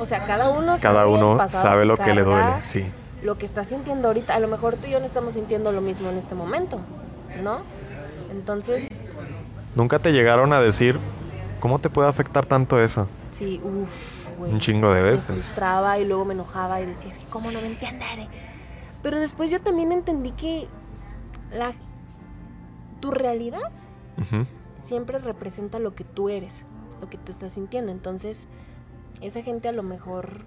[0.00, 2.84] O sea, cada uno sabe uno pasado sabe lo que le duele, sí.
[3.22, 5.80] Lo que está sintiendo ahorita, a lo mejor tú y yo no estamos sintiendo lo
[5.82, 6.80] mismo en este momento,
[7.42, 7.58] ¿no?
[8.32, 8.88] Entonces,
[9.74, 10.98] Nunca te llegaron a decir
[11.60, 13.06] cómo te puede afectar tanto eso.
[13.30, 13.94] sí, uff,
[14.38, 14.52] güey.
[14.52, 15.26] Un chingo de me veces.
[15.26, 18.28] frustraba y luego me enojaba y decía, es que cómo no me entienden.
[19.02, 20.66] Pero después yo también entendí que
[21.52, 21.72] la,
[23.00, 23.60] tu realidad
[24.82, 26.64] siempre representa lo que tú eres,
[27.00, 27.92] lo que tú estás sintiendo.
[27.92, 28.46] Entonces,
[29.20, 30.42] esa gente a lo mejor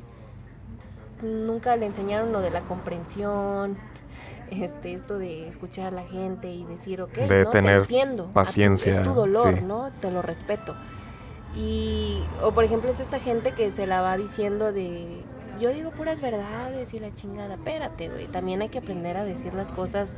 [1.21, 3.77] nunca le enseñaron lo de la comprensión,
[4.51, 7.49] este, esto de escuchar a la gente y decir, ok, De ¿no?
[7.49, 9.65] tener te entiendo, a tu- paciencia, es tu dolor, sí.
[9.65, 9.91] ¿no?
[10.01, 10.75] Te lo respeto.
[11.55, 15.21] Y, o por ejemplo, es esta gente que se la va diciendo de,
[15.59, 19.53] yo digo puras verdades y la chingada, espérate, güey, también hay que aprender a decir
[19.53, 20.17] las cosas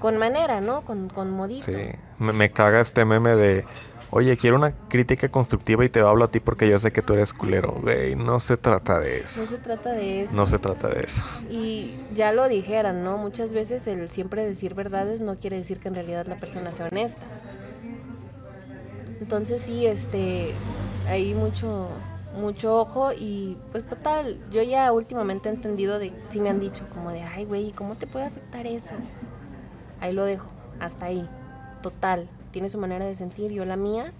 [0.00, 0.82] con manera, ¿no?
[0.86, 1.66] Con, con modito.
[1.66, 1.76] Sí.
[2.18, 3.64] Me, me caga este meme de,
[4.10, 7.14] oye, quiero una crítica constructiva y te hablo a ti porque yo sé que tú
[7.14, 7.72] eres culero.
[7.82, 9.42] Güey, no se trata de eso.
[9.42, 10.34] No se trata de eso.
[10.34, 11.22] No se trata de eso.
[11.50, 13.18] Y ya lo dijeran, ¿no?
[13.18, 16.88] Muchas veces el siempre decir verdades no quiere decir que en realidad la persona sea
[16.88, 17.22] honesta.
[19.20, 20.52] Entonces sí, este,
[21.08, 21.88] hay mucho,
[22.36, 26.84] mucho ojo y pues total, yo ya últimamente he entendido de, sí me han dicho
[26.94, 28.94] como de, ay güey, ¿cómo te puede afectar eso?
[30.00, 31.28] Ahí lo dejo, hasta ahí.
[31.82, 34.12] Total, tiene su manera de sentir, yo la mía.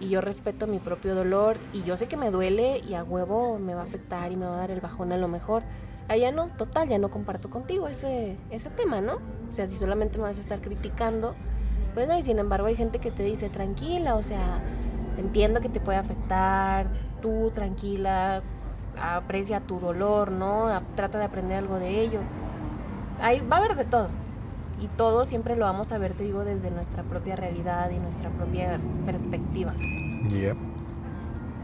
[0.00, 3.60] Y yo respeto mi propio dolor y yo sé que me duele y a huevo
[3.60, 5.62] me va a afectar y me va a dar el bajón a lo mejor.
[6.08, 9.14] Allá no, total, ya no comparto contigo ese, ese tema, ¿no?
[9.50, 11.34] O sea, si solamente me vas a estar criticando,
[11.94, 14.60] bueno, y sin embargo hay gente que te dice, tranquila, o sea,
[15.16, 16.88] entiendo que te puede afectar,
[17.22, 18.42] tú tranquila,
[19.00, 20.68] aprecia tu dolor, ¿no?
[20.96, 22.20] Trata de aprender algo de ello.
[23.20, 24.08] Ahí va a haber de todo.
[24.84, 28.28] Y todo siempre lo vamos a ver, te digo, desde nuestra propia realidad y nuestra
[28.28, 29.72] propia perspectiva.
[30.28, 30.58] Yep.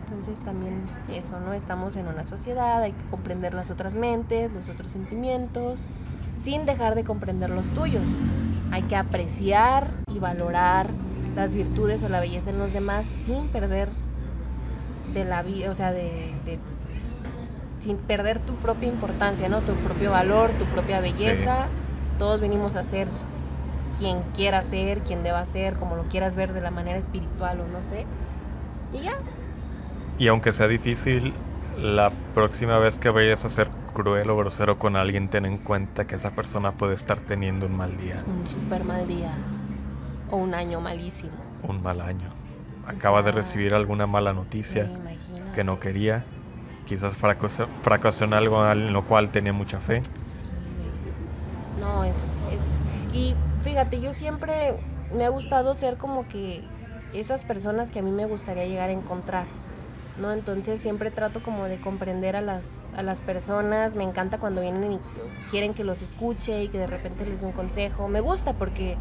[0.09, 0.81] Entonces también
[1.13, 1.53] eso, ¿no?
[1.53, 5.83] Estamos en una sociedad, hay que comprender las otras mentes, los otros sentimientos,
[6.39, 8.03] sin dejar de comprender los tuyos.
[8.71, 10.89] Hay que apreciar y valorar
[11.37, 13.91] las virtudes o la belleza en los demás sin perder
[15.13, 16.33] de la vida, o sea, de,
[17.81, 19.61] sin perder tu propia importancia, ¿no?
[19.61, 21.69] Tu propio valor, tu propia belleza.
[22.21, 23.09] Todos venimos a ser
[23.99, 27.67] quien quiera ser, quien deba ser, como lo quieras ver de la manera espiritual o
[27.67, 28.05] no sé.
[28.93, 29.15] Y ya.
[30.19, 31.33] Y aunque sea difícil,
[31.79, 36.07] la próxima vez que vayas a ser cruel o grosero con alguien, ten en cuenta
[36.07, 38.23] que esa persona puede estar teniendo un mal día.
[38.27, 39.31] Un super mal día.
[40.31, 41.33] O un año malísimo.
[41.63, 42.29] Un mal año.
[42.87, 44.91] Acaba de recibir alguna mala noticia
[45.55, 46.23] que no quería.
[46.85, 50.03] Quizás fracasó, en algo en lo cual tenía mucha fe.
[51.81, 52.17] No, es,
[52.53, 52.79] es...
[53.13, 54.79] Y fíjate, yo siempre
[55.15, 56.63] me ha gustado ser como que
[57.13, 59.47] esas personas que a mí me gustaría llegar a encontrar.
[60.21, 60.33] ¿no?
[60.33, 64.93] Entonces siempre trato como de comprender a las, a las personas, me encanta cuando vienen
[64.93, 65.01] y
[65.51, 68.97] quieren que los escuche y que de repente les dé un consejo, me gusta porque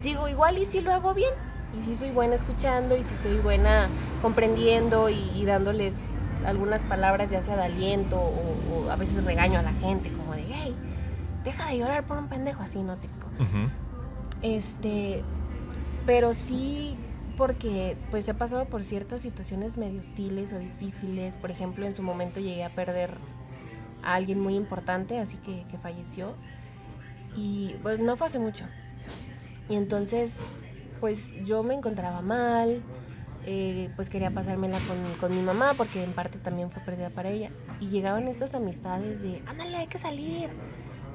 [0.00, 1.30] digo, igual y si lo hago bien,
[1.76, 3.88] y si soy buena escuchando, y si soy buena
[4.22, 6.12] comprendiendo y, dándoles
[6.44, 10.44] algunas palabras ya sea de aliento o, a veces regaño a la gente como de,
[10.48, 10.74] hey,
[11.44, 13.08] deja de llorar por un pendejo así, no te...
[14.42, 15.22] Este,
[16.06, 16.96] pero sí
[17.36, 21.36] porque pues he pasado por ciertas situaciones medio hostiles o difíciles.
[21.36, 23.16] Por ejemplo, en su momento llegué a perder
[24.02, 26.34] a alguien muy importante, así que, que falleció.
[27.34, 28.66] Y pues no fue hace mucho.
[29.70, 30.40] Y entonces,
[31.00, 32.82] pues yo me encontraba mal,
[33.46, 37.30] eh, pues quería pasármela con, con, mi mamá, porque en parte también fue pérdida para
[37.30, 37.50] ella.
[37.80, 40.50] Y llegaban estas amistades de, ándale, hay que salir,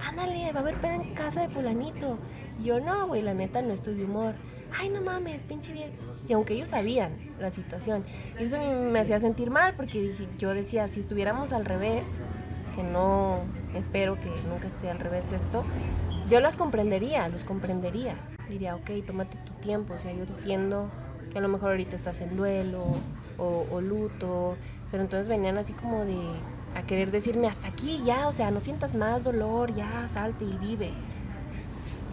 [0.06, 2.17] ándale, va a haber peda en casa de fulanito.
[2.59, 4.35] Y yo, no, güey, la neta no estoy de humor.
[4.77, 5.93] Ay, no mames, pinche viejo.
[6.27, 8.03] Y aunque ellos sabían la situación,
[8.40, 12.03] eso me hacía sentir mal porque yo decía, si estuviéramos al revés,
[12.75, 13.42] que no
[13.74, 15.64] espero que nunca esté al revés esto,
[16.30, 18.16] yo las comprendería, los comprendería.
[18.50, 20.90] Diría, ok, tómate tu tiempo, o sea, yo entiendo
[21.32, 22.84] que a lo mejor ahorita estás en duelo
[23.38, 24.56] o luto,
[24.92, 26.17] pero entonces venían así como de
[26.75, 30.57] a querer decirme hasta aquí ya, o sea, no sientas más dolor, ya, salte y
[30.57, 30.91] vive.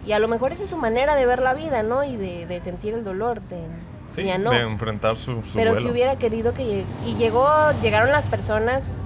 [0.05, 2.03] Y a lo mejor esa es su manera de ver la vida, ¿no?
[2.03, 3.67] Y de, de sentir el dolor, de,
[4.15, 6.83] Sí, de enfrentar su, Pero si hubiera querido que...
[7.05, 7.47] Y llegó,
[7.81, 8.97] llegaron las personas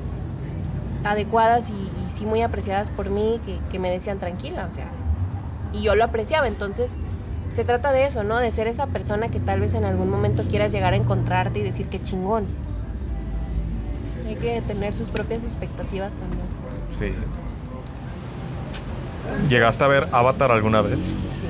[1.05, 4.87] adecuadas y, sí muy apreciadas por mí que, que, me decían tranquila, o sea.
[5.71, 6.91] Y yo lo apreciaba, entonces
[7.53, 8.37] se trata de eso, ¿no?
[8.37, 11.63] De ser esa persona que tal vez en algún momento quieras llegar a encontrarte y
[11.63, 12.45] decir que chingón.
[14.27, 16.43] Hay que tener sus propias expectativas también.
[16.91, 17.13] Sí.
[19.49, 20.99] ¿Llegaste a ver Avatar alguna vez?
[20.99, 21.47] Sí.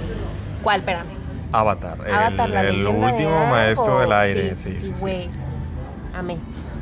[0.64, 0.82] ¿Cuál?
[0.82, 1.18] Espérame.
[1.52, 1.98] Avatar,
[2.66, 4.56] el, último maestro del aire.
[4.56, 5.30] Sí, sí, sí.
[6.14, 6.40] Amén.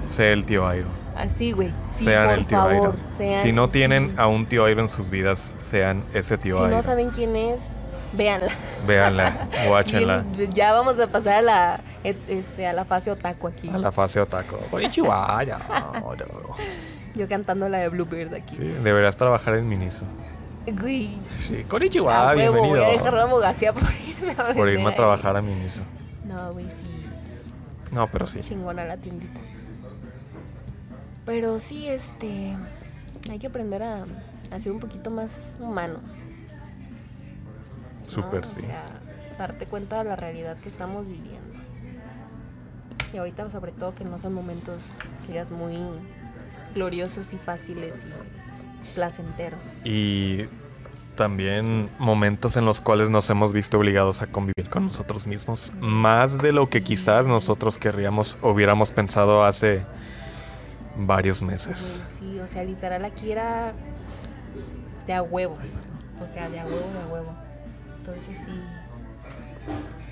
[0.07, 0.89] Sé el tío Airo.
[1.15, 1.71] Así, güey.
[1.91, 2.95] sean el tío Airo.
[3.41, 6.69] si no tienen a un tío Airo en sus vidas, sean ese tío Airo.
[6.69, 7.61] Si no saben quién es,
[8.15, 8.51] véanla.
[8.87, 10.23] Véanla, guáchenla.
[10.51, 13.69] ya vamos a pasar a la, este, a la fase otaku aquí.
[13.69, 14.55] A la fase otaku.
[14.89, 15.57] ya.
[17.15, 18.55] Yo cantando la de Bluebird aquí.
[18.57, 20.05] Sí, deberías trabajar en Miniso.
[20.67, 21.19] Güey.
[21.39, 22.75] Sí, Konnichiwa, bienvenido.
[22.75, 25.83] Voy a dejar la abogacía por irme a Por irme a trabajar a mi inicio.
[26.25, 27.05] No, güey, sí.
[27.91, 28.39] No, pero sí.
[28.39, 29.39] Chingona la tiendita.
[31.25, 32.55] Pero sí, este.
[33.29, 34.05] Hay que aprender a,
[34.51, 36.01] a ser un poquito más humanos.
[38.07, 38.61] Súper, sí.
[38.61, 38.83] O sea,
[39.37, 41.55] darte cuenta de la realidad que estamos viviendo.
[43.13, 44.81] Y ahorita, sobre todo, que no son momentos
[45.25, 45.77] que digas muy
[46.73, 49.85] gloriosos y fáciles y placenteros.
[49.85, 50.47] Y
[51.15, 56.41] también momentos en los cuales nos hemos visto obligados a convivir con nosotros mismos, más
[56.41, 59.85] de lo que quizás nosotros querríamos hubiéramos pensado hace
[60.97, 62.03] varios meses.
[62.19, 63.73] Sí, o sea, literal aquí era
[65.07, 65.57] de a huevo,
[66.21, 67.44] o sea, de a huevo, de a huevo.
[68.05, 68.61] Entonces sí,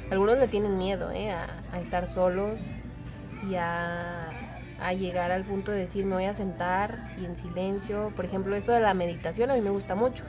[0.09, 1.31] algunos le tienen miedo ¿eh?
[1.31, 2.71] a estar solos
[3.47, 4.29] y a
[4.97, 8.11] llegar al punto de decir me voy a sentar y en silencio.
[8.15, 10.25] Por ejemplo, esto de la meditación a mí me gusta mucho.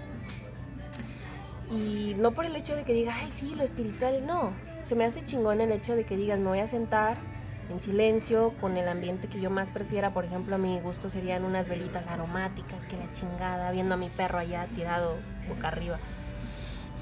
[1.70, 4.52] Y no por el hecho de que diga, ay, sí, lo espiritual, no.
[4.82, 7.16] Se me hace chingón el hecho de que digas, me voy a sentar
[7.70, 10.12] en silencio, con el ambiente que yo más prefiera.
[10.12, 14.10] Por ejemplo, a mi gusto serían unas velitas aromáticas, que la chingada, viendo a mi
[14.10, 15.16] perro allá tirado
[15.48, 15.98] boca arriba.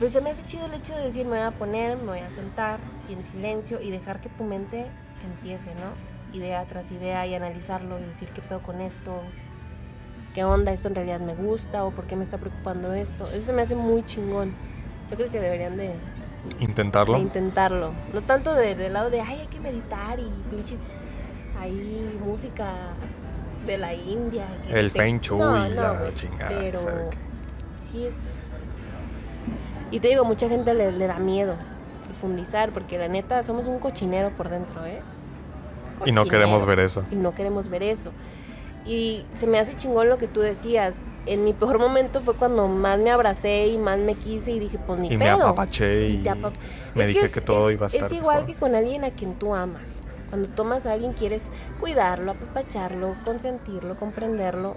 [0.03, 2.19] Pero se me hace chido el hecho de decir, me voy a poner, me voy
[2.19, 4.87] a sentar y en silencio y dejar que tu mente
[5.25, 6.37] empiece, ¿no?
[6.37, 9.21] Idea tras idea y analizarlo y decir qué pedo con esto,
[10.35, 13.29] qué onda, esto en realidad me gusta o por qué me está preocupando esto.
[13.29, 14.53] Eso se me hace muy chingón.
[15.09, 15.93] Yo creo que deberían de
[16.59, 17.15] Intentarlo.
[17.19, 17.93] de intentarlo.
[18.13, 20.81] No tanto de- del lado de, ay, hay que meditar y pinches,
[21.61, 22.73] ahí música
[23.67, 24.47] de la India.
[24.69, 26.81] El te- Feng Shui No, y no, la chingada, Pero
[27.79, 28.32] sí es...
[29.93, 31.55] Y te digo, mucha gente le, le da miedo
[32.07, 35.01] profundizar, porque la neta somos un cochinero por dentro, ¿eh?
[36.05, 37.05] Y no queremos ver eso.
[37.13, 38.11] Y no queremos ver eso.
[38.85, 40.95] Y se me hace chingón lo que tú decías.
[41.27, 44.79] En mi peor momento fue cuando más me abracé y más me quise y dije,
[44.85, 45.47] pues ni Y me pedo.
[45.47, 46.51] apapaché y te apap-
[46.97, 48.47] me Es dije es- que todo es- iba a estar Es igual mejor.
[48.55, 50.03] que con alguien a quien tú amas.
[50.31, 51.43] Cuando tomas a alguien quieres
[51.79, 54.75] cuidarlo, apapacharlo, consentirlo, comprenderlo.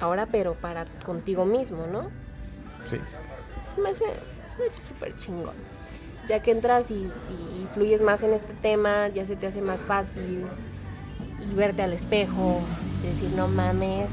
[0.00, 2.08] Ahora, pero para contigo mismo, ¿no?
[2.84, 2.98] Sí.
[3.82, 4.04] me hace
[4.64, 5.54] hace súper chingón.
[6.28, 7.08] Ya que entras y,
[7.72, 10.44] fluyes más en este tema, ya se te hace más fácil.
[11.50, 12.60] Y verte al espejo,
[13.02, 14.08] decir, no mames,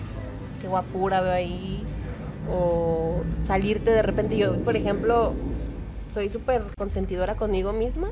[0.61, 1.83] qué guapura veo ahí.
[2.51, 4.37] O salirte de repente.
[4.37, 5.33] Yo, por ejemplo,
[6.09, 8.11] soy súper consentidora conmigo misma.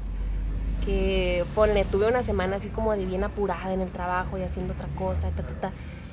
[0.85, 4.73] Que ponle, tuve una semana así como de bien apurada en el trabajo y haciendo
[4.73, 5.71] otra cosa, ta, ta, ta.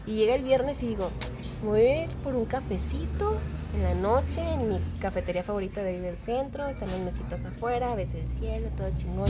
[0.09, 1.11] Y llega el viernes y digo,
[1.63, 3.35] voy a ir por un cafecito
[3.77, 7.95] en la noche en mi cafetería favorita de ahí del centro, están las mesitas afuera,
[7.95, 9.29] ves el cielo, todo chingón.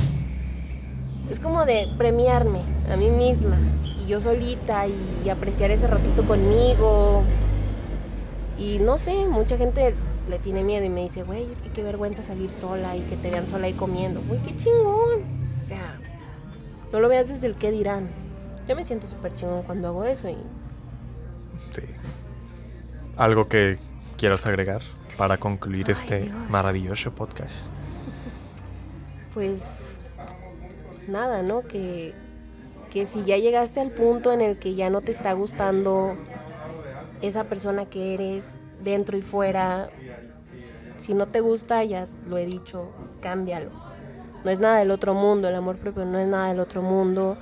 [1.29, 2.61] Es como de premiarme
[2.93, 3.59] a mí misma
[4.01, 7.25] y yo solita y apreciar ese ratito conmigo.
[8.57, 9.95] Y no sé, mucha gente
[10.29, 13.17] le tiene miedo y me dice, güey, es que qué vergüenza salir sola y que
[13.17, 14.21] te vean sola ahí comiendo.
[14.29, 15.25] Güey, qué chingón.
[15.61, 15.99] O sea,
[16.93, 18.09] no lo veas desde el qué dirán.
[18.69, 20.37] Yo me siento súper chingón cuando hago eso y.
[23.19, 23.79] ¿Algo que
[24.17, 24.81] quieras agregar
[25.17, 26.37] para concluir Ay, este Dios.
[26.51, 27.53] maravilloso podcast?
[29.35, 29.63] pues
[31.07, 31.63] nada, ¿no?
[31.63, 32.15] Que,
[32.91, 36.17] que si ya llegaste al punto en el que ya no te está gustando
[37.23, 39.91] esa persona que eres, dentro y fuera,
[40.97, 42.91] si no te gusta, ya lo he dicho,
[43.21, 43.71] cámbialo.
[44.45, 47.37] No es nada del otro mundo, el amor propio no es nada del otro mundo.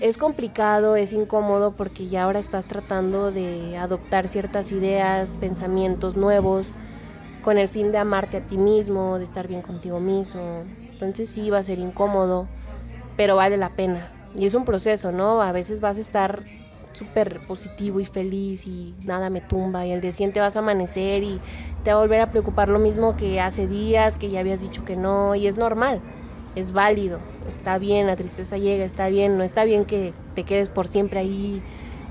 [0.00, 6.74] Es complicado, es incómodo porque ya ahora estás tratando de adoptar ciertas ideas, pensamientos nuevos
[7.42, 10.64] con el fin de amarte a ti mismo, de estar bien contigo mismo.
[10.90, 12.48] Entonces sí va a ser incómodo,
[13.16, 14.10] pero vale la pena.
[14.34, 15.40] Y es un proceso, ¿no?
[15.40, 16.42] A veces vas a estar
[16.92, 21.22] súper positivo y feliz y nada me tumba y el día siguiente vas a amanecer
[21.22, 21.40] y
[21.82, 24.84] te va a volver a preocupar lo mismo que hace días, que ya habías dicho
[24.84, 26.00] que no y es normal,
[26.54, 27.18] es válido,
[27.48, 31.20] está bien, la tristeza llega, está bien, no está bien que te quedes por siempre
[31.20, 31.62] ahí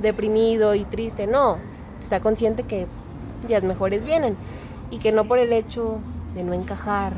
[0.02, 1.58] deprimido y triste, no,
[2.00, 2.88] está consciente que
[3.48, 4.36] días mejores vienen
[4.92, 6.00] y que no por el hecho
[6.36, 7.14] de no encajar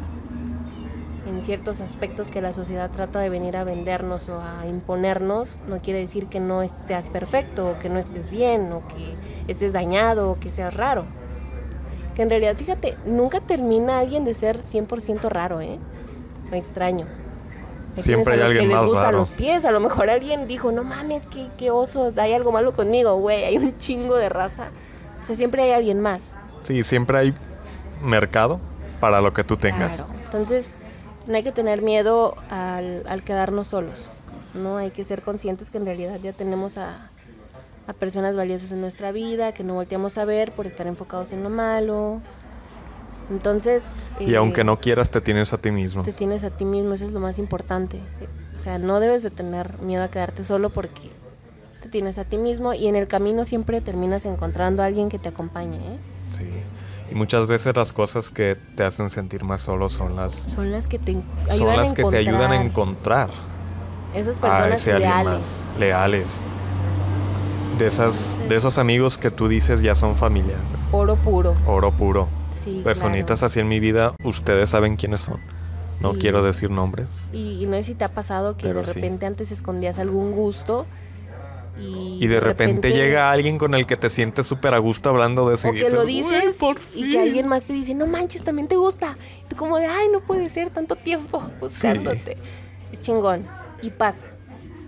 [1.28, 5.80] en ciertos aspectos que la sociedad trata de venir a vendernos o a imponernos, no
[5.80, 9.16] quiere decir que no seas perfecto, o que no estés bien, o que
[9.52, 11.06] estés dañado, o que seas raro.
[12.16, 15.80] Que en realidad, fíjate, nunca termina alguien de ser 100% raro, ¿eh?
[16.52, 17.06] O extraño.
[17.98, 19.18] Hay Siempre hay alguien que les más gustan raro.
[19.20, 22.74] los pies, a lo mejor alguien dijo, no mames, qué, qué oso, hay algo malo
[22.74, 24.68] conmigo, güey, hay un chingo de raza.
[25.22, 26.34] O sea, siempre hay alguien más.
[26.64, 27.34] Sí, siempre hay
[28.04, 28.60] mercado
[29.00, 29.98] para lo que tú tengas.
[29.98, 30.14] Claro.
[30.26, 30.76] Entonces,
[31.26, 34.10] no hay que tener miedo al, al quedarnos solos.
[34.54, 37.10] No hay que ser conscientes que en realidad ya tenemos a,
[37.88, 41.44] a personas valiosas en nuestra vida, que no volteamos a ver por estar enfocados en
[41.44, 42.20] lo malo.
[43.30, 43.86] Entonces...
[44.20, 46.04] Y eh, aunque no quieras, te tienes a ti mismo.
[46.04, 48.00] te tienes a ti mismo, eso es lo más importante.
[48.56, 51.12] O sea, no debes de tener miedo a quedarte solo porque
[51.82, 55.20] te tienes a ti mismo y en el camino siempre terminas encontrando a alguien que
[55.20, 55.78] te acompañe.
[55.78, 55.98] ¿eh?
[56.38, 56.50] Sí.
[57.12, 60.88] Y muchas veces las cosas que te hacen sentir más solo son las, Son las
[60.88, 63.56] que te ayudan son las a que te ayudan a encontrar encontrar
[64.16, 65.26] esas a ese leales.
[65.26, 66.44] más, leales.
[67.78, 70.56] De, esas, de esos amigos que tú dices ya son familia.
[70.92, 71.56] Oro puro.
[71.68, 72.28] Oro puro.
[72.64, 73.48] Sí, Personitas claro.
[73.48, 75.40] así en mi vida, ustedes saben quiénes son.
[76.02, 77.30] No quiero decir nombres.
[77.34, 80.86] Y, y no sé si te ha pasado que de repente antes escondías algún gusto
[81.80, 85.48] y, Y de repente llega alguien con el que te sientes súper a gusto hablando
[85.50, 85.70] de eso.
[85.70, 87.12] o y que lo "Güey, dices por y fin".
[87.12, 89.18] que alguien más te dice, no manches, también te gusta.
[89.44, 92.38] Y tú como de, ay, no puede ser tanto tiempo buscándote.
[92.94, 93.46] Es chingón.
[93.82, 94.26] Y pasa.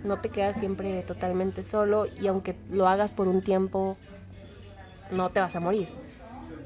[0.03, 3.98] No te quedas siempre totalmente solo y aunque lo hagas por un tiempo,
[5.11, 5.88] no te vas a morir.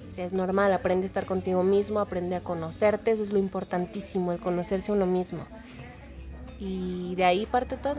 [0.10, 3.40] O sea, es normal, aprende a estar contigo mismo, aprende a conocerte, eso es lo
[3.40, 5.45] importantísimo, el conocerse uno mismo.
[6.60, 7.95] Y de ahí parte todo.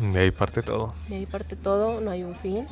[0.00, 0.92] De ahí parte todo.
[1.08, 2.66] De ahí parte todo, no hay un fin.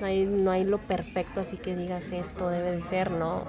[0.00, 3.44] No hay, no hay lo perfecto, así que digas esto debe de ser, no.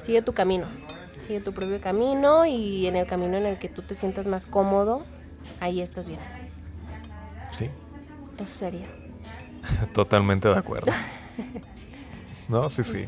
[0.00, 0.66] Sigue tu camino.
[1.26, 4.46] Sigue tu propio camino y en el camino en el que tú te sientas más
[4.46, 5.04] cómodo,
[5.60, 6.20] ahí estás bien.
[7.50, 7.70] Sí,
[8.38, 8.86] Eso sería.
[9.92, 10.92] totalmente de acuerdo.
[12.48, 13.06] No, sí, sí.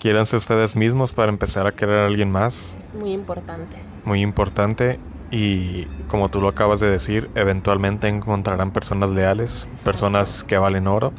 [0.00, 2.74] Quiéranse ustedes mismos para empezar a querer a alguien más.
[2.78, 3.76] Es muy importante.
[4.04, 4.98] Muy importante.
[5.30, 11.12] Y como tú lo acabas de decir, eventualmente encontrarán personas leales, personas que valen oro.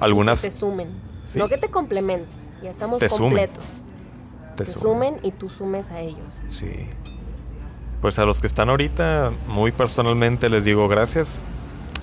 [0.00, 0.88] Algunas Que te sumen.
[1.24, 1.38] Sí.
[1.38, 2.28] No que te complementen.
[2.60, 3.48] Ya estamos Te sumen.
[4.56, 6.40] Te sumen y tú sumes a ellos.
[6.50, 6.88] Sí.
[8.00, 11.44] Pues a los que están ahorita, muy personalmente les digo gracias.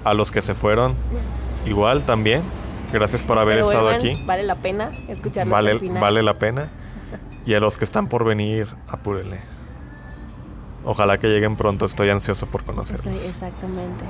[0.03, 0.95] A los que se fueron,
[1.65, 2.41] igual también.
[2.91, 4.13] Gracias por haber Pero estado aquí.
[4.25, 6.01] Vale la pena escucharlo Vale, final.
[6.01, 6.69] vale la pena.
[7.45, 9.39] Y a los que están por venir, apúrenle.
[10.83, 13.23] Ojalá que lleguen pronto, estoy ansioso por conocerlos.
[13.23, 14.03] exactamente.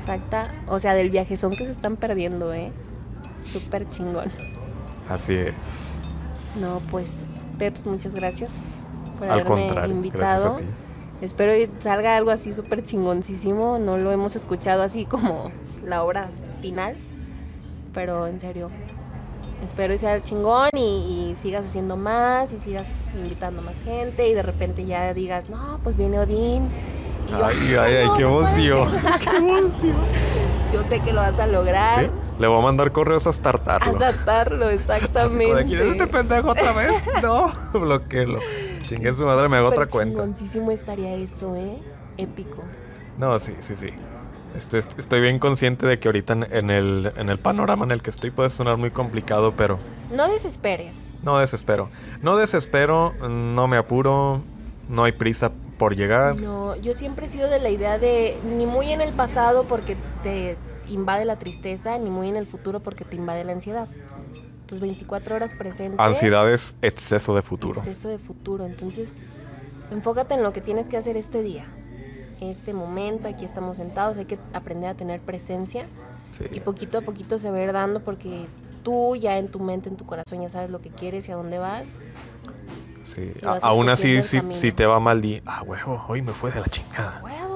[0.00, 0.48] Exacta.
[0.66, 2.72] O sea, del viaje son que se están perdiendo, ¿eh?
[3.44, 4.30] Súper chingón.
[5.08, 6.00] Así es.
[6.60, 7.08] No, pues,
[7.62, 8.50] Peps, muchas gracias
[9.20, 10.18] por Al haberme invitado.
[10.18, 10.64] gracias a ti.
[11.20, 13.78] Espero y salga algo así súper chingoncísimo.
[13.78, 15.52] No lo hemos escuchado así como
[15.86, 16.28] la obra
[16.60, 16.96] final.
[17.94, 18.68] Pero en serio,
[19.64, 22.88] espero y sea chingón y, y sigas haciendo más y sigas
[23.22, 26.66] invitando más gente y de repente ya digas, no, pues viene Odín.
[27.28, 28.88] Y yo, Ay, ay, ay, no, qué emoción.
[29.20, 29.94] Qué emoción.
[30.72, 32.00] Yo sé que lo vas a lograr.
[32.00, 32.10] ¿Sí?
[32.38, 33.92] Le voy a mandar correos hasta hartarlo.
[33.92, 34.08] Hasta
[34.64, 35.64] como exactamente.
[35.66, 36.92] ¿Quién es este pendejo otra vez?
[37.22, 38.40] No, bloqueelo.
[38.86, 40.22] Chingue su madre, me hago otra cuenta.
[40.72, 41.78] estaría eso, ¿eh?
[42.18, 42.62] Épico.
[43.18, 43.88] No, sí, sí, sí.
[44.56, 48.02] Este, est- estoy bien consciente de que ahorita en el, en el panorama en el
[48.02, 49.78] que estoy puede sonar muy complicado, pero
[50.10, 50.92] No desesperes.
[51.22, 51.88] no desespero.
[52.20, 54.42] No desespero, no me apuro,
[54.88, 56.38] no hay prisa por llegar.
[56.40, 59.96] No, yo siempre he sido de la idea de ni muy en el pasado porque
[60.22, 60.56] te
[60.88, 63.88] invade la tristeza, ni muy en el futuro porque te invade la ansiedad.
[64.66, 66.00] Tus 24 horas presentes.
[66.00, 67.80] Ansiedad es exceso de futuro.
[67.80, 68.64] Exceso de futuro.
[68.66, 69.16] Entonces,
[69.90, 71.66] enfócate en lo que tienes que hacer este día.
[72.40, 75.86] Este momento, aquí estamos sentados, hay que aprender a tener presencia.
[76.32, 76.44] Sí.
[76.50, 78.46] Y poquito a poquito se va a ir dando porque
[78.82, 81.36] tú ya en tu mente, en tu corazón ya sabes lo que quieres y a
[81.36, 81.86] dónde vas.
[83.02, 83.32] sí.
[83.60, 86.66] aún así, si, si te va mal, di, ah, huevo, hoy me fue de la
[86.66, 87.20] chingada.
[87.22, 87.51] ¡Huevo!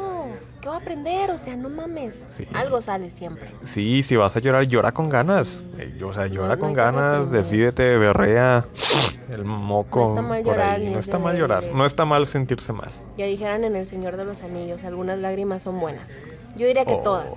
[0.66, 1.30] ¿Qué voy a aprender?
[1.30, 2.24] O sea, no mames.
[2.26, 2.44] Sí.
[2.52, 3.52] Algo sale siempre.
[3.62, 5.62] Sí, si vas a llorar, llora con ganas.
[5.62, 5.64] Sí.
[5.78, 8.66] Eh, o sea, llora no con ganas, desvídete, berrea,
[9.32, 10.00] el moco.
[10.00, 11.64] No está mal llorar, No es está mal llorar.
[11.72, 12.90] No está mal sentirse mal.
[13.16, 16.10] Ya dijeran en El Señor de los Anillos, algunas lágrimas son buenas.
[16.56, 17.02] Yo diría que Oh.
[17.02, 17.32] todas.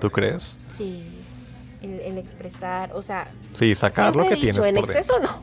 [0.00, 0.58] ¿Tú crees?
[0.66, 1.22] Sí.
[1.80, 5.30] El, el expresar, o sea, Sí, sacar lo que dicho, tienes en por exceso dentro.
[5.36, 5.42] no.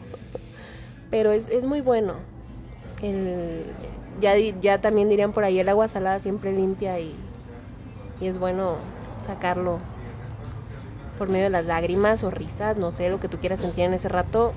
[1.09, 2.15] Pero es, es muy bueno.
[3.01, 3.63] El,
[4.19, 7.15] ya, ya también dirían por ahí, el agua salada siempre limpia y,
[8.21, 8.75] y es bueno
[9.25, 9.79] sacarlo
[11.17, 13.93] por medio de las lágrimas o risas, no sé, lo que tú quieras sentir en
[13.93, 14.53] ese rato,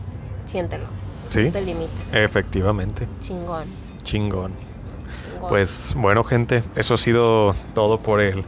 [0.47, 0.85] siéntelo.
[1.31, 2.13] Sí, No te limites.
[2.15, 3.09] efectivamente.
[3.21, 3.65] Chingón.
[4.03, 4.53] Chingón.
[4.53, 5.49] chingón.
[5.49, 8.45] Pues bueno, gente, eso ha sido todo por el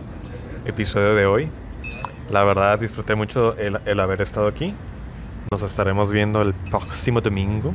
[0.65, 1.49] episodio de hoy.
[2.31, 4.75] La verdad, disfruté mucho el, el haber estado aquí.
[5.51, 7.73] Nos estaremos viendo el próximo domingo.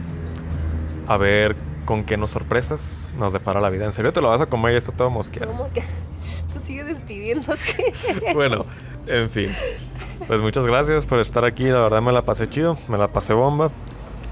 [1.08, 1.56] A ver
[1.90, 3.84] con qué nos sorpresas nos depara la vida.
[3.84, 4.74] ¿En serio te lo vas a comer?
[4.74, 5.51] Ya está todo mosqueado.
[5.51, 5.82] ¿Cómo es que
[6.53, 7.95] tú sigues despidiéndote?
[8.35, 8.64] bueno,
[9.08, 9.50] en fin.
[10.27, 11.64] Pues muchas gracias por estar aquí.
[11.64, 13.72] La verdad me la pasé chido, me la pasé bomba.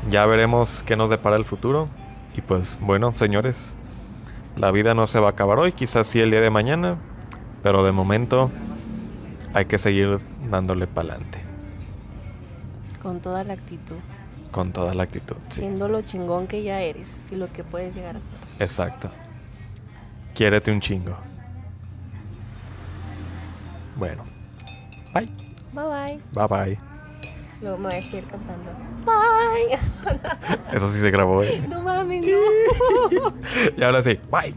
[0.07, 1.87] Ya veremos qué nos depara el futuro.
[2.35, 3.75] Y pues bueno, señores,
[4.55, 6.99] la vida no se va a acabar hoy, quizás sí el día de mañana,
[7.63, 8.51] pero de momento
[9.55, 10.15] hay que seguir
[10.47, 11.41] dándole para adelante
[13.01, 13.95] Con toda la actitud.
[14.57, 15.35] Con toda la actitud.
[15.49, 18.39] Sí, Siendo lo chingón que ya eres y lo que puedes llegar a ser.
[18.57, 19.11] exacto.
[20.33, 21.15] Quiérete un chingo.
[23.95, 24.23] Bueno,
[25.13, 25.27] bye,
[25.73, 26.19] Bye bye.
[26.33, 26.79] bye bye.
[27.61, 28.71] Luego me voy a seguir cantando.
[29.05, 29.77] Bye.
[30.75, 31.43] Eso sí se grabó.
[31.43, 31.63] ¿eh?
[31.69, 33.33] No mames, no.
[33.77, 34.55] y ahora sí, bye.